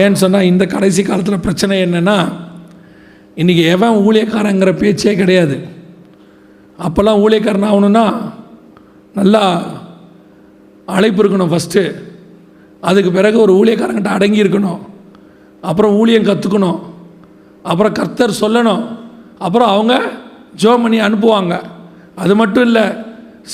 ஏன்னு 0.00 0.20
சொன்னால் 0.22 0.48
இந்த 0.52 0.64
கடைசி 0.74 1.02
காலத்தில் 1.02 1.44
பிரச்சனை 1.46 1.76
என்னென்னா 1.86 2.18
இன்றைக்கி 3.36 3.64
எவன் 3.64 3.90
ஊழியக்காரங்கிற 3.90 4.76
பேச்சே 4.76 5.14
கிடையாது. 5.14 5.56
அப்போல்லாம் 6.78 7.20
ஊழியக்காரன் 7.24 7.66
ஆகணும்னா 7.70 8.14
நல்லா 9.14 9.62
அழைப்பு 10.86 11.24
இருக்கணும் 11.24 11.52
ஃபஸ்ட்டு 11.52 11.94
அதுக்கு 12.80 13.10
பிறகு 13.10 13.40
ஒரு 13.40 13.54
ஊழியக்காரங்கிட்ட 13.54 14.06
அடங்கி 14.06 14.42
இருக்கணும். 14.42 14.78
அப்புறம் 15.60 15.94
ஊழியம் 15.94 16.22
கற்றுக்கணும் 16.22 16.80
அப்புறம் 17.62 17.92
கர்த்தர் 17.92 18.38
சொல்லணும். 18.40 18.84
அப்புறம் 19.38 19.68
அவங்க 19.68 20.10
ஜோ 20.54 20.76
பண்ணி 20.76 21.00
அனுப்புவாங்க. 21.00 21.62
அது 22.14 22.36
மட்டும் 22.36 22.64
இல்லை 22.64 22.82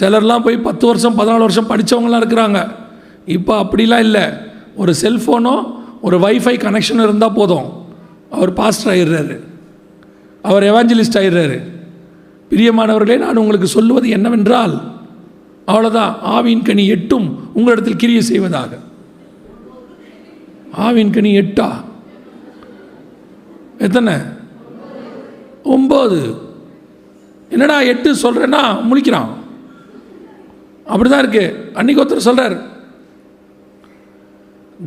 சிலர்லாம் 0.01 0.45
போய் 0.45 0.59
பத்து 0.59 0.87
வருஷம் 0.87 1.19
பதினாலு 1.19 1.47
வருஷம் 1.47 1.71
படித்தவங்களாம் 1.71 2.23
இருக்கிறாங்க. 2.23 2.71
இப்போ 3.27 3.63
அப்படிலாம் 3.63 3.99
இல்லை. 3.99 4.23
ஒரு 4.77 4.95
செல்ஃபோனோ 5.03 5.75
ஒரு 6.01 6.19
வைஃபை 6.19 6.55
கனெக்ஷன் 6.67 7.03
இருந்தால் 7.03 7.33
போதும். 7.33 7.73
அவர் 8.31 8.53
பாஸ்டர் 8.53 8.95
ஆயிடுறாரு. 8.95 9.51
அவர் 10.43 10.63
எவாஞ்சலிஸ்ட் 10.63 11.19
ஆயிடுறாரு. 11.19 11.59
பிரியமானவர்களே 12.51 13.19
நான் 13.19 13.37
உங்களுக்கு 13.37 13.67
சொல்லுவது 13.67 14.09
என்னவென்றால் 14.09 14.75
அவ்வளோதான் 15.67 16.15
ஆவின் 16.25 16.65
கனி 16.65 16.87
எட்டும் 16.87 17.53
உங்களிடத்தில் 17.53 17.97
கிரியை 17.97 18.23
செய்வதாக. 18.23 18.79
ஆவின் 20.79 21.11
கனி 21.11 21.39
எட்டா? 21.39 21.69
எத்தனை? 23.79 24.15
ஒம்பது 25.65 26.35
என்னடா 27.49 27.81
எட்டு 27.81 28.15
சொல்கிறேன்னா 28.15 28.63
முழிக்கிறான். 28.91 29.31
அப்படி 30.87 31.09
தான் 31.09 31.19
இருக்கு. 31.19 31.71
அன்னைக்கு 31.75 32.03
ஒருத்தர் 32.03 32.29
சொல்கிறார் 32.29 32.71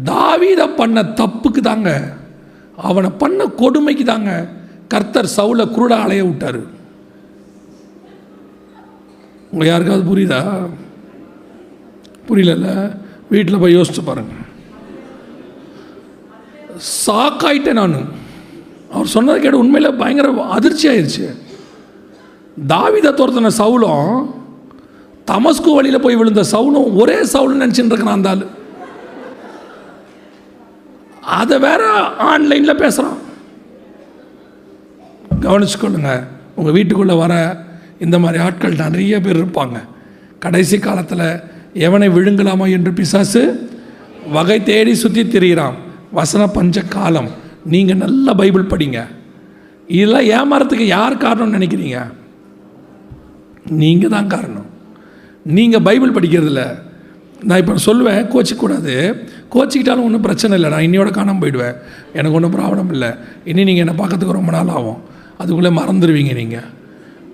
தாவீத 0.04 0.68
பண்ண 0.68 1.02
தப்புக்கு 1.02 1.62
தாங்க 1.62 2.14
அவனை 2.76 3.10
பண்ண 3.18 3.46
கொடுமைக்கு 3.46 4.04
தாங்க 4.04 4.50
கர்த்தர் 4.88 5.34
சவுல 5.38 5.62
குருடா 5.76 5.98
அலைய 6.00 6.24
விட்டார். 6.24 6.60
உங்க 9.52 9.66
யாருக்காவது 9.66 10.16
புரியுதா? 10.16 10.70
புரியலல்ல? 12.28 12.98
வீட்டில் 13.30 13.60
போய் 13.60 13.76
யோசிச்சு 13.76 14.04
பாருங்க. 14.06 14.34
சாக்காயிட்டேன் 17.08 17.74
நான். 17.74 18.24
அவர் 18.92 19.06
சொன்னதை 19.06 19.42
கேட்டு 19.42 19.58
உண்மையில் 19.58 19.94
பயங்கர 19.94 20.44
அதிர்ச்சி 20.50 20.88
ஆயிடுச்சு 20.88 21.36
தாவித 22.68 23.08
துரத்தின 23.12 23.52
சவுலும் 23.58 24.34
தமஸ்கு 25.32 25.74
வழியில் 25.74 26.00
போய் 26.00 26.16
விழுந்த 26.16 26.42
சவுலும் 26.52 26.96
ஒரே 26.96 27.18
சவுல்னு 27.22 27.64
நினச்சின்னு 27.64 27.92
இருக்கிறான் 27.92 28.14
அந்த 28.14 28.30
ஆள். 28.30 28.48
அதை 31.22 31.60
வேற 31.60 31.90
ஆன்லைனில் 32.32 32.76
பேசுகிறான் 32.76 33.18
கவனிச்சுக்கொள்ளுங்க. 35.48 36.12
உங்கள் 36.58 36.76
வீட்டுக்குள்ளே 36.78 37.16
வர 37.24 37.34
இந்த 38.06 38.16
மாதிரி 38.24 38.40
ஆட்கள் 38.46 38.82
நிறைய 38.84 39.16
பேர் 39.26 39.40
இருப்பாங்க. 39.42 39.78
கடைசி 40.44 40.78
காலத்தில் 40.88 41.28
எவனை 41.88 42.08
விழுங்கலாமா 42.16 42.66
என்று 42.78 42.92
பிசாசு 43.00 43.44
வகை 44.36 44.58
தேடி 44.70 44.94
சுற்றி 45.04 45.24
திரிகிறான் 45.26 45.78
வசன 46.18 46.42
பஞ்ச 46.58 46.84
காலம். 46.96 47.30
நீங்கள் 47.74 48.02
நல்ல 48.04 48.34
பைபிள் 48.40 48.72
படிங்க. 48.72 49.00
இதெல்லாம் 49.96 50.28
ஏமாறத்துக்கு 50.38 50.86
யார் 50.98 51.24
காரணம்னு 51.24 51.58
நினைக்கிறீங்க? 51.58 52.00
நீங்கள் 53.82 54.14
தான் 54.16 54.32
காரணம். 54.34 54.68
நீங்கள் 55.58 55.86
பைபிள் 55.88 56.16
படிக்கிறதில்ல 56.18 56.64
நான் 57.48 57.62
இப்போ 57.62 57.74
சொல்லுவேன் 57.88 58.22
கோச்சிக்கூடாது 58.34 58.94
கோச்சிக்கிட்டாலும் 59.54 60.06
ஒன்றும் 60.08 60.26
பிரச்சனை 60.28 60.54
இல்லை. 60.58 60.70
நான் 60.74 60.86
இன்னையோட 60.88 61.10
காணாமல் 61.18 61.42
போயிடுவேன். 61.42 61.76
எனக்கு 62.18 62.38
ஒன்றும் 62.38 62.56
ப்ராப்ளம் 62.58 62.92
இல்லை. 62.96 63.10
இனி 63.50 63.64
நீங்கள் 63.70 63.84
என்னை 63.86 63.96
பார்க்கறதுக்கு 64.00 64.40
ரொம்ப 64.40 64.52
நாள் 64.58 64.74
ஆகும். 64.78 65.02
அதுக்குள்ளே 65.38 65.70
மறந்துடுவீங்க 65.70 66.34
நீங்கள் 66.34 66.68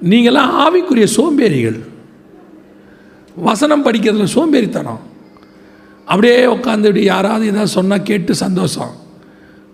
நீங்களாம் 0.09 0.53
ஆவிக்குரிய 0.57 1.03
சோம்பேறிகள். 1.03 1.79
வசனம் 3.35 3.85
படிக்கிறதுல 3.85 4.23
சோம்பேறித்தனம். 4.23 4.99
அப்படியே 6.05 6.45
உட்காந்து 6.45 6.77
இப்படி 6.77 7.03
யாராவது 7.03 7.45
ஏதாவது 7.45 7.67
சொன்னால் 7.67 8.03
கேட்டு 8.03 8.35
சந்தோஷம். 8.35 8.91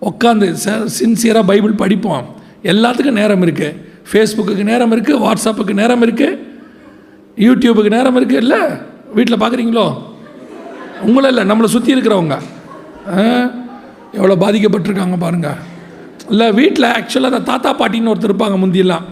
உட்காந்து 0.01 0.55
சின்சியராக 0.99 1.45
பைபிள் 1.45 1.73
படிப்போம். 1.73 2.25
எல்லாத்துக்கும் 2.63 3.19
நேரம் 3.21 3.41
இருக்குது 3.41 3.75
ஃபேஸ்புக்குக்கு 4.11 4.63
நேரம் 4.63 4.91
இருக்குது 4.91 5.21
வாட்ஸ்அப்புக்கு 5.21 5.73
நேரம் 5.73 6.01
இருக்குது 6.01 6.45
யூடியூபுக்கு 7.37 7.89
நேரம் 7.89 8.17
இருக்குது 8.17 8.37
இல்லை? 8.37 8.59
வீட்டில் 9.13 9.39
பார்க்குறீங்களோ? 9.39 9.97
உங்களும் 11.01 11.37
இல்லை 11.37 11.43
நம்மளை 11.43 11.65
சுற்றி 11.65 11.95
இருக்கிறவங்க. 11.95 12.39
ஆ, 13.07 13.23
எவ்வளோ 14.11 14.35
பாதிக்கப்பட்டிருக்காங்க 14.35 15.17
பாருங்கள் 15.19 15.57
இல்லை 16.31 16.47
வீட்டில் 16.59 16.87
ஆக்சுவலாக 16.97 17.31
அந்த 17.33 17.39
தாத்தா 17.51 17.69
பாட்டின்னு 17.79 18.11
ஒருத்தர் 18.11 18.31
இருப்பாங்க 18.31 18.57
முந்தியெல்லாம். 18.63 19.05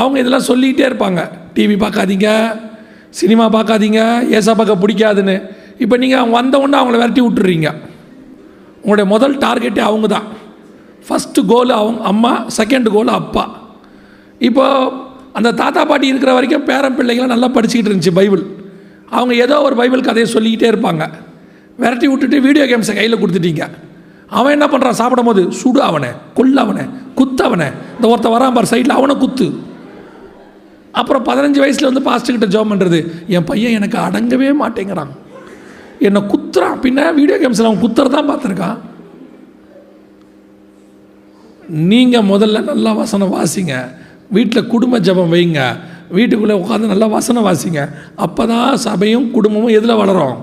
அவங்க 0.00 0.16
இதெல்லாம் 0.22 0.48
சொல்லிக்கிட்டே 0.50 0.84
இருப்பாங்க. 0.90 1.20
டிவி 1.54 1.76
பார்க்காதீங்க 1.84 2.28
சினிமா 3.20 3.46
பார்க்காதீங்க 3.56 4.00
ஏசா 4.36 4.52
பார்க்க 4.58 4.82
பிடிக்காதுன்னு. 4.84 5.36
இப்போ 5.84 5.96
நீங்கள் 6.02 6.20
அவங்க 6.20 6.34
வந்த 6.40 6.58
அவங்கள 6.58 6.98
விரட்டி 7.02 7.22
விட்டுறீங்க. 7.24 7.68
உங்களுடைய 8.82 9.06
முதல் 9.14 9.34
டார்கெட்டே 9.44 9.82
அவங்க 9.88 10.06
தான். 10.16 10.28
ஃபஸ்ட்டு 11.06 11.46
கோல் 11.52 11.72
அவங்க 11.80 12.00
அம்மா 12.10 12.32
செகண்ட் 12.58 12.88
கோல் 12.96 13.12
அப்பா. 13.20 13.44
இப்போ 14.48 14.64
அந்த 15.38 15.50
தாத்தா 15.60 15.82
பாட்டி 15.90 16.06
இருக்கிற 16.12 16.32
வரைக்கும் 16.36 16.66
பேரன் 16.70 16.96
பிள்ளைங்களாம் 16.98 17.34
நல்லா 17.34 17.48
படிச்சுக்கிட்டு 17.56 17.90
இருந்துச்சு 17.90 18.18
பைபிள். 18.18 18.42
அவங்க 19.16 19.32
ஏதோ 19.44 19.56
ஒரு 19.68 19.74
பைபிள் 19.80 20.06
கதையை 20.08 20.26
சொல்லிக்கிட்டே 20.34 20.68
இருப்பாங்க. 20.72 21.04
விரட்டி 21.82 22.06
விட்டுட்டு 22.08 22.38
வீடியோ 22.46 22.64
கேம்ஸை 22.70 22.94
கையில் 22.98 23.20
கொடுத்துட்டீங்க. 23.22 23.64
அவன் 24.38 24.60
என்ன 24.60 24.66
பண்ணுறான் 24.66 24.98
சாப்பிடும் 25.00 25.28
போது 25.30 25.42
சுடு 25.52 25.80
அவனை 25.82 26.10
கொல்ல 26.34 26.60
அவனை 26.60 26.84
குத்து 27.14 27.42
அவனை 27.44 27.66
இந்த 27.94 28.08
ஒருத்தன் 28.08 28.32
வரான் 28.32 28.54
பார் 28.54 28.70
சைடில் 28.70 28.98
அவனை 28.98 29.16
குத்து. 29.16 29.46
அப்புறம் 30.92 31.24
பதினஞ்சு 31.24 31.58
வயசில் 31.64 31.90
வந்து 31.90 32.10
பாஸ்ட்டுக்கிட்ட 32.10 32.48
ஜாப் 32.54 32.70
பண்ணுறது 32.72 32.98
என் 33.26 33.44
பையன் 33.44 33.76
எனக்கு 33.78 33.98
அடங்கவே 33.98 34.50
மாட்டேங்கிறான். 34.62 35.12
என்னை 35.98 36.22
குத்துறான். 36.22 36.78
பின்ன 36.82 37.14
வீடியோ 37.14 37.36
கேம்ஸில் 37.42 37.68
அவன் 37.68 37.82
குத்துறதான் 37.82 38.30
பார்த்துருக்கான். 38.30 38.78
நீங்கள் 41.68 42.28
முதல்ல 42.32 42.62
நல்லா 42.62 42.92
வசனம் 42.92 43.34
வாசிங்க. 43.34 43.74
வீட்டில் 44.30 44.66
குடும்ப 44.66 44.98
ஜெபம் 44.98 45.32
வைங்க. 45.34 45.60
வீட்டுக்குள்ளே 46.10 46.54
உட்காந்து 46.62 46.90
நல்லா 46.92 47.06
வசனம் 47.06 47.46
வாசிங்க. 47.46 47.80
அப்போ 48.16 48.46
தான் 48.46 48.76
சபையும் 48.76 49.30
குடும்பமும் 49.30 49.76
எதில் 49.78 49.94
வளரும்? 49.94 50.36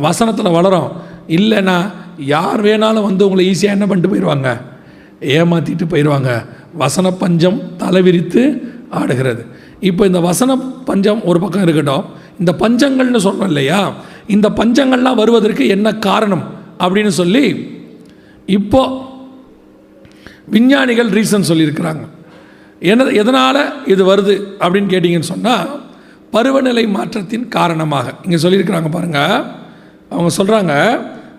வசனத்தில் 0.00 0.56
வளரும். 0.58 0.90
இல்லைன்னா 1.28 1.76
யார் 2.18 2.62
வேணாலும் 2.62 3.02
வந்து 3.02 3.24
உங்களை 3.24 3.50
ஈஸியாக 3.50 3.76
என்ன 3.76 3.86
பண்ணிட்டு 3.86 4.12
போயிடுவாங்க 4.12 4.60
ஏமாற்றிட்டு 5.20 5.86
போயிடுவாங்க 5.88 6.44
வசன 6.74 7.10
பஞ்சம் 7.10 7.62
தலைவிரித்து 7.78 8.62
ஆடுகிறது. 8.90 9.46
இப்போ 9.80 10.06
இந்த 10.06 10.20
வசன 10.20 10.56
பஞ்சம் 10.56 11.24
ஒரு 11.24 11.40
பக்கம் 11.40 11.62
இருக்கட்டும். 11.62 12.04
இந்த 12.38 12.52
பஞ்சங்கள்னு 12.60 13.16
சொல்கிறோம் 13.16 13.48
இல்லையா? 13.48 13.92
இந்த 14.26 14.48
பஞ்சங்கள்லாம் 14.48 15.14
வருவதற்கு 15.14 15.68
என்ன 15.68 15.94
காரணம்? 15.94 16.44
அப்படின்னு 16.78 17.08
சொல்லி 17.08 17.76
இப்போ 18.46 18.82
விஞ்ஞானிகள் 20.44 21.08
ரீசன் 21.08 21.48
சொல்லியிருக்கிறாங்க. 21.48 22.04
என்ன 22.80 23.04
எதனால் 23.04 23.86
இது 23.86 24.14
வருது 24.14 24.34
அப்படின்னு 24.60 24.92
கேட்டிங்கன்னு 24.92 25.32
சொன்னால் 25.34 25.84
பருவநிலை 26.30 26.86
மாற்றத்தின் 26.86 27.48
காரணமாக. 27.48 28.14
இங்கே 28.24 28.48
சொல்லியிருக்கிறாங்க 28.48 28.90
பாருங்கள் 28.90 29.44
அவங்க 30.10 30.30
சொல்கிறாங்க 30.36 30.74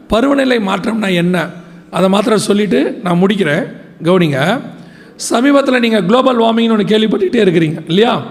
பருவநிலை 0.07 0.57
மாற்றம்னா 0.57 1.13
என்ன? 1.13 1.49
அதை 1.91 2.09
மாத்திரம் 2.09 2.39
சொல்லிவிட்டு 2.39 2.99
நான் 3.03 3.21
முடிக்கிறேன். 3.21 3.65
கவனிங்க. 4.03 4.61
சமீபத்தில் 5.15 5.79
நீங்கள் 5.79 6.05
குளோபல் 6.05 6.39
வார்மிங்னு 6.39 6.71
ஒன்று 6.71 6.97
கேள்விப்பட்டுகிட்டே 6.97 7.43
இருக்கிறீங்க 7.45 7.79
இல்லையா? 7.87 8.23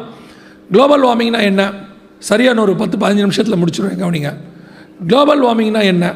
குளோபல் 0.73 1.03
வார்மிங்னா 1.03 1.41
என்ன? 1.43 1.73
சரியான 2.19 2.61
ஒரு 2.61 2.77
பத்து 2.77 2.97
பதினஞ்சு 2.99 3.27
நிமிஷத்தில் 3.27 3.59
முடிச்சிடுவேன் 3.63 4.03
கவனிங்க. 4.03 4.37
குளோபல் 5.07 5.43
வார்மிங்னா 5.43 5.83
என்ன? 5.83 6.15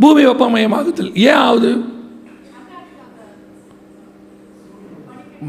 பூமி 0.00 0.26
வெப்பமயமாகுதல் 0.26 1.14
ஏன் 1.14 1.40
ஆகுது? 1.46 1.84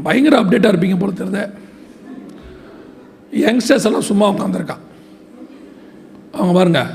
பயங்கர 0.02 0.42
அப்டேட்டாக 0.42 0.72
இருப்பீங்க 0.72 0.98
போல 0.98 1.12
தெரிந்த 1.12 1.52
யங்ஸ்டர்ஸ் 3.40 3.84
எல்லாம் 3.84 4.08
சும்மா 4.10 4.30
உட்காந்துருக்கான் 4.30 4.82
அவங்க 6.32 6.52
பாருங்கள் 6.52 6.90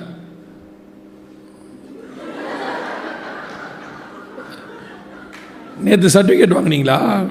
நேற்று 5.80 6.22
சர்டிஃபிகேட் 6.22 6.57
வாங்குனீங்களா? 6.57 7.26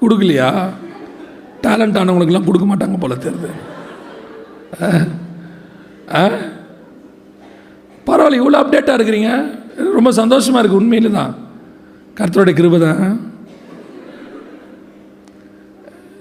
கொடுக்கலையா? 0.00 0.68
டேலண்ட் 1.62 1.98
ஆனவங்களுக்கெல்லாம் 2.00 2.44
கொடுக்க 2.44 2.66
மாட்டாங்க 2.66 2.98
போல 2.98 3.14
தெரியுது. 3.14 3.50
ஆ? 6.14 6.28
பரவாயில்ல 8.06 8.40
இவ்வளோ 8.40 8.64
அப்டேட்டாக 8.64 8.98
இருக்கிறீங்க. 8.98 9.58
ரொம்ப 9.92 10.10
சந்தோஷமாக 10.10 10.66
இருக்குது 10.66 10.76
உண்மையில் 10.76 11.12
தான் 11.12 11.34
கர்த்தருடைய 12.16 12.52
கிருபை 12.52 12.80
தான். 12.80 13.32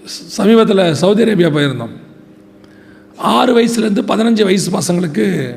சமீபத்தில் 0.06 0.94
சவுதி 0.94 1.24
அரேபியா 1.24 1.52
போயிருந்தோம். 1.52 1.90
ஆறு 3.18 3.58
வயசுலேருந்து 3.58 4.02
பதினஞ்சு 4.08 4.44
வயசு 4.44 4.72
பசங்களுக்கு 4.72 5.56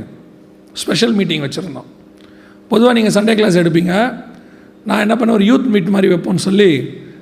ஸ்பெஷல் 0.73 1.13
மீட்டிங் 1.13 1.43
வச்சுருந்தோம். 1.43 1.85
பொதுவாக 2.69 3.01
நீங்கள் 3.01 3.25
சண்டே 3.25 3.35
கிளாஸ் 3.35 3.57
எடுப்பீங்க. 3.57 4.25
நான் 4.87 5.03
என்ன 5.05 5.17
பண்ண 5.17 5.35
ஒரு 5.35 5.45
யூத் 5.45 5.69
மீட் 5.75 5.95
மாதிரி 5.95 6.15
வைப்போம்னு 6.15 6.47
சொல்லி 6.49 6.71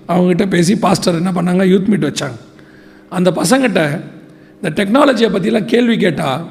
அவங்ககிட்ட 0.09 0.45
பேசி 0.49 0.77
பாஸ்டர் 0.77 1.21
என்ன 1.21 1.31
பண்ணாங்க 1.31 1.65
யூத் 1.73 1.89
மீட் 1.93 2.05
வச்சாங்க. 2.05 2.39
அந்த 3.09 3.31
பசங்கிட்ட 3.31 3.81
இந்த 4.57 4.71
டெக்னாலஜியை 4.79 5.31
பற்றிலாம் 5.35 5.71
கேள்வி 5.73 5.97
கேட்டால் 5.97 6.45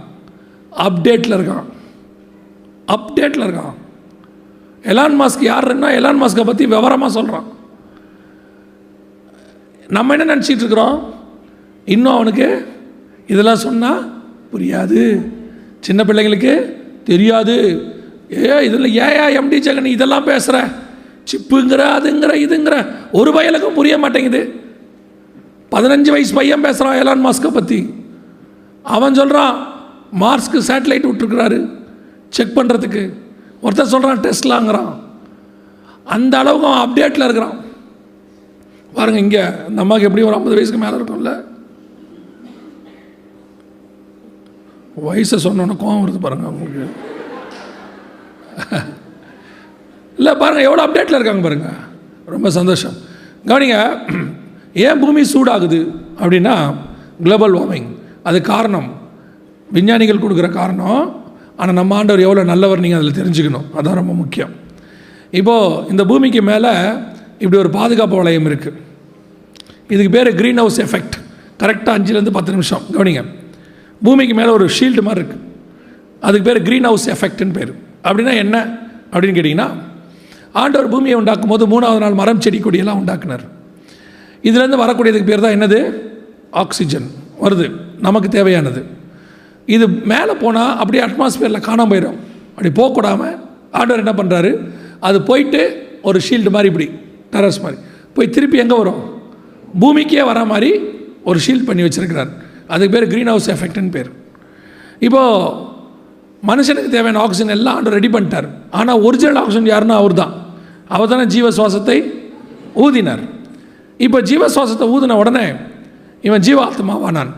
அப்டேட்டில் 0.86 1.36
இருக்கான். 1.38 1.66
அப்டேட்டில் 2.88 3.46
இருக்கான். 3.48 3.76
எலான் 4.84 5.20
மாஸ்க் 5.22 5.46
யாருன்னா 5.50 5.90
எலான் 6.00 6.22
மாஸ்கை 6.24 6.46
பற்றி 6.46 6.66
விவரமாக 6.66 7.12
சொல்கிறான் 7.12 7.48
நம்ம 9.88 10.16
என்ன 10.16 10.36
நினச்சிட்டு 10.36 10.64
இருக்கிறோம்? 10.64 10.98
இன்னும் 11.86 12.14
அவனுக்கு 12.14 12.48
இதெல்லாம் 13.28 13.64
சொன்னால் 13.66 14.02
புரியாது. 14.54 15.02
சின்ன 15.80 16.04
பிள்ளைங்களுக்கு 16.04 16.54
தெரியாது. 17.04 17.56
ஏ 18.34 18.66
இதில் 18.66 18.94
ஏயா 19.00 19.26
எம்டி 19.40 19.58
ஜெகன் 19.66 19.86
இதெல்லாம் 19.86 20.24
பேசுகிற 20.24 20.58
சிப்புங்கிற 21.32 21.82
அதுங்கிற 21.98 22.32
இதுங்கிற. 22.46 22.76
ஒரு 23.12 23.32
பயலுக்கும் 23.34 23.74
புரிய 23.74 23.98
மாட்டேங்குது. 23.98 24.42
பதினஞ்சு 25.72 26.10
வயசு 26.10 26.34
பையன் 26.34 26.62
பேசுகிறான் 26.62 26.96
எலான் 26.96 27.26
மாஸ்கை 27.26 27.54
பற்றி 27.54 27.94
அவன் 28.84 29.14
சொல்கிறான் 29.14 29.56
மார்ஸ்க்கு 30.20 30.60
சேட்டலைட் 30.68 31.08
விட்டுருக்குறாரு 31.10 31.70
செக் 32.30 32.58
பண்ணுறதுக்கு 32.58 33.14
ஒருத்தர் 33.64 33.94
சொல்கிறான் 33.94 34.20
டெஸ்ட்லாங்கிறான் 34.20 34.92
அந்த 36.04 36.38
அளவுக்கு 36.38 36.68
அவன் 36.68 36.84
அப்டேட்டில் 36.86 37.24
இருக்கிறான். 37.24 37.56
பாருங்க 38.94 39.20
இங்கே 39.20 39.44
இந்த 39.70 39.82
அம்மாவுக்கு 39.82 40.08
எப்படி 40.08 40.26
ஒரு 40.26 40.34
ஐம்பது 40.34 40.56
வயசுக்கு 40.56 40.82
மேலே 40.82 40.98
இருக்கும்ல? 40.98 41.32
வயசை 45.06 45.38
சொன்னோன்னே 45.44 45.76
கோவம் 45.80 46.04
வருது 46.04 46.20
பாருங்க 46.20 46.46
அவங்களுக்கு. 46.46 46.86
இல்லை 50.18 50.34
பாருங்கள் 50.42 50.68
எவ்வளோ 50.68 50.84
அப்டேட்டில் 50.86 51.18
இருக்காங்க 51.18 51.44
பாருங்கள் 51.48 51.80
ரொம்ப 52.34 52.50
சந்தோஷம். 52.60 52.96
கவனிங்க 53.50 53.78
ஏன் 54.86 55.00
பூமி 55.04 55.22
சூடாகுது 55.34 55.80
அப்படின்னா 56.22 56.56
குளோபல் 57.24 57.56
வார்மிங் 57.58 57.90
அது 58.30 58.38
காரணம். 58.42 58.90
விஞ்ஞானிகள் 59.76 60.24
கொடுக்குற 60.24 60.48
காரணம். 60.60 61.04
ஆனால் 61.58 61.78
நம்ம 61.80 61.96
ஆண்டவர் 61.96 62.26
எவ்வளோ 62.26 62.44
நல்லவர் 62.44 62.84
நீங்கள் 62.84 63.00
அதில் 63.00 63.18
தெரிஞ்சுக்கணும். 63.20 63.66
அதுதான் 63.74 64.00
ரொம்ப 64.02 64.14
முக்கியம். 64.14 64.54
இப்போது 65.40 65.90
இந்த 65.92 66.04
பூமிக்கு 66.12 66.42
மேலே 66.52 66.72
இப்படி 67.44 67.58
ஒரு 67.64 67.70
பாதுகாப்பு 67.80 68.16
வளையம் 68.20 68.48
இருக்குது 68.50 68.80
இதுக்கு 69.94 70.12
பேர் 70.18 70.30
க்ரீன் 70.40 70.62
ஹவுஸ் 70.64 70.80
எஃபெக்ட் 70.86 71.16
கரெக்டாக 71.62 71.96
அஞ்சுலேருந்து 71.98 72.36
பத்து 72.38 72.52
நிமிஷம். 72.52 72.84
கவனிங்க. 72.96 73.24
பூமிக்கு 74.06 74.36
மேலே 74.40 74.52
ஒரு 74.58 74.66
ஷீல்டு 74.78 75.04
மாதிரி 75.08 75.22
இருக்குது 75.22 75.44
அதுக்கு 76.28 76.46
பேர் 76.50 76.60
க்ரீன் 76.68 76.88
ஹவுஸ் 76.90 77.08
எஃபெக்ட்னு 77.16 77.56
பேர். 77.58 77.74
அப்படின்னா 78.08 78.34
என்ன? 78.44 78.58
அப்படின்னு 79.12 79.36
கேட்டிங்கன்னா 79.38 79.70
ஆண்டவர் 80.54 80.90
பூமியை 80.90 81.18
உண்டாக்கும் 81.18 81.50
போது 81.50 81.68
மூணாவது 81.68 81.98
நாள் 81.98 82.14
மரம் 82.14 82.42
செடி 82.42 82.60
கொடியெல்லாம் 82.60 83.00
உண்டாக்குனார். 83.02 83.46
இதுலேருந்து 84.44 84.82
வரக்கூடியதுக்கு 84.84 85.26
பேர் 85.26 85.40
தான் 85.40 85.56
என்னது? 85.58 85.94
ஆக்சிஜன். 86.52 87.08
வருது. 87.42 87.72
நமக்கு 88.00 88.30
தேவையானது. 88.30 88.86
இது 89.66 89.88
மேலே 89.88 90.34
போனால் 90.34 90.78
அப்படியே 90.78 91.04
அட்மாஸ்பியரில் 91.04 91.66
காணாம 91.68 91.90
போயிடும். 91.94 92.18
அப்படி 92.50 92.70
போகக்கூடாமல் 92.70 93.36
ஆண்டவர் 93.72 94.04
என்ன 94.04 94.14
பண்ணுறாரு 94.24 94.52
அது 95.00 95.22
போயிட்டு 95.22 95.62
ஒரு 96.02 96.20
ஷீல்டு 96.30 96.50
மாதிரி 96.50 96.72
இப்படி 96.72 96.88
டெரஸ் 97.32 97.62
மாதிரி. 97.62 97.82
போய் 98.14 98.30
திருப்பி 98.30 98.58
எங்கே 98.58 98.76
வரும்? 98.76 99.02
பூமிக்கே 99.80 100.24
வர 100.24 100.46
மாதிரி 100.46 100.72
ஒரு 101.24 101.40
ஷீல்ட் 101.48 101.66
பண்ணி 101.66 101.82
வச்சுருக்கிறார். 101.82 102.32
அதுக்கு 102.68 103.00
பேர் 103.00 103.08
க்ரீன் 103.08 103.30
ஹவுஸ் 103.30 103.52
எஃபெக்ட்னு 103.52 103.92
பேர். 103.92 104.12
இப்போது 105.00 105.72
மனுஷனுக்கு 106.50 106.90
தேவையான 106.96 107.20
ஆக்சிஜன் 107.26 107.54
எல்லாம் 107.56 107.76
ஆண்டு 107.78 107.96
ரெடி 107.98 108.10
பண்ணிட்டார். 108.16 108.48
ஆனால் 108.80 109.02
ஒரிஜினல் 109.08 109.40
ஆக்சிஜன் 109.42 109.70
யாருன்னா 109.74 109.98
அவர் 110.02 110.16
தான் 110.22 110.34
அவர் 110.96 111.12
தானே 111.12 111.26
ஜீவ 111.36 111.48
சுவாசத்தை 111.58 111.98
ஊதினார். 112.86 113.24
இப்போ 114.06 114.20
ஜீவ 114.30 114.44
சுவாசத்தை 114.56 114.86
ஊதின 114.96 115.18
உடனே 115.22 115.46
இவன் 116.28 116.44
ஜீவாத்மாவானான். 116.48 117.32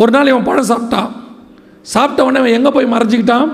ஒரு 0.00 0.10
நாள் 0.14 0.30
இவன் 0.32 0.46
பழம் 0.48 0.70
சாப்பிட்டான். 0.70 1.10
சாப்பிட்ட 1.94 2.20
உடனே 2.26 2.40
இவன் 2.42 2.56
எங்கே 2.58 2.70
போய் 2.76 2.92
மறைஞ்சிக்கிட்டான்? 2.94 3.48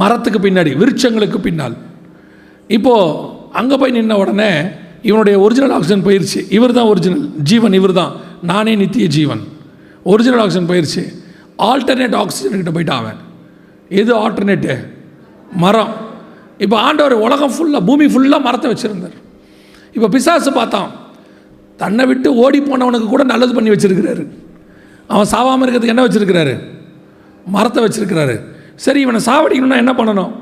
மரத்துக்கு 0.00 0.38
பின்னாடி 0.46 0.70
விருட்சங்களுக்கு 0.80 1.38
பின்னால். 1.46 1.76
இப்போது 2.76 3.36
அங்கே 3.60 3.76
போய் 3.80 3.96
நின்ன 3.98 4.16
உடனே 4.22 4.50
இவனுடைய 5.08 5.36
ஒரிஜினல் 5.44 5.74
ஆக்சிஜன் 5.76 6.04
போயிடுச்சு 6.06 6.40
இவர் 6.56 6.76
தான் 6.78 6.88
ஒரிஜினல் 6.92 7.24
ஜீவன் 7.50 7.76
இவர் 7.78 7.94
தான் 8.00 8.12
நானே 8.50 8.72
நித்திய 8.82 9.06
ஜீவன். 9.16 9.42
ஒரிஜினல் 10.12 10.42
ஆக்சிஜன் 10.44 10.68
போயிடுச்சு 10.70 11.02
ஆல்டர்னேட் 11.58 12.16
ஆக்சிஜன் 12.22 12.60
கிட்ட 12.60 12.72
போயிட்டான் 12.76 13.00
அவன். 13.02 13.20
எது 13.88 14.12
ஆல்டர்னேட்டு 14.22 14.74
மரம். 15.52 15.92
இப்போ 16.64 16.76
ஆண்டவர் 16.76 17.12
உலகம் 17.12 17.54
ஃபுல்லாக 17.56 17.84
பூமி 17.88 18.06
ஃபுல்லாக 18.06 18.42
மரத்தை 18.42 18.72
வச்சுருந்தார். 18.72 19.16
இப்போ 19.92 20.08
பிசாசு 20.08 20.52
பார்த்தான். 20.52 20.90
தன்னை 21.76 22.06
விட்டு 22.06 22.34
ஓடி 22.34 22.60
போனவனுக்கு 22.60 23.08
கூட 23.08 23.24
நல்லது 23.24 23.54
பண்ணி 23.54 23.70
வச்சுருக்கிறாரு. 23.70 24.24
அவன் 25.08 25.28
சாவாமல் 25.34 25.64
இருக்கிறதுக்கு 25.64 25.94
என்ன 25.94 26.04
வச்சுருக்கிறாரு? 26.06 26.54
மரத்தை 27.46 27.84
வச்சிருக்கிறாரு. 27.84 28.36
சரி 28.74 29.00
இவனை 29.00 29.20
சாவடிக்கணும்னா 29.28 29.76
என்ன 29.76 29.92
பண்ணணும்? 29.92 30.32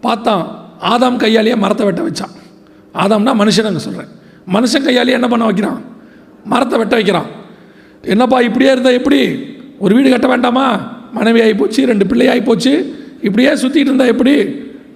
பார்த்தான் 0.00 0.44
ஆதாம் 0.92 1.16
கையாலேயே 1.16 1.56
மரத்தை 1.56 1.86
வெட்ட 1.86 2.02
வச்சான். 2.02 2.34
ஆதாம்னா 2.94 3.32
மனுஷனுங்க 3.42 3.76
சொல்கிறேன் 3.76 4.10
மனுஷன் 4.54 4.86
கையாலேயே 4.86 5.16
என்ன 5.18 5.28
பண்ண 5.28 5.44
வைக்கிறான்? 5.44 5.80
மரத்தை 6.44 6.78
வெட்ட 6.78 6.94
வைக்கிறான். 6.94 7.28
என்னப்பா 8.02 8.40
இப்படியே 8.40 8.70
இருந்தால் 8.72 8.92
எப்படி? 8.92 9.20
ஒரு 9.84 9.94
வீடு 9.94 10.10
கட்ட 10.10 10.26
வேண்டாமா? 10.32 10.66
மனைவி 11.16 11.40
ஆகிப்போச்சு 11.46 11.80
ரெண்டு 11.90 12.06
பிள்ளை 12.10 12.26
ஆகிப்போச்சு 12.32 12.72
இப்படியே 13.26 13.50
சுற்றிட்டு 13.62 13.88
இருந்தால் 13.88 14.12
எப்படி? 14.14 14.34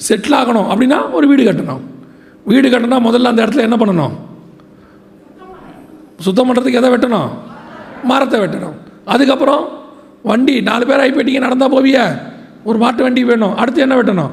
செட்டில் 0.06 0.38
ஆகணும். 0.40 0.68
அப்படின்னா 0.72 0.98
ஒரு 1.16 1.26
வீடு 1.30 1.42
கட்டணும். 1.48 1.82
வீடு 2.50 2.68
கட்டினா 2.68 2.98
முதல்ல 3.06 3.30
அந்த 3.32 3.40
இடத்துல 3.44 3.66
என்ன 3.66 3.76
பண்ணணும்? 3.80 4.14
சுத்தம் 6.26 6.48
பண்ணுறதுக்கு 6.48 6.80
எதை 6.80 6.90
வெட்டணும்? 6.94 7.30
மரத்தை 8.10 8.38
வெட்டணும். 8.40 8.76
அதுக்கப்புறம் 9.04 9.62
வண்டி 10.22 10.54
நாலு 10.68 10.86
பேர் 10.86 11.02
ஆகி 11.02 11.12
போயிட்டீங்க 11.16 11.44
நடந்தால் 11.46 11.72
போவிய. 11.74 11.98
ஒரு 12.68 12.78
மாட்டு 12.78 13.02
வண்டி 13.02 13.24
வேணும். 13.24 13.56
அடுத்து 13.56 13.84
என்ன 13.86 13.96
வெட்டணும்? 14.00 14.32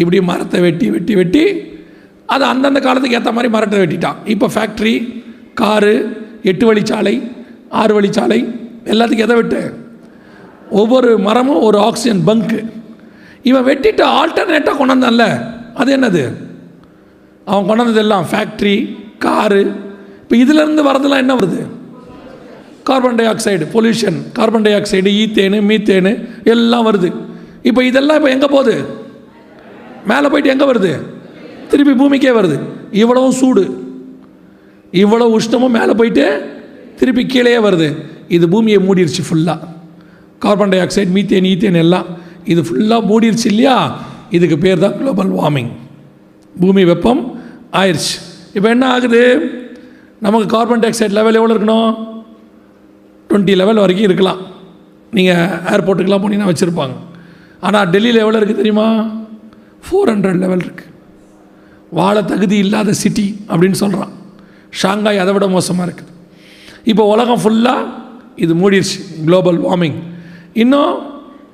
இப்படி 0.00 0.20
மரத்தை 0.30 0.60
வெட்டி 0.60 0.86
வெட்டி 0.90 1.14
வெட்டி 1.20 1.44
அது 2.34 2.44
அந்தந்த 2.52 2.80
காலத்துக்கு 2.86 3.18
ஏற்ற 3.18 3.32
மாதிரி 3.32 3.52
மரத்தை 3.56 3.78
வெட்டிட்டான். 3.82 4.18
இப்போ 4.34 4.46
ஃபேக்ட்ரி 4.54 4.94
காரு 5.60 5.94
எட்டு 6.50 6.64
வழிச்சாலை 6.70 7.14
ஆறு 7.82 7.92
வழிச்சாலை 8.00 8.40
எல்லாத்துக்கும் 8.84 9.26
எதை 9.26 9.36
வெட்டு? 9.36 9.74
ஒவ்வொரு 10.70 11.18
மரமும் 11.18 11.62
ஒரு 11.62 11.78
ஆக்சிஜன் 11.78 12.22
பங்க்கு 12.26 12.68
இவன் 13.42 13.64
வெட்டிட்டு 13.64 14.04
ஆல்டர்னேட்டாக 14.20 14.78
கொண்டாந்தான்ல 14.78 15.24
அது 15.74 15.96
என்னது? 15.96 16.32
அவன் 17.44 17.68
கொண்டாந்தது 17.68 17.96
எல்லாம் 17.96 18.26
ஃபேக்ட்ரி 18.32 18.96
காரு 19.18 19.62
இப்போ 20.22 20.36
இதிலேருந்து 20.36 20.82
வரதெல்லாம் 20.88 21.16
என்ன 21.16 21.34
வருது? 21.34 21.66
Carbon 22.82 23.14
dioxide 23.26 23.64
pollution 23.72 24.32
carbon 24.32 24.62
dioxide 24.74 25.10
ethane 25.22 25.58
methane 25.60 26.28
எல்லாம் 26.44 26.86
வருது. 26.86 27.12
இப்போ 27.62 27.84
இதெல்லாம் 27.84 28.16
இப்போ 28.16 28.30
எங்கே 28.30 28.46
போகுது? 28.46 28.74
மேலே 30.06 30.28
போயிட்டு 30.28 30.50
எங்கே 30.50 30.64
வருது? 30.64 31.00
திருப்பி 31.68 31.92
பூமிக்கே 31.92 32.30
வருது. 32.30 32.58
இவ்வளவும் 32.90 33.30
சூடு. 33.30 33.86
இவ்வளோ 34.92 35.36
உஷ்ணமும் 35.38 35.68
மேலே 35.68 35.92
போயிட்டு 35.92 36.50
திருப்பி 36.96 37.26
கீழே 37.26 37.58
வருது. 37.58 37.88
இது 38.36 38.44
பூமியை 38.52 38.78
மூடிருச்சு 38.86 39.22
ஃபுல்லாக 39.28 39.68
carbon 40.44 40.72
di 40.72 40.80
oxide 40.84 41.12
methane 41.16 41.48
ethane 41.52 41.78
எல்லாம் 41.84 42.08
இது 42.52 42.60
ஃபுல்லாக 42.68 43.02
மூடிருச்சு 43.10 43.46
இல்லையா? 43.52 43.76
இதுக்கு 44.36 44.56
பேர் 44.64 44.82
தான் 44.84 44.96
குளோபல் 44.98 45.30
வார்மிங் 45.38 45.70
பூமி 46.54 46.82
வெப்பம் 46.90 47.22
ஆயிடுச்சு 47.80 48.14
இப்போ 48.56 48.68
என்ன 48.74 48.84
ஆகுது? 48.94 49.22
நமக்கு 50.26 50.46
கார்பன் 50.54 50.82
டை 50.82 50.88
ஆக்சைடு 50.90 51.16
லெவல் 51.18 51.38
எவ்வளோ 51.40 51.54
இருக்கணும்? 51.54 51.90
டுவெண்ட்டி 53.30 53.54
லெவல் 53.60 53.82
வரைக்கும் 53.84 54.08
இருக்கலாம். 54.08 54.40
நீங்கள் 55.16 55.42
ஏர்போர்ட்டுக்கெலாம் 55.72 56.22
போனீங்கன்னா 56.24 56.50
வச்சுருப்பாங்க. 56.52 56.96
ஆனால் 57.66 57.90
டெல்லியில் 57.94 58.22
எவ்வளோ 58.24 58.38
இருக்குது 58.40 58.60
தெரியுமா? 58.62 58.88
ஃபோர் 59.86 60.10
ஹண்ட்ரட் 60.12 60.42
லெவல் 60.44 60.64
இருக்குது 60.66 60.94
வாழ 61.98 62.16
தகுதி 62.30 62.56
இல்லாத 62.64 62.94
சிட்டி 63.02 63.26
அப்படின்னு 63.50 63.78
சொல்கிறான் 63.82 64.12
ஷாங்காய் 64.80 65.22
அதை 65.22 65.32
விட 65.34 65.46
மோசமாக 65.54 65.86
இருக்குது. 65.88 66.12
இப்போ 66.90 67.04
உலகம் 67.14 67.40
ஃபுல்லாக 67.44 67.84
இது 68.44 68.52
மூடிடுச்சு 68.60 68.98
குளோபல் 69.26 69.60
வார்மிங் 69.68 69.98
இன்னும் 70.62 70.94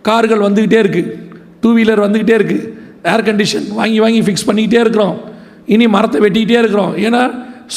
கார்கள் 0.09 0.45
வந்துக்கிட்டே 0.47 0.79
இருக்குது 0.85 1.13
டூ 1.61 1.71
வீலர் 1.77 2.05
வந்துக்கிட்டே 2.07 2.37
இருக்குது 2.41 2.65
ஏர் 3.13 3.27
கண்டிஷன் 3.29 3.67
வாங்கி 3.79 3.99
வாங்கி 4.05 4.21
ஃபிக்ஸ் 4.27 4.47
பண்ணிக்கிட்டே 4.49 4.81
இருக்கிறோம். 4.85 5.17
இனி 5.75 5.87
மரத்தை 5.95 6.19
வெட்டிக்கிட்டே 6.25 6.59
இருக்கிறோம். 6.63 6.93
ஏன்னா 7.07 7.23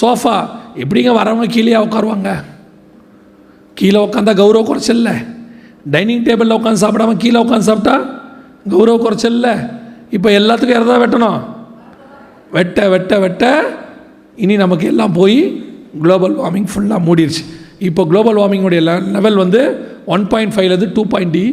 சோஃபா 0.01 0.35
எப்படிங்க 0.81 1.11
வரவங்க 1.19 1.47
கீழே 1.55 1.79
உட்காருவாங்க? 1.85 2.29
கீழே 3.79 3.99
உட்காந்தா 4.05 4.33
கௌரவ 4.41 4.61
குறைச்சல்ல 4.69 5.09
டைனிங் 5.91 6.23
டேபிளில் 6.27 6.57
உட்காந்து 6.59 6.83
சாப்பிடாம 6.83 7.17
கீழே 7.23 7.39
உட்காந்து 7.43 7.69
சாப்பிட்டா 7.69 7.95
கௌரவ 8.73 8.95
குறைச்சல்ல 9.03 9.49
இப்போ 10.15 10.29
எல்லாத்துக்கும் 10.39 10.77
இறதா 10.79 10.97
வெட்டணும். 11.03 11.39
வெட்ட 12.55 12.89
வெட்ட 12.89 13.13
வெட்ட 13.19 13.43
இனி 14.43 14.55
நமக்கு 14.63 14.85
எல்லாம் 14.87 15.13
போய் 15.13 15.39
குளோபல் 16.01 16.35
வார்மிங் 16.37 16.67
ஃபுல்லாக 16.73 17.05
மூடிடுச்சு 17.07 17.43
இப்போ 17.87 18.01
குளோபல் 18.11 18.39
வார்மிங்குடைய 18.41 18.81
லெவல் 19.15 19.35
வந்து 19.43 19.61
ஒன் 20.13 20.23
பாயிண்ட் 20.31 20.53
ஃபைவ்லேருந்து 20.55 20.89
two 20.95 21.03
point 21.13 21.33
D 21.37 21.45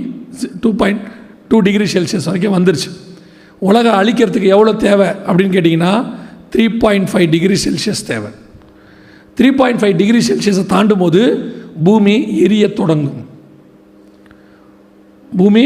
two 0.62 0.70
point 0.80 1.02
two 1.50 1.56
degree 1.66 1.86
Celsius 1.94 2.28
வரைக்கும் 2.28 2.56
வந்துருச்சு. 2.56 2.90
உலகம் 3.68 3.98
அழிக்கிறதுக்கு 4.00 4.54
எவ்வளோ 4.56 4.72
தேவை 4.86 5.08
அப்படின்னு 5.26 5.54
கேட்டிங்கன்னா 5.56 5.92
three 6.54 6.64
point 6.84 7.10
five 7.10 7.28
degree 7.34 7.56
Celsius 7.66 8.02
தேவை. 8.12 8.30
த்ரீ 9.38 9.48
பாயிண்ட் 9.60 9.80
ஃபைவ் 9.82 9.96
டிகிரி 10.00 10.20
செல்சியஸை 10.30 10.64
தாண்டும் 10.74 11.02
போது 11.04 11.22
பூமி 11.86 12.16
எரியத் 12.46 12.78
தொடங்கும். 12.80 13.22
பூமி 15.38 15.64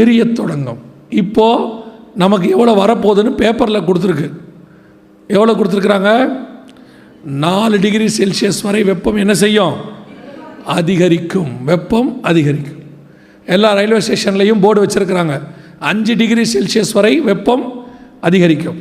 எரியத் 0.00 0.36
தொடங்கும். 0.40 0.80
இப்போது 1.22 1.70
நமக்கு 2.22 2.48
எவ்வளோ 2.54 2.74
வரப்போகுதுன்னு 2.82 3.32
பேப்பரில் 3.40 3.86
கொடுத்துருக்கு. 3.88 4.28
எவ்வளோ 5.36 5.52
கொடுத்துருக்குறாங்க? 5.52 6.10
நாலு 7.26 7.78
டிகிரி 7.78 8.06
செல்சியஸ் 8.18 8.62
வரை 8.62 8.82
வெப்பம் 8.82 9.16
என்ன 9.16 9.34
செய்யும்? 9.34 9.74
அதிகரிக்கும். 10.66 11.64
வெப்பம் 11.64 12.22
அதிகரிக்கும். 12.22 12.82
எல்லா 13.46 13.72
ரயில்வே 13.72 13.98
ஸ்டேஷன்லேயும் 13.98 14.60
போர்டு 14.60 14.84
வச்சுருக்கிறாங்க. 14.84 15.40
அஞ்சு 15.78 16.16
டிகிரி 16.16 16.50
செல்சியஸ் 16.54 16.92
வரை 16.92 17.20
வெப்பம் 17.20 17.84
அதிகரிக்கும். 18.20 18.76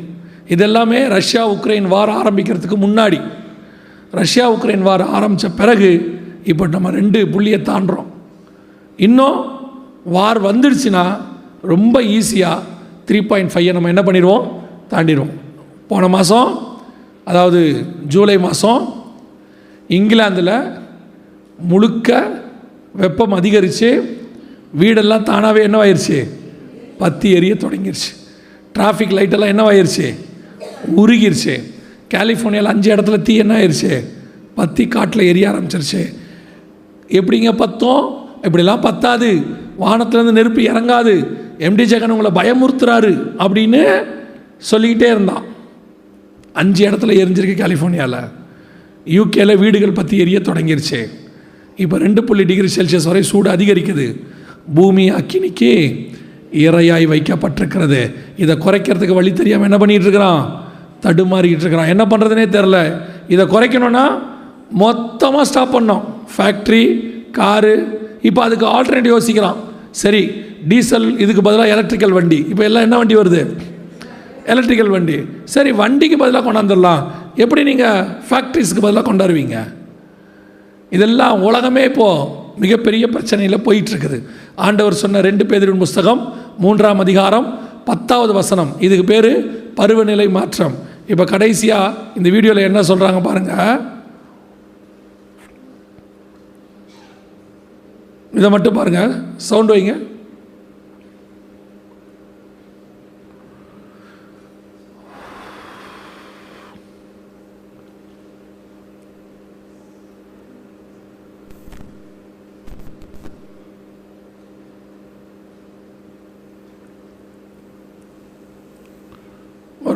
இதெல்லாமே 0.48 1.08
ரஷ்யா 1.08 1.52
உக்ரைன் 1.52 1.82
வார் 1.82 2.10
ஆரம்பிக்கிறதுக்கு 2.10 2.76
முன்னாடி. 2.82 3.22
ரஷ்யா 4.12 4.52
உக்ரைன் 4.52 4.82
வார் 4.82 5.02
ஆரம்பித்த 5.02 5.50
பிறகு 5.50 6.20
இப்போ 6.44 6.68
நம்ம 6.68 6.90
ரெண்டு 6.90 7.28
புள்ளியை 7.28 7.60
தாண்டுறோம். 7.60 8.06
இன்னும் 8.98 9.46
வார் 10.06 10.44
வந்துடுச்சுன்னா 10.44 11.18
ரொம்ப 11.62 12.02
ஈஸியாக 12.02 12.60
த்ரீ 13.08 13.28
பாயிண்ட் 13.28 13.52
ஃபைவை 13.54 13.72
நம்ம 13.72 13.88
என்ன 13.88 14.02
பண்ணிடுவோம்? 14.02 14.52
தாண்டிடுவோம். 14.90 15.34
போன 15.88 16.08
மாதம் 16.08 16.65
அதாவது 17.26 17.86
ஜூலை 18.08 18.40
மாதம் 18.40 19.04
இங்கிலாந்தில் 19.88 20.72
முழுக்க 21.60 22.40
வெப்பம் 22.94 23.32
அதிகரித்து 23.32 24.18
வீடெல்லாம் 24.80 25.24
தானாகவே 25.24 25.68
என்னவாயிருச்சு? 25.68 26.28
பத்தி 26.98 27.32
எரிய 27.32 27.54
தொடங்கிருச்சு. 27.54 28.12
டிராஃபிக் 28.74 29.16
லைட்டெல்லாம் 29.18 29.54
என்னவாயிருச்சு? 29.54 30.16
உருகிருச்சு. 30.98 31.74
கலிஃபோர்னியாவில் 32.14 32.66
அஞ்சு 32.66 32.96
இடத்துல 32.96 33.22
தீ 33.22 33.36
என்ன 33.36 33.58
ஆயிடுச்சு 33.58 34.04
பத்தி 34.56 34.88
காட்டில் 34.88 35.28
எரிய 35.28 35.50
ஆரம்பிச்சிருச்சு. 35.50 36.14
எப்படிங்க 37.08 37.52
பத்தோம்? 37.52 38.30
இப்படிலாம் 38.42 38.82
பத்தாது. 38.82 39.42
வானத்துலேருந்து 39.80 40.32
நெருப்பு 40.32 40.62
இறங்காது. 40.62 41.44
எம்டி 41.58 41.84
ஜெகன் 41.86 42.08
உங்களை 42.08 42.32
பயமுறுத்துறாரு 42.32 43.32
அப்படின்னு 43.38 44.04
சொல்லிக்கிட்டே 44.58 45.12
இருந்தான். 45.12 45.45
அஞ்சு 46.62 46.82
இடத்துல 46.90 47.16
எரிஞ்சிருக்கு 47.22 47.56
கலிஃபோர்னியாவில் 47.62 48.20
யூகேல 49.16 49.52
வீடுகள் 49.64 49.98
பற்றி 50.00 50.16
எரிய 50.24 50.38
தொடங்கிருச்சு. 50.50 51.00
இப்போ 51.84 51.96
ரெண்டு 52.06 52.22
புள்ளி 52.28 52.44
டிகிரி 52.52 52.70
செல்சியஸ் 52.76 53.08
வரை 53.12 53.24
சூடு 53.32 53.50
அதிகரிக்குது. 53.56 54.06
பூமி 54.76 55.06
அக்கினிக்கு 55.20 55.72
இறையாய் 56.66 57.06
வைக்கப்பட்டிருக்கிறது. 57.14 58.00
இதை 58.44 58.54
குறைக்கிறதுக்கு 58.66 59.18
வழி 59.20 59.34
தெரியாமல் 59.34 59.68
என்ன 59.70 59.80
பண்ணிகிட்டு 59.82 60.08
இருக்கிறான்? 60.08 60.42
தடுமாறிக்கிட்டு 61.06 61.66
இருக்கிறான். 61.66 61.92
என்ன 61.94 62.04
பண்ணுறதுனே 62.12 62.46
தெரில 62.56 62.78
இதை 63.34 63.46
குறைக்கணும்னா 63.54 64.06
மொத்தமாக 64.84 65.46
ஸ்டாப் 65.50 65.76
பண்ணோம் 65.76 66.04
ஃபேக்ட்ரி 66.36 66.84
காரு. 67.40 67.76
இப்போ 68.30 68.42
அதுக்கு 68.48 68.66
ஆல்டர்னேட் 68.76 69.14
யோசிக்கிறான். 69.14 69.60
சரி 70.04 70.24
டீசல் 70.70 71.08
இதுக்கு 71.24 71.42
பதிலாக 71.42 71.74
எலக்ட்ரிக்கல் 71.76 72.16
வண்டி. 72.18 72.40
இப்போ 72.52 72.64
எல்லாம் 72.70 72.86
என்ன 72.88 72.98
வண்டி 72.98 73.16
வருது? 73.22 73.42
எலக்ட்ரிக்கல் 74.54 74.94
வண்டி. 74.96 75.18
சரி 75.54 75.72
வண்டிக்கு 75.82 76.18
பதிலாக 76.22 76.44
கொண்டாந்துடலாம். 76.48 77.04
எப்படி 77.44 77.62
நீங்கள் 77.70 78.08
ஃபேக்ட்ரிஸ்க்கு 78.28 78.86
பதிலாக 78.86 79.06
கொண்டாடுவீங்க 79.10 79.58
இதெல்லாம் 80.96 81.44
உலகமே 81.50 81.84
இப்போது 81.92 82.28
மிகப்பெரிய 82.64 83.06
பிரச்சனையில் 83.14 83.64
போயிட்டுருக்குது. 83.68 84.18
ஆண்டவர் 84.66 85.02
சொன்ன 85.04 85.22
ரெண்டு 85.30 85.46
பேரின் 85.52 85.82
புஸ்தகம் 85.86 86.22
மூன்றாம் 86.64 87.02
அதிகாரம் 87.06 87.48
பத்தாவது 87.90 88.34
வசனம். 88.42 88.72
இதுக்கு 88.86 89.06
பேர் 89.14 89.32
பருவநிலை 89.80 90.28
மாற்றம். 90.38 90.76
இப்போ 91.12 91.24
கடைசியாக 91.34 91.96
இந்த 92.20 92.28
வீடியோவில் 92.36 92.68
என்ன 92.70 92.82
சொல்கிறாங்க 92.90 93.20
பாருங்கள் 93.28 93.82
இதை 98.38 98.50
மட்டும் 98.54 98.78
பாருங்கள் 98.78 99.12
சவுண்ட் 99.50 99.74
வைங்க. 99.74 99.94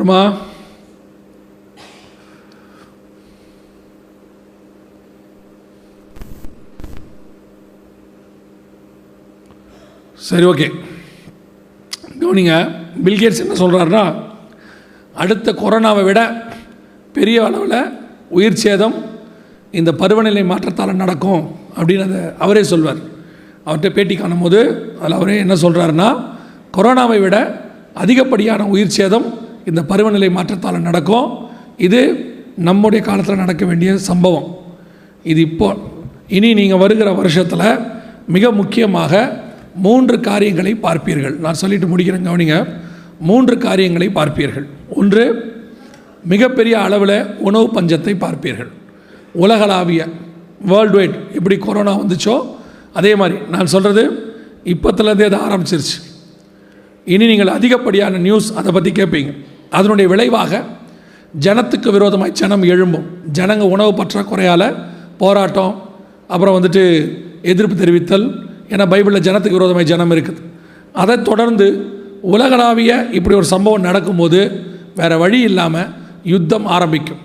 வருமா 0.00 0.20
சரி 10.18 10.44
ஓகே. 10.44 10.66
கவனிங்க 12.20 12.54
பில்கேட்ஸ் 13.04 13.40
என்ன 13.40 13.54
சொல்கிறாருன்னா 13.54 14.02
அடுத்த 15.14 15.52
கொரோனாவை 15.52 16.04
விட 16.04 16.20
பெரிய 17.12 17.44
அளவில் 17.44 17.78
உயிர் 18.28 18.60
சேதம் 18.64 18.96
இந்த 19.70 19.92
பருவநிலை 19.92 20.44
மாற்றத்தால் 20.44 20.94
நடக்கும் 20.94 21.42
அப்படின்னு 21.76 22.04
அதை 22.04 22.20
அவரே 22.38 22.62
சொல்வார். 22.62 23.00
அவர்கிட்ட 23.66 23.94
பேட்டி 23.94 24.14
காணும்போது 24.16 24.60
அதில் 25.00 25.12
அவரே 25.12 25.38
என்ன 25.38 25.54
சொல்கிறாருன்னா 25.54 26.08
கொரோனாவை 26.76 27.20
விட 27.20 27.36
அதிகப்படியான 27.94 28.66
உயிர் 28.66 28.96
சேதம் 28.98 29.26
இந்த 29.68 29.84
பருவநிலை 29.84 30.30
மாற்றத்தால் 30.30 30.86
நடக்கும். 30.88 31.28
இது 31.86 32.00
நம்முடைய 32.68 33.04
காலத்தில் 33.04 33.42
நடக்க 33.44 33.64
வேண்டிய 33.66 33.98
சம்பவம். 33.98 34.48
இது 35.24 35.40
இப்போ 35.40 35.76
இனி 36.36 36.54
நீங்கள் 36.54 36.78
வருகிற 36.78 37.12
வருஷத்தில் 37.12 37.80
மிக 38.34 38.50
முக்கியமாக 38.50 39.42
மூன்று 39.74 40.20
காரியங்களை 40.20 40.72
பார்ப்பீர்கள். 40.86 41.36
நான் 41.44 41.60
சொல்லிட்டு 41.62 41.86
முடிக்கிறேன் 41.86 42.28
கவனிங்க. 42.28 42.56
மூன்று 43.18 43.58
காரியங்களை 43.58 44.08
பார்ப்பீர்கள். 44.08 44.66
ஒன்று 45.00 45.24
மிகப்பெரிய 46.32 46.80
அளவில் 46.86 47.16
உணவு 47.38 47.66
பஞ்சத்தை 47.76 48.14
பார்ப்பீர்கள். 48.24 48.70
உலகளாவிய 49.44 50.02
வேர்ல்டு 50.70 50.96
வைட் 50.98 51.16
எப்படி 51.38 51.56
கொரோனா 51.56 51.92
வந்துச்சோ 52.00 52.36
அதே 52.92 53.14
மாதிரி 53.14 53.38
நான் 53.54 53.72
சொல்கிறது 53.74 54.02
இப்போத்துலேருந்தே 54.72 55.28
அது 55.30 55.38
ஆரம்பிச்சிருச்சு. 55.48 55.98
இனி 57.12 57.24
நீங்கள் 57.30 57.52
அதிகப்படியான 57.56 58.18
நியூஸ் 58.26 58.48
அதை 58.60 58.70
பற்றி 58.76 58.90
கேட்பீங்க 58.98 59.30
அதனுடைய 59.78 60.06
விளைவாக 60.12 60.62
ஜனத்துக்கு 61.44 61.88
விரோதமாய் 61.96 62.36
ஜனம் 62.40 62.64
எழும்பும். 62.72 63.06
ஜனங்க 63.38 63.64
உணவு 63.74 63.92
பற்றாக்குறையால் 63.98 64.66
போராட்டம் 65.22 65.74
அப்புறம் 66.34 66.56
வந்துட்டு 66.56 66.82
எதிர்ப்பு 67.52 67.76
தெரிவித்தல் 67.82 68.26
ஏன்னா 68.72 68.84
பைபிளில் 68.92 69.26
ஜனத்துக்கு 69.28 69.58
விரோதமாய் 69.58 69.90
ஜனம் 69.92 70.12
இருக்குது. 70.14 70.40
அதை 71.02 71.16
தொடர்ந்து 71.30 71.66
உலகளாவிய 72.34 72.92
இப்படி 73.18 73.34
ஒரு 73.40 73.48
சம்பவம் 73.54 73.86
நடக்கும்போது 73.88 74.40
வேறு 74.98 75.16
வழி 75.22 75.38
இல்லாமல் 75.48 75.90
யுத்தம் 76.32 76.66
ஆரம்பிக்கும். 76.76 77.20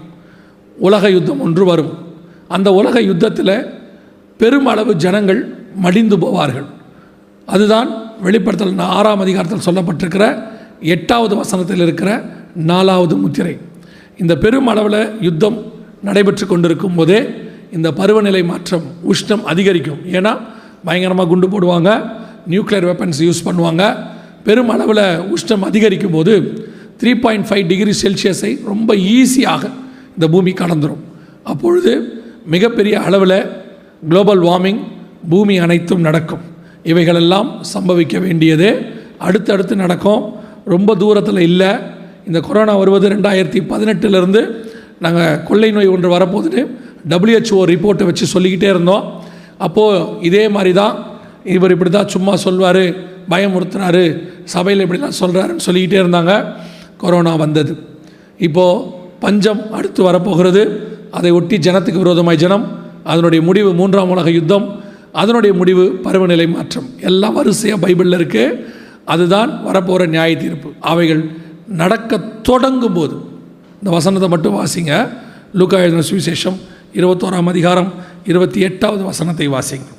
உலக 0.88 1.10
யுத்தம் 1.16 1.42
ஒன்று 1.46 1.64
வரும். 1.72 1.92
அந்த 2.56 2.70
உலக 2.80 3.02
யுத்தத்தில் 3.10 3.58
பெருமளவு 4.40 4.94
ஜனங்கள் 5.06 5.42
மடிந்து 5.86 6.18
போவார்கள். 6.24 6.68
அதுதான் 7.54 7.90
வெளிப்படுத்தல் 8.24 8.80
ஆறாம் 8.98 9.24
அதிகாரத்தில் 9.26 9.66
சொல்லப்பட்டிருக்கிற 9.68 10.26
எட்டாவது 10.94 11.34
வசனத்தில் 11.42 11.84
இருக்கிற 11.86 12.10
நாலாவது 12.72 13.16
முத்திரை. 13.24 13.56
இந்த 14.22 14.34
பெரும் 14.44 14.70
அளவில் 14.72 15.02
யுத்தம் 15.28 15.58
நடைபெற்று 16.08 16.46
கொண்டிருக்கும் 16.48 16.98
போதே 16.98 17.20
இந்த 17.76 17.88
பருவநிலை 18.00 18.42
மாற்றம் 18.52 18.86
உஷ்ணம் 19.12 19.44
அதிகரிக்கும். 19.52 20.02
ஏன்னா 20.18 20.34
பயங்கரமாக 20.88 21.28
குண்டு 21.32 21.48
போடுவாங்க 21.54 21.90
நியூக்ளியர் 22.52 22.88
வெப்பன்ஸ் 22.90 23.22
யூஸ் 23.28 23.46
பண்ணுவாங்க. 23.48 23.84
பெரும் 24.48 24.72
அளவில் 24.76 25.06
உஷ்ணம் 25.36 25.66
அதிகரிக்கும் 25.70 26.16
போது 26.18 26.34
த்ரீ 27.00 27.12
பாயிண்ட் 27.24 27.48
ஃபைவ் 27.50 27.66
டிகிரி 27.72 27.94
செல்சியஸை 28.04 28.52
ரொம்ப 28.72 28.90
ஈஸியாக 29.18 29.64
இந்த 30.16 30.26
பூமி 30.34 30.52
கடந்துடும் 30.62 31.04
அப்பொழுது 31.54 31.94
மிகப்பெரிய 32.54 32.96
அளவில் 33.08 33.40
குளோபல் 34.10 34.44
வார்மிங் 34.50 34.82
பூமி 35.32 35.56
அனைத்தும் 35.66 36.06
நடக்கும். 36.08 36.44
இவைகளெல்லாம் 36.86 37.50
சம்பவிக்க 37.74 38.20
வேண்டியது. 38.20 38.68
அடுத்தடுத்து 39.18 39.76
நடக்கும். 39.76 40.22
ரொம்ப 40.66 40.96
தூரத்தில் 40.96 41.40
இல்லை. 41.50 41.72
இந்த 42.28 42.40
கொரோனா 42.40 42.76
வருவது 42.78 43.10
ரெண்டாயிரத்தி 43.10 43.60
பதினெட்டுலேருந்து 43.72 44.42
நாங்கள் 45.00 45.44
கொள்ளை 45.44 45.72
நோய் 45.72 45.88
ஒன்று 45.88 46.10
வரப்போகுதுன்னு 46.18 46.64
டபிள்யூஹெச்ஓ 47.10 47.60
ரிப்போர்ட்டை 47.72 48.04
வச்சு 48.04 48.26
சொல்லிக்கிட்டே 48.26 48.70
இருந்தோம். 48.70 49.24
அப்போது 49.58 50.06
இதே 50.22 50.48
மாதிரி 50.48 50.74
தான் 50.74 50.96
இவர் 51.44 51.72
இப்படி 51.72 51.90
தான் 51.90 52.08
சும்மா 52.08 52.36
சொல்வார் 52.36 52.84
பயமுறுத்துறாரு 53.30 54.04
சபையில் 54.44 54.86
இப்படிலாம் 54.86 55.20
சொல்கிறாருன்னு 55.20 55.66
சொல்லிக்கிட்டே 55.68 56.02
இருந்தாங்க. 56.04 56.46
கொரோனா 56.98 57.36
வந்தது. 57.36 57.74
இப்போது 58.38 58.82
பஞ்சம் 59.20 59.72
அடுத்து 59.72 60.04
வரப்போகிறது. 60.04 60.64
அதை 61.12 61.32
ஒட்டி 61.32 61.58
ஜனத்துக்கு 61.58 62.04
விரோதமாய் 62.04 62.38
ஜனம் 62.38 62.66
அதனுடைய 63.04 63.46
முடிவு 63.46 63.74
மூன்றாம் 63.74 64.10
உலக 64.10 64.30
யுத்தம் 64.30 64.84
அதனுடைய 65.22 65.52
முடிவு 65.60 65.84
பருவநிலை 66.06 66.48
மாற்றம். 66.56 66.88
எல்லாம் 67.10 67.36
வரிசையாக 67.40 67.80
பைபிளில் 67.84 68.18
இருக்குது 68.20 68.58
அதுதான் 69.14 69.52
வரப்போகிற 69.68 70.06
நியாய 70.16 70.32
தீர்ப்பு. 70.44 70.70
அவைகள் 70.92 71.24
நடக்க 71.82 72.18
தொடங்கும் 72.50 72.96
போது 72.98 73.16
இந்த 73.80 73.90
வசனத்தை 73.98 74.30
மட்டும் 74.34 74.58
வாசிங்க. 74.60 74.94
லூக்கா 75.60 75.78
எழுதின 75.86 76.06
சுவிசேஷம் 76.12 76.58
இருபத்தோராம் 77.00 77.52
அதிகாரம் 77.54 77.92
இருபத்தி 78.32 78.60
எட்டாவது 78.68 79.04
வசனத்தை 79.12 79.48
வாசிங்க. 79.56 79.90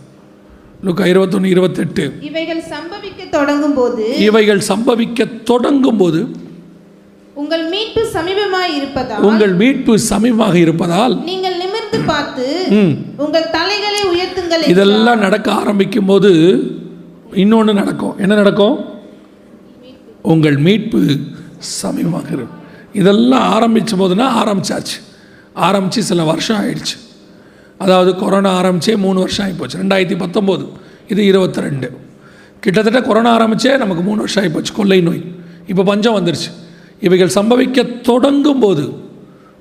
லூக்கா 0.86 1.04
இருபத்தொன்று 1.12 1.52
இருபத்தெட்டு. 1.54 2.04
இவைகள் 2.30 2.62
சம்பவிக்க 2.72 3.30
தொடங்கும் 3.36 3.76
போது 3.78 4.04
இவைகள் 4.28 4.62
சம்பவிக்க 4.70 5.28
தொடங்கும் 5.52 6.00
போது 6.02 6.20
உங்கள் 7.42 7.64
மீட்பு 7.72 8.02
சமீபமாய் 8.16 8.74
இருப்பதால் 8.78 9.24
உங்கள் 9.28 9.54
மீட்பு 9.62 9.94
சமீபமாக 10.10 10.54
இருப்பதால் 10.64 11.14
நீங்கள் 11.30 11.56
நிமிர்ந்து 11.86 12.12
பார்த்து 12.12 12.46
உங்கள் 13.24 13.50
தலைகளை 13.56 14.00
உயர்த்துங்கள். 14.12 14.68
இதெல்லாம் 14.72 15.24
நடக்க 15.26 15.48
ஆரம்பிக்கும் 15.62 16.08
போது 16.10 16.30
இன்னொன்று 17.42 17.72
நடக்கும். 17.80 18.14
என்ன 18.24 18.34
நடக்கும்? 18.42 18.76
உங்கள் 20.32 20.58
மீட்பு 20.66 21.00
சமீபமாக 21.80 22.28
இருக்கும். 22.36 22.62
இதெல்லாம் 23.00 23.46
ஆரம்பிச்ச 23.56 23.92
போதுனா 24.02 24.26
ஆரம்பிச்சாச்சு. 24.42 24.96
ஆரம்பித்து 25.66 26.08
சில 26.10 26.24
வருஷம் 26.30 26.60
ஆயிடுச்சு. 26.62 26.96
அதாவது 27.84 28.10
கொரோனா 28.22 28.50
ஆரம்பிச்சே 28.60 28.94
மூணு 29.06 29.18
வருஷம் 29.24 29.46
ஆகிப்போச்சு 29.46 29.80
ரெண்டாயிரத்தி 29.82 30.16
பத்தொம்போது. 30.24 30.64
இது 31.12 31.20
இருபத்தி 31.30 31.60
ரெண்டு 31.66 31.88
கிட்டத்தட்ட 32.64 33.00
கொரோனா 33.08 33.32
ஆரம்பிச்சே 33.38 33.72
நமக்கு 33.82 34.02
மூணு 34.08 34.20
வருஷம் 34.24 34.44
ஆகிப்போச்சு 34.44 34.72
கொள்ளை 34.78 35.00
நோய். 35.08 35.24
இப்போ 35.72 35.82
பஞ்சம் 35.90 36.16
வந்துருச்சு. 36.18 36.50
இவைகள் 37.06 37.36
சம்பவிக்க 37.38 37.84
தொடங்கும் 38.10 38.62
போது 38.64 38.84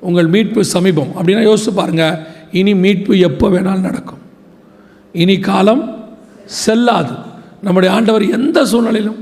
உங்கள் 0.07 0.29
மீட்பு 0.35 0.61
சமீபம். 0.75 1.11
அப்படின்னா 1.17 1.43
யோசித்து 1.49 1.73
பாருங்கள் 1.79 2.17
இனி 2.59 2.73
மீட்பு 2.85 3.13
எப்போ 3.27 3.45
வேணாலும் 3.55 3.87
நடக்கும். 3.89 4.21
இனி 5.21 5.35
காலம் 5.49 5.83
செல்லாது. 6.63 7.13
நம்முடைய 7.65 7.89
ஆண்டவர் 7.95 8.23
எந்த 8.37 8.57
சூழ்நிலையிலும் 8.71 9.19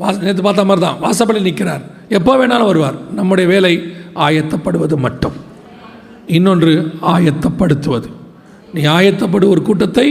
வாச 0.00 0.16
நேற்று 0.24 0.42
பார்த்த 0.46 0.64
மாதிரி 0.70 0.82
தான் 0.86 0.98
வாசப்படி 1.04 1.40
நிற்கிறார். 1.48 1.84
எப்போ 2.18 2.32
வேணாலும் 2.40 2.70
வருவார். 2.70 2.98
நம்முடைய 3.18 3.46
வேலை 3.52 3.72
ஆயத்தப்படுவது 4.26 4.96
மட்டும். 5.06 5.36
இன்னொன்று 6.36 6.72
ஆயத்தப்படுத்துவது. 7.14 8.08
நீ 8.74 8.82
ஆயத்தப்படு 8.96 9.46
ஒரு 9.54 9.62
கூட்டத்தை 9.68 10.06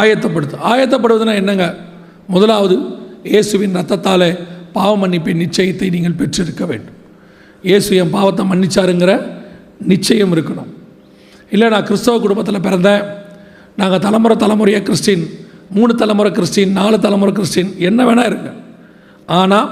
ஆயத்தப்படுத்து. 0.00 0.56
ஆயத்தப்படுவதுன்னா 0.72 1.34
என்னங்க? 1.42 1.66
முதலாவது 2.34 2.76
இயேசுவின் 3.32 3.76
ரத்தத்தாலே 3.76 4.30
பாவ 4.76 4.92
மன்னிப்பின் 5.02 5.40
நிச்சயத்தை 5.44 5.88
நீங்கள் 5.96 6.18
பெற்றிருக்க 6.20 6.64
வேண்டும். 6.70 6.91
இயேசு 7.70 7.90
என் 8.02 8.14
பாவத்தை 8.16 8.42
மன்னிச்சாருங்கிற 8.50 9.12
நிச்சயம் 9.90 10.32
இருக்கணும். 10.36 10.70
இல்லை 11.54 11.66
நான் 11.74 11.86
கிறிஸ்தவ 11.88 12.18
குடும்பத்தில் 12.24 12.64
பிறந்தேன் 12.66 13.02
நாங்கள் 13.80 14.02
தலைமுறை 14.06 14.36
தலைமுறையாக 14.42 14.84
கிறிஸ்டின் 14.88 15.24
மூணு 15.76 15.92
தலைமுறை 16.00 16.30
கிறிஸ்டின் 16.38 16.72
நாலு 16.78 16.96
தலைமுறை 17.06 17.32
கிறிஸ்டின் 17.38 17.70
என்ன 17.88 18.00
வேணால் 18.08 18.28
இருங்க. 18.30 18.50
ஆனால் 19.40 19.68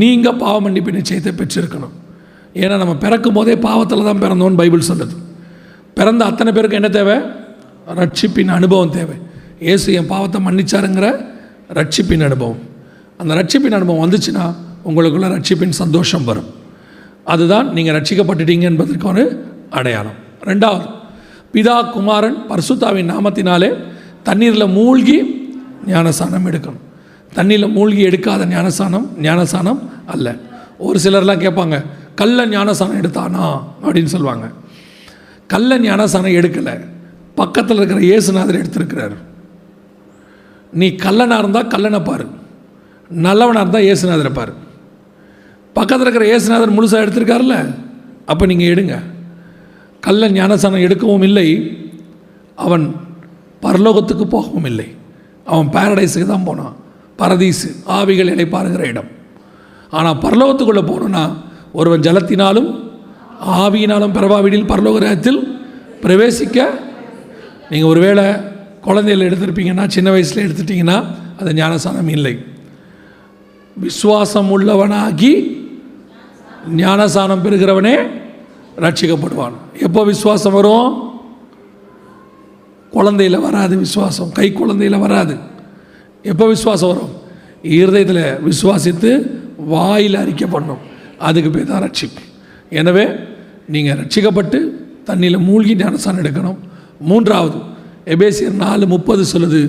நீங்கள் 0.00 0.38
பாவ 0.42 0.56
மன்னிப்பு 0.64 0.90
நிச்சயத்தை 0.98 1.32
பெற்றிருக்கணும். 1.40 1.94
ஏன்னா 2.62 2.74
நம்ம 2.82 2.94
பிறக்கும் 3.04 3.36
போதே 3.38 3.54
பாவத்தில் 3.68 4.08
தான் 4.08 4.22
பிறந்தோன்னு 4.24 4.60
பைபிள் 4.60 4.88
சொல்லுது. 4.90 5.16
பிறந்த 5.98 6.22
அத்தனை 6.30 6.50
பேருக்கு 6.56 6.80
என்ன 6.80 6.90
தேவை? 6.98 7.16
ரட்சிப்பின் 8.00 8.52
அனுபவம் 8.58 8.94
தேவை. 8.98 9.16
இயேசு 9.66 9.88
என் 9.98 10.10
பாவத்தை 10.12 10.38
மன்னிச்சாருங்கிற 10.46 11.08
ரட்சிப்பின் 11.78 12.24
அனுபவம். 12.28 12.62
அந்த 13.20 13.32
ரட்சிப்பின் 13.40 13.76
அனுபவம் 13.78 14.04
வந்துச்சுன்னா 14.04 14.44
உங்களுக்குள்ள 14.88 15.28
ரட்சிப்பின் 15.34 15.80
சந்தோஷம் 15.82 16.24
வரும். 16.30 16.50
அதுதான் 17.24 17.72
நீங்கள் 17.72 18.00
ரட்சிக்கப்பட்டுட்டீங்க 18.00 18.60
என்பதற்கு 18.60 19.08
ஒரு 19.08 19.46
அடையாளம். 19.70 20.22
ரெண்டாவது 20.44 20.90
பிதா 21.52 21.90
குமாரன் 21.90 22.36
பர்சுத்தாவின் 22.48 23.10
நாமத்தினாலே 23.10 23.84
தண்ணீரில் 24.22 24.68
மூழ்கி 24.68 25.22
ஞானசானம் 25.86 26.46
எடுக்கணும். 26.46 26.82
தண்ணியில் 27.34 27.72
மூழ்கி 27.72 28.06
எடுக்காத 28.06 28.46
ஞானசானம் 28.46 29.06
ஞானசானம் 29.22 29.78
அல்ல. 30.06 30.36
ஒரு 30.78 30.98
சிலர்லாம் 31.02 31.40
கேட்பாங்க 31.40 31.84
கள்ள 32.14 32.46
ஞானசானம் 32.46 33.00
எடுத்தானா? 33.02 33.62
அப்படின்னு 33.82 34.04
சொல்லுவாங்க. 34.04 34.50
கள்ள 35.46 35.78
ஞானசானம் 35.78 36.34
எடுக்கலை. 36.34 36.86
பக்கத்தில் 37.34 37.76
இருக்கிற 37.76 38.00
இயேசுநாதர் 38.00 38.64
எடுத்திருக்கிறார். 38.64 39.14
நீ 40.72 40.88
கல்லனாக 40.88 41.38
இருந்தால் 41.38 41.66
கல்லனை 41.66 42.00
பாரு. 42.04 42.26
நல்லவனாக 43.08 43.78
இருந்தால் 43.78 43.82
இயேசுநாதரை 43.82 44.32
பாரு. 44.32 44.52
பக்கத்தில் 45.74 46.06
இருக்கிற 46.06 46.26
ஏசுநாதர் 46.34 46.76
முழுசாக 46.76 47.04
எடுத்திருக்காருல்ல? 47.04 47.56
அப்போ 48.26 48.46
நீங்கள் 48.46 48.72
எடுங்க. 48.74 49.02
கள்ள 50.00 50.28
ஞானசானம் 50.28 50.84
எடுக்கவும் 50.86 51.22
இல்லை. 51.22 51.48
அவன் 52.54 52.84
பரலோகத்துக்கு 53.62 54.24
போகவும் 54.24 54.64
இல்லை. 54.64 54.86
அவன் 55.44 55.68
பேரடைஸுக்கு 55.68 56.26
தான் 56.26 56.44
போனான். 56.44 56.76
பரதீசு 57.16 57.68
ஆவிகள் 57.84 58.32
இலைப்பாருகிற 58.34 58.84
இடம். 58.84 59.10
ஆனால் 59.90 60.16
பரலோகத்துக்குள்ளே 60.16 60.84
போனோன்னா 60.90 61.24
ஒருவன் 61.72 62.00
ஜலத்தினாலும் 62.00 62.70
ஆவியினாலும் 63.46 64.12
பிறவாவிடில் 64.12 64.70
பரலோக 64.72 64.98
ராஜ்யத்தில் 64.98 65.40
பிரவேசிக்க 66.02 66.58
நீங்கள் 67.70 67.88
ஒருவேளை 67.88 68.24
குழந்தையில் 68.80 69.26
எடுத்திருப்பீங்கன்னா 69.28 69.88
சின்ன 69.88 70.10
வயசில் 70.10 70.44
எடுத்துட்டிங்கன்னா 70.46 71.04
அது 71.38 71.52
ஞானசானம் 71.52 72.08
இல்லை. 72.08 72.34
விசுவாசம் 73.76 74.50
உள்ளவனாகி 74.50 75.32
ஞானசானம் 76.76 77.44
பெறுகிறவனே 77.44 77.96
ரட்சிக்கப்படுவான். 78.84 79.52
எப்போ 79.80 80.04
விசுவாசம் 80.04 80.52
வரும்? 80.52 81.12
குழந்தையில் 82.90 83.38
வராது 83.38 83.76
விசுவாசம். 83.76 84.32
கை 84.32 84.52
குழந்தையில் 84.52 84.98
வராது. 84.98 85.36
எப்போ 86.22 86.46
விசுவாசம் 86.46 86.88
வரும்? 86.88 87.12
இருதயத்தில் 87.62 88.24
விசுவாசித்து 88.48 89.10
வாயில் 89.66 90.14
அறிக்கை 90.14 90.48
பண்ணும் 90.48 90.78
அதுக்கு 91.18 91.50
பேர் 91.50 91.66
தான் 91.66 91.90
ரட்சிப்பு. 91.90 92.22
எனவே 92.70 93.04
நீங்கள் 93.66 93.96
ரட்சிக்கப்பட்டு 93.96 94.58
தண்ணியில் 95.06 95.38
மூழ்கி 95.38 95.74
ஞானசானம் 95.74 96.22
எடுக்கணும். 96.22 96.58
மூன்றாவது 97.00 97.58
எபேசியர் 98.06 98.56
நாலு 98.56 98.86
முப்பது 98.86 99.24
சொல்லுது 99.32 99.60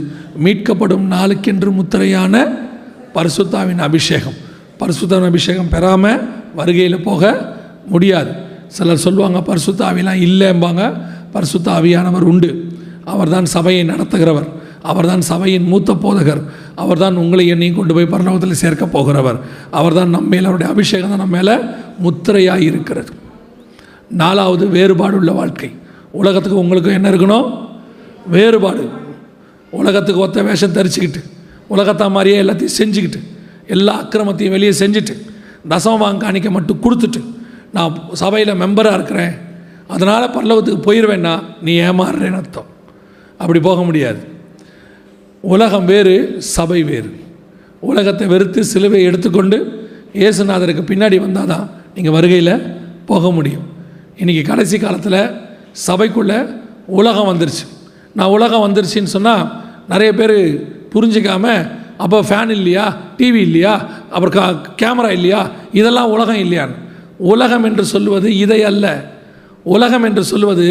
மீட்கப்படும் 0.44 1.06
நாளுக்கென்று 1.12 1.70
முத்திரையான 1.80 2.36
பரிசுத்தாவின் 3.14 3.78
அபிஷேகம். 3.78 4.34
பரிசுத்தாவின் 4.80 5.30
அபிஷேகம் 5.32 5.70
பெறாமல் 5.70 6.44
வருகையில் 6.56 7.04
போக 7.04 7.54
முடியாது. 7.86 8.32
சிலர் 8.68 8.98
சொல்லுவாங்க 8.98 9.42
பரிசுத்த 9.42 9.86
ஆவிலாம் 9.86 10.22
இல்லைம்பாங்க 10.28 11.02
பரிசுத்த 11.32 11.72
ஆவியானவர் 11.72 12.22
உண்டு. 12.22 12.68
அவர்தான் 13.04 13.46
சபையை 13.46 13.86
நடத்துகிறவர். 13.86 14.50
அவர்தான் 14.82 15.22
சபையின் 15.22 15.64
மூத்த 15.64 15.94
போதகர். 15.94 16.42
அவர்தான் 16.76 17.16
உங்களை 17.16 17.48
என்னையும் 17.48 17.76
கொண்டு 17.76 17.94
போய் 17.94 18.04
பரலோகத்தில் 18.04 18.52
சேர்க்க 18.52 18.86
போகிறவர். 18.86 19.40
அவர்தான் 19.72 20.10
நம்ம 20.10 20.28
மேலே 20.28 20.42
அவருடைய 20.42 20.72
அபிஷேகம் 20.72 21.10
தான் 21.10 21.18
நம்ம 21.18 21.42
மேலே 21.42 21.60
முத்திரையாக 22.00 22.62
இருக்கிறது. 22.62 23.10
நாலாவது 24.10 24.68
வேறுபாடு 24.68 25.18
உள்ள 25.18 25.32
வாழ்க்கை. 25.32 25.72
உலகத்துக்கு 26.12 26.58
உங்களுக்கு 26.58 26.92
என்ன 26.92 27.10
இருக்கணும்? 27.10 27.68
வேறுபாடு. 28.28 28.90
உலகத்துக்கு 29.72 30.22
ஒத்த 30.22 30.44
வேஷம் 30.44 30.74
தரிச்சுக்கிட்டு 30.74 31.24
உலகத்தா 31.70 32.10
மாதிரியே 32.10 32.42
எல்லாத்தையும் 32.42 32.70
செஞ்சுக்கிட்டு 32.78 33.24
எல்லா 33.68 34.04
அக்கிரமத்தையும் 34.04 34.50
வெளியே 34.50 34.70
செஞ்சுட்டு 34.70 35.34
தசமபாங்க 35.72 36.24
காணிக்க 36.26 36.50
மட்டும் 36.58 36.84
கொடுத்துட்டு 36.86 37.22
நான் 37.76 37.96
சபையில் 38.22 38.60
மெம்பராக 38.62 38.98
இருக்கிறேன். 38.98 39.34
அதனால் 39.94 40.34
பல்லவத்துக்கு 40.36 40.86
போயிடுவேன்னா 40.88 41.34
நீ 41.66 41.74
ஏமாறுறேன்னு 41.88 42.40
அர்த்தம். 42.42 42.70
அப்படி 43.42 43.60
போக 43.70 43.80
முடியாது. 43.88 44.22
உலகம் 45.54 45.88
வேறு 45.92 46.16
சபை 46.56 46.80
வேறு. 46.92 47.12
உலகத்தை 47.90 48.28
வெறுத்து 48.34 48.62
சிலுவை 48.74 49.02
எடுத்துக்கொண்டு 49.10 49.58
இயேசுநாதருக்கு 50.22 50.84
பின்னாடி 50.92 51.18
வந்தால் 51.26 51.52
தான் 51.54 51.66
நீங்கள் 51.96 52.16
வருகையில் 52.18 52.56
போக 53.10 53.32
முடியும். 53.38 53.66
இன்றைக்கி 54.22 54.44
கடைசி 54.52 54.78
காலத்தில் 54.80 55.22
சபைக்குள்ளே 55.88 56.40
உலகம் 57.00 57.30
வந்துருச்சு. 57.32 57.66
நான் 58.18 58.34
உலகம் 58.36 58.66
வந்துருச்சுன்னு 58.66 59.14
சொன்னால் 59.16 59.44
நிறைய 59.92 60.12
பேர் 60.20 60.38
புரிஞ்சிக்காமல் 60.94 61.62
அப்போ 61.98 62.22
ஃபேன் 62.22 62.50
இல்லையா? 62.50 62.96
டிவி 63.18 63.42
இல்லையா? 63.48 63.90
அப்புறம் 64.10 64.36
கா 64.38 64.46
கேமரா 64.82 65.10
இல்லையா? 65.10 65.50
இதெல்லாம் 65.72 66.10
உலகம் 66.10 66.36
இல்லையான்னு 66.36 66.74
உலகம் 67.18 67.64
என்று 67.64 67.86
சொல்லுவது 67.86 68.38
இதை 68.38 68.64
அல்ல. 68.64 69.12
உலகம் 69.64 70.04
என்று 70.04 70.24
சொல்லுவது 70.24 70.68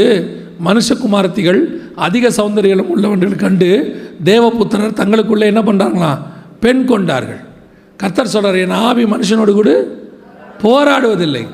மனுஷகுமாரத்திகள் 0.65 1.61
அதிக 1.97 2.29
சௌந்தரியம் 2.29 2.87
உள்ளவர்கள் 2.87 3.37
கண்டு 3.37 3.69
தேவபுத்திரர் 4.25 4.99
தங்களுக்குள்ளே 5.01 5.41
என்ன 5.41 5.63
பண்ணுறாங்களாம் 5.63 6.21
பெண் 6.61 6.85
கொண்டார்கள். 6.85 7.41
கர்த்தர் 7.97 8.27
சொல்கிறார் 8.27 8.57
என் 8.57 8.71
ஆவி 8.71 9.05
மனுஷனோடு 9.05 9.53
கூட 9.53 9.87
போராடுவதில்லை. 10.63 11.47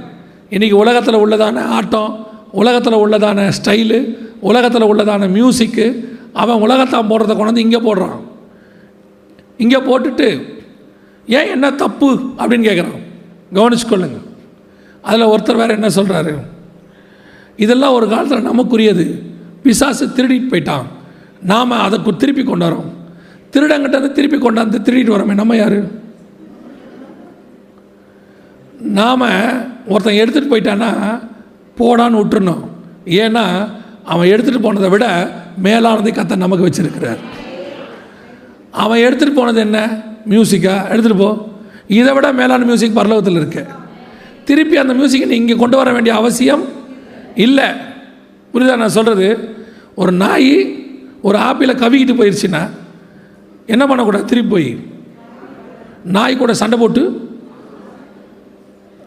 இன்றைக்கி 0.50 0.72
உலகத்தில் 0.72 1.14
உள்ளதான 1.14 1.64
ஆட்டம் 1.66 2.26
உலகத்தில் 2.50 3.02
உள்ளதான 3.04 3.50
ஸ்டைலு 3.58 4.16
உலகத்தில் 4.40 4.82
உள்ளதான 4.82 5.28
மியூசிக்கு 5.28 6.04
அவன் 6.32 6.60
உலகத்தான் 6.60 7.08
போடுறத 7.10 7.34
கொண்டாந்து 7.34 7.56
இங்கே 7.56 7.78
போடுறான். 7.78 8.18
இங்கே 9.62 9.78
போட்டுட்டு 9.88 10.28
ஏன் 11.38 11.50
என்ன 11.54 11.66
தப்பு? 11.82 12.08
அப்படின்னு 12.38 12.68
கேட்குறான் 12.68 13.02
கவனிச்சுக்கொள்ளுங்க. 13.54 14.18
அதில் 15.08 15.30
ஒருத்தர் 15.32 15.60
வேறு 15.60 15.76
என்ன 15.78 15.88
சொல்கிறாரு 15.96 16.32
இதெல்லாம் 17.64 17.96
ஒரு 17.96 18.06
காலத்தில் 18.12 18.48
நமக்குரியது. 18.50 19.04
பிசாசு 19.62 20.04
திருடிட்டு 20.16 20.52
போயிட்டான். 20.52 20.86
நாம் 21.52 21.80
அதை 21.86 21.98
திருப்பி 22.22 22.42
கொண்டாடுறோம் 22.42 22.90
திருடங்கிட்ட 23.52 23.96
இருந்து 23.96 24.12
திருப்பி 24.12 24.38
கொண்டாந்து 24.38 24.78
திருடிட்டு 24.86 25.14
வரோமே 25.14 25.34
நம்ம 25.40 25.56
யார்? 25.56 25.78
நாம் 29.00 29.26
ஒருத்தன் 29.86 30.20
எடுத்துகிட்டு 30.22 30.52
போயிட்டான்னா 30.52 30.90
போடான்னு 31.78 32.20
விட்டுருணும் 32.20 32.62
ஏன்னா 33.20 33.44
அவன் 34.04 34.28
எடுத்துகிட்டு 34.28 34.64
போனதை 34.66 34.88
விட 34.88 35.06
மேலானதை 35.62 36.12
கத்த 36.12 36.36
நமக்கு 36.44 36.66
வச்சுருக்கிறார். 36.66 37.20
அவன் 38.70 38.98
எடுத்துகிட்டு 38.98 39.34
போனது 39.34 39.60
என்ன? 39.60 39.98
மியூசிக்கா 40.28 40.74
எடுத்துகிட்டு 40.90 41.16
போ. 41.16 41.48
இதை 41.86 42.12
விட 42.12 42.32
மேலான 42.32 42.64
மியூசிக் 42.64 42.96
பரலோகத்தில் 42.96 43.36
இருக்கு. 43.36 43.66
திருப்பி 44.44 44.76
அந்த 44.76 44.94
மியூசிக்கை 44.94 45.26
நீ 45.26 45.36
இங்கே 45.36 45.56
கொண்டு 45.56 45.76
வர 45.76 45.92
வேண்டிய 45.92 46.14
அவசியம் 46.14 46.64
இல்லை. 47.34 47.64
புரியுதா 48.54 48.76
நான் 48.76 48.88
சொல்கிறது 48.88 49.54
ஒரு 49.94 50.12
நாய் 50.12 50.82
ஒரு 51.22 51.38
ஆப்பிளை 51.38 51.74
கவிக்கிட்டு 51.74 52.16
போயிடுச்சுன்னா 52.16 52.70
என்ன 53.66 53.86
பண்ணக்கூடாது? 53.86 54.24
திருப்பி 54.24 54.50
போய். 54.50 54.84
நாய் 56.04 56.36
கூட 56.36 56.54
சண்டை 56.54 56.78
போட்டு 56.78 57.28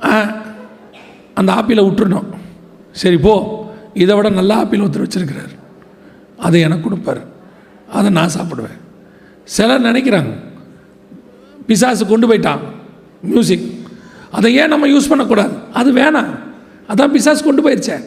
ஆ, 0.03 0.35
அந்த 1.33 1.51
ஆப்பிளை 1.51 1.83
விட்டுருணும் 1.83 2.23
சரி 2.91 3.17
போ. 3.17 3.65
இதை 3.93 4.15
விட 4.15 4.29
நல்ல 4.29 4.55
ஆப்பிள் 4.55 4.79
ஒருத்தர் 4.79 5.07
வச்சுருக்கிறார். 5.07 5.53
அதை 6.37 6.61
எனக்கு 6.61 6.83
கொடுப்பார். 6.83 7.21
அதை 7.91 8.11
நான் 8.11 8.29
சாப்பிடுவேன். 8.39 8.82
சிலர் 9.45 9.87
நினைக்கிறாங்க. 9.89 10.31
பிசாசு 11.67 12.03
கொண்டு 12.07 12.27
போயிட்டான். 12.29 12.63
மியூசிக் 13.31 13.65
அதை 14.37 14.49
ஏன் 14.61 14.71
நம்ம 14.73 14.87
யூஸ் 14.93 15.09
பண்ணக்கூடாது? 15.11 15.53
அது 15.79 15.89
வேணாம். 15.99 16.31
அதான் 16.91 17.13
பிசாஸ் 17.15 17.47
கொண்டு 17.47 17.61
போயிடுச்சே 17.65 17.97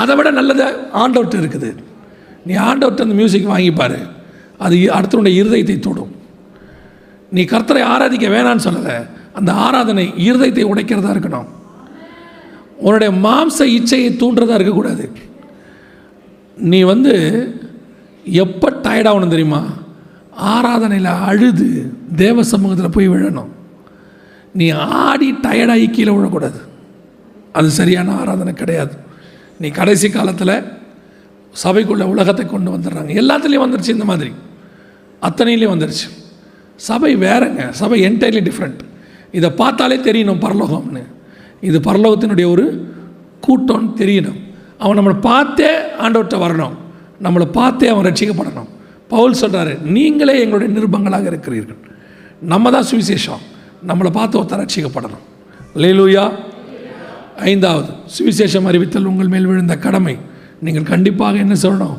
அதை 0.00 0.14
விட 0.16 0.30
நல்லது 0.30 0.64
ஆண்டவுட் 1.02 1.36
இருக்குது. 1.40 1.70
நீ 2.46 2.54
ஆண்டவுட் 2.54 3.04
அந்த 3.04 3.14
மியூசிக் 3.20 3.52
வாங்கிப்பார் 3.52 3.98
அது 4.64 4.76
அடுத்தவனுடைய 4.96 5.36
இருதயத்தை 5.42 5.76
தொடும். 5.78 6.12
நீ 7.34 7.42
கர்த்தரை 7.42 7.82
ஆராதிக்க 7.94 8.28
வேணான்னு 8.36 8.66
சொல்லலை. 8.66 8.96
அந்த 9.38 9.50
ஆராதனை 9.52 10.04
இருதயத்தை 10.28 10.64
உடைக்கிறதா 10.72 11.10
இருக்கணும். 11.14 11.48
உன்னுடைய 12.86 13.10
மாம்ச 13.26 13.58
இச்சையை 13.78 14.10
தூண்டுறதா 14.20 14.56
இருக்கக்கூடாது. 14.58 15.04
நீ 16.56 16.82
வந்து 16.82 17.14
எப்போ 18.44 18.68
டயர்டாகணும் 18.86 19.34
தெரியுமா? 19.34 19.62
ஆராதனையில் 20.40 21.24
அழுது 21.24 21.92
தேவ 22.16 22.42
சமூகத்தில் 22.42 22.90
போய் 22.90 23.08
விழணும். 23.08 23.48
நீ 24.54 24.68
ஆடி 24.70 25.32
டயர்டாகி 25.32 25.90
கீழே 25.90 26.12
விழக்கூடாது. 26.12 26.60
அது 27.52 27.70
சரியான 27.70 28.12
ஆராதனை 28.12 28.52
கிடையாது. 28.52 28.96
நீ 29.58 29.68
கடைசி 29.68 30.10
காலத்தில் 30.10 30.62
சபைக்குள்ள 31.64 32.02
உலகத்தை 32.02 32.46
கொண்டு 32.46 32.70
வந்துடுறாங்க. 32.70 33.12
எல்லாத்துலேயும் 33.22 33.64
வந்துருச்சு 33.64 33.88
இந்த 33.88 34.04
மாதிரி. 34.04 34.32
அத்தனையிலையும் 35.22 35.74
வந்துருச்சு. 35.74 36.08
சபை 36.76 37.16
வேறங்க. 37.16 37.70
சபை 37.70 38.02
என்டையர்லி 38.02 38.50
டிஃப்ரெண்ட் 38.50 38.78
இதை 39.32 39.50
பார்த்தாலே 39.50 39.96
தெரியணும் 39.96 40.40
பரலோகம்னு. 40.40 41.04
இது 41.60 41.80
பரலோகத்தினுடைய 41.80 42.50
ஒரு 42.50 42.94
கூட்டம்னு 43.46 43.92
தெரியணும். 43.96 44.40
அவன் 44.78 44.98
நம்மளை 44.98 45.20
பார்த்தே 45.20 45.78
ஆண்டவர்கிட்ட 45.78 46.40
வரணும். 46.46 46.76
நம்மளை 47.22 47.44
பார்த்தே 47.44 47.88
அவன் 47.88 48.12
ரட்சிக்கப்படணும். 48.12 48.68
பவுல் 49.12 49.40
சொல்கிறாரு 49.42 49.72
நீங்களே 49.96 50.34
எங்களுடைய 50.44 50.70
நிருபங்களாக 50.76 51.26
இருக்கிறீர்கள். 51.32 51.80
நம்ம 52.52 52.70
தான் 52.74 52.86
சுவிசேஷம். 52.90 53.42
நம்மளை 53.90 54.10
பார்த்து 54.18 54.38
ஒருத்தர் 54.40 54.62
ரட்சிக்கப்படணும். 54.62 55.24
லேலூயா 55.82 56.24
ஐந்தாவது 57.50 57.90
சுவிசேஷம் 58.16 58.66
அறிவித்தல் 58.70 59.08
உங்கள் 59.10 59.30
மேல் 59.34 59.48
விழுந்த 59.50 59.74
கடமை. 59.86 60.14
நீங்கள் 60.66 60.86
கண்டிப்பாக 60.92 61.36
என்ன 61.44 61.54
சொல்லணும்? 61.64 61.98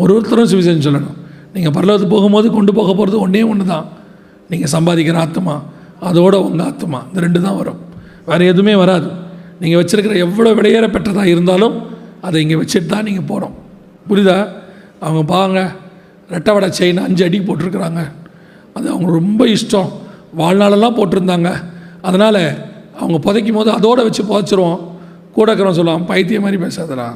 ஒரு 0.00 0.12
ஒருத்தரும் 0.16 0.50
சுவிசேஷம் 0.52 0.86
சொல்லணும். 0.88 1.16
நீங்கள் 1.54 1.74
பரலோகத்துக்கு 1.76 2.14
போகும்போது 2.16 2.46
கொண்டு 2.56 2.72
போக 2.78 2.90
போகிறது 2.98 3.18
ஒன்றே 3.24 3.42
ஒன்று 3.52 3.64
தான் 3.72 3.86
நீங்கள் 4.52 4.72
சம்பாதிக்கிற 4.76 5.18
ஆத்மா 5.26 5.54
அதோட 6.08 6.34
உங்கள் 6.46 6.66
ஆத்மா. 6.70 7.00
இந்த 7.08 7.20
ரெண்டு 7.26 7.40
தான் 7.46 7.58
வரும். 7.60 7.80
வேறு 8.30 8.48
எதுவுமே 8.52 8.74
வராது. 8.82 9.08
நீங்கள் 9.60 9.80
வச்சுருக்கிற 9.80 10.14
எவ்வளோ 10.26 10.50
விலையேற 10.58 10.86
பெற்றதாக 10.96 11.28
இருந்தாலும் 11.34 11.76
அதை 12.26 12.36
இங்கே 12.44 12.56
வச்சுட்டு 12.60 12.88
தான் 12.94 13.06
நீங்கள் 13.08 13.28
போகிறோம் 13.30 13.54
புரியுதா? 14.08 14.36
அவங்க 15.04 15.22
பாங்க 15.34 15.58
ரெட்டை 16.30 16.52
வடை 16.52 16.70
செயின் 16.78 17.02
அஞ்சு 17.02 17.24
அடி 17.24 17.38
போட்டிருக்கிறாங்க. 17.38 18.08
அது 18.74 18.90
அவங்க 18.90 19.10
ரொம்ப 19.10 19.44
இஷ்டம். 19.46 19.88
வாழ்நாளெல்லாம் 20.38 20.96
போட்டிருந்தாங்க. 20.96 21.54
அதனால் 22.02 22.54
அவங்க 22.98 23.32
புதைக்கும் 23.32 23.52
போது 23.52 23.70
அதோடு 23.70 24.02
வச்சு 24.02 24.22
புதைச்சிருவோம். 24.22 24.80
கூட 25.32 25.54
இருக்கிறவன் 25.54 25.78
சொல்லுவான் 25.78 26.06
பைத்தியம் 26.06 26.42
மாதிரி 26.42 26.62
பேசாதடா. 26.62 27.14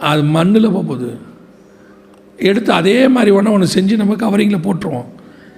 அது 0.00 0.22
மண்ணில் 0.22 0.70
போகுது 0.70 1.18
எடுத்து 2.38 2.72
அதே 2.72 3.08
மாதிரி 3.08 3.30
ஒன்று 3.30 3.52
ஒன்று 3.52 3.80
செஞ்சு 3.80 3.96
நம்ம 3.96 4.14
கவரிங்கில் 4.14 4.70
போட்டுருவோம். 4.70 5.04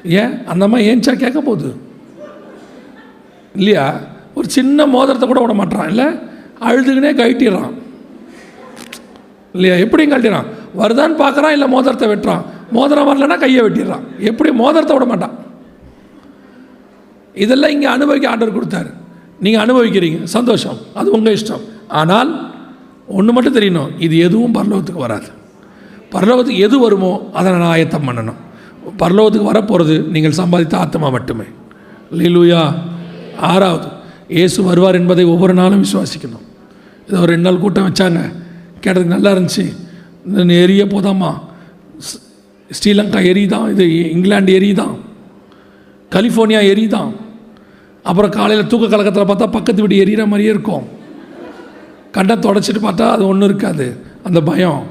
ஏன்? 0.04 0.46
அந்த 0.46 0.68
மாதிரி 0.68 0.94
ஏன்ச்சா 0.94 1.16
கேட்க 1.16 1.40
போகுது? 1.40 1.76
இல்லையா? 3.56 4.00
ஒரு 4.34 4.50
சின்ன 4.50 4.86
மோதிரத்தை 4.86 5.28
கூட 5.28 5.40
விட 5.40 5.52
மாட்டான் 5.52 5.88
இல்லை? 5.88 6.04
அழுதுகினே 6.60 7.16
கழட்டிடுறான். 7.16 7.72
இல்லையா? 9.52 9.76
எப்படியும் 9.76 10.12
கழட்டிடுறான். 10.12 10.44
வருதான்னு 10.76 11.16
பார்க்குறான் 11.24 11.50
இல்லை 11.50 11.68
மோதிரத்தை 11.68 12.08
வெட்டுறான்? 12.08 12.42
மோதிரம் 12.72 13.08
வரலன்னா 13.08 13.38
கையை 13.38 13.60
வெட்டிடுறான். 13.62 14.04
எப்படி 14.18 14.50
மோதிரத்தை 14.52 14.96
விட 14.96 15.06
மாட்டான்? 15.06 15.38
இதெல்லாம் 17.34 17.70
இங்கே 17.70 17.86
அனுபவிக்க 17.86 18.28
ஆர்டர் 18.28 18.56
கொடுத்தாரு. 18.56 18.90
நீங்கள் 19.40 19.62
அனுபவிக்கிறீங்க. 19.64 20.24
சந்தோஷம். 20.24 20.78
அது 20.94 21.10
உங்கள் 21.10 21.36
இஷ்டம். 21.36 21.60
ஆனால் 21.88 22.52
ஒன்று 23.06 23.32
மட்டும் 23.32 23.54
தெரியணும். 23.54 23.90
இது 23.98 24.18
எதுவும் 24.18 24.54
பரலோகத்துக்கு 24.54 25.04
வராது. 25.06 25.28
பரலோகத்துக்கு 26.12 26.58
எது 26.58 26.78
வருமோ 26.78 27.30
அதை 27.32 27.52
நான் 27.52 27.60
ஆயத்தம் 27.60 28.08
பண்ணணும். 28.08 28.40
பரலோகத்துக்கு 28.98 29.42
வரப்போகிறது 29.42 29.98
நீங்கள் 30.00 30.32
சம்பாதித்த 30.32 30.74
ஆத்மா 30.74 31.08
மட்டுமே. 31.08 31.44
லீலுயா 32.12 32.74
ஆறாவது 33.36 33.88
இயேசு 34.28 34.62
வருவார் 34.62 34.94
என்பதை 34.94 35.24
ஒவ்வொரு 35.24 35.54
நாளும் 35.54 35.84
விசுவாசிக்கணும். 35.84 36.44
இதை 37.08 37.20
ஒரு 37.20 37.30
ரெண்டு 37.32 37.50
நாள் 37.50 37.58
கூட்டம் 37.58 37.92
வச்சாங்க. 37.92 38.32
கேட்டதுக்கு 38.80 39.14
நல்லா 39.16 39.30
இருந்துச்சு. 39.30 39.74
இந்த 40.26 40.54
எரிய 40.54 40.84
போதாமா? 40.84 41.30
ஸ்ரீலங்கா 42.70 43.20
ஸ்ரீலங்கா 43.20 43.20
எரிதான் 43.30 43.70
இது 43.70 44.10
இங்கிலாந்து 44.10 44.58
எரிதான் 44.58 44.96
கலிஃபோர்னியா 46.12 46.60
எரிதான் 46.72 47.12
அப்புறம் 48.02 48.30
காலையில் 48.30 48.66
தூக்க 48.66 48.86
கலக்கத்தில் 48.86 49.30
பார்த்தா 49.30 49.52
பக்கத்து 49.52 49.86
வீடு 49.86 50.04
எரியிற 50.04 50.26
மாதிரியே 50.26 50.50
இருக்கும். 50.50 50.84
கண்டை 52.10 52.36
தொடச்சிட்டு 52.36 52.80
பார்த்தா 52.82 53.08
அது 53.10 53.26
ஒன்றும் 53.26 53.48
இருக்காது. 53.48 53.96
அந்த 54.24 54.40
பயம். 54.40 54.82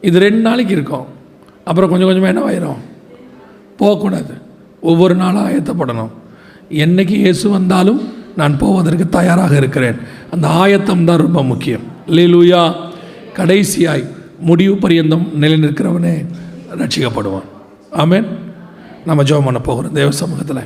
இது 0.00 0.18
ரெண்டு 0.18 0.38
நாளைக்கு 0.38 0.72
இருக்கும். 0.72 1.06
அப்புறம் 1.64 1.90
கொஞ்சம் 1.90 2.08
கொஞ்சமாக 2.08 2.32
என்னவாயிரும் 2.32 2.80
போகக்கூடாது. 3.76 4.34
ஒவ்வொரு 4.80 5.14
நாளும் 5.14 5.46
ஆயத்தப்படணும். 5.48 6.10
என்னைக்கு 6.70 7.10
இயேசு 7.10 7.48
வந்தாலும் 7.48 8.12
நான் 8.36 8.58
போவதற்கு 8.58 9.08
தயாராக 9.08 9.56
இருக்கிறேன். 9.56 9.96
அந்த 10.30 10.48
ஆயத்தம் 10.48 11.04
தான் 11.04 11.18
ரொம்ப 11.18 11.42
முக்கியம். 11.42 11.80
லேலூயா 12.06 12.74
கடைசியாய் 13.34 14.04
முடிவு 14.42 14.74
பரியந்தம் 14.76 15.26
நிலைநிற்கிறவனே 15.40 16.14
ரட்சிக்கப்படுவான். 16.76 17.48
ஆமேன். 17.92 18.26
நம்ம 19.06 19.22
ஜோம் 19.22 19.44
பண்ண 19.44 19.60
போகிறோம் 19.60 19.92
தேவ 19.92 20.10
சமூகத்தில். 20.10 20.62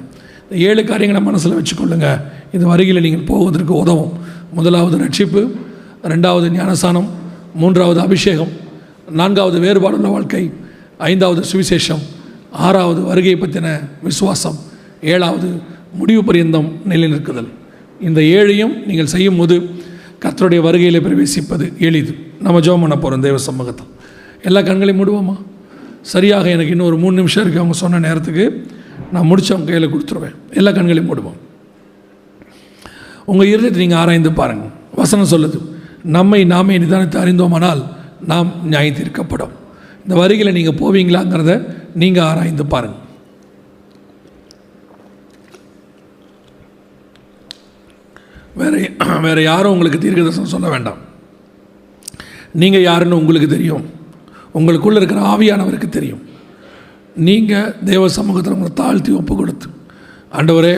இந்த 0.50 0.64
ஏழு 0.64 0.84
காரியங்களை 0.84 1.26
மனசில் 1.26 1.56
வச்சுக்கொள்ளுங்க. 1.56 2.20
இது 2.52 2.66
வருகையில் 2.66 3.02
நீங்கள் 3.02 3.26
போவதற்கு 3.26 3.74
உதவும். 3.74 4.12
முதலாவது 4.52 4.96
ரட்சிப்பு 4.98 5.50
ரெண்டாவது 6.02 6.46
ஞானசானம் 6.58 7.08
மூன்றாவது 7.54 8.00
அபிஷேகம் 8.00 8.48
நான்காவது 9.10 9.58
வேறுபாடுள்ள 9.60 10.10
வாழ்க்கை 10.10 10.52
ஐந்தாவது 10.98 11.42
சுவிசேஷம் 11.52 12.02
ஆறாவது 12.50 13.00
வருகை 13.02 13.34
பற்றின 13.34 13.80
விசுவாசம் 14.02 14.56
ஏழாவது 15.02 15.48
முடிவு 15.92 16.24
பரியந்தம் 16.24 16.72
நிலைநிற்குதல். 16.88 17.48
இந்த 18.00 18.20
ஏழையும் 18.20 18.86
நீங்கள் 18.86 19.06
செய்யும் 19.06 19.36
கத்தருடைய 20.22 20.60
வருகையில் 20.66 21.04
பிரவேசிப்பது 21.06 21.66
எளிது. 21.78 22.12
நம்ம 22.40 22.60
ஜோம் 22.60 22.82
பண்ண 22.84 22.96
போகிறோம் 22.96 23.24
தெய்வ 23.26 23.38
சமூகத்தில். 23.48 23.90
எல்லா 24.42 24.60
கண்களையும் 24.60 25.00
மூடுவோமா? 25.00 25.36
சரியாக 26.12 26.48
எனக்கு 26.54 26.72
இன்னும் 26.74 26.86
ஒரு 26.86 26.98
மூணு 27.02 27.14
நிமிஷம் 27.16 27.42
இருக்குது 27.44 27.62
அவங்க 27.62 27.76
சொன்ன 27.82 27.98
நேரத்துக்கு 27.98 28.44
நான் 29.12 29.26
முடிச்சு 29.26 29.54
அவங்க 29.54 29.70
கையில் 29.70 29.92
கொடுத்துருவேன். 29.94 30.36
எல்லா 30.50 30.70
கண்களையும் 30.70 31.08
மூடுவோம். 31.10 31.38
உங்கள் 33.30 33.50
இருந்துட்டு 33.52 33.82
நீங்கள் 33.84 33.98
ஆராய்ந்து 33.98 34.32
பாருங்கள் 34.32 34.72
வசனம் 34.94 35.30
சொல்லுது 35.30 35.58
நம்மை 36.16 36.44
நாமே 36.44 36.78
நிதானித்து 36.78 37.18
அறிந்தோமானால் 37.22 37.82
நாம் 38.26 38.52
நியாயம் 38.64 38.98
தீர்க்கப்படும் 38.98 39.54
இந்த 40.02 40.14
வரிகளை 40.20 40.52
நீங்கள் 40.58 40.78
போவீங்களாங்கிறத 40.82 41.52
நீங்கள் 41.94 42.24
ஆராய்ந்து 42.24 42.66
பாருங்கள் 42.66 43.05
வேறு 48.60 48.78
வேறு 49.24 49.42
யாரும் 49.42 49.72
உங்களுக்கு 49.74 49.98
தீர்க்கதரிசனம் 50.04 50.54
சொல்ல 50.54 50.68
வேண்டாம். 50.68 51.00
நீங்கள் 52.60 52.86
யாருன்னு 52.90 53.20
உங்களுக்கு 53.22 53.48
தெரியும். 53.48 53.84
உங்களுக்குள்ளே 54.58 55.00
இருக்கிற 55.00 55.20
ஆவியானவருக்கு 55.32 55.88
தெரியும். 55.88 56.22
நீங்கள் 57.26 57.74
தேவ 57.84 58.08
சமூகத்தில் 58.18 58.54
உங்களை 58.56 58.72
தாழ்த்தி 58.74 59.10
ஒப்பு 59.12 59.36
கொடுத்து 59.36 59.68
ஆண்டவரே 60.38 60.72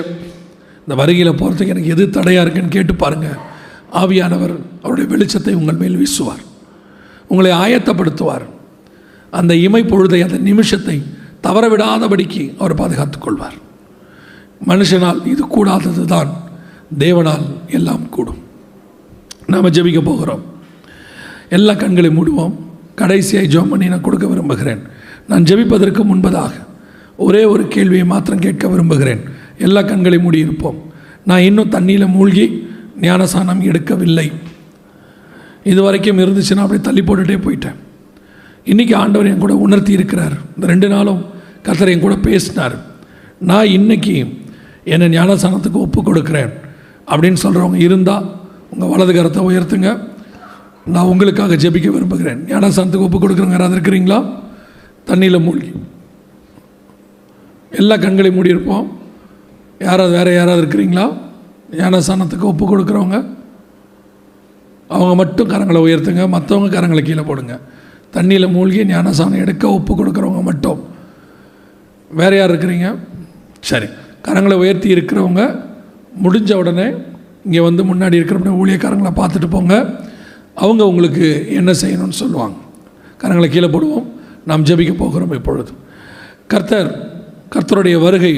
இந்த 0.80 0.94
வருகையில் 1.00 1.38
போகிறதுக்கு 1.40 1.74
எனக்கு 1.74 1.94
எது 1.94 2.10
தடையாக 2.10 2.44
இருக்குன்னு 2.44 2.74
கேட்டு 2.76 2.94
பாருங்கள் 2.94 3.38
ஆவியானவர் 4.00 4.54
அவருடைய 4.82 5.06
வெளிச்சத்தை 5.14 5.52
உங்கள் 5.60 5.80
மேல் 5.82 6.00
வீசுவார். 6.02 6.42
உங்களை 7.30 7.50
ஆயத்தப்படுத்துவார். 7.64 8.44
அந்த 9.30 9.52
இமை 9.66 9.82
பொழுதை 9.84 10.20
அந்த 10.26 10.38
நிமிஷத்தை 10.50 10.96
தவற 11.46 11.64
விடாதபடிக்கு 11.74 12.42
அவர் 12.58 12.74
பாதுகாத்துக் 12.74 13.24
கொள்வார். 13.26 13.56
மனுஷனால் 14.68 15.26
இது 15.32 15.42
கூடாதது 15.56 16.04
தான் 16.14 16.30
தேவனால் 16.98 17.42
எல்லாம் 17.68 18.08
கூடும். 18.08 18.38
நாம் 19.46 19.70
ஜெபிக்க 19.70 20.04
போகிறோம். 20.04 20.42
எல்லா 21.48 21.74
கண்களையும் 21.74 22.16
மூடுவோம். 22.16 22.52
கடைசியாக 22.94 23.46
ஜோம் 23.46 23.64
பண்ணி 23.64 23.86
நான் 23.86 24.00
கொடுக்க 24.00 24.26
விரும்புகிறேன். 24.26 24.78
நான் 25.28 25.42
ஜெபிப்பதற்கு 25.42 26.04
முன்பதாக 26.04 26.50
ஒரே 27.16 27.44
ஒரு 27.44 27.68
கேள்வியை 27.68 28.04
மாத்திரம் 28.04 28.38
கேட்க 28.38 28.68
விரும்புகிறேன். 28.68 29.20
எல்லா 29.58 29.82
கண்களையும் 29.82 30.32
மூடியிருப்போம் 30.32 30.76
நான் 31.24 31.40
இன்னும் 31.40 31.70
தண்ணியில் 31.70 32.08
மூழ்கி 32.08 32.68
ஞானசானம் 33.00 33.62
எடுக்கவில்லை. 33.62 34.32
இது 35.64 35.82
வரைக்கும் 35.82 36.18
இருந்துச்சுன்னா 36.18 36.56
அப்படியே 36.56 36.80
தள்ளி 36.80 37.02
போட்டுகிட்டே 37.02 37.38
போயிட்டேன். 37.38 37.74
இன்றைக்கி 38.64 38.94
ஆண்டவர் 38.94 39.26
என் 39.26 39.38
கூட 39.38 39.56
உணர்த்தி 39.56 39.92
இருக்கிறார். 39.92 40.32
இந்த 40.54 40.66
ரெண்டு 40.66 40.88
நாளும் 40.88 41.24
கத்தர் 41.62 41.88
என் 41.88 42.00
கூட 42.00 42.16
பேசினார். 42.16 42.78
நான் 43.38 43.66
இன்னைக்கு 43.66 44.38
என்னை 44.84 45.08
ஞானசானத்துக்கு 45.08 45.72
ஒப்பு 45.72 46.02
கொடுக்குறேன். 46.02 46.52
அப்படின்னு 47.10 47.36
சொல்கிறவங்க 47.42 47.74
இருந்தால் 47.74 48.36
உங்கள் 48.70 48.88
வலது 48.88 49.12
கரத்தை 49.12 49.44
உயர்த்துங்க. 49.44 50.08
நான் 50.86 51.04
உங்களுக்காக 51.04 51.54
ஜெபிக்க 51.54 51.88
விரும்புகிறேன். 51.88 52.44
ஞானசானத்துக்கு 52.44 53.12
ஒப்பு 53.12 53.28
கொடுக்குறவங்க 53.28 53.50
யாராவது 53.50 53.80
இருக்கிறீங்களா? 53.80 54.38
தண்ணியில் 55.06 55.42
மூழ்கி. 55.42 55.72
எல்லா 57.70 57.96
கண்களையும் 57.96 58.44
மூடியிருப்போம். 58.44 58.86
யாராவது 59.78 60.16
வேறு 60.16 60.34
யாராவது 60.34 60.66
இருக்கிறீங்களா? 60.66 61.18
ஞானசானத்துக்கு 61.72 62.40
ஒப்பு 62.40 62.78
கொடுக்குறவங்க. 62.78 63.36
அவங்க 64.88 65.14
மட்டும் 65.14 65.48
கரங்களை 65.48 65.78
உயர்த்துங்க. 65.78 66.28
மற்றவங்க 66.28 66.70
கரங்களை 66.70 67.02
கீழே 67.02 67.20
போடுங்க. 67.20 67.60
தண்ணியில் 68.12 68.52
மூழ்கி 68.52 68.84
ஞானசானம் 68.84 69.36
எடுக்க 69.36 69.68
ஒப்பு 69.68 69.94
கொடுக்குறவங்க 69.96 70.42
மட்டும். 70.42 70.84
வேறு 72.10 72.36
யார் 72.36 72.50
இருக்கிறீங்க? 72.50 72.98
சரி. 73.60 73.86
கரங்களை 74.24 74.54
உயர்த்தி 74.54 74.94
இருக்கிறவங்க 74.94 75.66
முடிஞ்ச 76.24 76.54
உடனே 76.54 76.92
இங்கே 77.44 77.60
வந்து 77.60 77.94
முன்னாடி 77.94 78.12
இருக்கிற 78.12 78.40
ஊழியக்காரங்களை 78.40 79.12
பார்த்துட்டு 79.16 79.50
போங்க. 79.50 80.00
அவங்க 80.54 80.86
உங்களுக்கு 80.86 81.46
என்ன 81.48 81.72
செய்யணும்னு 81.72 82.20
சொல்லுவாங்க. 82.22 82.56
கரங்களை 83.22 83.48
கீழே 83.48 83.66
போடுவோம். 83.66 84.06
நாம் 84.46 84.64
ஜபிக்க 84.64 84.96
போகிறோம் 84.96 85.32
இப்பொழுது. 85.32 85.72
கர்த்தர் 86.46 87.16
கர்த்தருடைய 87.50 88.00
வருகை 88.00 88.32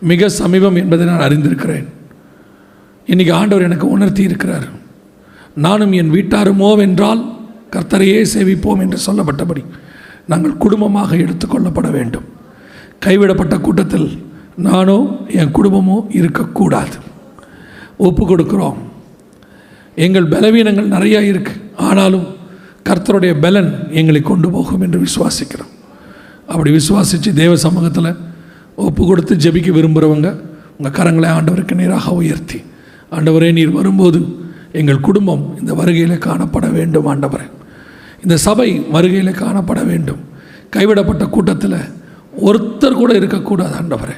மிக 0.00 0.28
சமீபம் 0.28 0.74
என்பதை 0.74 1.06
நான் 1.06 1.30
அறிந்திருக்கிறேன். 1.30 1.86
இன்றைக்கி 3.06 3.32
ஆண்டவர் 3.32 3.64
எனக்கு 3.64 3.88
உணர்த்தி 3.88 4.22
இருக்கிறார். 4.22 4.68
நானும் 5.54 5.92
என் 5.92 6.10
வீட்டாருமோ 6.10 6.78
என்றால் 6.78 7.38
கர்த்தரையே 7.70 8.26
சேவிப்போம் 8.34 8.78
என்று 8.78 8.98
சொல்லப்பட்டபடி 9.06 9.64
நாங்கள் 10.26 10.56
குடும்பமாக 10.56 11.16
எடுத்துக்கொள்ளப்பட 11.16 11.90
வேண்டும். 11.90 12.24
கைவிடப்பட்ட 12.98 13.58
கூட்டத்தில் 13.58 14.29
நானோ 14.66 14.98
என் 15.38 15.54
குடும்பமோ 15.56 15.96
இருக்கக்கூடாது. 16.18 16.96
ஒப்பு 18.06 18.22
கொடுக்குறோம். 18.28 18.78
எங்கள் 19.94 20.28
பலவீனங்கள் 20.34 20.92
நிறையா 20.96 21.20
இருக்கு. 21.20 21.52
ஆனாலும் 21.88 22.26
கர்த்தருடைய 22.88 23.32
பலன் 23.40 23.70
எங்களை 23.90 24.20
கொண்டு 24.22 24.50
போகும் 24.50 24.80
என்று 24.80 24.98
விசுவாசிக்கிறோம். 25.00 25.72
அப்படி 26.46 26.70
விசுவாசித்து 26.70 27.32
தேவ 27.42 27.56
சமூகத்தில் 27.56 28.16
ஒப்பு 28.76 29.02
கொடுத்து 29.06 29.34
ஜெபிக்க 29.34 29.70
விரும்புகிறவங்க 29.76 30.28
உங்கள் 30.78 30.96
கரங்களை 30.98 31.28
ஆண்டவருக்கு 31.36 31.74
நேராக 31.74 32.12
உயர்த்தி. 32.20 32.58
ஆண்டவரே 33.12 33.52
நீர் 33.52 33.76
வரும்போது 33.78 34.20
எங்கள் 34.72 35.04
குடும்பம் 35.08 35.44
இந்த 35.60 35.74
வருகையில் 35.74 36.24
காணப்பட 36.26 36.66
வேண்டும் 36.72 37.06
ஆண்டவரே. 37.06 37.46
இந்த 38.22 38.36
சபை 38.46 38.68
வருகையில் 38.94 39.38
காணப்பட 39.42 39.80
வேண்டும். 39.86 40.20
கைவிடப்பட்ட 40.70 41.24
கூட்டத்தில் 41.26 41.78
ஒருத்தர் 42.46 43.00
கூட 43.02 43.12
இருக்கக்கூடாது 43.14 43.74
ஆண்டவரே. 43.80 44.16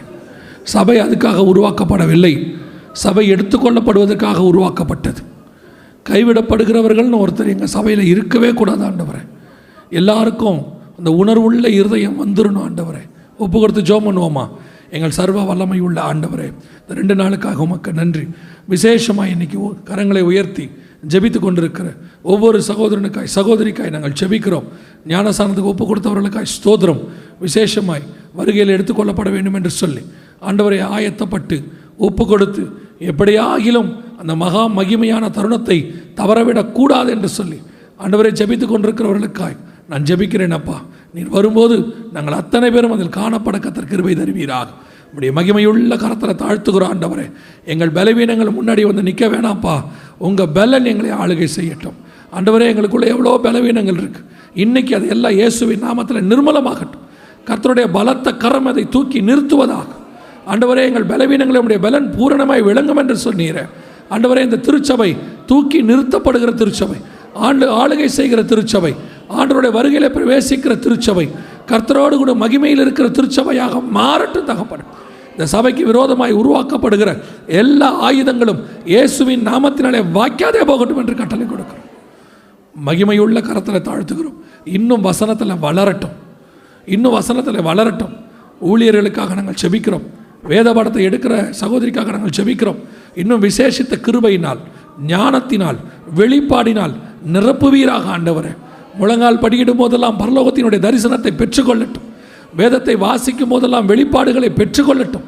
சபை 0.64 1.00
அதுக்காக 1.00 1.38
உருவாக்கப்படவில்லை. 1.52 2.56
சபை 2.92 3.32
எடுத்துக்கொள்ளப்படுவதற்காக 3.32 4.36
உருவாக்கப்பட்டது. 4.36 5.20
கைவிடப்படுகிறவர்கள்னு 6.10 7.22
ஒருத்தர் 7.24 7.48
எங்கள் 7.48 7.66
சபையில் 7.66 8.04
இருக்கவே 8.04 8.54
கூடாது 8.54 8.84
ஆண்டவரே. 8.84 9.28
எல்லாருக்கும் 9.90 10.66
அந்த 10.98 11.10
உணர்வுள்ள 11.10 11.68
இருதயம் 11.68 12.26
வந்துடணும் 12.26 12.64
ஆண்டவரே. 12.66 13.10
ஒப்பு 13.38 13.60
கொடுத்து 13.60 13.82
ஜோம் 13.82 14.06
பண்ணுவோமா? 14.06 14.48
எங்கள் 14.90 15.10
சர்வ 15.10 15.44
வல்லமை 15.44 15.80
உள்ள 15.80 16.02
ஆண்டவரே 16.02 16.52
இந்த 16.80 16.94
ரெண்டு 16.94 17.14
நாளுக்காக 17.14 17.54
உமக்கு 17.54 17.92
நன்றி. 17.92 18.26
விசேஷமாக 18.68 19.28
இன்னைக்கு 19.28 19.58
கரங்களை 19.84 20.20
உயர்த்தி 20.20 20.70
ஜெபித்து 21.08 21.38
கொண்டிருக்கிற 21.38 21.94
ஒவ்வொரு 22.22 22.62
சகோதரனுக்காய் 22.68 23.32
சகோதரிக்காய் 23.34 23.90
நாங்கள் 23.90 24.12
ஜெபிக்கிறோம். 24.20 24.64
ஞானசானத்துக்கு 25.06 25.72
ஒப்பு 25.72 25.94
கொடுத்தவர்களுக்காய் 25.94 26.52
ஸ்தோத்திரம். 26.56 27.00
விசேஷமாய் 27.40 28.02
வருகையில் 28.32 28.74
எடுத்துக்கொள்ளப்பட 28.76 29.30
வேண்டும் 29.30 29.54
என்று 29.54 29.70
சொல்லி 29.70 30.02
ஆண்டவரை 30.48 30.78
ஆயத்தப்பட்டு 30.94 31.56
ஒப்பு 32.06 32.24
கொடுத்து 32.26 32.62
எப்படியாகிலும் 33.10 33.90
அந்த 34.20 34.32
மகா 34.42 34.62
மகிமையான 34.78 35.24
தருணத்தை 35.36 35.78
தவறவிடக்கூடாது 36.20 37.10
என்று 37.16 37.28
சொல்லி 37.38 37.58
ஆண்டவரை 38.00 38.30
ஜபித்து 38.40 38.66
கொண்டிருக்கிறவர்களுக்காய் 38.66 39.56
நான் 39.90 40.06
ஜபிக்கிறேன் 40.08 40.56
அப்பா. 40.58 40.76
நீர் 41.14 41.34
வரும்போது 41.36 41.76
நாங்கள் 42.14 42.36
அத்தனை 42.40 42.68
பேரும் 42.74 42.94
அதில் 42.96 43.16
காணப்பட 43.18 43.56
கத்தர் 43.64 43.90
கிருபை 43.90 44.14
தருவீராக. 44.20 44.68
உடைய 45.14 45.30
மகிமையுள்ள 45.38 45.94
கரத்தில் 46.02 46.40
தாழ்த்துகிறோம் 46.42 46.92
ஆண்டவரே. 46.92 47.26
எங்கள் 47.72 47.92
பலவீனங்கள் 47.98 48.56
முன்னாடி 48.58 48.82
வந்து 48.90 49.06
நிற்க 49.08 49.26
வேணாம்ப்பா. 49.34 49.74
உங்கள் 50.26 50.52
பலன் 50.58 50.88
எங்களை 50.92 51.10
ஆளுகை 51.22 51.48
செய்யட்டும். 51.58 51.98
ஆண்டவரே 52.36 52.68
எங்களுக்குள்ளே 52.72 53.08
எவ்வளோ 53.14 53.38
பலவீனங்கள் 53.46 54.00
இருக்குது 54.02 54.28
இன்னைக்கு 54.64 54.92
அது 54.98 55.06
எல்லாம் 55.14 55.36
இயேசுவின் 55.40 55.84
நாமத்தில் 55.88 56.28
நிர்மலமாகட்டும். 56.30 57.04
கர்த்தருடைய 57.48 57.86
பலத்த 57.98 58.36
கரம் 58.44 58.70
அதை 58.72 58.84
தூக்கி 58.94 59.20
நிறுத்துவதாகும் 59.28 60.01
ஆண்டவரே 60.46 60.82
எங்கள் 60.88 61.04
பலவீனங்களை 61.04 61.56
உடைய 61.56 61.80
பலன் 61.80 62.14
பூரணமாய் 62.18 62.62
விளங்கும் 62.62 62.96
என்று 62.96 63.16
சொன்னீரே. 63.24 63.64
ஆண்டவரே 64.10 64.42
இந்த 64.42 64.56
திருச்சபை 64.56 65.16
தூக்கி 65.46 65.82
நிறுத்தப்படுகிற 65.82 66.54
திருச்சபை 66.54 66.96
ஆண்டு 67.34 67.66
ஆளுகை 67.70 68.04
செய்கிற 68.04 68.42
திருச்சபை 68.42 68.94
ஆண்டவருடைய 69.28 69.72
வருகையில் 69.72 70.12
பிரவேசிக்கிற 70.12 70.78
திருச்சபை 70.78 71.28
கர்த்தரோடு 71.66 72.16
கூட 72.16 72.34
மகிமையில் 72.34 72.82
இருக்கிற 72.84 73.08
திருச்சபையாக 73.08 73.82
மாறட்டும் 73.94 74.44
தகப்படும் 74.44 74.86
இந்த 75.30 75.46
சபைக்கு 75.46 75.86
விரோதமாய் 75.86 76.34
உருவாக்கப்படுகிற 76.34 77.22
எல்லா 77.46 77.94
ஆயுதங்களும் 77.94 78.60
இயேசுவின் 78.84 79.46
நாமத்தினாலே 79.46 80.00
வாய்க்காதே 80.14 80.64
போகட்டும் 80.64 80.96
என்று 80.96 81.14
கட்டளை 81.14 81.46
கொடுக்கிறோம். 81.46 81.86
மகிமையுள்ள 82.86 83.42
கரத்தில் 83.42 83.86
தாழ்த்துகிறோம். 83.88 84.38
இன்னும் 84.64 85.00
வசனத்தில் 85.00 85.60
வளரட்டும். 85.62 86.12
இன்னும் 86.86 87.12
வசனத்தில் 87.12 87.62
வளரட்டும். 87.62 88.12
ஊழியர்களுக்காக 88.66 89.34
நாங்கள் 89.34 89.60
செபிக்கிறோம். 89.62 90.06
வேத 90.50 90.68
பாடத்தை 90.76 91.02
எடுக்கிற 91.08 91.34
சகோதரிக்காக 91.60 92.12
நாங்கள் 92.14 92.34
ஜெபிக்கிறோம். 92.38 92.80
இன்னும் 93.20 93.42
விசேஷித்த 93.48 93.94
கிருபையினால் 94.06 94.60
ஞானத்தினால் 95.12 95.78
வெளிப்பாடினால் 96.18 96.94
நிரப்புவீராக 97.34 98.04
ஆண்டவரே. 98.16 98.52
முழங்கால் 99.00 99.42
படியிடும் 99.44 99.80
போதெல்லாம் 99.82 100.18
பரலோகத்தினுடைய 100.22 100.80
தரிசனத்தை 100.86 101.32
பெற்றுக்கொள்ளட்டும். 101.40 102.08
வேதத்தை 102.60 102.94
வாசிக்கும் 103.04 103.52
போதெல்லாம் 103.52 103.88
வெளிப்பாடுகளை 103.90 104.50
பெற்றுக்கொள்ளட்டும். 104.60 105.26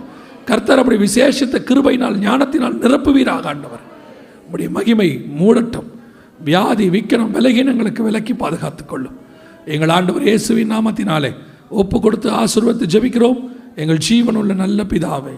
கர்த்தர் 0.49 0.81
அப்படி 0.81 0.97
விசேஷித்த 1.07 1.57
கிருபையினால் 1.69 2.17
ஞானத்தினால் 2.27 2.77
நிரப்புவீராக 2.85 3.49
ஆண்டவர். 3.53 3.85
உம்முடைய 4.45 4.69
மகிமை 4.77 5.09
மூடட்டும். 5.41 5.89
வியாதி 6.49 6.87
விக்கனம் 6.95 7.35
விலகினங்களுக்கு 7.37 8.03
விலக்கி 8.09 8.35
பாதுகாத்துக் 8.43 8.91
கொள்ளும் 8.91 9.17
எங்கள் 9.75 9.93
ஆண்டவர் 9.97 10.25
இயேசுவின் 10.29 10.73
நாமத்தினாலே 10.75 11.31
ஒப்பு 11.83 11.97
கொடுத்து 12.01 12.29
ஆசீர்வதித்து 12.41 12.87
ஜெபிக்கிறோம். 12.95 13.41
எங்கள் 13.77 13.99
ஜீவனுள்ள 14.09 14.53
நல்ல 14.55 14.83
பிதாவே. 14.85 15.35